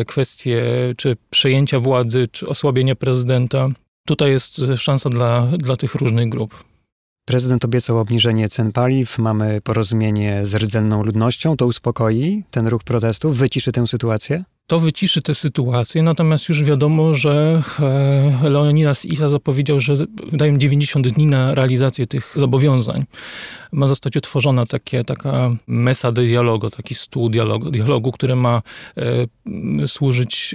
kwestie 0.06 0.64
czy 0.96 1.16
przejęcia 1.30 1.78
władzy, 1.80 2.28
czy 2.32 2.48
osłabienia 2.48 2.94
prezydenta. 2.94 3.68
Tutaj 4.06 4.30
jest 4.30 4.60
szansa 4.76 5.10
dla, 5.10 5.46
dla 5.58 5.76
tych 5.76 5.94
różnych 5.94 6.28
grup. 6.28 6.64
Prezydent 7.24 7.64
obiecał 7.64 7.98
obniżenie 7.98 8.48
cen 8.48 8.72
paliw, 8.72 9.18
mamy 9.18 9.60
porozumienie 9.60 10.46
z 10.46 10.54
rdzenną 10.54 11.02
ludnością, 11.02 11.56
to 11.56 11.66
uspokoi 11.66 12.44
ten 12.50 12.68
ruch 12.68 12.84
protestów, 12.84 13.36
wyciszy 13.36 13.72
tę 13.72 13.86
sytuację? 13.86 14.44
To 14.66 14.78
wyciszy 14.78 15.22
tę 15.22 15.34
sytuację, 15.34 16.02
natomiast 16.02 16.48
już 16.48 16.64
wiadomo, 16.64 17.14
że 17.14 17.62
e, 18.42 18.50
Leonidas 18.50 19.04
Isa 19.04 19.28
zapowiedział, 19.28 19.80
że 19.80 19.94
wydają 20.30 20.56
90 20.56 21.08
dni 21.08 21.26
na 21.26 21.54
realizację 21.54 22.06
tych 22.06 22.32
zobowiązań. 22.36 23.04
Ma 23.72 23.86
zostać 23.86 24.16
utworzona 24.16 24.66
takie, 24.66 25.04
taka 25.04 25.50
mesa 25.66 26.12
de 26.12 26.22
dialogu, 26.22 26.70
taki 26.70 26.94
stół 26.94 27.28
dialogu, 27.28 27.70
dialogu 27.70 28.12
który 28.12 28.36
ma 28.36 28.62
e, 28.96 29.88
służyć 29.88 30.54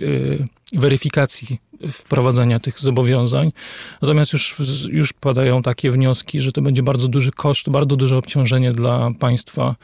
e, 0.73 0.79
weryfikacji 0.79 1.59
wprowadzenia 1.87 2.59
tych 2.59 2.79
zobowiązań. 2.79 3.51
Natomiast 4.01 4.33
już, 4.33 4.55
już 4.91 5.13
padają 5.13 5.61
takie 5.61 5.91
wnioski, 5.91 6.39
że 6.39 6.51
to 6.51 6.61
będzie 6.61 6.83
bardzo 6.83 7.07
duży 7.07 7.31
koszt, 7.31 7.69
bardzo 7.69 7.95
duże 7.95 8.17
obciążenie 8.17 8.71
dla 8.71 9.11
państwa, 9.19 9.75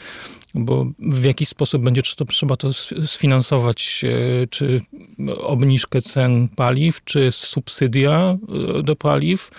bo 0.56 0.86
w 1.00 1.24
jakiś 1.24 1.48
sposób 1.48 1.84
będzie 1.84 2.02
to, 2.18 2.26
trzeba 2.26 2.58
to 2.58 2.74
sfinansować, 3.06 4.06
e, 4.44 4.48
czy 4.48 4.82
obniżkę 5.38 6.02
cen 6.02 6.48
paliw, 6.48 7.04
czy 7.04 7.32
subsydia 7.32 8.38
e, 8.80 8.84
do 8.84 8.96
paliw, 8.96 9.52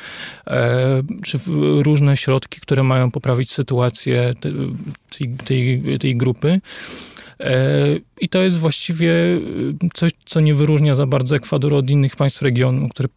e, 0.47 1.03
czy 1.23 1.39
różne 1.83 2.17
środki, 2.17 2.61
które 2.61 2.83
mają 2.83 3.11
poprawić 3.11 3.53
sytuację 3.53 4.35
tej, 5.19 5.29
tej, 5.29 5.99
tej 5.99 6.17
grupy. 6.17 6.61
I 8.21 8.29
to 8.29 8.43
jest 8.43 8.59
właściwie 8.59 9.15
coś, 9.95 10.13
co 10.25 10.41
nie 10.41 10.55
wyróżnia 10.55 10.95
za 10.95 11.07
bardzo 11.07 11.37
Ekwadoru 11.37 11.77
od 11.77 11.91
innych 11.91 12.17
państw 12.17 12.43
regionu, 12.43 12.89
które 12.89 13.09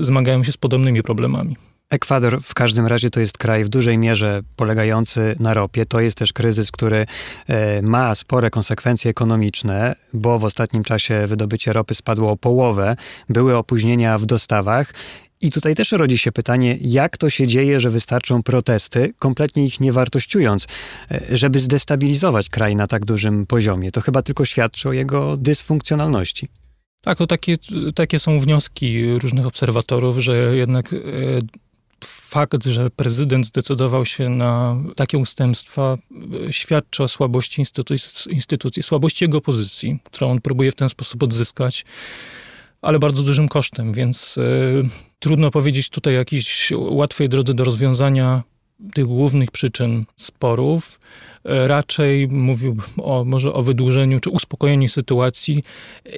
zmagają 0.00 0.42
się 0.42 0.52
z 0.52 0.56
podobnymi 0.56 1.02
problemami. 1.02 1.56
Ekwador 1.90 2.40
w 2.42 2.54
każdym 2.54 2.86
razie 2.86 3.10
to 3.10 3.20
jest 3.20 3.38
kraj 3.38 3.64
w 3.64 3.68
dużej 3.68 3.98
mierze 3.98 4.40
polegający 4.56 5.36
na 5.40 5.54
ropie. 5.54 5.86
To 5.86 6.00
jest 6.00 6.18
też 6.18 6.32
kryzys, 6.32 6.70
który 6.70 7.06
e, 7.46 7.82
ma 7.82 8.14
spore 8.14 8.50
konsekwencje 8.50 9.10
ekonomiczne, 9.10 9.96
bo 10.12 10.38
w 10.38 10.44
ostatnim 10.44 10.84
czasie 10.84 11.26
wydobycie 11.26 11.72
ropy 11.72 11.94
spadło 11.94 12.30
o 12.30 12.36
połowę, 12.36 12.96
były 13.28 13.56
opóźnienia 13.56 14.18
w 14.18 14.26
dostawach. 14.26 14.94
I 15.44 15.50
tutaj 15.50 15.74
też 15.74 15.92
rodzi 15.92 16.18
się 16.18 16.32
pytanie, 16.32 16.78
jak 16.80 17.18
to 17.18 17.30
się 17.30 17.46
dzieje, 17.46 17.80
że 17.80 17.90
wystarczą 17.90 18.42
protesty, 18.42 19.14
kompletnie 19.18 19.64
ich 19.64 19.80
nie 19.80 19.92
wartościując, 19.92 20.66
e, 21.10 21.36
żeby 21.36 21.58
zdestabilizować 21.58 22.48
kraj 22.48 22.76
na 22.76 22.86
tak 22.86 23.04
dużym 23.04 23.46
poziomie. 23.46 23.90
To 23.92 24.00
chyba 24.00 24.22
tylko 24.22 24.44
świadczy 24.44 24.88
o 24.88 24.92
jego 24.92 25.36
dysfunkcjonalności. 25.36 26.48
Tak, 27.00 27.18
to 27.18 27.26
takie, 27.26 27.56
takie 27.94 28.18
są 28.18 28.38
wnioski 28.38 29.18
różnych 29.18 29.46
obserwatorów, 29.46 30.18
że 30.18 30.56
jednak 30.56 30.92
e, 30.92 30.96
fakt, 32.04 32.64
że 32.64 32.90
prezydent 32.90 33.46
zdecydował 33.46 34.04
się 34.04 34.28
na 34.28 34.76
takie 34.96 35.18
ustępstwa, 35.18 35.98
świadczy 36.50 37.02
o 37.02 37.08
słabości 37.08 37.60
instytucji, 37.60 38.32
instytucji, 38.34 38.82
słabości 38.82 39.24
jego 39.24 39.40
pozycji, 39.40 39.98
którą 40.04 40.30
on 40.30 40.40
próbuje 40.40 40.70
w 40.70 40.74
ten 40.74 40.88
sposób 40.88 41.22
odzyskać, 41.22 41.84
ale 42.82 42.98
bardzo 42.98 43.22
dużym 43.22 43.48
kosztem, 43.48 43.92
więc 43.92 44.36
y, 44.36 44.88
trudno 45.24 45.50
powiedzieć 45.50 45.88
tutaj 45.88 46.14
jakiejś 46.14 46.72
łatwej 46.76 47.28
drodze 47.28 47.54
do 47.54 47.64
rozwiązania 47.64 48.42
tych 48.94 49.06
głównych 49.06 49.50
przyczyn 49.50 50.04
sporów. 50.16 51.00
E, 51.44 51.68
raczej 51.68 52.28
mówiłbym 52.28 52.86
o, 52.96 53.24
może 53.24 53.52
o 53.52 53.62
wydłużeniu 53.62 54.20
czy 54.20 54.30
uspokojeniu 54.30 54.88
sytuacji 54.88 55.62
e, 56.06 56.10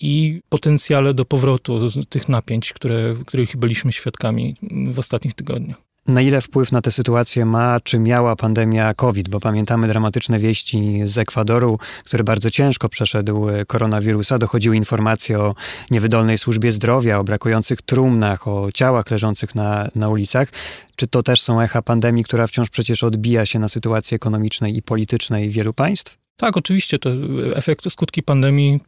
i 0.00 0.40
potencjale 0.48 1.14
do 1.14 1.24
powrotu 1.24 1.90
tych 2.08 2.28
napięć, 2.28 2.72
które, 2.72 3.14
których 3.26 3.56
byliśmy 3.56 3.92
świadkami 3.92 4.54
w 4.86 4.98
ostatnich 4.98 5.34
tygodniach. 5.34 5.91
Na 6.06 6.22
ile 6.22 6.40
wpływ 6.40 6.72
na 6.72 6.80
tę 6.80 6.90
sytuację 6.90 7.44
ma, 7.44 7.80
czy 7.80 7.98
miała 7.98 8.36
pandemia 8.36 8.94
COVID? 8.94 9.28
Bo 9.28 9.40
pamiętamy 9.40 9.88
dramatyczne 9.88 10.38
wieści 10.38 11.00
z 11.04 11.18
Ekwadoru, 11.18 11.78
który 12.04 12.24
bardzo 12.24 12.50
ciężko 12.50 12.88
przeszedł 12.88 13.46
koronawirusa. 13.66 14.38
Dochodziły 14.38 14.76
informacje 14.76 15.38
o 15.38 15.54
niewydolnej 15.90 16.38
służbie 16.38 16.72
zdrowia, 16.72 17.18
o 17.18 17.24
brakujących 17.24 17.82
trumnach, 17.82 18.48
o 18.48 18.68
ciałach 18.74 19.10
leżących 19.10 19.54
na, 19.54 19.88
na 19.94 20.08
ulicach. 20.08 20.48
Czy 20.96 21.06
to 21.06 21.22
też 21.22 21.42
są 21.42 21.60
echa 21.60 21.82
pandemii, 21.82 22.24
która 22.24 22.46
wciąż 22.46 22.70
przecież 22.70 23.04
odbija 23.04 23.46
się 23.46 23.58
na 23.58 23.68
sytuacji 23.68 24.14
ekonomicznej 24.14 24.76
i 24.76 24.82
politycznej 24.82 25.50
wielu 25.50 25.72
państw? 25.72 26.18
Tak, 26.36 26.56
oczywiście. 26.56 26.98
To 26.98 27.10
efekty, 27.54 27.90
skutki 27.90 28.22
pandemii 28.22 28.80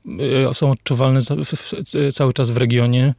e, 0.51 0.55
są 0.55 0.71
odczuwalne 0.71 1.21
cały 2.13 2.33
czas 2.33 2.51
w 2.51 2.57
regionie 2.57 3.15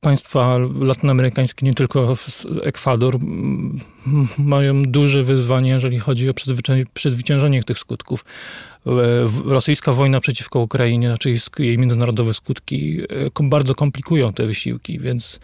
państwa 0.00 0.58
latynoamerykańskie, 0.80 1.66
nie 1.66 1.74
tylko 1.74 2.14
Ekwador, 2.62 3.18
mają 4.38 4.82
duże 4.82 5.22
wyzwanie, 5.22 5.70
jeżeli 5.70 5.98
chodzi 5.98 6.30
o 6.30 6.34
przezwyciężenie 6.94 7.62
tych 7.62 7.78
skutków. 7.78 8.24
E, 8.86 8.90
rosyjska 9.44 9.92
wojna 9.92 10.20
przeciwko 10.20 10.60
Ukrainie, 10.60 11.08
znaczy 11.08 11.32
jej 11.58 11.78
międzynarodowe 11.78 12.34
skutki 12.34 13.00
e, 13.40 13.48
bardzo 13.48 13.74
komplikują 13.74 14.32
te 14.32 14.46
wysiłki, 14.46 14.98
więc 14.98 15.40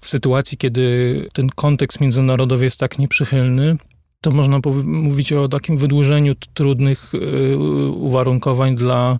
w 0.00 0.08
sytuacji, 0.08 0.58
kiedy 0.58 1.28
ten 1.32 1.48
kontekst 1.48 2.00
międzynarodowy 2.00 2.64
jest 2.64 2.80
tak 2.80 2.98
nieprzychylny, 2.98 3.76
to 4.22 4.30
można 4.30 4.60
mówić 4.84 5.32
o 5.32 5.48
takim 5.48 5.76
wydłużeniu 5.76 6.34
trudnych 6.54 7.12
e, 7.14 7.56
uwarunkowań 7.88 8.74
dla 8.74 9.18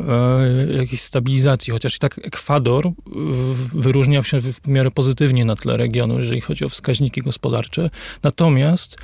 e, 0.00 0.72
jakiejś 0.72 1.00
stabilizacji. 1.00 1.72
Chociaż 1.72 1.96
i 1.96 1.98
tak 1.98 2.18
Ekwador 2.18 2.90
wyróżniał 3.74 4.22
się 4.22 4.40
w 4.40 4.68
miarę 4.68 4.90
pozytywnie 4.90 5.44
na 5.44 5.56
tle 5.56 5.76
regionu, 5.76 6.18
jeżeli 6.18 6.40
chodzi 6.40 6.64
o 6.64 6.68
wskaźniki 6.68 7.22
gospodarcze. 7.22 7.90
Natomiast 8.22 8.96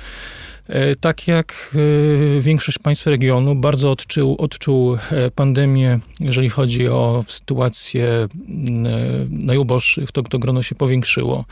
tak 0.99 1.27
jak 1.27 1.75
e, 2.37 2.41
większość 2.41 2.79
państw 2.79 3.07
regionu, 3.07 3.55
bardzo 3.55 3.91
odczuł, 3.91 4.35
odczuł 4.39 4.95
e, 4.95 5.31
pandemię, 5.31 5.99
jeżeli 6.19 6.49
chodzi 6.49 6.87
o 6.87 7.23
sytuację 7.27 8.27
najuboższych, 9.29 10.11
to, 10.11 10.23
to 10.23 10.39
grono 10.39 10.63
się 10.63 10.75
powiększyło. 10.75 11.45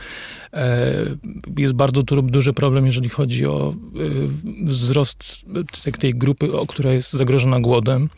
Jest 1.56 1.74
bardzo 1.74 2.02
duży 2.02 2.52
problem, 2.52 2.86
jeżeli 2.86 3.08
chodzi 3.08 3.46
o 3.46 3.74
wzrost 4.62 5.44
tej 6.00 6.14
grupy, 6.14 6.48
która 6.68 6.92
jest 6.92 7.12
zagrożona 7.12 7.60
głodem. 7.60 8.08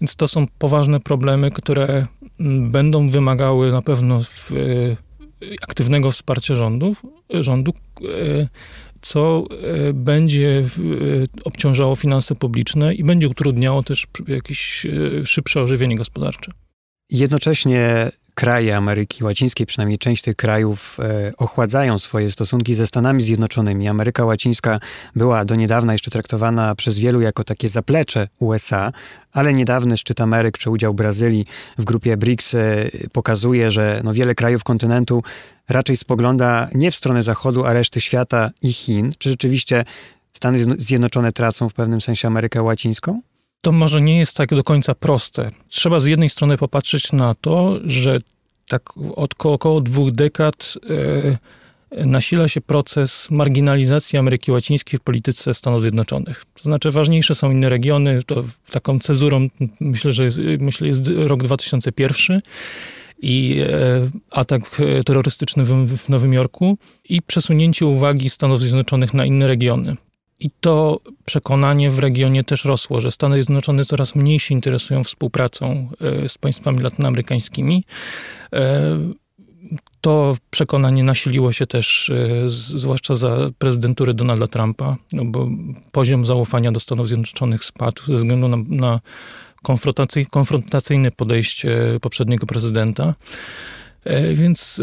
Więc 0.00 0.16
to 0.16 0.28
są 0.28 0.46
poważne 0.58 1.00
problemy, 1.00 1.50
które 1.50 2.06
będą 2.60 3.08
wymagały 3.08 3.72
na 3.72 3.82
pewno 3.82 4.20
aktywnego 5.62 6.10
wsparcia 6.10 6.54
rządów, 6.54 7.02
rządu 7.30 7.72
co 9.00 9.44
e, 9.62 9.92
będzie 9.92 10.58
e, 10.58 10.64
obciążało 11.44 11.96
finanse 11.96 12.34
publiczne 12.34 12.94
i 12.94 13.04
będzie 13.04 13.28
utrudniało 13.28 13.82
też 13.82 14.06
jakieś 14.28 14.86
e, 14.86 15.26
szybsze 15.26 15.62
ożywienie 15.62 15.96
gospodarcze. 15.96 16.52
Jednocześnie 17.10 18.10
kraje 18.38 18.76
Ameryki 18.76 19.24
Łacińskiej, 19.24 19.66
przynajmniej 19.66 19.98
część 19.98 20.22
tych 20.22 20.36
krajów, 20.36 20.96
e, 21.00 21.32
ochładzają 21.36 21.98
swoje 21.98 22.30
stosunki 22.30 22.74
ze 22.74 22.86
Stanami 22.86 23.22
Zjednoczonymi. 23.22 23.88
Ameryka 23.88 24.24
Łacińska 24.24 24.80
była 25.16 25.44
do 25.44 25.54
niedawna 25.54 25.92
jeszcze 25.92 26.10
traktowana 26.10 26.74
przez 26.74 26.98
wielu 26.98 27.20
jako 27.20 27.44
takie 27.44 27.68
zaplecze 27.68 28.28
USA, 28.38 28.92
ale 29.32 29.52
niedawny 29.52 29.96
szczyt 29.96 30.20
Ameryk 30.20 30.58
czy 30.58 30.70
udział 30.70 30.94
Brazylii 30.94 31.46
w 31.78 31.84
grupie 31.84 32.16
BRICS 32.16 32.54
e, 32.54 32.90
pokazuje, 33.12 33.70
że 33.70 34.00
no 34.04 34.14
wiele 34.14 34.34
krajów 34.34 34.64
kontynentu 34.64 35.22
raczej 35.68 35.96
spogląda 35.96 36.68
nie 36.74 36.90
w 36.90 36.96
stronę 36.96 37.22
Zachodu, 37.22 37.64
a 37.64 37.72
reszty 37.72 38.00
świata 38.00 38.50
i 38.62 38.72
Chin. 38.72 39.12
Czy 39.18 39.28
rzeczywiście 39.28 39.84
Stany 40.32 40.58
Zjednoczone 40.78 41.32
tracą 41.32 41.68
w 41.68 41.74
pewnym 41.74 42.00
sensie 42.00 42.28
Amerykę 42.28 42.62
Łacińską? 42.62 43.20
To 43.60 43.72
może 43.72 44.00
nie 44.00 44.18
jest 44.18 44.36
tak 44.36 44.54
do 44.54 44.64
końca 44.64 44.94
proste. 44.94 45.50
Trzeba 45.68 46.00
z 46.00 46.06
jednej 46.06 46.30
strony 46.30 46.58
popatrzeć 46.58 47.12
na 47.12 47.34
to, 47.34 47.78
że 47.84 48.20
tak 48.68 48.82
od 49.16 49.34
około 49.38 49.80
dwóch 49.80 50.12
dekad 50.12 50.74
e, 50.90 52.06
nasila 52.06 52.48
się 52.48 52.60
proces 52.60 53.30
marginalizacji 53.30 54.18
Ameryki 54.18 54.52
Łacińskiej 54.52 54.98
w 54.98 55.02
polityce 55.02 55.54
Stanów 55.54 55.80
Zjednoczonych. 55.80 56.44
To 56.54 56.62
znaczy 56.62 56.90
ważniejsze 56.90 57.34
są 57.34 57.50
inne 57.50 57.68
regiony, 57.68 58.22
to 58.26 58.44
taką 58.70 58.98
cezurą 58.98 59.48
myślę, 59.80 60.12
że 60.12 60.24
jest, 60.24 60.38
myślę, 60.60 60.88
jest 60.88 61.02
rok 61.16 61.42
2001 61.42 62.40
i 63.22 63.60
e, 63.60 64.10
atak 64.30 64.62
terrorystyczny 65.06 65.64
w, 65.64 65.96
w 65.98 66.08
Nowym 66.08 66.32
Jorku 66.32 66.78
i 67.08 67.22
przesunięcie 67.22 67.86
uwagi 67.86 68.30
Stanów 68.30 68.60
Zjednoczonych 68.60 69.14
na 69.14 69.24
inne 69.24 69.46
regiony. 69.46 69.96
I 70.40 70.50
to 70.60 71.00
przekonanie 71.24 71.90
w 71.90 71.98
regionie 71.98 72.44
też 72.44 72.64
rosło, 72.64 73.00
że 73.00 73.10
Stany 73.10 73.42
Zjednoczone 73.42 73.84
coraz 73.84 74.14
mniej 74.14 74.40
się 74.40 74.54
interesują 74.54 75.04
współpracą 75.04 75.90
e, 76.00 76.28
z 76.28 76.38
państwami 76.38 76.78
latynoamerykańskimi. 76.80 77.84
E, 78.52 78.98
to 80.00 80.36
przekonanie 80.50 81.04
nasiliło 81.04 81.52
się 81.52 81.66
też, 81.66 82.10
e, 82.10 82.48
zwłaszcza 82.48 83.14
za 83.14 83.50
prezydentury 83.58 84.14
Donalda 84.14 84.46
Trumpa, 84.46 84.96
no 85.12 85.24
bo 85.24 85.48
poziom 85.92 86.24
zaufania 86.24 86.72
do 86.72 86.80
Stanów 86.80 87.08
Zjednoczonych 87.08 87.64
spadł 87.64 88.02
ze 88.06 88.16
względu 88.16 88.48
na, 88.48 88.56
na 88.68 89.00
konfrontacyjne 90.30 91.10
podejście 91.10 91.98
poprzedniego 92.00 92.46
prezydenta. 92.46 93.14
E, 94.08 94.34
więc 94.34 94.82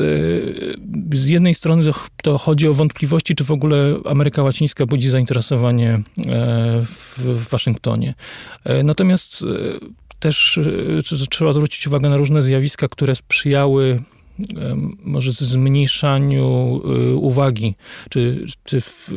e, 1.12 1.18
z 1.18 1.28
jednej 1.28 1.54
strony 1.54 1.84
to, 2.22 2.38
chodzi 2.38 2.68
o 2.68 2.74
wątpliwości, 2.74 3.36
czy 3.36 3.44
w 3.44 3.52
ogóle 3.52 3.96
Ameryka 4.06 4.44
Łacińska 4.44 4.86
budzi 4.86 5.10
zainteresowanie 5.10 5.92
e, 5.92 6.02
w 6.82 7.48
Waszyngtonie. 7.50 8.14
Natomiast 8.84 9.46
też 10.20 10.60
trzeba 11.30 11.54
zwrócić 11.54 11.88
uwagę 11.88 12.10
na 12.10 12.18
różne 12.18 12.42
zjawiska, 12.42 12.88
które 12.88 13.16
sprzyjały 13.16 14.00
może 15.04 15.32
zmniejszaniu 15.32 16.82
uwagi, 17.16 17.76
czy, 18.10 18.46
czy 18.64 18.82
w, 18.82 19.12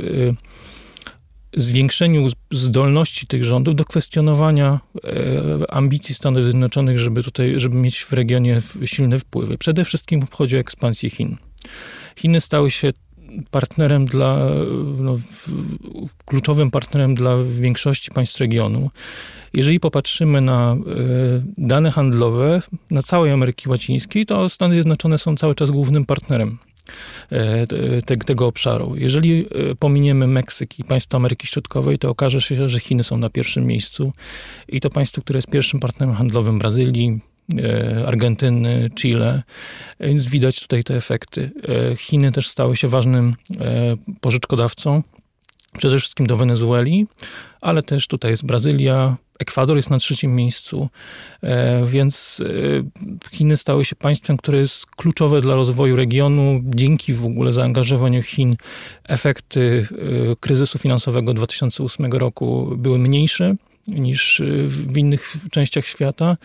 zwiększeniu 1.56 2.26
zdolności 2.50 3.26
tych 3.26 3.44
rządów 3.44 3.74
do 3.74 3.84
kwestionowania 3.84 4.80
e, 5.04 5.70
ambicji 5.70 6.14
Stanów 6.14 6.42
Zjednoczonych, 6.42 6.98
żeby 6.98 7.22
tutaj, 7.22 7.54
żeby 7.56 7.76
mieć 7.76 8.04
w 8.04 8.12
regionie 8.12 8.58
silne 8.84 9.18
wpływy. 9.18 9.58
Przede 9.58 9.84
wszystkim 9.84 10.22
chodzi 10.32 10.56
o 10.56 10.60
ekspansję 10.60 11.10
Chin. 11.10 11.36
Chiny 12.16 12.40
stały 12.40 12.70
się 12.70 12.92
partnerem 13.50 14.06
dla, 14.06 14.38
no, 15.00 15.18
kluczowym 16.24 16.70
partnerem 16.70 17.14
dla 17.14 17.36
większości 17.50 18.10
państw 18.10 18.40
regionu. 18.40 18.90
Jeżeli 19.54 19.80
popatrzymy 19.80 20.40
na 20.40 20.72
e, 20.72 20.76
dane 21.58 21.90
handlowe 21.90 22.62
na 22.90 23.02
całej 23.02 23.32
Ameryki 23.32 23.68
Łacińskiej, 23.68 24.26
to 24.26 24.48
Stany 24.48 24.74
Zjednoczone 24.74 25.18
są 25.18 25.36
cały 25.36 25.54
czas 25.54 25.70
głównym 25.70 26.04
partnerem 26.04 26.58
te, 28.06 28.16
tego 28.16 28.46
obszaru. 28.46 28.96
Jeżeli 28.96 29.46
e, 29.70 29.74
pominiemy 29.74 30.26
Meksyk 30.26 30.78
i 30.78 30.84
państwa 30.84 31.16
Ameryki 31.16 31.46
Środkowej, 31.46 31.98
to 31.98 32.10
okaże 32.10 32.40
się, 32.40 32.68
że 32.68 32.80
Chiny 32.80 33.04
są 33.04 33.16
na 33.16 33.30
pierwszym 33.30 33.66
miejscu 33.66 34.12
i 34.68 34.80
to 34.80 34.90
państwo, 34.90 35.22
które 35.22 35.38
jest 35.38 35.50
pierwszym 35.50 35.80
partnerem 35.80 36.14
handlowym 36.14 36.58
Brazylii, 36.58 37.20
Argentyny, 38.06 38.90
Chile, 38.94 39.42
więc 40.00 40.26
widać 40.26 40.60
tutaj 40.60 40.84
te 40.84 40.96
efekty. 40.96 41.50
Chiny 41.96 42.32
też 42.32 42.48
stały 42.48 42.76
się 42.76 42.88
ważnym 42.88 43.34
pożyczkodawcą, 44.20 45.02
przede 45.78 45.98
wszystkim 45.98 46.26
do 46.26 46.36
Wenezueli, 46.36 47.06
ale 47.60 47.82
też 47.82 48.06
tutaj 48.06 48.30
jest 48.30 48.46
Brazylia, 48.46 49.16
Ekwador 49.38 49.76
jest 49.76 49.90
na 49.90 49.98
trzecim 49.98 50.36
miejscu, 50.36 50.88
e, 51.42 51.86
więc 51.86 52.42
e, 53.30 53.30
Chiny 53.36 53.56
stały 53.56 53.84
się 53.84 53.96
państwem, 53.96 54.36
które 54.36 54.58
jest 54.58 54.86
kluczowe 54.86 55.40
dla 55.40 55.54
rozwoju 55.54 55.96
regionu. 55.96 56.60
Dzięki 56.64 57.12
w 57.12 57.24
ogóle 57.24 57.52
zaangażowaniu 57.52 58.22
Chin 58.22 58.56
efekty 59.04 59.86
e, 60.32 60.36
kryzysu 60.40 60.78
finansowego 60.78 61.34
2008 61.34 62.12
roku 62.12 62.72
były 62.76 62.98
mniejsze 62.98 63.54
niż 63.88 64.42
w 64.66 64.96
innych 64.96 65.36
częściach 65.50 65.86
świata. 65.86 66.36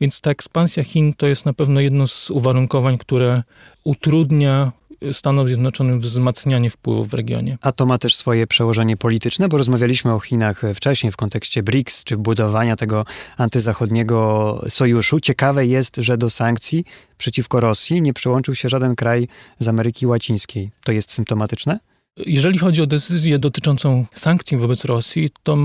Więc 0.00 0.20
ta 0.20 0.30
ekspansja 0.30 0.84
Chin 0.84 1.14
to 1.14 1.26
jest 1.26 1.46
na 1.46 1.52
pewno 1.52 1.80
jedno 1.80 2.06
z 2.06 2.30
uwarunkowań, 2.30 2.98
które 2.98 3.42
utrudnia 3.84 4.72
Stanom 5.12 5.48
Zjednoczonym 5.48 6.00
wzmacnianie 6.00 6.70
wpływów 6.70 7.08
w 7.08 7.14
regionie. 7.14 7.58
A 7.60 7.72
to 7.72 7.86
ma 7.86 7.98
też 7.98 8.16
swoje 8.16 8.46
przełożenie 8.46 8.96
polityczne, 8.96 9.48
bo 9.48 9.56
rozmawialiśmy 9.56 10.14
o 10.14 10.20
Chinach 10.20 10.62
wcześniej 10.74 11.12
w 11.12 11.16
kontekście 11.16 11.62
BRICS, 11.62 12.04
czy 12.04 12.16
budowania 12.16 12.76
tego 12.76 13.04
antyzachodniego 13.36 14.60
sojuszu. 14.68 15.20
Ciekawe 15.20 15.66
jest, 15.66 15.96
że 15.96 16.18
do 16.18 16.30
sankcji 16.30 16.84
przeciwko 17.18 17.60
Rosji 17.60 18.02
nie 18.02 18.12
przyłączył 18.12 18.54
się 18.54 18.68
żaden 18.68 18.96
kraj 18.96 19.28
z 19.58 19.68
Ameryki 19.68 20.06
Łacińskiej. 20.06 20.70
To 20.84 20.92
jest 20.92 21.10
symptomatyczne? 21.10 21.78
Jeżeli 22.16 22.58
chodzi 22.58 22.82
o 22.82 22.86
decyzję 22.86 23.38
dotyczącą 23.38 24.06
sankcji 24.12 24.56
wobec 24.56 24.84
Rosji, 24.84 25.30
to 25.42 25.56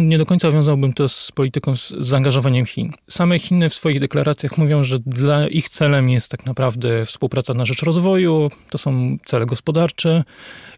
nie, 0.00 0.18
do 0.18 0.26
końca 0.26 0.50
wiązałbym 0.50 0.92
to 0.92 1.08
z 1.08 1.32
polityką, 1.32 1.76
z 1.76 1.92
zaangażowaniem 1.98 2.66
Chin. 2.66 2.92
Same 3.10 3.38
Chiny 3.38 3.68
w 3.68 3.74
swoich 3.74 4.00
deklaracjach 4.00 4.58
mówią, 4.58 4.82
że 4.82 4.98
dla 4.98 5.48
ich 5.48 5.68
celem 5.68 6.10
jest 6.10 6.30
tak 6.30 6.46
naprawdę 6.46 7.04
współpraca 7.06 7.54
na 7.54 7.64
rzecz 7.64 7.82
rozwoju, 7.82 8.48
to 8.70 8.78
są 8.78 9.16
cele 9.24 9.46
gospodarcze 9.46 10.24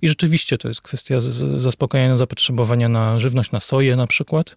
i 0.03 0.09
rzeczywiście 0.09 0.59
to 0.59 0.69
jest 0.69 0.83
kwestia 0.83 1.21
zaspokajania 1.57 2.17
zapotrzebowania 2.17 2.89
na 2.89 3.21
żywność, 3.21 3.53
na 3.53 3.61
soję 3.61 3.97
na 3.97 4.07
przykład. 4.07 4.57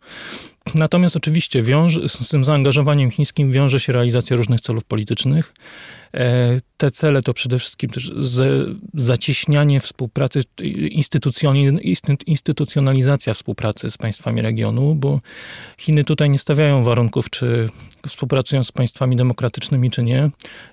Natomiast 0.75 1.15
oczywiście 1.15 1.63
z 2.07 2.29
tym 2.29 2.43
zaangażowaniem 2.43 3.11
chińskim 3.11 3.51
wiąże 3.51 3.79
się 3.79 3.93
realizacja 3.93 4.35
różnych 4.35 4.61
celów 4.61 4.83
politycznych. 4.83 5.53
E, 6.13 6.59
te 6.77 6.91
cele 6.91 7.21
to 7.21 7.33
przede 7.33 7.59
wszystkim 7.59 7.89
też 7.89 8.11
zacieśnianie 8.93 9.79
współpracy, 9.79 10.43
instytucjonalizacja 12.25 13.33
współpracy 13.33 13.91
z 13.91 13.97
państwami 13.97 14.41
regionu, 14.41 14.95
bo 14.95 15.19
Chiny 15.77 16.03
tutaj 16.03 16.29
nie 16.29 16.39
stawiają 16.39 16.83
warunków, 16.83 17.29
czy 17.29 17.69
współpracują 18.07 18.63
z 18.63 18.71
państwami 18.71 19.15
demokratycznymi, 19.15 19.91
czy 19.91 20.03
nie. 20.03 20.29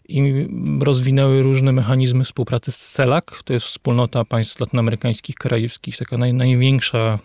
I 0.09 0.49
rozwinęły 0.81 1.43
różne 1.43 1.73
mechanizmy 1.73 2.25
współpracy 2.25 2.73
z 2.73 2.79
CELAC, 2.93 3.25
to 3.45 3.53
jest 3.53 3.67
wspólnota 3.67 4.25
państw 4.25 4.61
latynoamerykańskich, 4.61 5.37
karaibskich, 5.37 5.97
taka 5.97 6.19
naj, 6.19 6.35
największa 6.35 7.19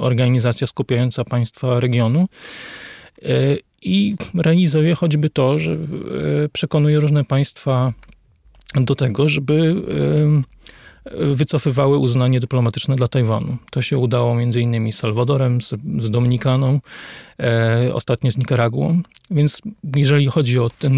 organizacja 0.00 0.66
skupiająca 0.66 1.24
państwa 1.24 1.80
regionu. 1.80 2.28
Y, 3.22 3.58
I 3.82 4.16
realizuje 4.34 4.94
choćby 4.94 5.30
to, 5.30 5.58
że 5.58 5.72
y, 5.72 5.78
przekonuje 6.52 7.00
różne 7.00 7.24
państwa 7.24 7.92
do 8.74 8.94
tego, 8.94 9.28
żeby 9.28 9.74
wycofywały 11.12 11.98
uznanie 11.98 12.40
dyplomatyczne 12.40 12.96
dla 12.96 13.08
Tajwanu. 13.08 13.56
To 13.70 13.82
się 13.82 13.98
udało 13.98 14.34
między 14.34 14.60
innymi 14.60 14.92
z 14.92 14.98
Salwadorem, 14.98 15.60
z, 15.60 15.74
z 15.98 16.10
Dominikaną, 16.10 16.80
e, 17.40 17.90
ostatnio 17.94 18.30
z 18.30 18.36
Nikaraguą. 18.36 19.02
Więc 19.30 19.62
jeżeli 19.96 20.26
chodzi 20.26 20.58
o 20.58 20.70
tę 20.70 20.90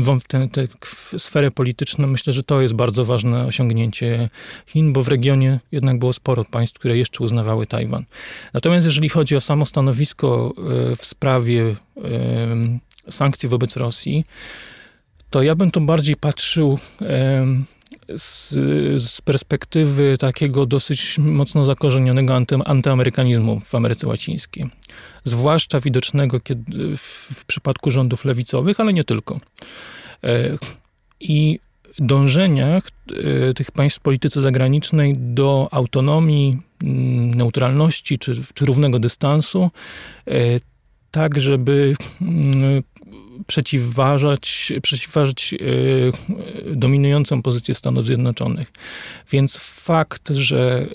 sferę 1.19 1.51
polityczną, 1.51 2.07
myślę, 2.07 2.33
że 2.33 2.43
to 2.43 2.61
jest 2.61 2.75
bardzo 2.75 3.05
ważne 3.05 3.47
osiągnięcie 3.47 4.29
Chin, 4.67 4.93
bo 4.93 5.03
w 5.03 5.09
regionie 5.09 5.61
jednak 5.73 5.99
było 5.99 6.13
sporo 6.13 6.45
państw, 6.45 6.79
które 6.79 6.99
jeszcze 6.99 7.25
uznawały 7.25 7.67
Tajwan. 7.67 8.05
Natomiast 8.55 8.87
jeżeli 8.87 9.09
chodzi 9.09 9.37
o 9.37 9.41
samo 9.41 9.67
stanowisko 9.67 10.53
e, 10.93 10.97
w 10.97 11.05
sprawie 11.05 11.63
e, 11.65 13.11
sankcji 13.11 13.49
wobec 13.49 13.77
Rosji, 13.77 14.25
to 15.31 15.43
ja 15.43 15.55
bym 15.55 15.71
to 15.71 15.81
bardziej 15.81 16.17
patrzył 16.17 16.79
z, 18.17 18.51
z, 19.03 19.21
perspektywy 19.21 20.17
takiego 20.19 20.67
dosyć 20.67 21.19
mocno 21.19 21.65
zakorzenionego 21.65 22.35
anty, 22.35 22.57
antyamerykanizmu 22.65 23.61
w 23.61 23.75
Ameryce 23.75 24.07
Łacińskiej. 24.07 24.67
Zwłaszcza 25.25 25.81
widocznego 25.81 26.41
kiedy, 26.41 26.97
w, 26.97 27.01
w 27.35 27.45
przypadku 27.45 27.91
rządów 27.91 28.25
lewicowych, 28.25 28.81
ale 28.81 28.93
nie 28.93 29.05
tylko. 29.05 29.39
E, 30.25 30.59
I 31.21 31.59
dążeniach 31.99 32.83
e, 33.49 33.55
tych 33.55 33.71
państw 33.71 34.01
polityce 34.01 34.41
zagranicznej 34.41 35.15
do 35.17 35.69
autonomii, 35.71 36.59
neutralności 37.37 38.19
czy, 38.19 38.33
czy 38.55 38.67
równego 38.67 38.99
dystansu, 38.99 39.71
e, 40.29 40.33
tak 41.11 41.41
żeby 41.41 41.95
przeciwważać, 43.47 44.73
przeciwważyć 44.83 45.55
e, 45.55 45.57
dominującą 46.77 47.43
pozycję 47.43 47.75
Stanów 47.75 48.07
Zjednoczonych. 48.07 48.73
Więc 49.31 49.57
fakt, 49.59 50.31
że 50.31 50.87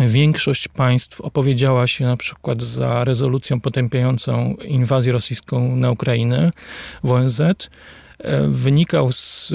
e, 0.00 0.08
większość 0.08 0.68
państw 0.68 1.20
opowiedziała 1.20 1.86
się 1.86 2.04
na 2.04 2.16
przykład 2.16 2.62
za 2.62 3.04
rezolucją 3.04 3.60
potępiającą 3.60 4.54
inwazję 4.54 5.12
rosyjską 5.12 5.76
na 5.76 5.90
Ukrainę 5.90 6.50
w 7.04 7.12
ONZ, 7.12 7.40
e, 7.40 7.58
wynikał 8.48 9.12
z 9.12 9.52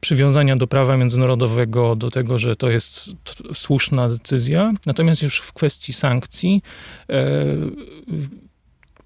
przywiązania 0.00 0.56
do 0.56 0.66
prawa 0.66 0.96
międzynarodowego, 0.96 1.96
do 1.96 2.10
tego, 2.10 2.38
że 2.38 2.56
to 2.56 2.70
jest 2.70 3.10
słuszna 3.54 4.08
decyzja. 4.08 4.72
Natomiast 4.86 5.22
już 5.22 5.40
w 5.40 5.52
kwestii 5.52 5.92
sankcji 5.92 6.62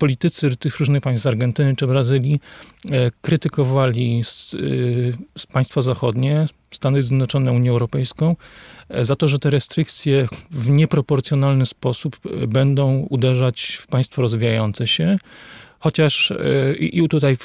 politycy 0.04 0.56
tych 0.56 0.78
różnych 0.78 1.02
państw 1.02 1.22
z 1.22 1.26
Argentyny 1.26 1.76
czy 1.76 1.86
Brazylii 1.86 2.40
e, 2.90 3.10
krytykowali 3.22 4.20
e, 4.20 4.24
z 5.38 5.46
państwa 5.52 5.82
zachodnie, 5.82 6.44
Stany 6.70 7.02
Zjednoczone, 7.02 7.52
Unię 7.52 7.70
Europejską, 7.70 8.36
e, 8.88 9.04
za 9.04 9.16
to, 9.16 9.28
że 9.28 9.38
te 9.38 9.50
restrykcje 9.50 10.26
w 10.50 10.70
nieproporcjonalny 10.70 11.66
sposób 11.66 12.16
będą 12.48 13.06
uderzać 13.10 13.78
w 13.80 13.86
państwo 13.86 14.22
rozwijające 14.22 14.86
się. 14.86 15.16
Chociaż 15.78 16.32
i 16.78 17.08
tutaj 17.08 17.36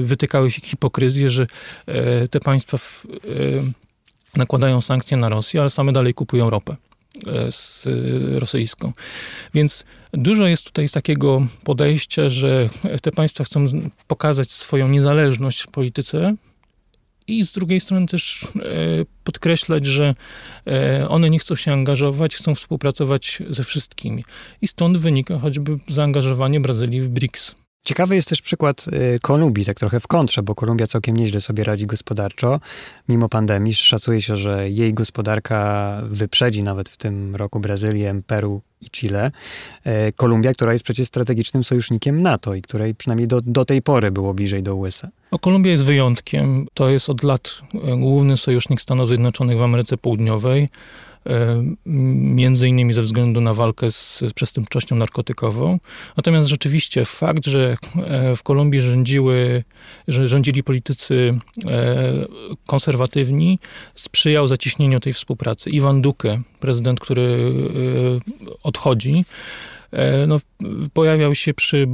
wytykały 0.00 0.50
hipokryzję, 0.50 1.30
że 1.30 1.46
te 2.30 2.40
państwa 2.40 2.78
nakładają 4.36 4.80
sankcje 4.80 5.16
na 5.16 5.28
Rosję, 5.28 5.60
ale 5.60 5.70
same 5.70 5.92
dalej 5.92 6.14
kupują 6.14 6.50
ropę. 6.50 6.76
E, 7.26 7.52
z 7.52 7.88
rosyjską. 8.38 8.92
Więc 9.54 9.84
dużo 10.12 10.46
jest 10.46 10.64
tutaj 10.64 10.88
takiego 10.88 11.46
podejścia, 11.64 12.28
że 12.28 12.68
te 13.02 13.10
państwa 13.10 13.44
chcą 13.44 13.64
pokazać 14.06 14.52
swoją 14.52 14.88
niezależność 14.88 15.62
w 15.62 15.66
polityce, 15.66 16.34
i 17.26 17.44
z 17.44 17.52
drugiej 17.52 17.80
strony 17.80 18.06
też 18.06 18.44
e, 18.44 18.48
podkreślać, 19.24 19.86
że 19.86 20.14
e, 20.66 21.08
one 21.08 21.30
nie 21.30 21.38
chcą 21.38 21.56
się 21.56 21.72
angażować, 21.72 22.36
chcą 22.36 22.54
współpracować 22.54 23.42
ze 23.50 23.64
wszystkimi. 23.64 24.24
I 24.62 24.68
stąd 24.68 24.98
wynika 24.98 25.38
choćby 25.38 25.78
zaangażowanie 25.88 26.60
Brazylii 26.60 27.00
w 27.00 27.08
BRICS. 27.08 27.63
Ciekawy 27.84 28.14
jest 28.14 28.28
też 28.28 28.42
przykład 28.42 28.86
y, 28.88 29.18
Kolumbii, 29.22 29.64
tak 29.64 29.78
trochę 29.78 30.00
w 30.00 30.06
kontrze, 30.06 30.42
bo 30.42 30.54
Kolumbia 30.54 30.86
całkiem 30.86 31.16
nieźle 31.16 31.40
sobie 31.40 31.64
radzi 31.64 31.86
gospodarczo. 31.86 32.60
Mimo 33.08 33.28
pandemii 33.28 33.74
szacuje 33.74 34.22
się, 34.22 34.36
że 34.36 34.70
jej 34.70 34.94
gospodarka 34.94 36.00
wyprzedzi 36.10 36.62
nawet 36.62 36.88
w 36.88 36.96
tym 36.96 37.36
roku 37.36 37.60
Brazylię, 37.60 38.20
Peru 38.26 38.60
i 38.80 38.90
Chile. 38.90 39.30
Y, 39.86 40.12
Kolumbia, 40.16 40.52
która 40.52 40.72
jest 40.72 40.84
przecież 40.84 41.08
strategicznym 41.08 41.64
sojusznikiem 41.64 42.22
NATO 42.22 42.54
i 42.54 42.62
której 42.62 42.94
przynajmniej 42.94 43.28
do, 43.28 43.40
do 43.40 43.64
tej 43.64 43.82
pory 43.82 44.10
było 44.10 44.34
bliżej 44.34 44.62
do 44.62 44.76
USA. 44.76 45.08
No, 45.32 45.38
Kolumbia 45.38 45.70
jest 45.70 45.84
wyjątkiem. 45.84 46.66
To 46.74 46.88
jest 46.88 47.10
od 47.10 47.22
lat 47.22 47.60
y, 47.74 47.78
główny 47.96 48.36
sojusznik 48.36 48.80
Stanów 48.80 49.08
Zjednoczonych 49.08 49.58
w 49.58 49.62
Ameryce 49.62 49.96
Południowej. 49.96 50.68
Między 51.86 52.68
innymi 52.68 52.92
ze 52.92 53.02
względu 53.02 53.40
na 53.40 53.54
walkę 53.54 53.90
z 53.90 54.22
przestępczością 54.34 54.96
narkotykową. 54.96 55.78
Natomiast 56.16 56.48
rzeczywiście 56.48 57.04
fakt, 57.04 57.46
że 57.46 57.76
w 58.36 58.42
Kolumbii 58.42 58.80
rządziły, 58.80 59.64
że 60.08 60.28
rządzili 60.28 60.62
politycy 60.62 61.38
konserwatywni, 62.66 63.58
sprzyjał 63.94 64.48
zacieśnieniu 64.48 65.00
tej 65.00 65.12
współpracy. 65.12 65.70
Iwan 65.70 66.02
Duque, 66.02 66.38
prezydent, 66.60 67.00
który 67.00 67.52
odchodzi, 68.62 69.24
E, 69.94 70.26
no, 70.26 70.36
pojawiał 70.92 71.34
się 71.34 71.54
przy 71.54 71.88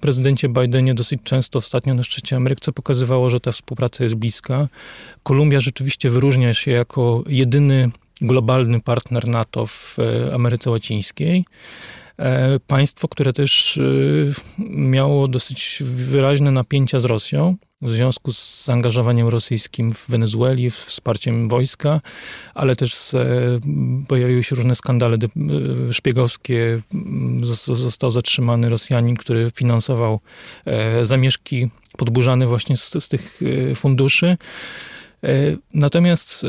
prezydencie 0.00 0.48
Bidenie 0.48 0.94
dosyć 0.94 1.20
często 1.24 1.58
ostatnio 1.58 1.94
na 1.94 2.02
szczycie 2.02 2.36
Ameryki, 2.36 2.60
co 2.60 2.72
pokazywało, 2.72 3.30
że 3.30 3.40
ta 3.40 3.52
współpraca 3.52 4.04
jest 4.04 4.16
bliska. 4.16 4.68
Kolumbia 5.22 5.60
rzeczywiście 5.60 6.10
wyróżnia 6.10 6.54
się 6.54 6.70
jako 6.70 7.24
jedyny 7.26 7.90
globalny 8.22 8.80
partner 8.80 9.28
NATO 9.28 9.66
w 9.66 9.96
e, 9.98 10.34
Ameryce 10.34 10.70
Łacińskiej. 10.70 11.44
E, 12.18 12.60
państwo, 12.60 13.08
które 13.08 13.32
też 13.32 13.80
miało 14.68 15.28
dosyć 15.28 15.78
wyraźne 15.84 16.50
napięcia 16.50 17.00
z 17.00 17.04
Rosją 17.04 17.56
w 17.82 17.90
związku 17.90 18.32
z 18.32 18.64
zaangażowaniem 18.64 19.28
rosyjskim 19.28 19.90
w 19.90 20.10
Wenezueli, 20.10 20.70
wsparciem 20.70 21.48
wojska, 21.48 22.00
ale 22.54 22.76
też 22.76 22.94
z, 22.94 23.14
e, 23.14 23.18
pojawiły 24.08 24.42
się 24.42 24.56
różne 24.56 24.74
skandale 24.74 25.16
e, 25.16 25.92
szpiegowskie. 25.92 26.80
Został 27.72 28.10
zatrzymany 28.10 28.68
Rosjanin, 28.68 29.16
który 29.16 29.50
finansował 29.54 30.20
e, 30.64 31.06
zamieszki 31.06 31.68
podburzane 31.96 32.46
właśnie 32.46 32.76
z, 32.76 33.04
z 33.04 33.08
tych 33.08 33.40
funduszy. 33.74 34.36
Natomiast 35.74 36.46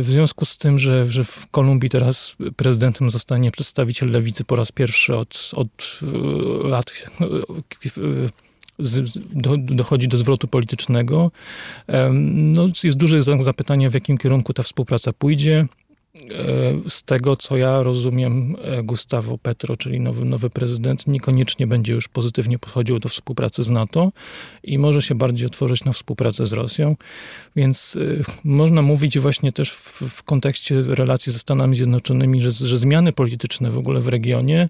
w 0.00 0.04
związku 0.06 0.44
z 0.44 0.58
tym, 0.58 0.78
że, 0.78 1.06
że 1.06 1.24
w 1.24 1.46
Kolumbii 1.50 1.90
teraz 1.90 2.36
prezydentem 2.56 3.10
zostanie 3.10 3.50
przedstawiciel 3.50 4.10
lewicy 4.10 4.44
po 4.44 4.56
raz 4.56 4.72
pierwszy 4.72 5.16
od, 5.16 5.50
od 5.54 6.00
lat 6.64 6.92
z, 8.78 9.18
do, 9.32 9.56
dochodzi 9.56 10.08
do 10.08 10.16
zwrotu 10.16 10.48
politycznego. 10.48 11.30
No, 12.32 12.66
jest 12.84 12.96
duże 12.96 13.22
znak 13.22 13.42
zapytania, 13.42 13.90
w 13.90 13.94
jakim 13.94 14.18
kierunku 14.18 14.54
ta 14.54 14.62
współpraca 14.62 15.12
pójdzie. 15.12 15.66
E, 16.14 16.88
z 16.88 17.02
tego, 17.02 17.36
co 17.36 17.56
ja 17.56 17.82
rozumiem, 17.82 18.56
e, 18.62 18.82
Gustavo 18.82 19.38
Petro, 19.38 19.76
czyli 19.76 20.00
nowy, 20.00 20.24
nowy 20.24 20.50
prezydent, 20.50 21.06
niekoniecznie 21.06 21.66
będzie 21.66 21.92
już 21.92 22.08
pozytywnie 22.08 22.58
podchodził 22.58 22.98
do 22.98 23.08
współpracy 23.08 23.64
z 23.64 23.70
NATO 23.70 24.12
i 24.62 24.78
może 24.78 25.02
się 25.02 25.14
bardziej 25.14 25.46
otworzyć 25.46 25.84
na 25.84 25.92
współpracę 25.92 26.46
z 26.46 26.52
Rosją. 26.52 26.96
Więc 27.56 27.98
e, 28.20 28.22
można 28.44 28.82
mówić 28.82 29.18
właśnie 29.18 29.52
też 29.52 29.72
w, 29.72 30.02
w 30.02 30.22
kontekście 30.22 30.82
relacji 30.82 31.32
ze 31.32 31.38
Stanami 31.38 31.76
Zjednoczonymi, 31.76 32.40
że, 32.40 32.52
że, 32.52 32.78
zmiany 32.78 33.12
polityczne 33.12 33.70
w 33.70 33.78
ogóle 33.78 34.00
w 34.00 34.08
regionie 34.08 34.68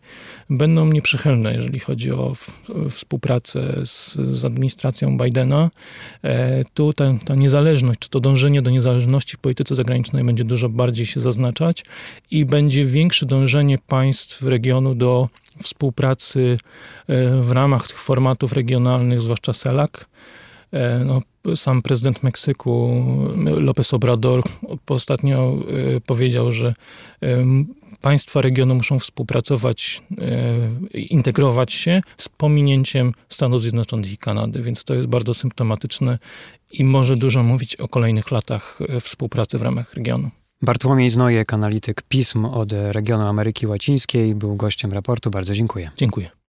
będą 0.51 0.87
nieprzychylne, 0.87 1.55
jeżeli 1.55 1.79
chodzi 1.79 2.13
o 2.13 2.35
w, 2.35 2.53
współpracę 2.91 3.87
z, 3.87 4.15
z, 4.15 4.45
administracją 4.45 5.19
Bidena. 5.19 5.71
Tu 6.75 6.93
ta, 6.93 7.15
ta 7.25 7.35
niezależność, 7.35 8.01
czy 8.01 8.11
to 8.11 8.21
dążenie 8.21 8.63
do 8.63 8.71
niezależności 8.71 9.37
w 9.37 9.39
polityce 9.41 9.75
zagranicznej 9.75 10.25
będzie 10.25 10.45
dużo 10.45 10.69
bardziej 10.69 11.07
się 11.07 11.21
zaznaczać 11.21 11.34
zaznaczać 11.35 11.85
i 12.31 12.45
będzie 12.45 12.85
większe 12.85 13.27
dążenie 13.27 13.79
państw 13.87 14.43
regionu 14.43 14.95
do 14.95 15.29
współpracy 15.63 16.59
e, 17.09 17.41
w 17.41 17.53
ramach 17.53 17.89
tych 17.89 17.99
formatów 17.99 18.53
regionalnych, 18.53 19.23
zwłaszcza 19.23 19.53
CELAC. 19.53 19.91
E, 20.73 21.05
no, 21.05 21.21
sam 21.57 21.83
prezydent 21.83 22.23
Meksyku 22.23 23.05
López 23.45 23.95
Obrador 23.95 24.43
ostatnio 24.89 25.57
e, 25.97 26.01
powiedział, 26.01 26.53
że 26.53 26.75
państwa 28.01 28.41
regionu 28.43 28.75
muszą 28.75 28.99
współpracować, 28.99 30.03
integrować 30.95 31.73
się 31.73 32.01
z 32.17 32.29
pominięciem 32.29 33.13
Stanów 33.29 33.63
Zjednoczonych 33.63 34.13
i 34.13 34.19
Kanady, 34.19 34.63
więc 34.63 34.85
to 34.85 34.95
jest 34.95 35.09
bardzo 35.09 35.35
symptomatyczne 35.35 36.19
i 36.73 36.85
może 36.85 37.17
dużo 37.17 37.43
mówić 37.43 37.77
o 37.77 37.89
kolejnych 37.89 38.31
latach 38.31 38.79
współpracy 39.01 39.59
w 39.59 39.63
ramach 39.63 39.95
regionu. 39.95 40.31
Bartłomiej 40.65 41.11
Znojek, 41.11 41.55
analityk 41.55 42.03
pism 42.03 42.45
od 42.45 42.73
regionu 42.73 43.27
Ameryki 43.27 43.67
Łacińskiej, 43.67 44.35
był 44.35 44.57
gościem 44.57 44.93
raportu. 44.93 45.31
Bardzo 45.31 45.55
dziękuję. 45.55 45.91
Dziękuję. 45.97 46.44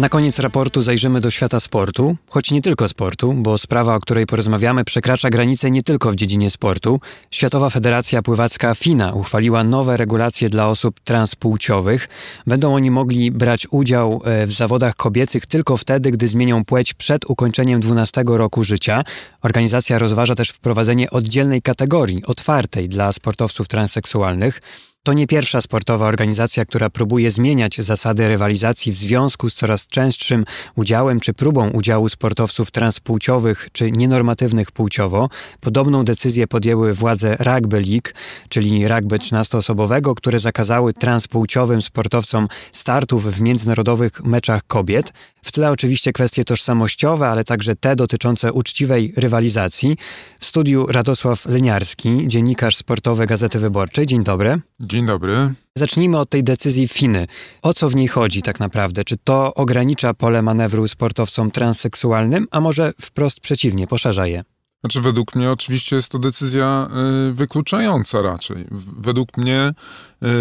Na 0.00 0.08
koniec 0.08 0.38
raportu 0.38 0.82
zajrzymy 0.82 1.20
do 1.20 1.30
świata 1.30 1.60
sportu, 1.60 2.16
choć 2.28 2.50
nie 2.50 2.62
tylko 2.62 2.88
sportu, 2.88 3.32
bo 3.32 3.58
sprawa, 3.58 3.94
o 3.94 4.00
której 4.00 4.26
porozmawiamy, 4.26 4.84
przekracza 4.84 5.30
granice 5.30 5.70
nie 5.70 5.82
tylko 5.82 6.12
w 6.12 6.16
dziedzinie 6.16 6.50
sportu. 6.50 7.00
Światowa 7.30 7.70
Federacja 7.70 8.22
Pływacka 8.22 8.74
FINA 8.74 9.12
uchwaliła 9.12 9.64
nowe 9.64 9.96
regulacje 9.96 10.48
dla 10.48 10.68
osób 10.68 11.00
transpłciowych. 11.00 12.08
Będą 12.46 12.74
oni 12.74 12.90
mogli 12.90 13.30
brać 13.30 13.66
udział 13.70 14.22
e, 14.24 14.46
w 14.46 14.52
zawodach 14.52 14.96
kobiecych 14.96 15.46
tylko 15.46 15.76
wtedy, 15.76 16.10
gdy 16.10 16.28
zmienią 16.28 16.64
płeć 16.64 16.94
przed 16.94 17.30
ukończeniem 17.30 17.80
12 17.80 18.22
roku 18.26 18.64
życia. 18.64 19.04
Organizacja 19.42 19.98
rozważa 19.98 20.34
też 20.34 20.50
wprowadzenie 20.50 21.10
oddzielnej 21.10 21.62
kategorii, 21.62 22.22
otwartej 22.26 22.88
dla 22.88 23.12
sportowców 23.12 23.68
transseksualnych. 23.68 24.60
To 25.02 25.12
nie 25.12 25.26
pierwsza 25.26 25.60
sportowa 25.60 26.06
organizacja, 26.06 26.64
która 26.64 26.90
próbuje 26.90 27.30
zmieniać 27.30 27.76
zasady 27.76 28.28
rywalizacji 28.28 28.92
w 28.92 28.96
związku 28.96 29.50
z 29.50 29.54
coraz 29.54 29.86
częstszym 29.86 30.44
udziałem 30.76 31.20
czy 31.20 31.34
próbą 31.34 31.70
udziału 31.70 32.08
sportowców 32.08 32.70
transpłciowych 32.70 33.68
czy 33.72 33.90
nienormatywnych 33.90 34.72
płciowo. 34.72 35.28
Podobną 35.60 36.04
decyzję 36.04 36.46
podjęły 36.46 36.94
władze 36.94 37.36
Rugby 37.36 37.80
League, 37.80 38.08
czyli 38.48 38.88
rugby 38.88 39.16
13-osobowego, 39.16 40.14
które 40.14 40.38
zakazały 40.38 40.92
transpłciowym 40.92 41.82
sportowcom 41.82 42.48
startów 42.72 43.36
w 43.36 43.40
międzynarodowych 43.40 44.24
meczach 44.24 44.66
kobiet. 44.66 45.12
W 45.42 45.52
tle 45.52 45.70
oczywiście 45.70 46.12
kwestie 46.12 46.44
tożsamościowe, 46.44 47.28
ale 47.28 47.44
także 47.44 47.76
te 47.76 47.96
dotyczące 47.96 48.52
uczciwej 48.52 49.12
rywalizacji. 49.16 49.96
W 50.38 50.46
studiu 50.46 50.86
Radosław 50.86 51.46
Leniarski, 51.46 52.24
dziennikarz 52.26 52.76
sportowy 52.76 53.26
Gazety 53.26 53.58
Wyborczej. 53.58 54.06
Dzień 54.06 54.24
dobry. 54.24 54.60
Dzień 54.90 55.06
dobry. 55.06 55.54
Zacznijmy 55.74 56.18
od 56.18 56.30
tej 56.30 56.44
decyzji 56.44 56.88
Finy. 56.88 57.26
O 57.62 57.74
co 57.74 57.88
w 57.88 57.94
niej 57.94 58.08
chodzi 58.08 58.42
tak 58.42 58.60
naprawdę? 58.60 59.04
Czy 59.04 59.16
to 59.16 59.54
ogranicza 59.54 60.14
pole 60.14 60.42
manewru 60.42 60.88
sportowcom 60.88 61.50
transseksualnym, 61.50 62.46
a 62.50 62.60
może 62.60 62.92
wprost 63.00 63.40
przeciwnie, 63.40 63.86
poszerza 63.86 64.26
je? 64.26 64.44
Znaczy, 64.80 65.00
według 65.00 65.34
mnie 65.34 65.50
oczywiście 65.50 65.96
jest 65.96 66.12
to 66.12 66.18
decyzja 66.18 66.88
y, 67.30 67.32
wykluczająca 67.32 68.22
raczej. 68.22 68.64
Według 68.98 69.36
mnie 69.36 69.72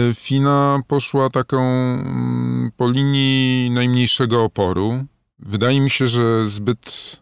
y, 0.09 0.13
Fina 0.13 0.81
poszła 0.87 1.29
taką 1.29 1.59
y, 1.99 2.71
po 2.77 2.89
linii 2.89 3.69
najmniejszego 3.69 4.43
oporu. 4.43 5.05
Wydaje 5.39 5.81
mi 5.81 5.89
się, 5.89 6.07
że 6.07 6.49
zbyt 6.49 7.17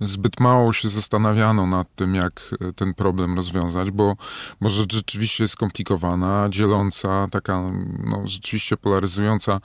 zbyt 0.00 0.40
mało 0.40 0.72
się 0.72 0.88
zastanawiano 0.88 1.66
nad 1.66 1.94
tym, 1.94 2.14
jak 2.14 2.54
e, 2.60 2.72
ten 2.72 2.94
problem 2.94 3.36
rozwiązać, 3.36 3.90
bo, 3.90 4.16
bo 4.60 4.68
rzecz 4.68 4.92
rzeczywiście 4.92 5.44
jest 5.44 5.54
skomplikowana, 5.54 6.46
dzieląca, 6.50 7.28
taka 7.30 7.62
no, 8.04 8.22
rzeczywiście 8.24 8.76
polaryzująca 8.76 9.60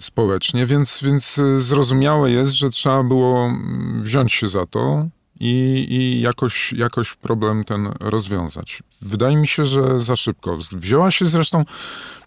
społecznie, 0.00 0.66
więc, 0.66 1.00
więc 1.02 1.38
e, 1.38 1.60
zrozumiałe 1.60 2.30
jest, 2.30 2.52
że 2.52 2.70
trzeba 2.70 3.02
było 3.02 3.44
mm, 3.44 4.02
wziąć 4.02 4.32
się 4.32 4.48
za 4.48 4.66
to 4.66 5.08
i, 5.40 5.86
i 5.90 6.20
jakoś, 6.20 6.72
jakoś 6.72 7.14
problem 7.14 7.64
ten 7.64 7.92
rozwiązać. 8.00 8.82
Wydaje 9.02 9.36
mi 9.36 9.46
się, 9.46 9.64
że 9.64 10.00
za 10.00 10.16
szybko. 10.16 10.58
Wzięła 10.72 11.10
się 11.10 11.26
zresztą 11.26 11.64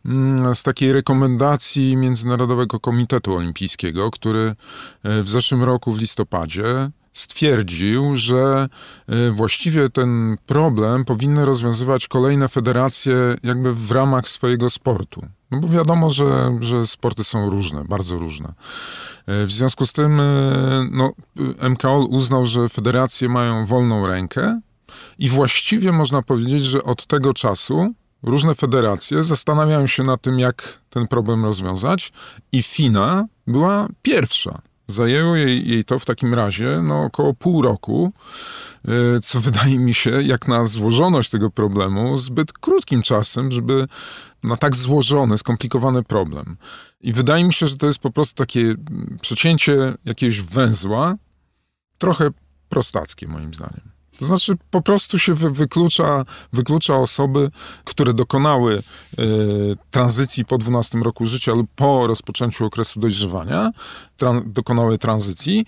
mm, 0.05 0.55
z 0.55 0.63
takiej 0.63 0.93
rekomendacji 0.93 1.97
Międzynarodowego 1.97 2.79
Komitetu 2.79 3.35
Olimpijskiego, 3.35 4.11
który 4.11 4.55
e, 5.03 5.23
w 5.23 5.29
zeszłym 5.29 5.63
roku 5.63 5.91
w 5.91 5.99
listopadzie 5.99 6.91
stwierdził, 7.13 8.15
że 8.15 8.67
e, 9.07 9.31
właściwie 9.31 9.89
ten 9.89 10.37
problem 10.45 11.05
powinny 11.05 11.45
rozwiązywać 11.45 12.07
kolejne 12.07 12.49
federacje 12.49 13.15
jakby 13.43 13.73
w 13.73 13.91
ramach 13.91 14.29
swojego 14.29 14.69
sportu. 14.69 15.25
No 15.51 15.59
bo 15.59 15.67
wiadomo, 15.67 16.09
że, 16.09 16.57
że 16.61 16.87
sporty 16.87 17.23
są 17.23 17.49
różne, 17.49 17.85
bardzo 17.85 18.17
różne. 18.17 18.53
E, 19.27 19.45
w 19.45 19.51
związku 19.51 19.85
z 19.85 19.93
tym 19.93 20.19
e, 20.19 20.23
no, 20.91 21.11
MKOL 21.69 22.07
uznał, 22.09 22.45
że 22.45 22.69
federacje 22.69 23.29
mają 23.29 23.65
wolną 23.65 24.07
rękę 24.07 24.61
i 25.19 25.29
właściwie 25.29 25.91
można 25.91 26.21
powiedzieć, 26.21 26.63
że 26.63 26.83
od 26.83 27.05
tego 27.05 27.33
czasu 27.33 27.93
różne 28.23 28.55
federacje 28.55 29.23
zastanawiają 29.23 29.87
się 29.87 30.03
nad 30.03 30.21
tym, 30.21 30.39
jak 30.39 30.79
ten 30.89 31.07
problem 31.07 31.45
rozwiązać 31.45 32.11
i 32.51 32.63
FINA 32.63 33.25
była 33.47 33.87
pierwsza 34.01 34.61
Zajęło 34.91 35.35
jej, 35.35 35.69
jej 35.69 35.83
to 35.83 35.99
w 35.99 36.05
takim 36.05 36.33
razie 36.33 36.81
no, 36.83 37.03
około 37.03 37.33
pół 37.33 37.61
roku, 37.61 38.13
y, 39.17 39.21
co 39.21 39.39
wydaje 39.39 39.79
mi 39.79 39.93
się, 39.93 40.21
jak 40.21 40.47
na 40.47 40.65
złożoność 40.65 41.29
tego 41.29 41.49
problemu, 41.49 42.17
zbyt 42.17 42.53
krótkim 42.53 43.01
czasem, 43.01 43.51
żeby 43.51 43.87
na 44.43 44.57
tak 44.57 44.75
złożony, 44.75 45.37
skomplikowany 45.37 46.03
problem. 46.03 46.57
I 47.01 47.13
wydaje 47.13 47.43
mi 47.43 47.53
się, 47.53 47.67
że 47.67 47.77
to 47.77 47.87
jest 47.87 47.99
po 47.99 48.11
prostu 48.11 48.35
takie 48.35 48.75
przecięcie 49.21 49.93
jakiegoś 50.05 50.41
węzła, 50.41 51.15
trochę 51.97 52.29
prostackie 52.69 53.27
moim 53.27 53.53
zdaniem. 53.53 53.91
To 54.21 54.25
znaczy 54.25 54.57
po 54.71 54.81
prostu 54.81 55.19
się 55.19 55.33
wy, 55.33 55.49
wyklucza, 55.49 56.25
wyklucza 56.53 56.95
osoby, 56.95 57.51
które 57.83 58.13
dokonały 58.13 58.83
y, 59.19 59.77
tranzycji 59.91 60.45
po 60.45 60.57
12 60.57 60.97
roku 60.97 61.25
życia 61.25 61.51
lub 61.51 61.67
po 61.75 62.07
rozpoczęciu 62.07 62.65
okresu 62.65 62.99
dojrzewania, 62.99 63.71
tran, 64.17 64.43
dokonały 64.45 64.97
tranzycji, 64.97 65.65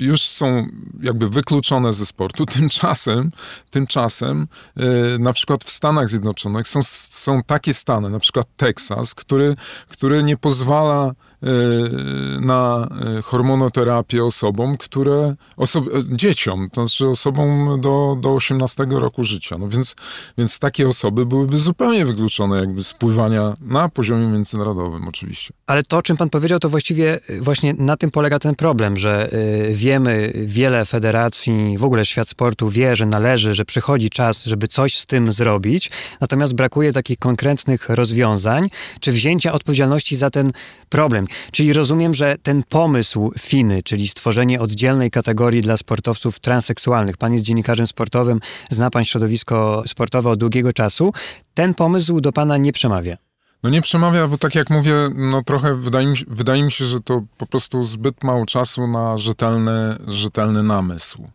już 0.00 0.22
są 0.22 0.66
jakby 1.00 1.28
wykluczone 1.28 1.92
ze 1.92 2.06
sportu. 2.06 2.46
Tymczasem, 2.56 3.30
tymczasem 3.70 4.48
y, 4.76 5.18
na 5.18 5.32
przykład 5.32 5.64
w 5.64 5.70
Stanach 5.70 6.08
Zjednoczonych 6.08 6.68
są, 6.68 6.80
są 6.82 7.42
takie 7.42 7.74
stany, 7.74 8.10
na 8.10 8.18
przykład 8.18 8.46
Teksas, 8.56 9.14
który, 9.14 9.56
który 9.88 10.22
nie 10.22 10.36
pozwala 10.36 11.14
na 12.40 12.88
y, 13.18 13.22
hormonoterapię 13.22 14.24
osobom, 14.24 14.76
które, 14.76 15.34
oso 15.56 15.82
dzieciom, 16.12 16.68
to 16.72 16.86
znaczy 16.86 17.08
osobom 17.08 17.80
do, 17.80 18.16
do 18.20 18.34
18 18.34 18.86
roku 18.90 19.24
życia. 19.24 19.58
No 19.58 19.68
więc, 19.68 19.96
więc 20.38 20.58
takie 20.58 20.88
osoby 20.88 21.26
byłyby 21.26 21.58
zupełnie 21.58 22.06
wykluczone 22.06 22.60
jakby 22.60 22.84
z 22.84 22.94
pływania 22.94 23.54
na 23.60 23.88
poziomie 23.88 24.26
międzynarodowym 24.26 25.08
oczywiście. 25.08 25.54
Ale 25.66 25.82
to, 25.82 25.96
o 25.96 26.02
czym 26.02 26.16
pan 26.16 26.30
powiedział, 26.30 26.58
to 26.58 26.68
właściwie 26.68 27.20
y, 27.30 27.40
właśnie 27.40 27.74
na 27.74 27.96
tym 27.96 28.10
polega 28.10 28.38
ten 28.38 28.54
problem, 28.54 28.96
że 28.96 29.30
wiemy, 29.70 30.32
wiele 30.34 30.84
federacji, 30.84 31.78
w 31.78 31.84
ogóle 31.84 32.06
świat 32.06 32.28
sportu 32.28 32.68
wie, 32.68 32.96
że 32.96 33.06
należy, 33.06 33.54
że 33.54 33.64
przychodzi 33.64 34.10
czas, 34.10 34.44
żeby 34.44 34.68
coś 34.68 34.98
z 34.98 35.06
tym 35.06 35.32
zrobić, 35.32 35.90
natomiast 36.20 36.54
brakuje 36.54 36.92
takich 36.92 37.18
konkretnych 37.18 37.88
rozwiązań, 37.88 38.68
czy 39.00 39.12
wzięcia 39.12 39.52
odpowiedzialności 39.52 40.16
za 40.16 40.30
ten 40.30 40.52
problem. 40.88 41.27
Czyli 41.52 41.72
rozumiem, 41.72 42.14
że 42.14 42.36
ten 42.42 42.62
pomysł 42.62 43.32
Finy, 43.38 43.82
czyli 43.82 44.08
stworzenie 44.08 44.60
oddzielnej 44.60 45.10
kategorii 45.10 45.60
dla 45.60 45.76
sportowców 45.76 46.40
transseksualnych, 46.40 47.16
pan 47.16 47.32
jest 47.32 47.44
dziennikarzem 47.44 47.86
sportowym, 47.86 48.40
zna 48.70 48.90
pan 48.90 49.04
środowisko 49.04 49.82
sportowe 49.86 50.30
od 50.30 50.38
długiego 50.38 50.72
czasu, 50.72 51.12
ten 51.54 51.74
pomysł 51.74 52.20
do 52.20 52.32
pana 52.32 52.56
nie 52.56 52.72
przemawia. 52.72 53.16
No 53.62 53.70
nie 53.70 53.82
przemawia, 53.82 54.28
bo 54.28 54.38
tak 54.38 54.54
jak 54.54 54.70
mówię, 54.70 54.94
no 55.14 55.42
trochę 55.42 55.74
wydaje 55.74 56.06
mi, 56.06 56.16
się, 56.16 56.24
wydaje 56.28 56.62
mi 56.62 56.72
się, 56.72 56.84
że 56.84 57.00
to 57.00 57.22
po 57.38 57.46
prostu 57.46 57.84
zbyt 57.84 58.24
mało 58.24 58.46
czasu 58.46 58.86
na 58.86 59.18
rzetelny, 59.18 59.96
rzetelny 60.06 60.62
namysł. 60.62 61.28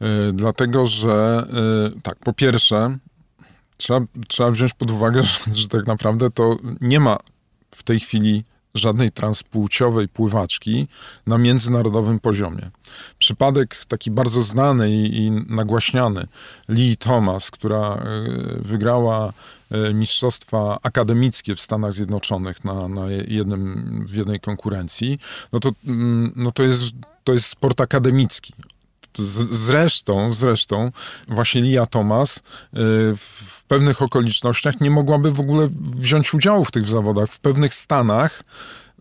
Yy, 0.00 0.08
dlatego, 0.32 0.86
że 0.86 1.46
yy, 1.94 2.00
tak, 2.02 2.18
po 2.18 2.32
pierwsze, 2.32 2.98
trzeba, 3.76 4.00
trzeba 4.28 4.50
wziąć 4.50 4.74
pod 4.74 4.90
uwagę, 4.90 5.22
że, 5.28 5.54
że 5.54 5.68
tak 5.68 5.86
naprawdę 5.86 6.30
to 6.30 6.56
nie 6.80 7.00
ma 7.00 7.16
w 7.70 7.82
tej 7.82 8.00
chwili 8.00 8.44
żadnej 8.74 9.10
transpłciowej 9.10 10.08
pływaczki 10.08 10.88
na 11.26 11.38
międzynarodowym 11.38 12.20
poziomie. 12.20 12.70
Przypadek 13.18 13.84
taki 13.88 14.10
bardzo 14.10 14.42
znany 14.42 14.90
i, 14.90 15.16
i 15.16 15.30
nagłaśniany 15.30 16.26
Lee 16.68 16.96
Thomas, 16.96 17.50
która 17.50 17.94
e, 17.94 18.02
wygrała 18.62 19.32
e, 19.70 19.94
mistrzostwa 19.94 20.78
akademickie 20.82 21.54
w 21.54 21.60
Stanach 21.60 21.92
Zjednoczonych 21.92 22.64
na, 22.64 22.88
na 22.88 23.10
jednym, 23.10 24.04
w 24.08 24.14
jednej 24.14 24.40
konkurencji, 24.40 25.18
no 25.52 25.60
to, 25.60 25.72
mm, 25.86 26.32
no 26.36 26.50
to, 26.50 26.62
jest, 26.62 26.82
to 27.24 27.32
jest 27.32 27.46
sport 27.46 27.80
akademicki. 27.80 28.54
Zresztą, 29.18 30.32
zresztą 30.32 30.90
właśnie 31.28 31.60
Lia 31.62 31.86
Thomas 31.86 32.36
y, 32.36 32.40
w 33.16 33.64
pewnych 33.68 34.02
okolicznościach 34.02 34.80
nie 34.80 34.90
mogłaby 34.90 35.30
w 35.30 35.40
ogóle 35.40 35.68
wziąć 35.96 36.34
udziału 36.34 36.64
w 36.64 36.70
tych 36.70 36.88
zawodach. 36.88 37.30
W 37.30 37.40
pewnych 37.40 37.74
stanach 37.74 38.42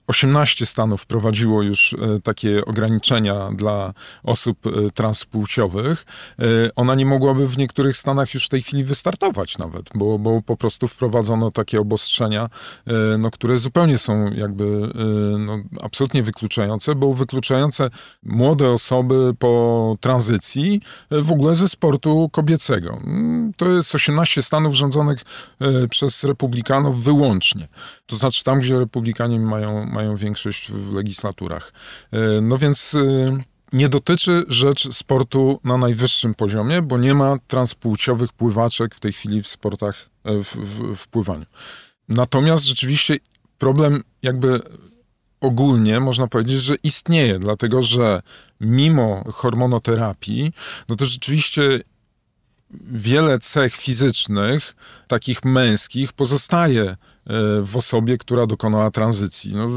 18 0.08 0.66
stanów 0.66 1.02
wprowadziło 1.02 1.62
już 1.62 1.94
e, 1.94 2.22
takie 2.24 2.66
ograniczenia 2.66 3.50
dla 3.56 3.94
osób 4.24 4.68
e, 4.68 4.92
transpłciowych. 4.92 6.06
E, 6.40 6.44
ona 6.76 6.96
nie 6.96 7.06
mogłaby 7.06 7.48
w 7.48 7.58
niektórych 7.58 7.98
stanach 7.98 8.34
już 8.34 8.46
w 8.46 8.50
tej 8.50 8.62
chwili 8.62 8.84
wystartować 8.84 9.58
nawet, 9.58 9.90
bo, 9.96 10.20
bo 10.20 10.42
po 10.42 10.58
prostu 10.58 10.88
wprowadzono 10.88 11.52
takie 11.52 11.80
obostrzenia, 11.80 12.50
no, 13.20 13.32
które 13.32 13.58
zupełnie 13.58 13.98
są 13.98 14.32
jakby 14.32 14.90
no, 15.40 15.58
absolutnie 15.82 16.24
wykluczające, 16.24 16.96
bo 16.96 17.14
wykluczające 17.14 17.90
młode 18.24 18.72
osoby 18.72 19.34
po 19.40 19.96
tranzycji 20.02 20.82
w 21.12 21.32
ogóle 21.32 21.56
ze 21.56 21.70
sportu 21.70 22.30
kobiecego. 22.32 23.00
Mm, 23.04 23.54
to 23.58 23.70
jest 23.70 23.96
18 23.96 24.42
stanów 24.42 24.74
rządzonych 24.74 25.22
przez 25.90 26.24
republikanów 26.24 27.04
wyłącznie. 27.04 27.68
To 28.06 28.16
znaczy 28.16 28.44
tam, 28.44 28.60
gdzie 28.60 28.80
republikanie 28.80 29.40
mają 29.40 29.97
mają 29.98 30.16
większość 30.16 30.72
w 30.72 30.94
legislaturach. 30.94 31.74
E, 32.12 32.42
no 32.42 32.58
więc 32.58 32.96
e, 32.96 33.38
nie 33.74 33.90
dotyczy 33.90 34.44
rzecz 34.48 34.94
sportu 34.94 35.60
na 35.64 35.78
najwyższym 35.78 36.34
poziomie, 36.34 36.82
bo 36.82 36.98
nie 36.98 37.14
ma 37.14 37.38
transpłciowych 37.48 38.34
pływaczek 38.34 38.96
w 38.96 39.00
tej 39.00 39.14
chwili 39.14 39.44
w 39.44 39.48
sportach, 39.48 40.10
e, 40.24 40.44
w, 40.44 40.56
w, 40.56 40.96
w 40.96 41.08
pływaniu. 41.08 41.46
Natomiast 42.10 42.66
rzeczywiście 42.66 43.18
problem 43.58 44.04
jakby 44.22 44.62
ogólnie 45.42 46.00
można 46.00 46.28
powiedzieć, 46.28 46.60
że 46.62 46.76
istnieje, 46.84 47.40
dlatego 47.40 47.82
że 47.82 48.22
mimo 48.60 49.24
hormonoterapii, 49.34 50.54
no 50.90 50.96
to 50.96 51.06
rzeczywiście 51.06 51.82
wiele 52.92 53.40
cech 53.40 53.76
fizycznych, 53.76 54.76
takich 55.08 55.46
męskich, 55.46 56.14
pozostaje 56.14 56.98
w 57.64 57.74
osobie, 57.76 58.18
która 58.18 58.48
dokonała 58.48 58.92
tranzycji. 58.92 59.56
No, 59.56 59.70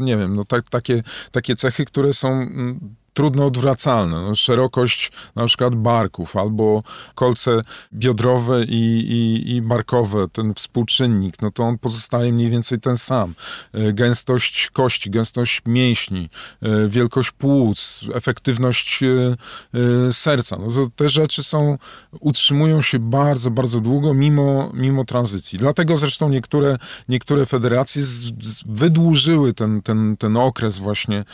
nie 0.00 0.16
wiem, 0.16 0.36
no 0.36 0.44
tak, 0.44 0.70
takie, 0.70 1.02
takie 1.32 1.56
cechy, 1.56 1.84
które 1.84 2.12
są 2.12 2.28
mm, 2.28 2.94
trudno 3.14 3.46
odwracalne. 3.46 4.22
No, 4.22 4.34
szerokość 4.34 5.12
na 5.36 5.46
przykład 5.46 5.74
barków 5.74 6.36
albo 6.36 6.82
kolce 7.14 7.60
biodrowe 7.92 8.64
i, 8.64 8.98
i, 8.98 9.54
i 9.56 9.62
barkowe, 9.62 10.28
ten 10.28 10.54
współczynnik, 10.54 11.42
no 11.42 11.50
to 11.50 11.62
on 11.62 11.78
pozostaje 11.78 12.32
mniej 12.32 12.50
więcej 12.50 12.80
ten 12.80 12.96
sam. 12.96 13.34
E, 13.72 13.92
gęstość 13.92 14.70
kości, 14.70 15.10
gęstość 15.10 15.62
mięśni, 15.66 16.28
e, 16.62 16.88
wielkość 16.88 17.30
płuc, 17.30 18.00
efektywność 18.14 19.00
e, 19.02 20.12
serca. 20.12 20.56
No 20.56 20.70
to 20.70 20.90
te 20.96 21.08
rzeczy 21.08 21.42
są, 21.42 21.78
utrzymują 22.20 22.82
się 22.82 22.98
bardzo, 22.98 23.50
bardzo 23.50 23.80
długo 23.80 24.14
mimo, 24.14 24.70
mimo 24.74 25.04
tranzycji. 25.04 25.58
Dlatego 25.58 25.96
zresztą 25.96 26.28
niektóre, 26.28 26.78
niektóre 27.08 27.46
federacje 27.46 28.02
z, 28.02 28.08
z, 28.44 28.64
wydłużyły 28.66 29.52
ten, 29.52 29.82
ten, 29.82 30.16
ten 30.16 30.36
okres 30.36 30.78
właśnie 30.78 31.24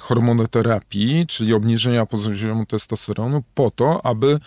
hormonoterapii 0.00 1.01
czyli 1.28 1.54
obniżenia 1.54 2.06
poziomu 2.06 2.66
testosteronu, 2.66 3.42
po 3.54 3.70
to, 3.70 4.06
aby 4.06 4.38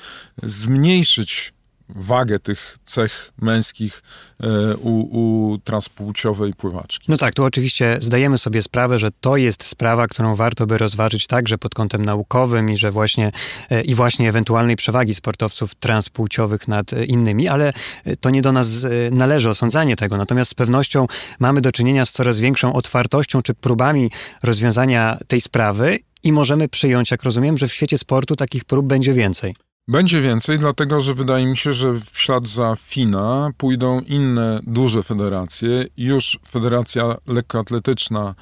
zmniejszyć 0.44 1.55
wagę 1.90 2.40
tych 2.40 2.78
cech 2.86 3.32
męskich 3.42 4.04
e, 4.40 4.76
u, 4.78 4.90
u 5.00 5.58
transpłciowej 5.58 6.54
pływaczki. 6.54 7.06
No 7.10 7.18
tak, 7.18 7.34
tu 7.34 7.44
oczywiście 7.44 7.98
zdajemy 8.02 8.38
sobie 8.38 8.62
sprawę, 8.62 9.00
że 9.00 9.10
to 9.22 9.38
jest 9.38 9.64
sprawa, 9.64 10.08
którą 10.08 10.36
warto 10.36 10.68
by 10.68 10.78
rozważyć 10.78 11.28
także 11.28 11.58
pod 11.58 11.76
kątem 11.76 12.06
naukowym 12.06 12.72
i 12.72 12.78
że 12.78 12.92
właśnie 12.92 13.32
e, 13.70 13.82
i 13.82 13.96
właśnie 13.96 14.30
ewentualnej 14.30 14.76
przewagi 14.76 15.16
sportowców 15.16 15.76
transpłciowych 15.76 16.68
nad 16.68 16.92
innymi, 17.08 17.48
ale 17.48 17.74
to 18.20 18.30
nie 18.30 18.42
do 18.42 18.52
nas 18.52 18.84
e, 18.84 18.90
należy 19.12 19.50
osądzanie 19.50 19.96
tego. 19.96 20.18
Natomiast 20.18 20.52
z 20.52 20.54
pewnością 20.54 21.08
mamy 21.40 21.62
do 21.62 21.72
czynienia 21.72 22.06
z 22.06 22.12
coraz 22.12 22.40
większą 22.40 22.74
otwartością 22.74 23.42
czy 23.42 23.54
próbami 23.54 24.12
rozwiązania 24.44 25.18
tej 25.28 25.42
sprawy 25.42 26.00
i 26.24 26.32
możemy 26.32 26.70
przyjąć, 26.70 27.12
jak 27.12 27.24
rozumiem, 27.24 27.58
że 27.58 27.68
w 27.68 27.74
świecie 27.74 27.98
sportu 27.98 28.36
takich 28.36 28.66
prób 28.66 28.86
będzie 28.86 29.14
więcej. 29.14 29.56
Będzie 29.88 30.22
więcej, 30.22 30.60
dlatego 30.60 31.02
że 31.02 31.14
wydaje 31.14 31.46
mi 31.46 31.58
się, 31.58 31.74
że 31.74 31.94
w 31.94 32.20
ślad 32.20 32.46
za 32.46 32.76
FINA 32.76 33.52
pójdą 33.58 34.00
inne 34.00 34.60
duże 34.64 35.04
federacje. 35.04 35.86
Już 35.98 36.40
Federacja 36.50 37.16
Lekkoatletyczna 37.28 38.36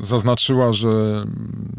zaznaczyła, 0.00 0.72
że, 0.72 1.24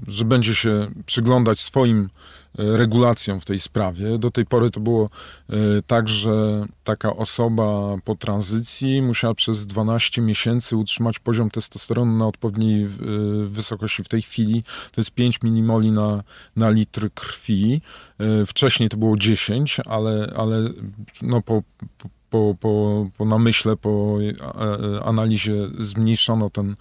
że 0.08 0.26
będzie 0.26 0.56
się 0.56 0.88
przyglądać 1.06 1.60
swoim 1.60 2.10
regulacją 2.58 3.40
w 3.40 3.46
tej 3.46 3.60
sprawie. 3.60 4.18
Do 4.18 4.32
tej 4.32 4.46
pory 4.46 4.72
to 4.72 4.80
było 4.80 5.10
e, 5.50 5.56
tak, 5.88 6.10
że 6.10 6.66
taka 6.84 7.16
osoba 7.16 7.98
po 8.04 8.16
tranzycji 8.16 9.02
musiała 9.02 9.34
przez 9.34 9.68
12 9.68 10.22
miesięcy 10.22 10.78
utrzymać 10.78 11.20
poziom 11.20 11.50
testosteronu 11.50 12.18
na 12.18 12.28
odpowiedniej 12.28 12.84
e, 12.84 12.88
wysokości. 13.48 14.04
W 14.04 14.10
tej 14.10 14.22
chwili 14.22 14.64
to 14.92 15.02
jest 15.02 15.12
5 15.12 15.42
milimoli 15.42 15.92
na, 15.92 16.24
na 16.56 16.70
litr 16.70 17.10
krwi. 17.14 17.82
Wcześniej 18.48 18.90
to 18.90 18.98
było 18.98 19.18
10, 19.18 19.78
ale, 19.86 20.34
ale 20.38 20.70
no 21.22 21.42
po, 21.42 21.64
po 21.98 22.10
po, 22.32 22.56
po, 22.60 23.06
po 23.18 23.26
namyśle, 23.26 23.78
po 23.78 24.18
analizie 25.06 25.54
zmniejszono 25.80 26.50
ten, 26.50 26.76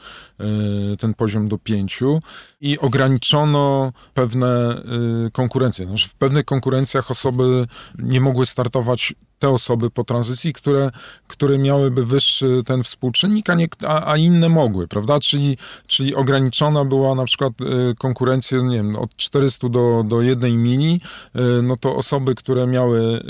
ten 0.98 1.14
poziom 1.14 1.48
do 1.48 1.58
pięciu 1.58 2.20
i 2.60 2.78
ograniczono 2.78 3.92
pewne 4.14 4.82
konkurencje. 5.32 5.86
Znaczy 5.86 6.08
w 6.08 6.14
pewnych 6.14 6.44
konkurencjach 6.44 7.10
osoby 7.10 7.66
nie 7.98 8.20
mogły 8.20 8.46
startować 8.46 9.14
te 9.38 9.48
osoby 9.48 9.90
po 9.90 10.04
tranzycji, 10.04 10.52
które, 10.52 10.90
które 11.26 11.58
miałyby 11.58 12.04
wyższy 12.04 12.62
ten 12.66 12.82
współczynnik, 12.82 13.50
a, 13.50 13.54
nie, 13.54 13.68
a, 13.86 14.12
a 14.12 14.16
inne 14.16 14.48
mogły, 14.48 14.88
prawda? 14.88 15.20
Czyli, 15.20 15.56
czyli 15.86 16.14
ograniczona 16.14 16.84
była 16.84 17.14
na 17.14 17.24
przykład 17.24 17.52
konkurencja, 17.98 18.58
nie 18.58 18.76
wiem, 18.76 18.96
od 18.96 19.16
400 19.16 19.68
do, 19.68 20.04
do 20.08 20.22
1 20.22 20.62
mili, 20.62 21.00
no 21.62 21.76
to 21.76 21.96
osoby, 21.96 22.34
które 22.34 22.66
miały 22.66 23.24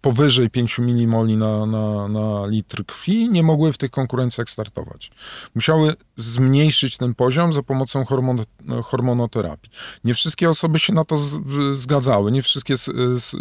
powyżej 0.00 0.50
5 0.50 0.78
milimoli 0.78 1.36
na, 1.36 1.66
na, 1.66 2.08
na 2.08 2.46
litr 2.46 2.84
krwi, 2.86 3.28
nie 3.28 3.42
mogły 3.42 3.72
w 3.72 3.78
tych 3.78 3.90
konkurencjach 3.90 4.50
startować. 4.50 5.10
Musiały 5.54 5.94
zmniejszyć 6.18 6.96
ten 6.96 7.14
poziom 7.14 7.52
za 7.52 7.62
pomocą 7.62 8.04
hormon, 8.04 8.44
hormonoterapii. 8.84 9.70
Nie 10.04 10.14
wszystkie 10.14 10.48
osoby 10.48 10.78
się 10.78 10.92
na 10.92 11.04
to 11.04 11.16
z, 11.16 11.38
zgadzały, 11.72 12.32
nie 12.32 12.42
wszystkie 12.42 12.74
s, 12.74 12.88
s, 13.16 13.36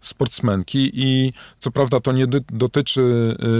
sportsmenki 0.00 0.90
i 0.94 1.32
co 1.58 1.70
prawda 1.70 2.00
to 2.00 2.12
nie 2.12 2.26
dotyczy 2.52 3.00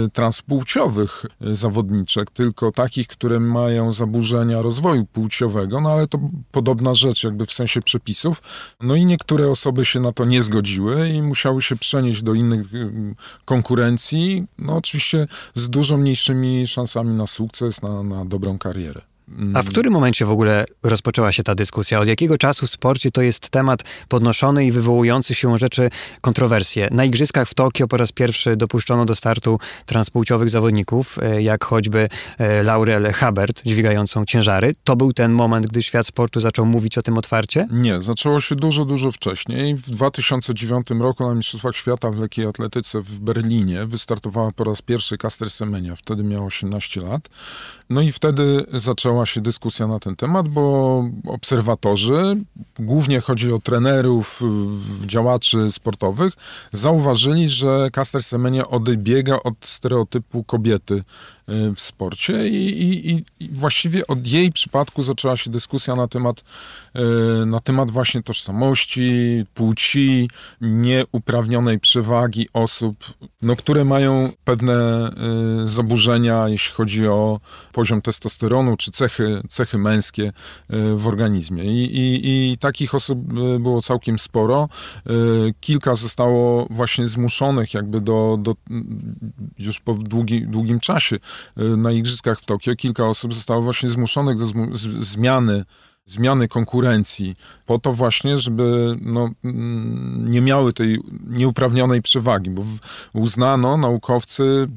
y, 0.05 0.09
transpłciowych 0.09 1.25
y, 1.47 1.55
zawodniczek, 1.55 2.31
tylko 2.31 2.71
takich, 2.71 3.07
które 3.07 3.39
mają 3.39 3.91
zaburzenia 3.91 4.61
rozwoju 4.61 5.05
płciowego, 5.05 5.81
no 5.81 5.91
ale 5.91 6.07
to 6.07 6.19
podobna 6.51 6.93
rzecz 6.93 7.23
jakby 7.23 7.45
w 7.45 7.51
sensie 7.51 7.81
przepisów. 7.81 8.41
No 8.81 8.95
i 8.95 9.05
niektóre 9.05 9.51
osoby 9.51 9.85
się 9.85 9.99
na 9.99 10.11
to 10.11 10.25
nie 10.25 10.43
zgodziły 10.43 11.09
i 11.09 11.21
musiały 11.21 11.61
się 11.61 11.75
przenieść 11.75 12.23
do 12.23 12.33
innych 12.33 12.73
y, 12.73 13.15
konkurencji, 13.45 14.45
no 14.57 14.75
oczywiście 14.75 15.27
z 15.55 15.69
dużo 15.69 15.97
mniejszymi 15.97 16.67
szansami 16.67 17.13
na 17.13 17.27
sukces, 17.27 17.81
na, 17.81 18.03
na 18.03 18.25
dobrą. 18.57 19.08
A 19.53 19.61
w 19.61 19.69
którym 19.69 19.93
momencie 19.93 20.25
w 20.25 20.31
ogóle 20.31 20.65
rozpoczęła 20.83 21.31
się 21.31 21.43
ta 21.43 21.55
dyskusja? 21.55 21.99
Od 21.99 22.07
jakiego 22.07 22.37
czasu 22.37 22.67
w 22.67 22.69
sporcie 22.69 23.11
to 23.11 23.21
jest 23.21 23.49
temat 23.49 23.83
podnoszony 24.07 24.65
i 24.65 24.71
wywołujący 24.71 25.35
się 25.35 25.57
rzeczy 25.57 25.89
kontrowersje? 26.21 26.87
Na 26.91 27.05
Igrzyskach 27.05 27.49
w 27.49 27.53
Tokio 27.53 27.87
po 27.87 27.97
raz 27.97 28.11
pierwszy 28.11 28.55
dopuszczono 28.55 29.05
do 29.05 29.15
startu 29.15 29.59
transpłciowych 29.85 30.49
zawodników, 30.49 31.17
e, 31.21 31.41
jak 31.41 31.65
choćby 31.65 32.09
e, 32.37 32.63
Laurel 32.63 33.13
Habert, 33.13 33.61
dźwigającą 33.65 34.25
ciężary. 34.25 34.73
To 34.83 34.95
był 34.95 35.13
ten 35.13 35.31
moment, 35.31 35.67
gdy 35.67 35.83
świat 35.83 36.07
sportu 36.07 36.39
zaczął 36.39 36.65
mówić 36.65 36.97
o 36.97 37.01
tym 37.01 37.17
otwarcie? 37.17 37.67
Nie, 37.71 38.01
zaczęło 38.01 38.39
się 38.39 38.55
dużo, 38.55 38.85
dużo 38.85 39.11
wcześniej. 39.11 39.75
W 39.75 39.89
2009 39.89 40.87
roku 40.99 41.27
na 41.27 41.35
Mistrzostwach 41.35 41.75
Świata 41.75 42.11
w 42.11 42.17
lekkiej 42.17 42.45
atletyce 42.45 43.01
w 43.01 43.19
Berlinie 43.19 43.85
wystartowała 43.85 44.51
po 44.51 44.63
raz 44.63 44.81
pierwszy 44.81 45.17
Caster 45.17 45.49
Semenya. 45.49 45.95
Wtedy 45.95 46.23
miał 46.23 46.45
18 46.45 47.01
lat. 47.01 47.29
No 47.89 48.01
i 48.01 48.11
wtedy 48.11 48.65
zaczęła 48.73 49.18
zaczęła 49.19 49.25
się 49.25 49.41
dyskusja 49.41 49.87
na 49.87 49.99
ten 49.99 50.15
temat, 50.15 50.47
bo 50.47 51.03
obserwatorzy, 51.27 52.37
głównie 52.79 53.21
chodzi 53.21 53.53
o 53.53 53.59
trenerów, 53.59 54.41
działaczy 55.05 55.71
sportowych, 55.71 56.33
zauważyli, 56.71 57.49
że 57.49 57.89
Caster 57.91 58.23
Semenya 58.23 58.67
odbiega 58.67 59.39
od 59.43 59.55
stereotypu 59.61 60.43
kobiety. 60.43 60.93
Y, 60.93 61.01
w 61.75 61.81
sporcie 61.81 62.47
i, 62.47 62.85
i, 62.85 63.11
i, 63.39 63.49
właściwie 63.49 64.07
od 64.07 64.27
jej 64.27 64.51
przypadku 64.51 65.03
zaczęła 65.03 65.37
się 65.37 65.49
dyskusja 65.49 65.95
na 65.95 66.07
temat, 66.07 66.43
y, 66.95 67.45
na 67.45 67.59
temat 67.59 67.91
właśnie 67.91 68.23
tożsamości, 68.23 69.43
płci, 69.53 70.29
nieuprawnionej 70.61 71.79
przewagi 71.79 72.47
osób, 72.53 72.95
no, 73.41 73.55
które 73.55 73.85
mają 73.85 74.31
pewne 74.43 75.09
y, 75.63 75.67
zaburzenia, 75.67 76.47
jeśli 76.47 76.73
chodzi 76.73 77.07
o 77.07 77.39
poziom 77.71 78.01
testosteronu 78.01 78.77
czy 78.77 78.91
cechy, 78.91 79.41
cechy 79.49 79.77
męskie 79.77 80.33
w 80.95 81.07
organizmie. 81.07 81.63
I, 81.63 81.97
i, 81.97 82.51
i 82.51 82.57
takich 82.57 82.95
osób 82.95 83.19
było 83.59 83.81
całkiem 83.81 84.19
sporo. 84.19 84.69
Kilka 85.61 85.95
zostało 85.95 86.67
właśnie 86.69 87.07
zmuszonych 87.07 87.73
jakby 87.73 88.01
do, 88.01 88.37
do 88.39 88.55
już 89.59 89.79
po 89.79 89.93
długi, 89.93 90.47
długim 90.47 90.79
czasie 90.79 91.15
Y, 91.15 91.19
na 91.55 91.91
igrzyskach 91.91 92.39
w 92.39 92.45
Tokio. 92.45 92.75
Kilka 92.75 93.07
osób 93.07 93.33
zostało 93.33 93.61
właśnie 93.61 93.89
zmuszonych 93.89 94.37
do 94.37 94.45
zmiany 95.01 95.65
zmiany 96.09 96.47
konkurencji, 96.47 97.35
po 97.65 97.79
to 97.79 97.93
właśnie, 97.93 98.37
żeby 98.37 98.95
no, 99.01 99.29
mm, 99.43 100.31
nie 100.31 100.41
miały 100.41 100.73
tej 100.73 100.99
nieuprawnionej 101.27 102.01
przewagi, 102.01 102.49
bo 102.49 102.63
uznano, 103.13 103.77
naukowcy, 103.77 104.67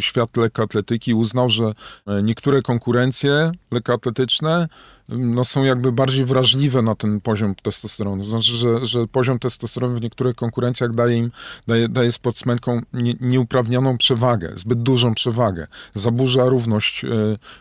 świat 0.00 0.36
lekkoatletyki 0.36 1.14
uznał, 1.14 1.48
że 1.48 1.74
e, 2.06 2.22
niektóre 2.22 2.62
konkurencje 2.62 3.52
lekkoatletyczne 3.70 4.68
no, 5.08 5.44
są 5.44 5.64
jakby 5.64 5.92
bardziej 5.92 6.24
wrażliwe 6.24 6.82
na 6.82 6.94
ten 6.94 7.20
poziom 7.20 7.54
testosteronu. 7.54 8.22
To 8.22 8.28
znaczy, 8.28 8.52
że, 8.52 8.86
że 8.86 9.06
poziom 9.06 9.38
testosteronu 9.38 9.94
w 9.94 10.02
niektórych 10.02 10.36
konkurencjach 10.36 10.94
daje 10.94 11.16
im, 11.16 11.30
daje, 11.66 11.88
daje 11.88 12.12
sportsmenkom 12.12 12.82
nie, 12.92 13.14
nieuprawnioną 13.20 13.98
przewagę, 13.98 14.52
zbyt 14.56 14.82
dużą 14.82 15.14
przewagę, 15.14 15.66
zaburza 15.94 16.44
równość 16.44 17.04
y, 17.04 17.08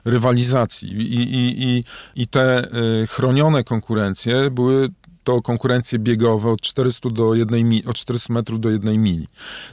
rywalizacji 0.06 0.90
i, 0.90 1.14
i, 1.14 1.64
i, 1.64 1.84
i 2.16 2.28
te 2.28 2.68
y, 3.04 3.08
chronione 3.08 3.64
konkurencje 3.64 4.52
były 4.52 4.90
to 5.24 5.42
konkurencje 5.42 6.00
biegowe 6.00 6.52
od 6.52 6.62
400, 6.62 7.10
do 7.10 7.36
jednej, 7.36 7.86
od 7.86 7.96
400 7.96 8.34
metrów 8.34 8.60
do 8.60 8.70
jednej 8.70 8.98
mili. 8.98 9.28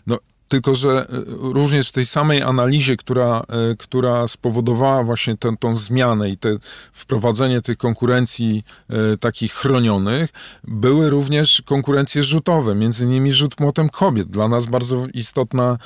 No, 0.07 0.19
tylko, 0.51 0.75
że 0.75 0.91
e, 0.91 1.07
również 1.39 1.89
w 1.89 1.93
tej 1.93 2.07
samej 2.07 2.43
analizie, 2.43 2.97
która, 2.97 3.43
e, 3.49 3.77
która 3.77 4.29
spowodowała 4.29 5.03
właśnie 5.03 5.37
tę, 5.37 5.57
tą 5.61 5.75
zmianę 5.75 6.31
i 6.31 6.37
te 6.37 6.57
wprowadzenie 6.93 7.63
tych 7.63 7.77
konkurencji 7.77 8.65
e, 8.89 9.17
takich 9.17 9.53
chronionych, 9.53 10.31
były 10.65 11.11
również 11.11 11.63
konkurencje 11.67 12.23
rzutowe, 12.23 12.75
między 12.75 13.05
innymi 13.05 13.33
rzut 13.33 13.61
młotem 13.61 13.89
kobiet. 13.89 14.29
Dla 14.29 14.49
nas 14.49 14.67
bardzo 14.67 15.07
istotna 15.15 15.79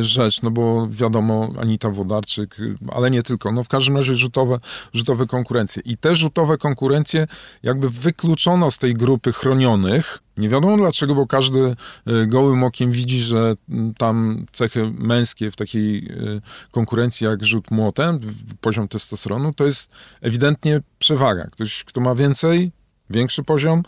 rzecz, 0.00 0.42
no 0.42 0.50
bo 0.50 0.88
wiadomo, 0.90 1.52
Anita 1.60 1.90
Wodarczyk, 1.90 2.56
ale 2.92 3.10
nie 3.10 3.22
tylko, 3.22 3.52
no 3.52 3.64
w 3.64 3.68
każdym 3.68 3.96
razie 3.96 4.14
rzutowe, 4.14 4.58
rzutowe 4.92 5.26
konkurencje. 5.26 5.82
I 5.84 5.96
te 5.96 6.14
rzutowe 6.14 6.58
konkurencje 6.58 7.26
jakby 7.62 7.90
wykluczono 7.90 8.70
z 8.70 8.78
tej 8.78 8.94
grupy 8.94 9.32
chronionych, 9.32 10.25
nie 10.36 10.48
wiadomo 10.48 10.76
dlaczego, 10.76 11.14
bo 11.14 11.26
każdy 11.26 11.76
e, 12.06 12.26
gołym 12.26 12.64
okiem 12.64 12.92
widzi, 12.92 13.18
że 13.18 13.54
tam 13.98 14.46
cechy 14.52 14.92
męskie 14.98 15.50
w 15.50 15.56
takiej 15.56 15.98
e, 15.98 16.40
konkurencji 16.70 17.26
jak 17.26 17.44
rzut 17.44 17.70
młotem, 17.70 18.20
poziom 18.60 18.88
testosteronu, 18.88 19.54
to 19.54 19.66
jest 19.66 19.92
ewidentnie 20.20 20.80
przewaga. 20.98 21.44
Ktoś, 21.44 21.84
kto 21.84 22.00
ma 22.00 22.14
więcej, 22.14 22.72
większy 23.10 23.42
poziom, 23.42 23.82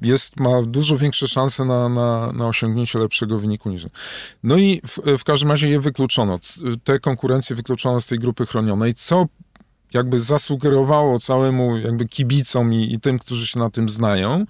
jest, 0.00 0.40
ma 0.40 0.62
dużo 0.62 0.96
większe 0.96 1.28
szanse 1.28 1.64
na, 1.64 1.88
na, 1.88 2.32
na 2.32 2.46
osiągnięcie 2.46 2.98
lepszego 2.98 3.38
wyniku 3.38 3.70
niż. 3.70 3.86
No 4.42 4.56
i 4.56 4.80
w, 4.86 5.18
w 5.18 5.24
każdym 5.24 5.50
razie 5.50 5.68
je 5.68 5.80
wykluczono. 5.80 6.38
Te 6.84 7.00
konkurencje 7.00 7.56
wykluczono 7.56 8.00
z 8.00 8.06
tej 8.06 8.18
grupy 8.18 8.46
chronionej, 8.46 8.94
co 8.94 9.26
jakby 9.94 10.18
zasugerowało 10.18 11.18
całemu 11.18 11.78
jakby 11.78 12.08
kibicom 12.08 12.72
i, 12.72 12.94
i 12.94 13.00
tym, 13.00 13.18
którzy 13.18 13.46
się 13.46 13.58
na 13.58 13.70
tym 13.70 13.88
znają, 13.88 14.44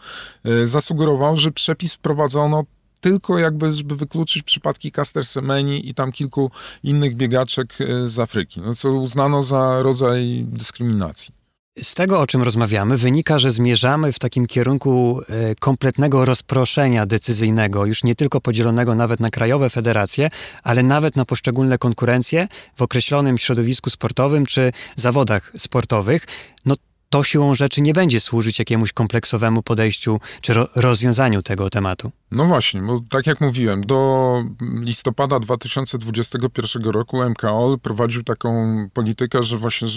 e, 0.44 0.66
zasugerowało, 0.66 1.36
że 1.36 1.52
przepis 1.52 1.94
wprowadzono 1.94 2.64
tylko 3.00 3.38
jakby, 3.38 3.72
żeby 3.72 3.96
wykluczyć 3.96 4.42
przypadki 4.42 4.92
Caster 4.92 5.26
Semeni 5.26 5.88
i 5.88 5.94
tam 5.94 6.12
kilku 6.12 6.50
innych 6.82 7.16
biegaczek 7.16 7.74
e, 7.80 8.08
z 8.08 8.18
Afryki, 8.18 8.60
no, 8.60 8.74
co 8.74 8.92
uznano 8.92 9.42
za 9.42 9.82
rodzaj 9.82 10.44
dyskryminacji. 10.48 11.41
Z 11.80 11.94
tego, 11.94 12.20
o 12.20 12.26
czym 12.26 12.42
rozmawiamy, 12.42 12.96
wynika, 12.96 13.38
że 13.38 13.50
zmierzamy 13.50 14.12
w 14.12 14.18
takim 14.18 14.46
kierunku 14.46 15.20
e, 15.28 15.54
kompletnego 15.54 16.24
rozproszenia 16.24 17.06
decyzyjnego, 17.06 17.86
już 17.86 18.04
nie 18.04 18.14
tylko 18.14 18.40
podzielonego 18.40 18.94
nawet 18.94 19.20
na 19.20 19.30
krajowe 19.30 19.70
federacje, 19.70 20.30
ale 20.62 20.82
nawet 20.82 21.16
na 21.16 21.24
poszczególne 21.24 21.78
konkurencje 21.78 22.48
w 22.76 22.82
określonym 22.82 23.38
środowisku 23.38 23.90
sportowym 23.90 24.46
czy 24.46 24.72
zawodach 24.96 25.52
sportowych. 25.56 26.26
No 26.64 26.74
to 27.12 27.22
siłą 27.22 27.54
rzeczy 27.54 27.80
nie 27.82 27.92
będzie 27.92 28.20
służyć 28.20 28.58
jakiemuś 28.58 28.92
kompleksowemu 28.92 29.62
podejściu 29.62 30.20
czy 30.40 30.54
ro 30.54 30.68
rozwiązaniu 30.74 31.42
tego 31.42 31.70
tematu. 31.70 32.10
No 32.30 32.44
właśnie, 32.44 32.82
bo 32.82 33.00
tak 33.10 33.26
jak 33.26 33.40
mówiłem, 33.40 33.80
do 33.80 34.44
listopada 34.80 35.40
2021 35.40 36.82
roku 36.82 37.22
MKOL 37.30 37.78
prowadził 37.78 38.22
taką 38.22 38.50
politykę, 38.94 39.42
że 39.42 39.58
właśnie 39.58 39.88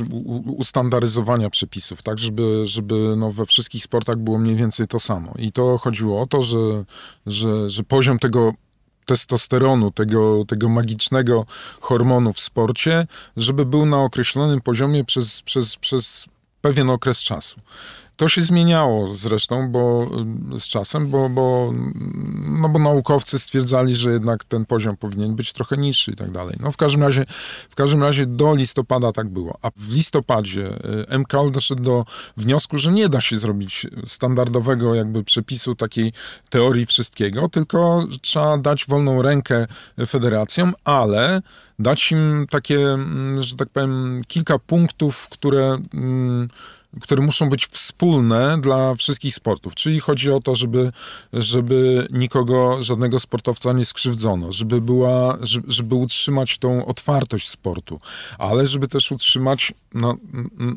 ustandaryzowania 0.46 1.50
przepisów, 1.50 2.04
tak, 2.04 2.20
żeby, 2.20 2.62
żeby 2.66 3.16
no 3.18 3.32
we 3.32 3.46
wszystkich 3.46 3.84
sportach 3.84 4.18
było 4.18 4.38
mniej 4.38 4.56
więcej 4.56 4.88
to 4.88 5.00
samo. 5.00 5.34
I 5.38 5.52
to 5.52 5.78
chodziło 5.78 6.22
o 6.22 6.28
to, 6.28 6.42
że, 6.42 6.58
że, 7.26 7.70
że 7.70 7.84
poziom 7.84 8.20
tego 8.20 8.54
testosteronu, 9.06 9.92
tego, 9.92 10.46
tego 10.46 10.70
magicznego 10.70 11.46
hormonu 11.82 12.34
w 12.34 12.40
sporcie, 12.40 13.08
żeby 13.38 13.66
był 13.66 13.86
na 13.86 13.98
określonym 14.02 14.62
poziomie 14.62 15.04
przez, 15.04 15.42
przez, 15.42 15.78
przez 15.78 16.26
pewien 16.66 16.90
okres 16.90 17.24
czasu. 17.24 17.60
To 18.18 18.28
się 18.28 18.42
zmieniało 18.42 19.14
zresztą, 19.14 19.72
bo 19.72 20.10
z 20.60 20.64
czasem, 20.64 21.08
bo, 21.10 21.30
bo, 21.30 21.74
no 22.62 22.70
bo 22.70 22.80
naukowcy 22.80 23.40
stwierdzali, 23.40 23.96
że 23.96 24.12
jednak 24.12 24.44
ten 24.44 24.66
poziom 24.66 24.98
powinien 24.98 25.36
być 25.36 25.54
trochę 25.54 25.78
niższy 25.78 26.12
i 26.12 26.16
tak 26.16 26.32
dalej. 26.32 26.56
No 26.60 26.72
w 26.72 26.78
każdym 26.78 27.04
razie, 27.04 27.26
w 27.70 27.76
każdym 27.76 28.04
razie 28.04 28.26
do 28.26 28.56
listopada 28.56 29.12
tak 29.12 29.30
było. 29.30 29.58
A 29.62 29.72
w 29.76 29.92
listopadzie 29.92 30.78
y, 31.14 31.20
MKOL 31.20 31.52
doszedł 31.52 31.84
do 31.84 32.06
wniosku, 32.38 32.78
że 32.78 32.92
nie 32.92 33.10
da 33.10 33.22
się 33.22 33.38
zrobić 33.38 33.88
standardowego 34.06 34.96
jakby 34.96 35.24
przepisu 35.24 35.76
takiej 35.76 36.14
teorii 36.50 36.86
wszystkiego, 36.86 37.50
tylko 37.50 38.08
trzeba 38.22 38.58
dać 38.58 38.86
wolną 38.86 39.22
rękę 39.22 39.68
federacjom, 40.08 40.74
ale 40.84 41.42
dać 41.80 42.12
im 42.12 42.46
takie, 42.50 42.80
mm, 42.80 43.42
że 43.42 43.56
tak 43.56 43.70
powiem, 43.70 44.22
kilka 44.28 44.60
punktów, 44.60 45.28
które 45.30 45.78
mm, 45.94 46.50
które 47.02 47.22
muszą 47.22 47.50
być 47.50 47.68
wspólne 47.68 48.58
dla 48.62 48.96
wszystkich 48.96 49.36
sportów. 49.36 49.76
Czyli 49.76 50.00
chodzi 50.00 50.32
o 50.32 50.42
to, 50.42 50.56
żeby, 50.56 50.92
żeby 51.34 52.08
nikogo, 52.12 52.84
żadnego 52.84 53.20
sportowca 53.20 53.74
nie 53.74 53.86
skrzywdzono, 53.86 54.52
żeby, 54.52 54.82
była, 54.82 55.38
żeby 55.68 55.96
utrzymać 55.96 56.58
tą 56.58 56.86
otwartość 56.86 57.50
sportu, 57.50 58.00
ale 58.38 58.68
żeby 58.68 58.88
też 58.88 59.12
utrzymać 59.12 59.74
na, 59.94 60.14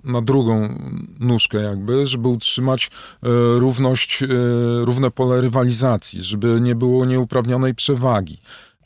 na 0.05 0.23
drugą 0.23 0.79
nóżkę 1.21 1.59
jakby, 1.59 2.07
żeby 2.07 2.29
utrzymać 2.29 2.87
e, 2.87 3.29
równość, 3.59 4.23
e, 4.23 4.27
równe 4.85 5.11
pole 5.11 5.41
rywalizacji, 5.41 6.23
żeby 6.23 6.59
nie 6.61 6.75
było 6.75 7.05
nieuprawnionej 7.05 7.75
przewagi. 7.75 8.39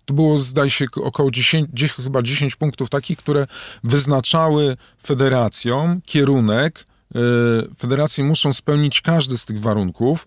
To 0.05 0.15
było, 0.15 0.39
zdaje 0.39 0.71
się, 0.71 0.87
około 1.05 1.31
10, 1.31 1.69
chyba 1.97 2.23
10 2.23 2.57
punktów 2.57 2.91
takich, 2.91 3.19
które 3.19 3.47
wyznaczały 3.85 4.77
federacjom 5.03 6.01
kierunek, 6.07 6.85
federacje 7.79 8.25
muszą 8.25 8.53
spełnić 8.53 9.01
każdy 9.01 9.39
z 9.39 9.47
tych 9.47 9.61
warunków, 9.61 10.27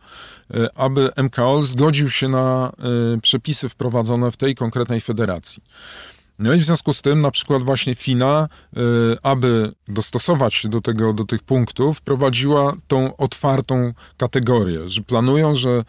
e, 0.54 0.70
aby 0.76 1.10
MKOL 1.18 1.64
zgodził 1.64 2.10
się 2.10 2.28
na 2.28 2.72
e, 3.16 3.22
przepisy 3.22 3.70
wprowadzone 3.70 4.32
w 4.32 4.38
tej 4.38 4.56
konkretnej 4.56 5.02
federacji. 5.02 5.64
No 6.40 6.54
i 6.54 6.60
w 6.60 6.64
związku 6.64 6.94
z 6.94 7.02
tym, 7.02 7.22
na 7.22 7.32
przykład 7.32 7.62
właśnie 7.62 7.96
FINA, 7.96 8.48
y, 8.78 8.80
aby 9.24 9.72
dostosować 9.88 10.54
się 10.54 10.70
do, 10.70 10.82
tego, 10.82 11.14
do 11.14 11.24
tych 11.24 11.44
punktów, 11.44 12.02
prowadziła 12.02 12.74
tą 12.88 13.18
otwartą 13.18 13.94
kategorię, 14.18 14.90
że 14.90 15.02
planują, 15.02 15.56
że, 15.56 15.84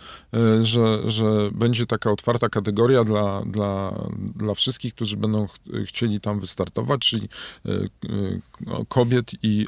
y, 0.60 0.64
że, 0.64 1.10
że 1.10 1.24
będzie 1.52 1.86
taka 1.86 2.10
otwarta 2.10 2.48
kategoria 2.48 3.04
dla, 3.04 3.42
dla, 3.46 3.94
dla 4.36 4.54
wszystkich, 4.54 4.94
którzy 4.94 5.16
będą 5.16 5.46
ch 5.46 5.52
chcieli 5.86 6.20
tam 6.20 6.40
wystartować, 6.40 7.00
czyli 7.00 7.28
y, 7.66 7.88
kobiet 8.88 9.30
i, 9.42 9.66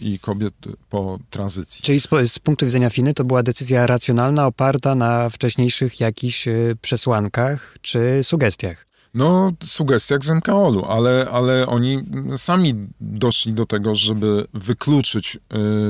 i 0.00 0.18
kobiet 0.18 0.54
po 0.90 1.18
tranzycji. 1.30 1.82
Czyli 1.82 2.00
z, 2.00 2.08
z 2.26 2.38
punktu 2.38 2.66
widzenia 2.66 2.90
FINY 2.90 3.14
to 3.14 3.24
była 3.24 3.42
decyzja 3.42 3.86
racjonalna, 3.86 4.46
oparta 4.46 4.94
na 4.94 5.28
wcześniejszych 5.28 6.00
jakichś 6.00 6.48
przesłankach 6.82 7.76
czy 7.82 8.20
sugestiach? 8.22 8.93
No, 9.14 9.52
sugestiach 9.64 10.24
z 10.24 10.30
MKOL-u, 10.30 10.84
ale, 10.84 11.28
ale 11.32 11.66
oni 11.66 12.04
sami 12.36 12.74
doszli 13.00 13.52
do 13.52 13.66
tego, 13.66 13.94
żeby 13.94 14.46
wykluczyć 14.54 15.38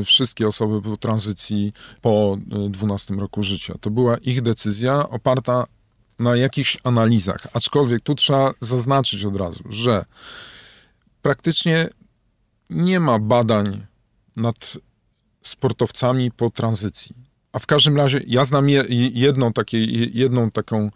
y, 0.01 0.05
wszystkie 0.05 0.48
osoby 0.48 0.82
po 0.82 0.96
tranzycji 0.96 1.72
po 2.01 2.38
y, 2.66 2.70
12 2.70 3.14
roku 3.14 3.42
życia. 3.42 3.74
To 3.80 3.90
była 3.90 4.16
ich 4.16 4.42
decyzja 4.42 5.09
oparta 5.09 5.66
na 6.18 6.36
jakichś 6.36 6.78
analizach. 6.84 7.46
Aczkolwiek 7.52 8.01
tu 8.01 8.14
trzeba 8.14 8.52
zaznaczyć 8.60 9.24
od 9.24 9.36
razu, 9.36 9.64
że 9.70 10.05
praktycznie 11.22 11.88
nie 12.70 13.01
ma 13.01 13.18
badań 13.18 13.86
nad 14.36 14.78
sportowcami 15.42 16.30
po 16.30 16.51
tranzycji. 16.51 17.16
A 17.52 17.59
w 17.59 17.66
każdym 17.66 17.96
razie 17.96 18.20
ja 18.26 18.44
znam 18.44 18.68
jedną, 19.12 19.52
takie, 19.52 19.84
jedną 20.12 20.51
taką, 20.51 20.90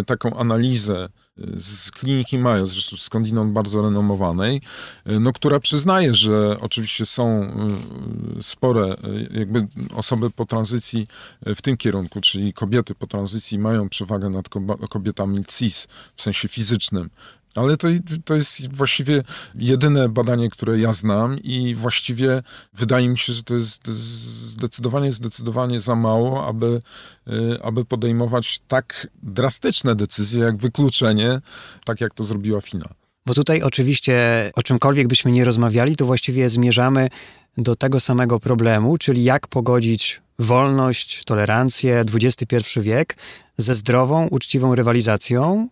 y, 0.00 0.04
taką 0.04 0.36
analizę 0.36 1.08
z 1.58 1.90
kliniki 1.90 2.38
Mayo, 2.38 2.66
zresztą 2.66 2.96
skądinąd 2.96 3.52
bardzo 3.52 3.82
renomowanej, 3.82 4.60
no, 5.06 5.32
która 5.32 5.60
przyznaje, 5.60 6.14
że 6.14 6.56
oczywiście 6.60 7.06
są 7.06 7.42
y, 8.38 8.42
spore 8.42 8.96
y, 9.04 9.28
jakby 9.38 9.66
osoby 9.94 10.30
po 10.30 10.46
tranzycji 10.46 11.06
w 11.46 11.62
tym 11.62 11.76
kierunku, 11.76 12.20
czyli 12.20 12.52
kobiety 12.52 12.94
po 12.94 13.06
tranzycji 13.06 13.58
mają 13.58 13.88
przewagę 13.88 14.30
nad 14.30 14.48
kobietami 14.90 15.44
cis 15.44 15.88
w 16.16 16.22
sensie 16.22 16.48
fizycznym. 16.48 17.10
Ale 17.56 17.76
to, 17.76 17.88
to 18.24 18.34
jest 18.34 18.74
właściwie 18.74 19.22
jedyne 19.54 20.08
badanie, 20.08 20.50
które 20.50 20.78
ja 20.78 20.92
znam 20.92 21.38
i 21.38 21.74
właściwie 21.74 22.42
wydaje 22.74 23.08
mi 23.08 23.18
się, 23.18 23.32
że 23.32 23.42
to 23.42 23.54
jest 23.54 23.88
zdecydowanie, 23.88 25.12
zdecydowanie 25.12 25.80
za 25.80 25.94
mało, 25.94 26.46
aby, 26.46 26.80
y, 27.28 27.62
aby 27.62 27.84
podejmować 27.84 28.60
tak 28.68 29.06
drastyczne 29.22 29.94
decyzje, 29.94 30.44
jak 30.44 30.56
wykluczenie, 30.56 31.40
tak 31.84 32.00
jak 32.00 32.14
to 32.14 32.24
zrobiła 32.24 32.60
Fina. 32.60 32.88
Bo 33.26 33.34
tutaj 33.34 33.62
oczywiście 33.62 34.16
o 34.54 34.62
czymkolwiek 34.62 35.08
byśmy 35.08 35.30
nie 35.32 35.44
rozmawiali, 35.44 35.96
to 35.96 36.06
właściwie 36.06 36.48
zmierzamy 36.48 37.08
do 37.58 37.76
tego 37.76 38.00
samego 38.00 38.40
problemu, 38.40 38.98
czyli 38.98 39.24
jak 39.24 39.46
pogodzić 39.48 40.20
wolność, 40.38 41.24
tolerancję, 41.24 42.04
XXI 42.14 42.80
wiek 42.80 43.16
ze 43.56 43.74
zdrową, 43.74 44.26
uczciwą 44.26 44.74
rywalizacją, 44.74 45.68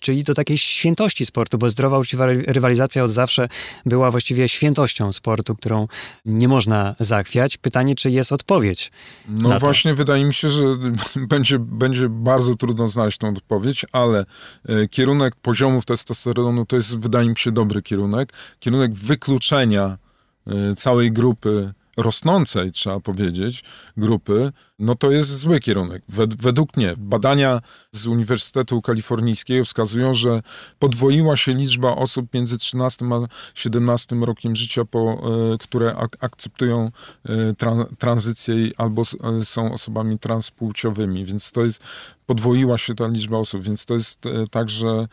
czyli 0.00 0.24
do 0.24 0.34
takiej 0.34 0.58
świętości 0.58 1.26
sportu, 1.26 1.58
bo 1.58 1.70
zdrowa, 1.70 1.98
uczciwa 1.98 2.26
rywalizacja 2.26 3.04
od 3.04 3.10
zawsze 3.10 3.48
była 3.86 4.10
właściwie 4.10 4.48
świętością 4.48 5.12
sportu, 5.12 5.56
którą 5.56 5.88
nie 6.24 6.48
można 6.48 6.96
zachwiać. 7.00 7.56
Pytanie, 7.56 7.94
czy 7.94 8.10
jest 8.10 8.32
odpowiedź? 8.32 8.90
No 9.28 9.58
właśnie, 9.58 9.94
wydaje 9.94 10.24
mi 10.24 10.34
się, 10.34 10.48
że 10.48 10.62
będzie, 11.32 11.58
będzie 11.58 12.08
bardzo 12.08 12.54
trudno 12.54 12.88
znaleźć 12.88 13.18
tą 13.18 13.28
odpowiedź, 13.28 13.86
ale 13.92 14.24
e, 14.68 14.88
kierunek 14.88 15.36
poziomów 15.36 15.84
testosteronu 15.84 16.66
to 16.66 16.76
jest, 16.76 16.98
wydaje 16.98 17.28
mi 17.28 17.36
się, 17.36 17.52
dobry 17.52 17.82
kierunek. 17.82 18.32
Kierunek 18.60 18.94
wykluczenia 18.94 19.98
e, 20.46 20.74
całej 20.74 21.12
grupy 21.12 21.72
rosnącej, 21.96 22.72
trzeba 22.72 23.00
powiedzieć, 23.00 23.64
grupy, 23.96 24.52
no 24.78 24.94
to 24.94 25.10
jest 25.10 25.38
zły 25.38 25.60
kierunek. 25.60 26.02
Według 26.38 26.76
mnie 26.76 26.94
badania 26.96 27.60
z 27.92 28.06
Uniwersytetu 28.06 28.82
Kalifornijskiego 28.82 29.64
wskazują, 29.64 30.14
że 30.14 30.42
podwoiła 30.78 31.36
się 31.36 31.52
liczba 31.52 31.96
osób 31.96 32.34
między 32.34 32.58
13 32.58 33.04
a 33.04 33.28
17 33.54 34.16
rokiem 34.16 34.56
życia, 34.56 34.84
po, 34.84 35.22
e, 35.54 35.58
które 35.58 35.96
ak 35.96 36.16
akceptują 36.20 36.90
e, 37.24 37.54
tranzycję 37.98 38.54
albo 38.78 39.02
e, 39.02 39.44
są 39.44 39.72
osobami 39.72 40.18
transpłciowymi, 40.18 41.24
więc 41.24 41.52
to 41.52 41.64
jest 41.64 41.82
podwoiła 42.26 42.78
się 42.78 42.94
ta 42.94 43.08
liczba 43.08 43.38
osób, 43.38 43.62
więc 43.62 43.86
to 43.86 43.94
jest 43.94 44.22
tak, 44.50 44.70
że 44.70 45.08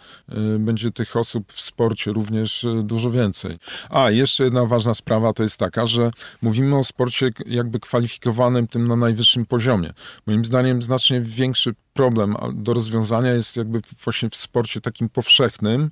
będzie 0.59 0.91
tych 0.91 1.15
osób 1.15 1.53
w 1.53 1.61
sporcie 1.61 2.11
również 2.11 2.65
dużo 2.83 3.11
więcej. 3.11 3.57
A, 3.89 4.11
jeszcze 4.11 4.43
jedna 4.43 4.65
ważna 4.65 4.93
sprawa 4.93 5.33
to 5.33 5.43
jest 5.43 5.57
taka, 5.57 5.85
że 5.85 6.11
mówimy 6.41 6.77
o 6.77 6.83
sporcie 6.83 7.29
jakby 7.45 7.79
kwalifikowanym 7.79 8.67
tym 8.67 8.87
na 8.87 8.95
najwyższym 8.95 9.45
poziomie. 9.45 9.93
Moim 10.27 10.45
zdaniem 10.45 10.81
znacznie 10.81 11.21
większy 11.21 11.73
problem 11.93 12.35
do 12.53 12.73
rozwiązania 12.73 13.33
jest 13.33 13.57
jakby 13.57 13.81
właśnie 14.03 14.29
w 14.29 14.35
sporcie 14.35 14.81
takim 14.81 15.09
powszechnym 15.09 15.91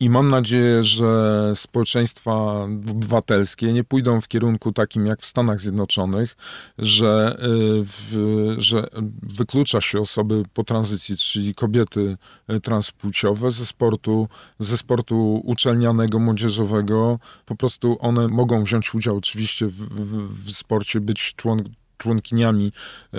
i 0.00 0.10
mam 0.10 0.28
nadzieję, 0.28 0.82
że 0.82 1.52
społeczeństwa 1.54 2.32
obywatelskie 2.62 3.72
nie 3.72 3.84
pójdą 3.84 4.20
w 4.20 4.28
kierunku 4.28 4.72
takim 4.72 5.06
jak 5.06 5.20
w 5.20 5.26
Stanach 5.26 5.60
Zjednoczonych, 5.60 6.36
że, 6.78 7.38
w, 7.84 8.54
że 8.58 8.86
wyklucza 9.22 9.80
się 9.80 10.00
osoby 10.00 10.42
po 10.58 10.64
tranzycji, 10.64 11.16
czyli 11.16 11.54
kobiety 11.54 12.14
y, 12.50 12.60
transpłciowe 12.60 13.50
ze 13.50 13.66
sportu, 13.66 14.28
ze 14.58 14.76
sportu 14.76 15.42
uczelnianego, 15.44 16.18
młodzieżowego. 16.18 17.18
Po 17.46 17.56
prostu 17.56 17.96
one 18.00 18.28
mogą 18.28 18.64
wziąć 18.64 18.94
udział 18.94 19.16
oczywiście 19.16 19.66
w, 19.66 19.72
w, 19.72 20.44
w 20.44 20.56
sporcie, 20.56 21.00
być 21.00 21.34
człon, 21.34 21.62
członkiniami, 21.98 22.72
e, 23.14 23.18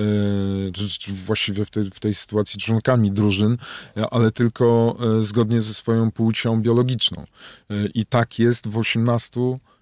właściwie 1.26 1.66
w 1.66 1.70
tej, 1.70 1.84
w 1.84 2.00
tej 2.00 2.14
sytuacji 2.14 2.60
członkami 2.60 3.12
drużyn, 3.12 3.58
ale 4.12 4.32
tylko 4.32 4.98
e, 5.20 5.24
zgodnie 5.24 5.62
ze 5.62 5.74
swoją 5.74 6.12
płcią 6.12 6.62
biologiczną. 6.62 7.26
E, 7.70 7.86
I 7.94 8.06
tak 8.06 8.40
jest 8.40 8.68
w 8.68 8.78
18, 8.78 9.40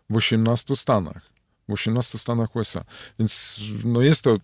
w 0.10 0.16
18 0.16 0.76
stanach. 0.76 1.30
W 1.70 1.74
18 1.74 2.18
stanach 2.18 2.56
USA. 2.56 2.84
Więc 3.20 3.60
no 3.86 4.02
jest 4.02 4.22
to, 4.22 4.38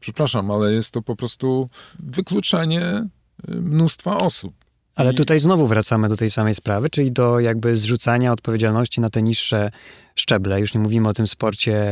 przepraszam, 0.00 0.50
ale 0.50 0.72
jest 0.72 0.94
to 0.94 1.02
po 1.02 1.16
prostu 1.16 1.68
wykluczenie 1.98 3.06
mnóstwa 3.48 4.18
osób. 4.18 4.54
Ale 4.96 5.12
tutaj 5.12 5.38
znowu 5.38 5.66
wracamy 5.66 6.08
do 6.08 6.16
tej 6.16 6.30
samej 6.30 6.54
sprawy, 6.54 6.90
czyli 6.90 7.12
do 7.12 7.40
jakby 7.40 7.76
zrzucania 7.76 8.32
odpowiedzialności 8.32 9.00
na 9.00 9.10
te 9.10 9.22
niższe 9.22 9.70
szczeble. 10.14 10.60
Już 10.60 10.74
nie 10.74 10.80
mówimy 10.80 11.08
o 11.08 11.14
tym 11.14 11.26
sporcie 11.26 11.84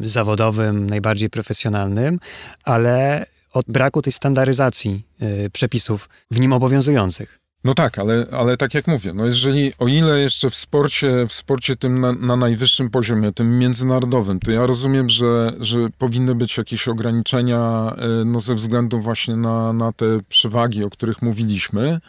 zawodowym, 0.00 0.90
najbardziej 0.90 1.30
profesjonalnym, 1.30 2.20
ale 2.64 3.26
od 3.52 3.66
braku 3.66 4.02
tej 4.02 4.12
standaryzacji 4.12 5.06
y, 5.22 5.50
przepisów 5.50 6.08
w 6.30 6.40
nim 6.40 6.52
obowiązujących. 6.52 7.45
No 7.64 7.74
tak, 7.74 7.98
ale, 7.98 8.26
ale 8.30 8.56
tak 8.56 8.74
jak 8.74 8.86
mówię, 8.86 9.12
no 9.14 9.26
jeżeli, 9.26 9.72
o 9.78 9.88
ile 9.88 10.20
jeszcze 10.20 10.50
w 10.50 10.56
sporcie, 10.56 11.26
w 11.28 11.32
sporcie 11.32 11.76
tym 11.76 12.00
na, 12.00 12.12
na 12.12 12.36
najwyższym 12.36 12.90
poziomie, 12.90 13.32
tym 13.32 13.58
międzynarodowym, 13.58 14.40
to 14.40 14.50
ja 14.50 14.66
rozumiem, 14.66 15.08
że, 15.08 15.52
że 15.60 15.78
powinny 15.98 16.34
być 16.34 16.56
jakieś 16.56 16.88
ograniczenia 16.88 17.92
e, 17.96 18.24
no 18.24 18.40
ze 18.40 18.54
względu 18.54 19.00
właśnie 19.00 19.36
na, 19.36 19.72
na 19.72 19.92
te 19.92 20.06
przewagi, 20.28 20.84
o 20.84 20.90
których 20.90 21.22
mówiliśmy, 21.22 22.00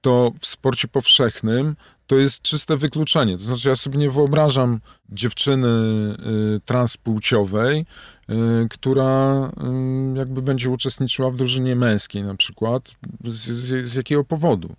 to 0.00 0.32
w 0.40 0.46
sporcie 0.46 0.88
powszechnym 0.88 1.76
to 2.10 2.16
jest 2.16 2.42
czyste 2.42 2.76
wykluczenie. 2.76 3.36
To 3.38 3.44
znaczy, 3.44 3.68
ja 3.68 3.76
sobie 3.76 3.98
nie 3.98 4.10
wyobrażam 4.10 4.80
dziewczyny 5.08 5.68
y, 6.56 6.60
transpłciowej, 6.64 7.86
y, 8.30 8.68
która 8.70 9.46
y, 10.14 10.18
jakby 10.18 10.42
będzie 10.42 10.70
uczestniczyła 10.70 11.30
w 11.30 11.36
drużynie 11.36 11.76
męskiej 11.76 12.22
na 12.22 12.34
przykład. 12.34 12.90
Z, 13.24 13.50
z, 13.50 13.86
z 13.86 13.94
jakiego 13.94 14.24
powodu? 14.24 14.76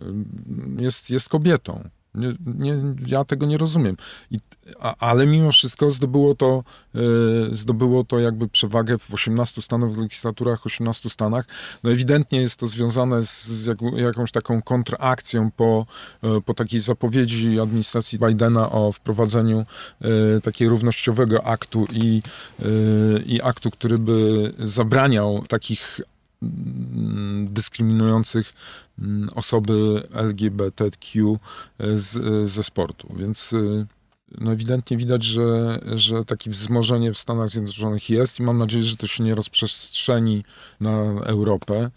Y, 0.00 0.82
jest, 0.82 1.10
jest 1.10 1.28
kobietą. 1.28 1.90
Nie, 2.14 2.34
nie, 2.46 2.94
ja 3.06 3.24
tego 3.24 3.46
nie 3.46 3.58
rozumiem. 3.58 3.96
I, 4.30 4.38
a, 4.80 4.94
ale 4.96 5.26
mimo 5.26 5.52
wszystko 5.52 5.90
zdobyło 5.90 6.34
to, 6.34 6.64
y, 6.94 7.54
zdobyło 7.54 8.04
to 8.04 8.18
jakby 8.18 8.48
przewagę 8.48 8.98
w 8.98 9.14
18 9.14 9.62
stanach, 9.62 9.92
w 9.92 9.98
legislaturach 9.98 10.66
18 10.66 11.10
stanach. 11.10 11.46
No 11.84 11.90
ewidentnie 11.90 12.40
jest 12.40 12.60
to 12.60 12.66
związane 12.66 13.22
z, 13.22 13.46
z 13.46 13.66
jak, 13.66 13.78
jakąś 13.96 14.32
taką 14.32 14.62
kontrakcją 14.62 15.50
po, 15.50 15.86
y, 16.24 16.40
po 16.40 16.54
takiej 16.54 16.80
zapowiedzi 16.80 17.60
administracji 17.60 18.18
Bidena 18.18 18.72
o 18.72 18.92
wprowadzeniu 18.92 19.64
y, 20.36 20.40
takiego 20.40 20.70
równościowego 20.70 21.44
aktu 21.44 21.86
i, 21.92 22.22
i 23.26 23.42
aktu, 23.42 23.70
który 23.70 23.98
by 23.98 24.52
zabraniał 24.58 25.44
takich 25.48 26.00
dyskryminujących 27.46 28.52
Mm, 29.02 29.28
osoby 29.34 30.02
LGBTQ 30.12 31.36
e, 31.78 31.98
z, 31.98 32.16
e, 32.16 32.46
ze 32.46 32.62
sportu. 32.62 33.14
Więc 33.16 33.52
e, 33.52 33.86
no 34.38 34.52
ewidentnie 34.52 34.96
widać, 34.96 35.24
że, 35.24 35.80
że 35.94 36.24
takie 36.24 36.50
wzmożenie 36.50 37.12
w 37.12 37.18
Stanach 37.18 37.48
Zjednoczonych 37.48 38.10
jest 38.10 38.40
i 38.40 38.42
mam 38.42 38.58
nadzieję, 38.58 38.82
że 38.82 38.96
to 38.96 39.06
się 39.06 39.24
nie 39.24 39.34
rozprzestrzeni 39.34 40.44
na 40.80 41.02
Europę. 41.24 41.90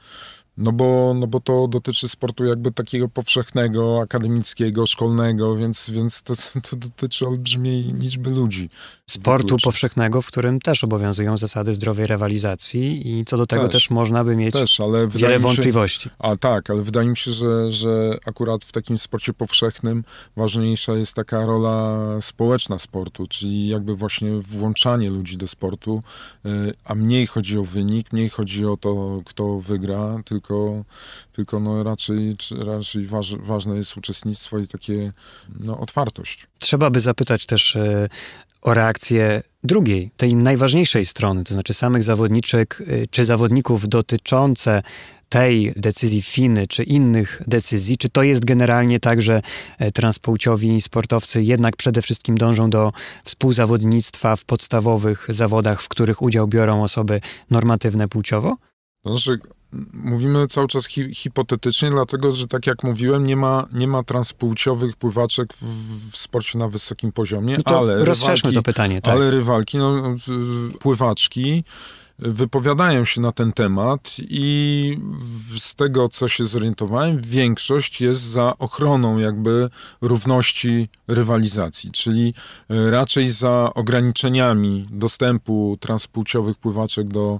No 0.57 0.71
bo, 0.71 1.13
no 1.13 1.27
bo 1.27 1.39
to 1.39 1.67
dotyczy 1.67 2.09
sportu 2.09 2.45
jakby 2.45 2.71
takiego 2.71 3.09
powszechnego, 3.09 4.01
akademickiego, 4.01 4.85
szkolnego, 4.85 5.55
więc, 5.55 5.89
więc 5.89 6.23
to, 6.23 6.33
to 6.69 6.75
dotyczy 6.75 7.27
olbrzymiej 7.27 7.83
liczby 7.83 8.29
ludzi. 8.29 8.69
Sportu 9.07 9.57
powszechnego, 9.63 10.21
w 10.21 10.27
którym 10.27 10.59
też 10.59 10.83
obowiązują 10.83 11.37
zasady 11.37 11.73
zdrowej 11.73 12.07
rywalizacji 12.07 13.19
i 13.19 13.25
co 13.25 13.37
do 13.37 13.45
tego 13.45 13.63
też, 13.63 13.71
też 13.71 13.89
można 13.89 14.23
by 14.23 14.35
mieć 14.35 14.53
też, 14.53 14.81
wiele 15.09 15.39
wątpliwości. 15.39 16.09
Się, 16.09 16.15
a 16.19 16.35
tak, 16.35 16.69
ale 16.69 16.81
wydaje 16.81 17.07
mi 17.07 17.17
się, 17.17 17.31
że, 17.31 17.71
że 17.71 18.17
akurat 18.25 18.65
w 18.65 18.71
takim 18.71 18.97
sporcie 18.97 19.33
powszechnym 19.33 20.03
ważniejsza 20.35 20.93
jest 20.93 21.13
taka 21.13 21.45
rola 21.45 21.97
społeczna 22.21 22.79
sportu, 22.79 23.27
czyli 23.27 23.67
jakby 23.67 23.95
właśnie 23.95 24.31
włączanie 24.31 25.09
ludzi 25.09 25.37
do 25.37 25.47
sportu, 25.47 26.03
y, 26.45 26.73
a 26.83 26.95
mniej 26.95 27.27
chodzi 27.27 27.57
o 27.57 27.63
wynik, 27.63 28.13
mniej 28.13 28.29
chodzi 28.29 28.65
o 28.65 28.77
to, 28.77 29.21
kto 29.25 29.59
wygra, 29.59 30.15
tylko 30.25 30.40
tylko, 30.41 30.83
tylko 31.31 31.59
no 31.59 31.83
raczej, 31.83 32.35
raczej 32.57 33.07
waż, 33.07 33.35
ważne 33.35 33.75
jest 33.75 33.97
uczestnictwo 33.97 34.59
i 34.59 34.67
takie 34.67 35.13
no, 35.59 35.79
otwartość. 35.79 36.47
Trzeba 36.59 36.89
by 36.89 36.99
zapytać 36.99 37.45
też 37.45 37.75
e, 37.75 38.09
o 38.61 38.73
reakcję 38.73 39.43
drugiej, 39.63 40.11
tej 40.17 40.35
najważniejszej 40.35 41.05
strony, 41.05 41.43
to 41.43 41.53
znaczy 41.53 41.73
samych 41.73 42.03
zawodniczek 42.03 42.83
e, 42.87 43.07
czy 43.07 43.25
zawodników 43.25 43.89
dotyczące 43.89 44.83
tej 45.29 45.73
decyzji 45.75 46.21
Finy 46.21 46.67
czy 46.67 46.83
innych 46.83 47.41
decyzji? 47.47 47.97
Czy 47.97 48.09
to 48.09 48.23
jest 48.23 48.45
generalnie 48.45 48.99
tak, 48.99 49.21
że 49.21 49.41
e, 49.79 49.91
transpłciowi 49.91 50.81
sportowcy 50.81 51.43
jednak 51.43 51.75
przede 51.75 52.01
wszystkim 52.01 52.37
dążą 52.37 52.69
do 52.69 52.91
współzawodnictwa 53.23 54.35
w 54.35 54.45
podstawowych 54.45 55.27
zawodach, 55.29 55.81
w 55.81 55.87
których 55.87 56.21
udział 56.21 56.47
biorą 56.47 56.83
osoby 56.83 57.21
normatywne 57.49 58.07
płciowo? 58.07 58.57
To 59.03 59.15
znaczy, 59.15 59.39
mówimy 59.93 60.47
cały 60.47 60.67
czas 60.67 60.87
hi 60.87 61.15
hipotetycznie, 61.15 61.89
dlatego 61.89 62.31
że 62.31 62.47
tak 62.47 62.67
jak 62.67 62.83
mówiłem, 62.83 63.25
nie 63.25 63.35
ma, 63.35 63.67
nie 63.73 63.87
ma 63.87 64.03
transpłciowych 64.03 64.95
pływaczek 64.95 65.53
w, 65.53 66.11
w 66.11 66.17
sporcie 66.17 66.57
na 66.57 66.67
wysokim 66.67 67.11
poziomie, 67.11 67.57
no 67.65 67.77
ale 67.79 68.05
rywalki, 68.05 68.53
to 68.53 68.63
pytanie, 68.63 69.01
tak. 69.01 69.15
ale 69.15 69.31
rywalki, 69.31 69.77
no, 69.77 70.15
pływaczki 70.79 71.63
wypowiadają 72.21 73.05
się 73.05 73.21
na 73.21 73.31
ten 73.31 73.53
temat 73.53 74.15
i 74.19 74.97
z 75.59 75.75
tego, 75.75 76.09
co 76.09 76.27
się 76.27 76.45
zorientowałem, 76.45 77.21
większość 77.21 78.01
jest 78.01 78.21
za 78.21 78.57
ochroną 78.57 79.17
jakby 79.17 79.69
równości 80.01 80.89
rywalizacji, 81.07 81.91
czyli 81.91 82.33
e, 82.69 82.91
raczej 82.91 83.29
za 83.29 83.71
ograniczeniami 83.73 84.87
dostępu 84.91 85.77
transpłciowych 85.79 86.57
pływaczek 86.57 87.07
do 87.07 87.39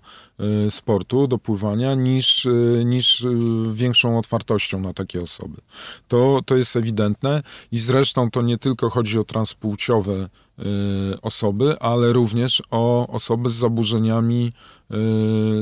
sportu, 0.70 1.28
do 1.28 1.38
pływania, 1.38 1.96
niż, 1.96 2.46
e, 2.46 2.86
niż 2.86 3.28
większą 3.74 4.18
otwartością 4.18 4.80
na 4.80 4.94
takie 4.94 5.22
osoby. 5.22 5.58
To, 6.08 6.40
to 6.46 6.56
jest 6.56 6.76
ewidentne 6.76 7.44
i 7.72 7.78
zresztą 7.78 8.32
to 8.32 8.42
nie 8.42 8.58
tylko 8.58 8.90
chodzi 8.90 9.20
o 9.20 9.24
transpłciowe 9.24 10.30
Y, 10.62 11.22
osoby, 11.22 11.80
ale 11.80 12.14
również 12.14 12.64
o 12.72 13.08
osoby 13.08 13.50
z 13.50 13.54
zaburzeniami, 13.54 14.46
y, 14.46 14.96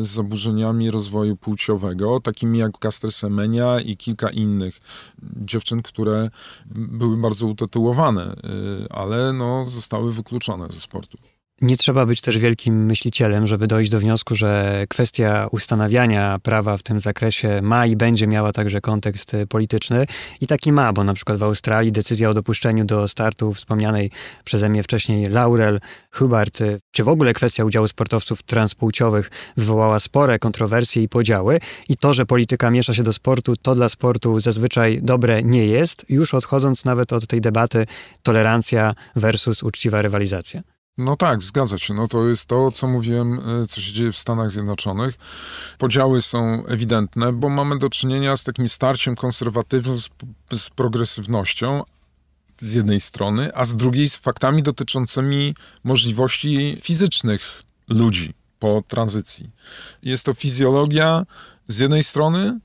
z 0.03 0.07
zaburzeniami 0.07 0.91
rozwoju 0.91 1.37
płciowego, 1.37 2.19
takimi 2.19 2.59
jak 2.59 2.79
Caster 2.79 3.11
Semenia 3.11 3.79
i 3.79 3.97
kilka 3.97 4.29
innych 4.29 4.79
dziewczyn, 5.21 5.81
które 5.81 6.29
były 6.75 7.17
bardzo 7.17 7.47
utytułowane, 7.47 8.33
y, 8.33 8.87
ale 8.89 9.33
no, 9.33 9.65
zostały 9.65 10.13
wykluczone 10.13 10.67
ze 10.69 10.81
sportu. 10.81 11.17
Nie 11.61 11.77
trzeba 11.77 12.05
być 12.05 12.21
też 12.21 12.37
wielkim 12.37 12.85
myślicielem, 12.85 13.47
żeby 13.47 13.67
dojść 13.67 13.91
do 13.91 13.99
wniosku, 13.99 14.35
że 14.35 14.83
kwestia 14.89 15.47
ustanawiania 15.51 16.39
prawa 16.43 16.77
w 16.77 16.83
tym 16.83 16.99
zakresie 16.99 17.59
ma 17.61 17.85
i 17.85 17.95
będzie 17.95 18.27
miała 18.27 18.51
także 18.53 18.81
kontekst 18.81 19.35
polityczny. 19.49 20.05
I 20.41 20.47
taki 20.47 20.71
ma, 20.71 20.93
bo 20.93 21.03
na 21.03 21.13
przykład 21.13 21.37
w 21.37 21.43
Australii 21.43 21.91
decyzja 21.91 22.29
o 22.29 22.33
dopuszczeniu 22.33 22.85
do 22.85 23.07
startu 23.07 23.53
wspomnianej 23.53 24.11
przeze 24.43 24.69
mnie 24.69 24.83
wcześniej 24.83 25.25
Laurel 25.25 25.79
Hubert, 26.11 26.59
czy 26.91 27.03
w 27.03 27.09
ogóle 27.09 27.33
kwestia 27.33 27.65
udziału 27.65 27.87
sportowców 27.87 28.43
transpłciowych 28.43 29.31
wywołała 29.57 29.99
spore 29.99 30.39
kontrowersje 30.39 31.03
i 31.03 31.09
podziały. 31.09 31.59
I 31.89 31.97
to, 31.97 32.13
że 32.13 32.25
polityka 32.25 32.71
miesza 32.71 32.93
się 32.93 33.03
do 33.03 33.13
sportu, 33.13 33.55
to 33.55 33.75
dla 33.75 33.89
sportu 33.89 34.39
zazwyczaj 34.39 34.99
dobre 35.01 35.43
nie 35.43 35.65
jest, 35.65 36.05
już 36.09 36.33
odchodząc 36.33 36.85
nawet 36.85 37.13
od 37.13 37.27
tej 37.27 37.41
debaty 37.41 37.85
tolerancja 38.23 38.93
versus 39.15 39.63
uczciwa 39.63 40.01
rywalizacja. 40.01 40.78
No 40.99 41.15
tak, 41.15 41.41
zgadza 41.41 41.77
się. 41.77 41.93
No 41.93 42.07
to 42.07 42.27
jest 42.27 42.45
to, 42.45 42.71
co 42.71 42.87
mówiłem, 42.87 43.39
e, 43.63 43.67
co 43.67 43.81
się 43.81 43.93
dzieje 43.93 44.11
w 44.11 44.17
Stanach 44.17 44.51
Zjednoczonych. 44.51 45.15
Podziały 45.77 46.21
są 46.21 46.65
ewidentne, 46.65 47.33
bo 47.33 47.49
mamy 47.49 47.79
do 47.79 47.89
czynienia 47.89 48.37
z 48.37 48.43
takim 48.43 48.69
starciem 48.69 49.15
konserwatywnym 49.15 49.99
z, 49.99 50.09
z 50.57 50.69
progresywnością, 50.69 51.83
z 52.57 52.73
jednej 52.73 52.99
strony, 52.99 53.55
a 53.55 53.65
z 53.65 53.75
drugiej 53.75 54.09
z 54.09 54.17
faktami 54.17 54.63
dotyczącymi 54.63 55.55
możliwości 55.83 56.77
fizycznych 56.81 57.63
ludzi 57.87 58.33
po 58.59 58.83
tranzycji. 58.87 59.49
Jest 60.03 60.25
to 60.25 60.33
fizjologia 60.33 61.25
z 61.67 61.79
jednej 61.79 62.03
strony, 62.03 62.59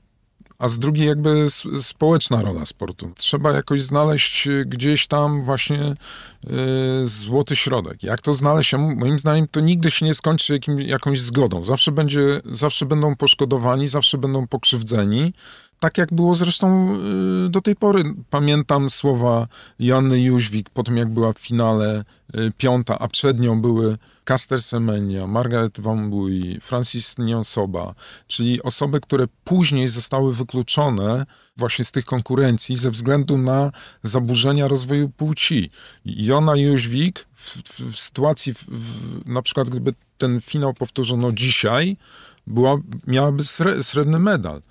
a 0.59 0.67
z 0.67 0.79
drugiej 0.79 1.07
jakby 1.07 1.45
społeczna 1.81 2.41
rola 2.41 2.65
sportu. 2.65 3.11
Trzeba 3.15 3.51
jakoś 3.51 3.81
znaleźć 3.81 4.47
y, 4.47 4.65
gdzieś 4.67 5.07
tam 5.07 5.41
właśnie 5.41 5.93
y, 7.03 7.07
złoty 7.07 7.55
środek. 7.55 8.03
Jak 8.03 8.21
to 8.21 8.33
znaleźć? 8.33 8.73
Moim 8.73 9.19
zdaniem 9.19 9.47
to 9.47 9.59
nigdy 9.59 9.91
się 9.91 10.05
nie 10.05 10.13
skończy 10.13 10.53
jakim, 10.53 10.79
jakąś 10.79 11.21
zgodą. 11.21 11.63
Zawsze, 11.63 11.91
będzie, 11.91 12.41
zawsze 12.45 12.85
będą 12.85 13.15
poszkodowani, 13.15 13.87
zawsze 13.87 14.17
będą 14.17 14.47
pokrzywdzeni. 14.47 15.33
Tak 15.79 15.97
jak 15.97 16.13
było 16.13 16.35
zresztą 16.35 16.95
y, 17.45 17.49
do 17.49 17.61
tej 17.61 17.75
pory. 17.75 18.03
Pamiętam 18.29 18.89
słowa 18.89 19.47
Janny 19.79 20.21
Jóźwik 20.21 20.69
po 20.69 20.83
tym, 20.83 20.97
jak 20.97 21.09
była 21.09 21.33
w 21.33 21.39
finale 21.39 22.03
piąta, 22.57 22.99
a 22.99 23.07
przed 23.07 23.39
nią 23.39 23.61
były 23.61 23.97
Caster 24.25 24.61
Semenya, 24.61 25.27
Margaret 25.27 25.79
Van 25.79 26.09
Buy, 26.09 26.59
Francis 26.61 27.17
Nionsoba, 27.17 27.95
czyli 28.27 28.63
osoby, 28.63 29.01
które 29.01 29.27
później 29.43 29.87
zostały 29.87 30.33
wykluczone 30.33 31.25
właśnie 31.57 31.85
z 31.85 31.91
tych 31.91 32.05
konkurencji 32.05 32.77
ze 32.77 32.91
względu 32.91 33.37
na 33.37 33.71
zaburzenia 34.03 34.67
rozwoju 34.67 35.09
płci. 35.09 35.69
Jona 36.05 36.55
Jóźwik 36.55 37.25
w, 37.33 37.57
w, 37.57 37.91
w 37.91 37.97
sytuacji, 37.97 38.53
w, 38.53 38.65
na 39.25 39.41
przykład 39.41 39.69
gdyby 39.69 39.93
ten 40.17 40.41
finał 40.41 40.73
powtórzono 40.73 41.31
dzisiaj, 41.31 41.97
była, 42.47 42.77
miałaby 43.07 43.43
srebrny 43.83 44.19
medal 44.19 44.61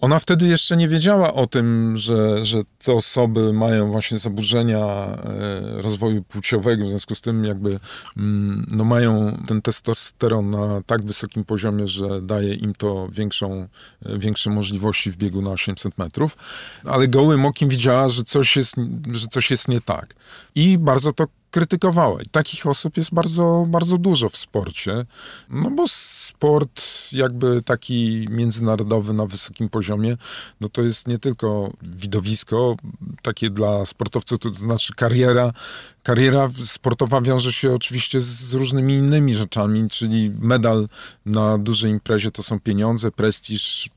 Ona 0.00 0.18
wtedy 0.18 0.48
jeszcze 0.48 0.76
nie 0.76 0.88
wiedziała 0.88 1.34
o 1.34 1.46
tym, 1.46 1.96
że, 1.96 2.44
że 2.44 2.58
te 2.84 2.92
osoby 2.92 3.52
mają 3.52 3.90
właśnie 3.90 4.18
zaburzenia 4.18 4.78
e, 4.78 5.82
rozwoju 5.82 6.22
płciowego, 6.22 6.86
w 6.86 6.88
związku 6.88 7.14
z 7.14 7.20
tym 7.20 7.44
jakby 7.44 7.80
mm, 8.16 8.66
no 8.70 8.84
mają 8.84 9.38
ten 9.46 9.62
testosteron 9.62 10.50
na 10.50 10.82
tak 10.86 11.02
wysokim 11.02 11.44
poziomie, 11.44 11.86
że 11.86 12.22
daje 12.22 12.54
im 12.54 12.74
to 12.74 13.08
większą, 13.12 13.68
e, 14.06 14.18
większe 14.18 14.50
możliwości 14.50 15.10
w 15.10 15.16
biegu 15.16 15.42
na 15.42 15.50
800 15.50 15.98
metrów, 15.98 16.36
ale 16.84 17.08
gołym 17.08 17.46
okiem 17.46 17.68
widziała, 17.68 18.08
że 18.08 18.22
coś 18.22 18.56
jest, 18.56 18.74
że 19.12 19.26
coś 19.26 19.50
jest 19.50 19.68
nie 19.68 19.80
tak. 19.80 20.14
I 20.54 20.78
bardzo 20.78 21.12
to 21.12 21.26
krytykowała. 21.50 22.22
I 22.22 22.28
takich 22.28 22.66
osób 22.66 22.96
jest 22.96 23.14
bardzo, 23.14 23.66
bardzo 23.68 23.98
dużo 23.98 24.28
w 24.28 24.36
sporcie, 24.36 25.06
no 25.50 25.70
bo 25.70 25.84
sport 25.88 26.82
jakby 27.12 27.62
taki 27.62 28.26
międzynarodowy 28.30 29.12
na 29.12 29.26
wysokim 29.26 29.68
poziomie, 29.68 30.16
no 30.60 30.68
to 30.68 30.82
jest 30.82 31.08
nie 31.08 31.18
tylko 31.18 31.72
widowisko 31.82 32.76
takie 33.22 33.50
dla 33.50 33.86
sportowców, 33.86 34.38
to 34.38 34.54
znaczy 34.54 34.94
kariera, 34.94 35.52
kariera 36.02 36.50
sportowa 36.64 37.20
wiąże 37.20 37.52
się 37.52 37.74
oczywiście 37.74 38.20
z 38.20 38.54
różnymi 38.54 38.94
innymi 38.94 39.34
rzeczami, 39.34 39.88
czyli 39.88 40.30
medal 40.38 40.88
na 41.26 41.58
dużej 41.58 41.90
imprezie 41.90 42.30
to 42.30 42.42
są 42.42 42.60
pieniądze, 42.60 43.10
prestiż, 43.10 43.90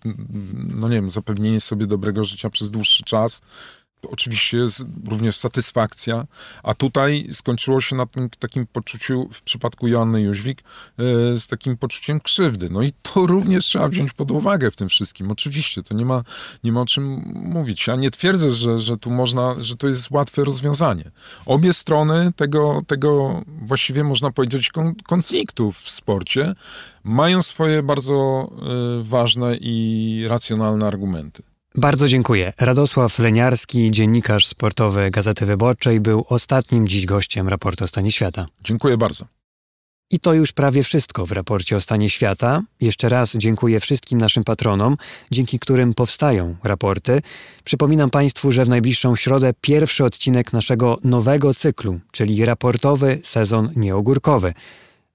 no 0.53 0.90
nie 0.90 0.95
wiem, 0.95 1.10
zapewnienie 1.10 1.61
sobie 1.61 1.88
dobrego 1.88 2.23
życia 2.23 2.49
przez 2.49 2.72
dłuższy 2.72 3.03
czas, 3.03 3.41
oczywiście 4.10 4.57
jest 4.57 4.86
również 5.07 5.38
satysfakcja, 5.38 6.26
a 6.64 6.73
tutaj 6.73 7.28
skończyło 7.32 7.82
się 7.82 7.95
na 7.95 8.06
tym 8.06 8.30
takim 8.30 8.68
poczuciu, 8.68 9.30
w 9.34 9.41
przypadku 9.41 9.88
Joanny 9.88 10.22
Jóźwik, 10.22 10.61
e, 10.61 10.64
z 11.40 11.48
takim 11.48 11.78
poczuciem 11.78 12.19
krzywdy. 12.19 12.69
No 12.69 12.82
i 12.82 12.91
to 13.02 13.26
również 13.26 13.65
trzeba 13.65 13.88
wziąć 13.88 14.14
pod 14.14 14.32
uwagę 14.32 14.72
w 14.72 14.76
tym 14.76 14.90
wszystkim. 14.90 15.32
Oczywiście, 15.32 15.84
to 15.84 15.94
nie 15.94 16.06
ma, 16.06 16.23
nie 16.64 16.72
ma 16.72 16.82
o 16.82 16.86
czym 16.86 17.22
mówić. 17.36 17.88
Ja 17.88 17.95
nie 17.95 18.11
twierdzę, 18.11 18.52
że, 18.52 18.80
że 18.80 18.98
tu 18.98 19.11
można, 19.11 19.56
że 19.60 19.76
to 19.76 19.88
jest 19.88 20.11
łatwe 20.11 20.44
rozwiązanie. 20.44 21.11
Obie 21.45 21.73
strony 21.73 22.34
tego, 22.36 22.82
tego 22.88 23.41
właściwie 23.61 24.03
można 24.03 24.32
powiedzieć 24.32 24.72
konfliktu 25.07 25.72
w 25.72 25.90
sporcie 25.90 26.56
mają 27.03 27.41
swoje 27.44 27.84
bardzo 27.84 28.49
e, 28.52 29.03
ważne 29.03 29.57
i 29.61 30.26
racjonalne 30.28 30.88
argumenty. 30.88 31.51
Bardzo 31.76 32.07
dziękuję. 32.07 32.53
Radosław 32.60 33.19
Leniarski, 33.19 33.91
dziennikarz 33.91 34.48
sportowy 34.48 35.11
Gazety 35.11 35.45
Wyborczej, 35.45 35.99
był 35.99 36.26
ostatnim 36.30 36.88
dziś 36.88 37.06
gościem 37.06 37.48
raportu 37.48 37.84
o 37.84 37.88
stanie 37.88 38.11
świata. 38.11 38.48
Dziękuję 38.64 38.98
bardzo. 38.98 39.26
I 40.10 40.19
to 40.19 40.34
już 40.34 40.52
prawie 40.52 40.84
wszystko 40.84 41.26
w 41.26 41.31
raporcie 41.31 41.76
o 41.76 41.81
stanie 41.81 42.10
świata. 42.10 42.61
Jeszcze 42.81 43.10
raz 43.10 43.35
dziękuję 43.35 43.80
wszystkim 43.80 44.22
naszym 44.22 44.43
patronom, 44.43 44.98
dzięki 45.31 45.60
którym 45.60 45.93
powstają 45.93 46.56
raporty. 46.64 47.22
Przypominam 47.64 48.10
Państwu, 48.10 48.52
że 48.52 48.65
w 48.65 48.69
najbliższą 48.69 49.15
środę 49.15 49.53
pierwszy 49.61 50.03
odcinek 50.03 50.53
naszego 50.53 50.98
nowego 51.03 51.53
cyklu, 51.53 51.99
czyli 52.11 52.45
raportowy 52.45 53.19
sezon 53.23 53.72
nieogórkowy. 53.76 54.53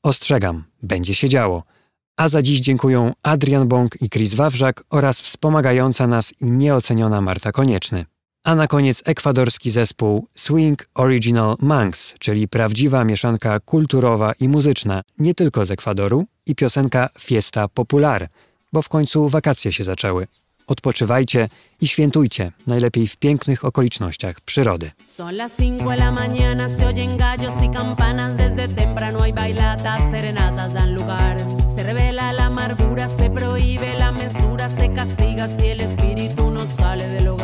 Ostrzegam, 0.02 0.64
będzie 0.82 1.14
się 1.14 1.28
działo. 1.28 1.75
A 2.16 2.28
za 2.28 2.42
dziś 2.42 2.60
dziękuję 2.60 3.12
Adrian 3.22 3.68
Bąk 3.68 4.02
i 4.02 4.10
Chris 4.10 4.34
Wawrzak 4.34 4.84
oraz 4.90 5.20
wspomagająca 5.20 6.06
nas 6.06 6.34
i 6.40 6.50
nieoceniona 6.50 7.20
Marta 7.20 7.52
Konieczny. 7.52 8.04
A 8.44 8.54
na 8.54 8.66
koniec 8.66 9.02
ekwadorski 9.04 9.70
zespół 9.70 10.28
Swing 10.34 10.84
Original 10.94 11.56
Manx, 11.60 12.14
czyli 12.18 12.48
prawdziwa 12.48 13.04
mieszanka 13.04 13.60
kulturowa 13.60 14.32
i 14.40 14.48
muzyczna, 14.48 15.02
nie 15.18 15.34
tylko 15.34 15.64
z 15.64 15.70
Ekwadoru, 15.70 16.26
i 16.46 16.54
piosenka 16.54 17.08
Fiesta 17.18 17.68
Popular, 17.68 18.28
bo 18.72 18.82
w 18.82 18.88
końcu 18.88 19.28
wakacje 19.28 19.72
się 19.72 19.84
zaczęły. 19.84 20.26
Odpoczywajcie 20.66 21.48
i 21.80 21.86
świętujcie, 21.86 22.52
najlepiej 22.66 23.06
w 23.06 23.16
pięknych 23.16 23.64
okolicznościach 23.64 24.40
przyrody. 24.40 24.90
De 24.90 25.06
se 31.76 31.82
revela 31.82 32.32
la 32.32 32.46
amargura, 32.46 33.08
se 33.08 33.30
prohíbe 33.30 33.94
la 33.94 34.12
mesura, 34.12 34.68
se 34.68 34.88
castiga 34.94 35.46
si 35.48 35.66
el 35.68 35.80
espíritu 35.80 36.50
no 36.50 36.66
sale 36.66 37.06
del 37.08 37.28
hogar. 37.28 37.35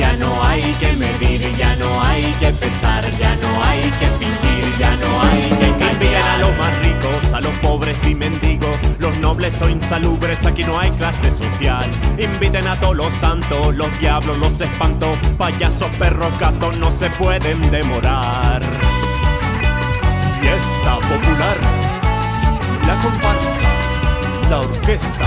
Ya 0.00 0.16
no 0.16 0.42
hay 0.42 0.62
que 0.80 0.94
medir, 0.94 1.54
ya 1.58 1.76
no 1.76 2.02
hay 2.02 2.22
que 2.40 2.50
pesar, 2.52 3.04
ya 3.18 3.36
no 3.36 3.62
hay 3.62 3.82
que 3.82 4.06
fingir, 4.18 4.78
ya 4.78 4.96
no 4.96 5.20
hay 5.20 5.42
que 5.42 5.90
Envían 5.90 6.24
a 6.24 6.38
los 6.38 6.56
más 6.56 6.78
ricos, 6.78 7.34
a 7.34 7.40
los 7.42 7.54
pobres 7.58 7.98
y 8.06 8.14
mendigos, 8.14 8.74
los 8.98 9.18
nobles 9.18 9.60
o 9.60 9.68
insalubres, 9.68 10.46
aquí 10.46 10.64
no 10.64 10.78
hay 10.78 10.90
clase 10.92 11.30
social. 11.30 11.84
Inviten 12.16 12.66
a 12.66 12.76
todos 12.76 12.96
los 12.96 13.12
santos, 13.12 13.74
los 13.74 14.00
diablos, 14.00 14.38
los 14.38 14.58
espantos, 14.58 15.18
payasos, 15.36 15.90
perros, 15.98 16.32
gatos, 16.38 16.78
no 16.78 16.90
se 16.92 17.10
pueden 17.10 17.70
demorar. 17.70 18.62
Fiesta 20.40 20.94
popular, 20.96 21.58
la 22.86 23.02
comparsa, 23.02 24.48
la 24.48 24.60
orquesta, 24.60 25.26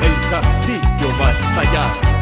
el 0.00 0.30
castillo 0.30 1.12
va 1.20 1.28
a 1.28 1.32
estallar. 1.32 2.19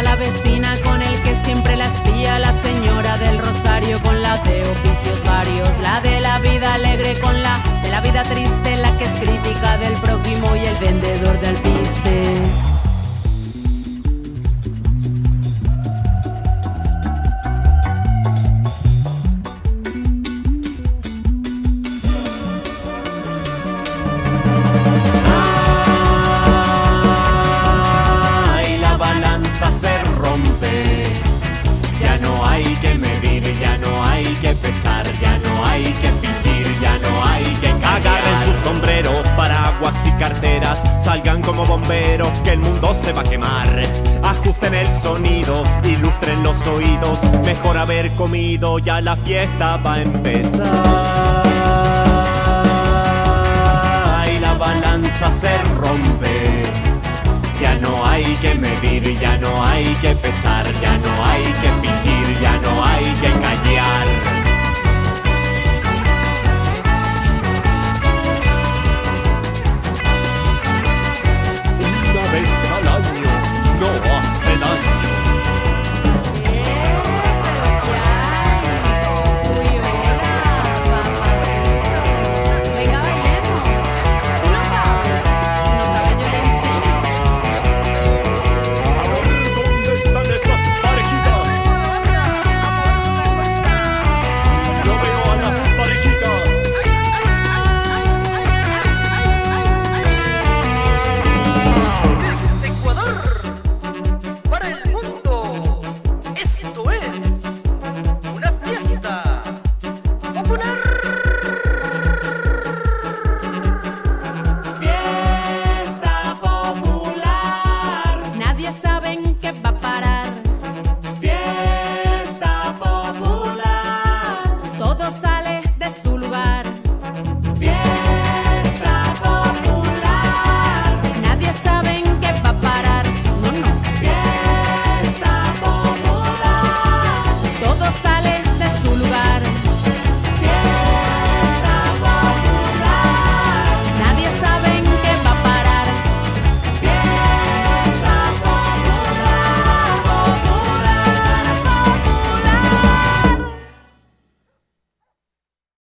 La 0.00 0.16
vecina 0.16 0.74
con 0.82 1.02
el 1.02 1.22
que 1.22 1.34
siempre 1.44 1.76
la 1.76 1.86
espía, 1.86 2.38
la 2.38 2.54
señora 2.62 3.18
del 3.18 3.38
rosario 3.38 4.00
con 4.00 4.22
la 4.22 4.38
de 4.38 4.62
oficios 4.62 5.22
varios, 5.24 5.68
la 5.82 6.00
de 6.00 6.20
la 6.20 6.38
vida 6.38 6.72
alegre 6.72 7.18
con 7.20 7.42
la 7.42 7.60
de 7.82 7.90
la 7.90 8.00
vida 8.00 8.22
triste, 8.22 8.76
la 8.76 8.96
que 8.96 9.04
es 9.04 9.20
crítica 9.20 9.76
del 9.76 9.92
prójimo 9.94 10.56
y 10.56 10.64
el 10.64 10.76
vendedor 10.76 11.38
del 11.40 11.56
piste. 11.56 12.51
Ya 35.20 35.38
no 35.38 35.66
hay 35.66 35.84
que 35.84 36.08
fingir, 36.08 36.80
ya 36.80 36.98
no 36.98 37.24
hay 37.24 37.44
que 37.44 37.68
Agarren 37.68 38.46
sus 38.46 38.56
sombreros, 38.64 39.28
paraguas 39.36 40.06
y 40.06 40.12
carteras, 40.12 40.82
salgan 41.00 41.42
como 41.42 41.66
bomberos 41.66 42.30
que 42.40 42.52
el 42.52 42.60
mundo 42.60 42.94
se 42.94 43.12
va 43.12 43.20
a 43.20 43.24
quemar. 43.24 43.82
Ajusten 44.22 44.74
el 44.74 44.88
sonido, 44.88 45.62
ilustren 45.84 46.42
los 46.42 46.66
oídos, 46.66 47.18
mejor 47.44 47.76
haber 47.76 48.10
comido, 48.12 48.78
ya 48.78 49.00
la 49.00 49.16
fiesta 49.16 49.76
va 49.76 49.94
a 49.94 50.02
empezar. 50.02 51.42
Ay, 54.18 54.38
la 54.40 54.54
balanza 54.54 55.30
se 55.30 55.58
rompe. 55.76 56.62
Ya 57.60 57.74
no 57.76 58.04
hay 58.04 58.24
que 58.36 58.54
medir, 58.56 59.18
ya 59.20 59.36
no 59.38 59.64
hay 59.64 59.84
que 60.00 60.16
pesar, 60.16 60.64
ya 60.80 60.98
no 60.98 61.24
hay 61.24 61.44
que 61.44 61.68
fingir, 61.80 62.40
ya 62.40 62.56
no 62.58 62.84
hay 62.84 63.04
que 63.20 63.30
callar. 63.38 64.01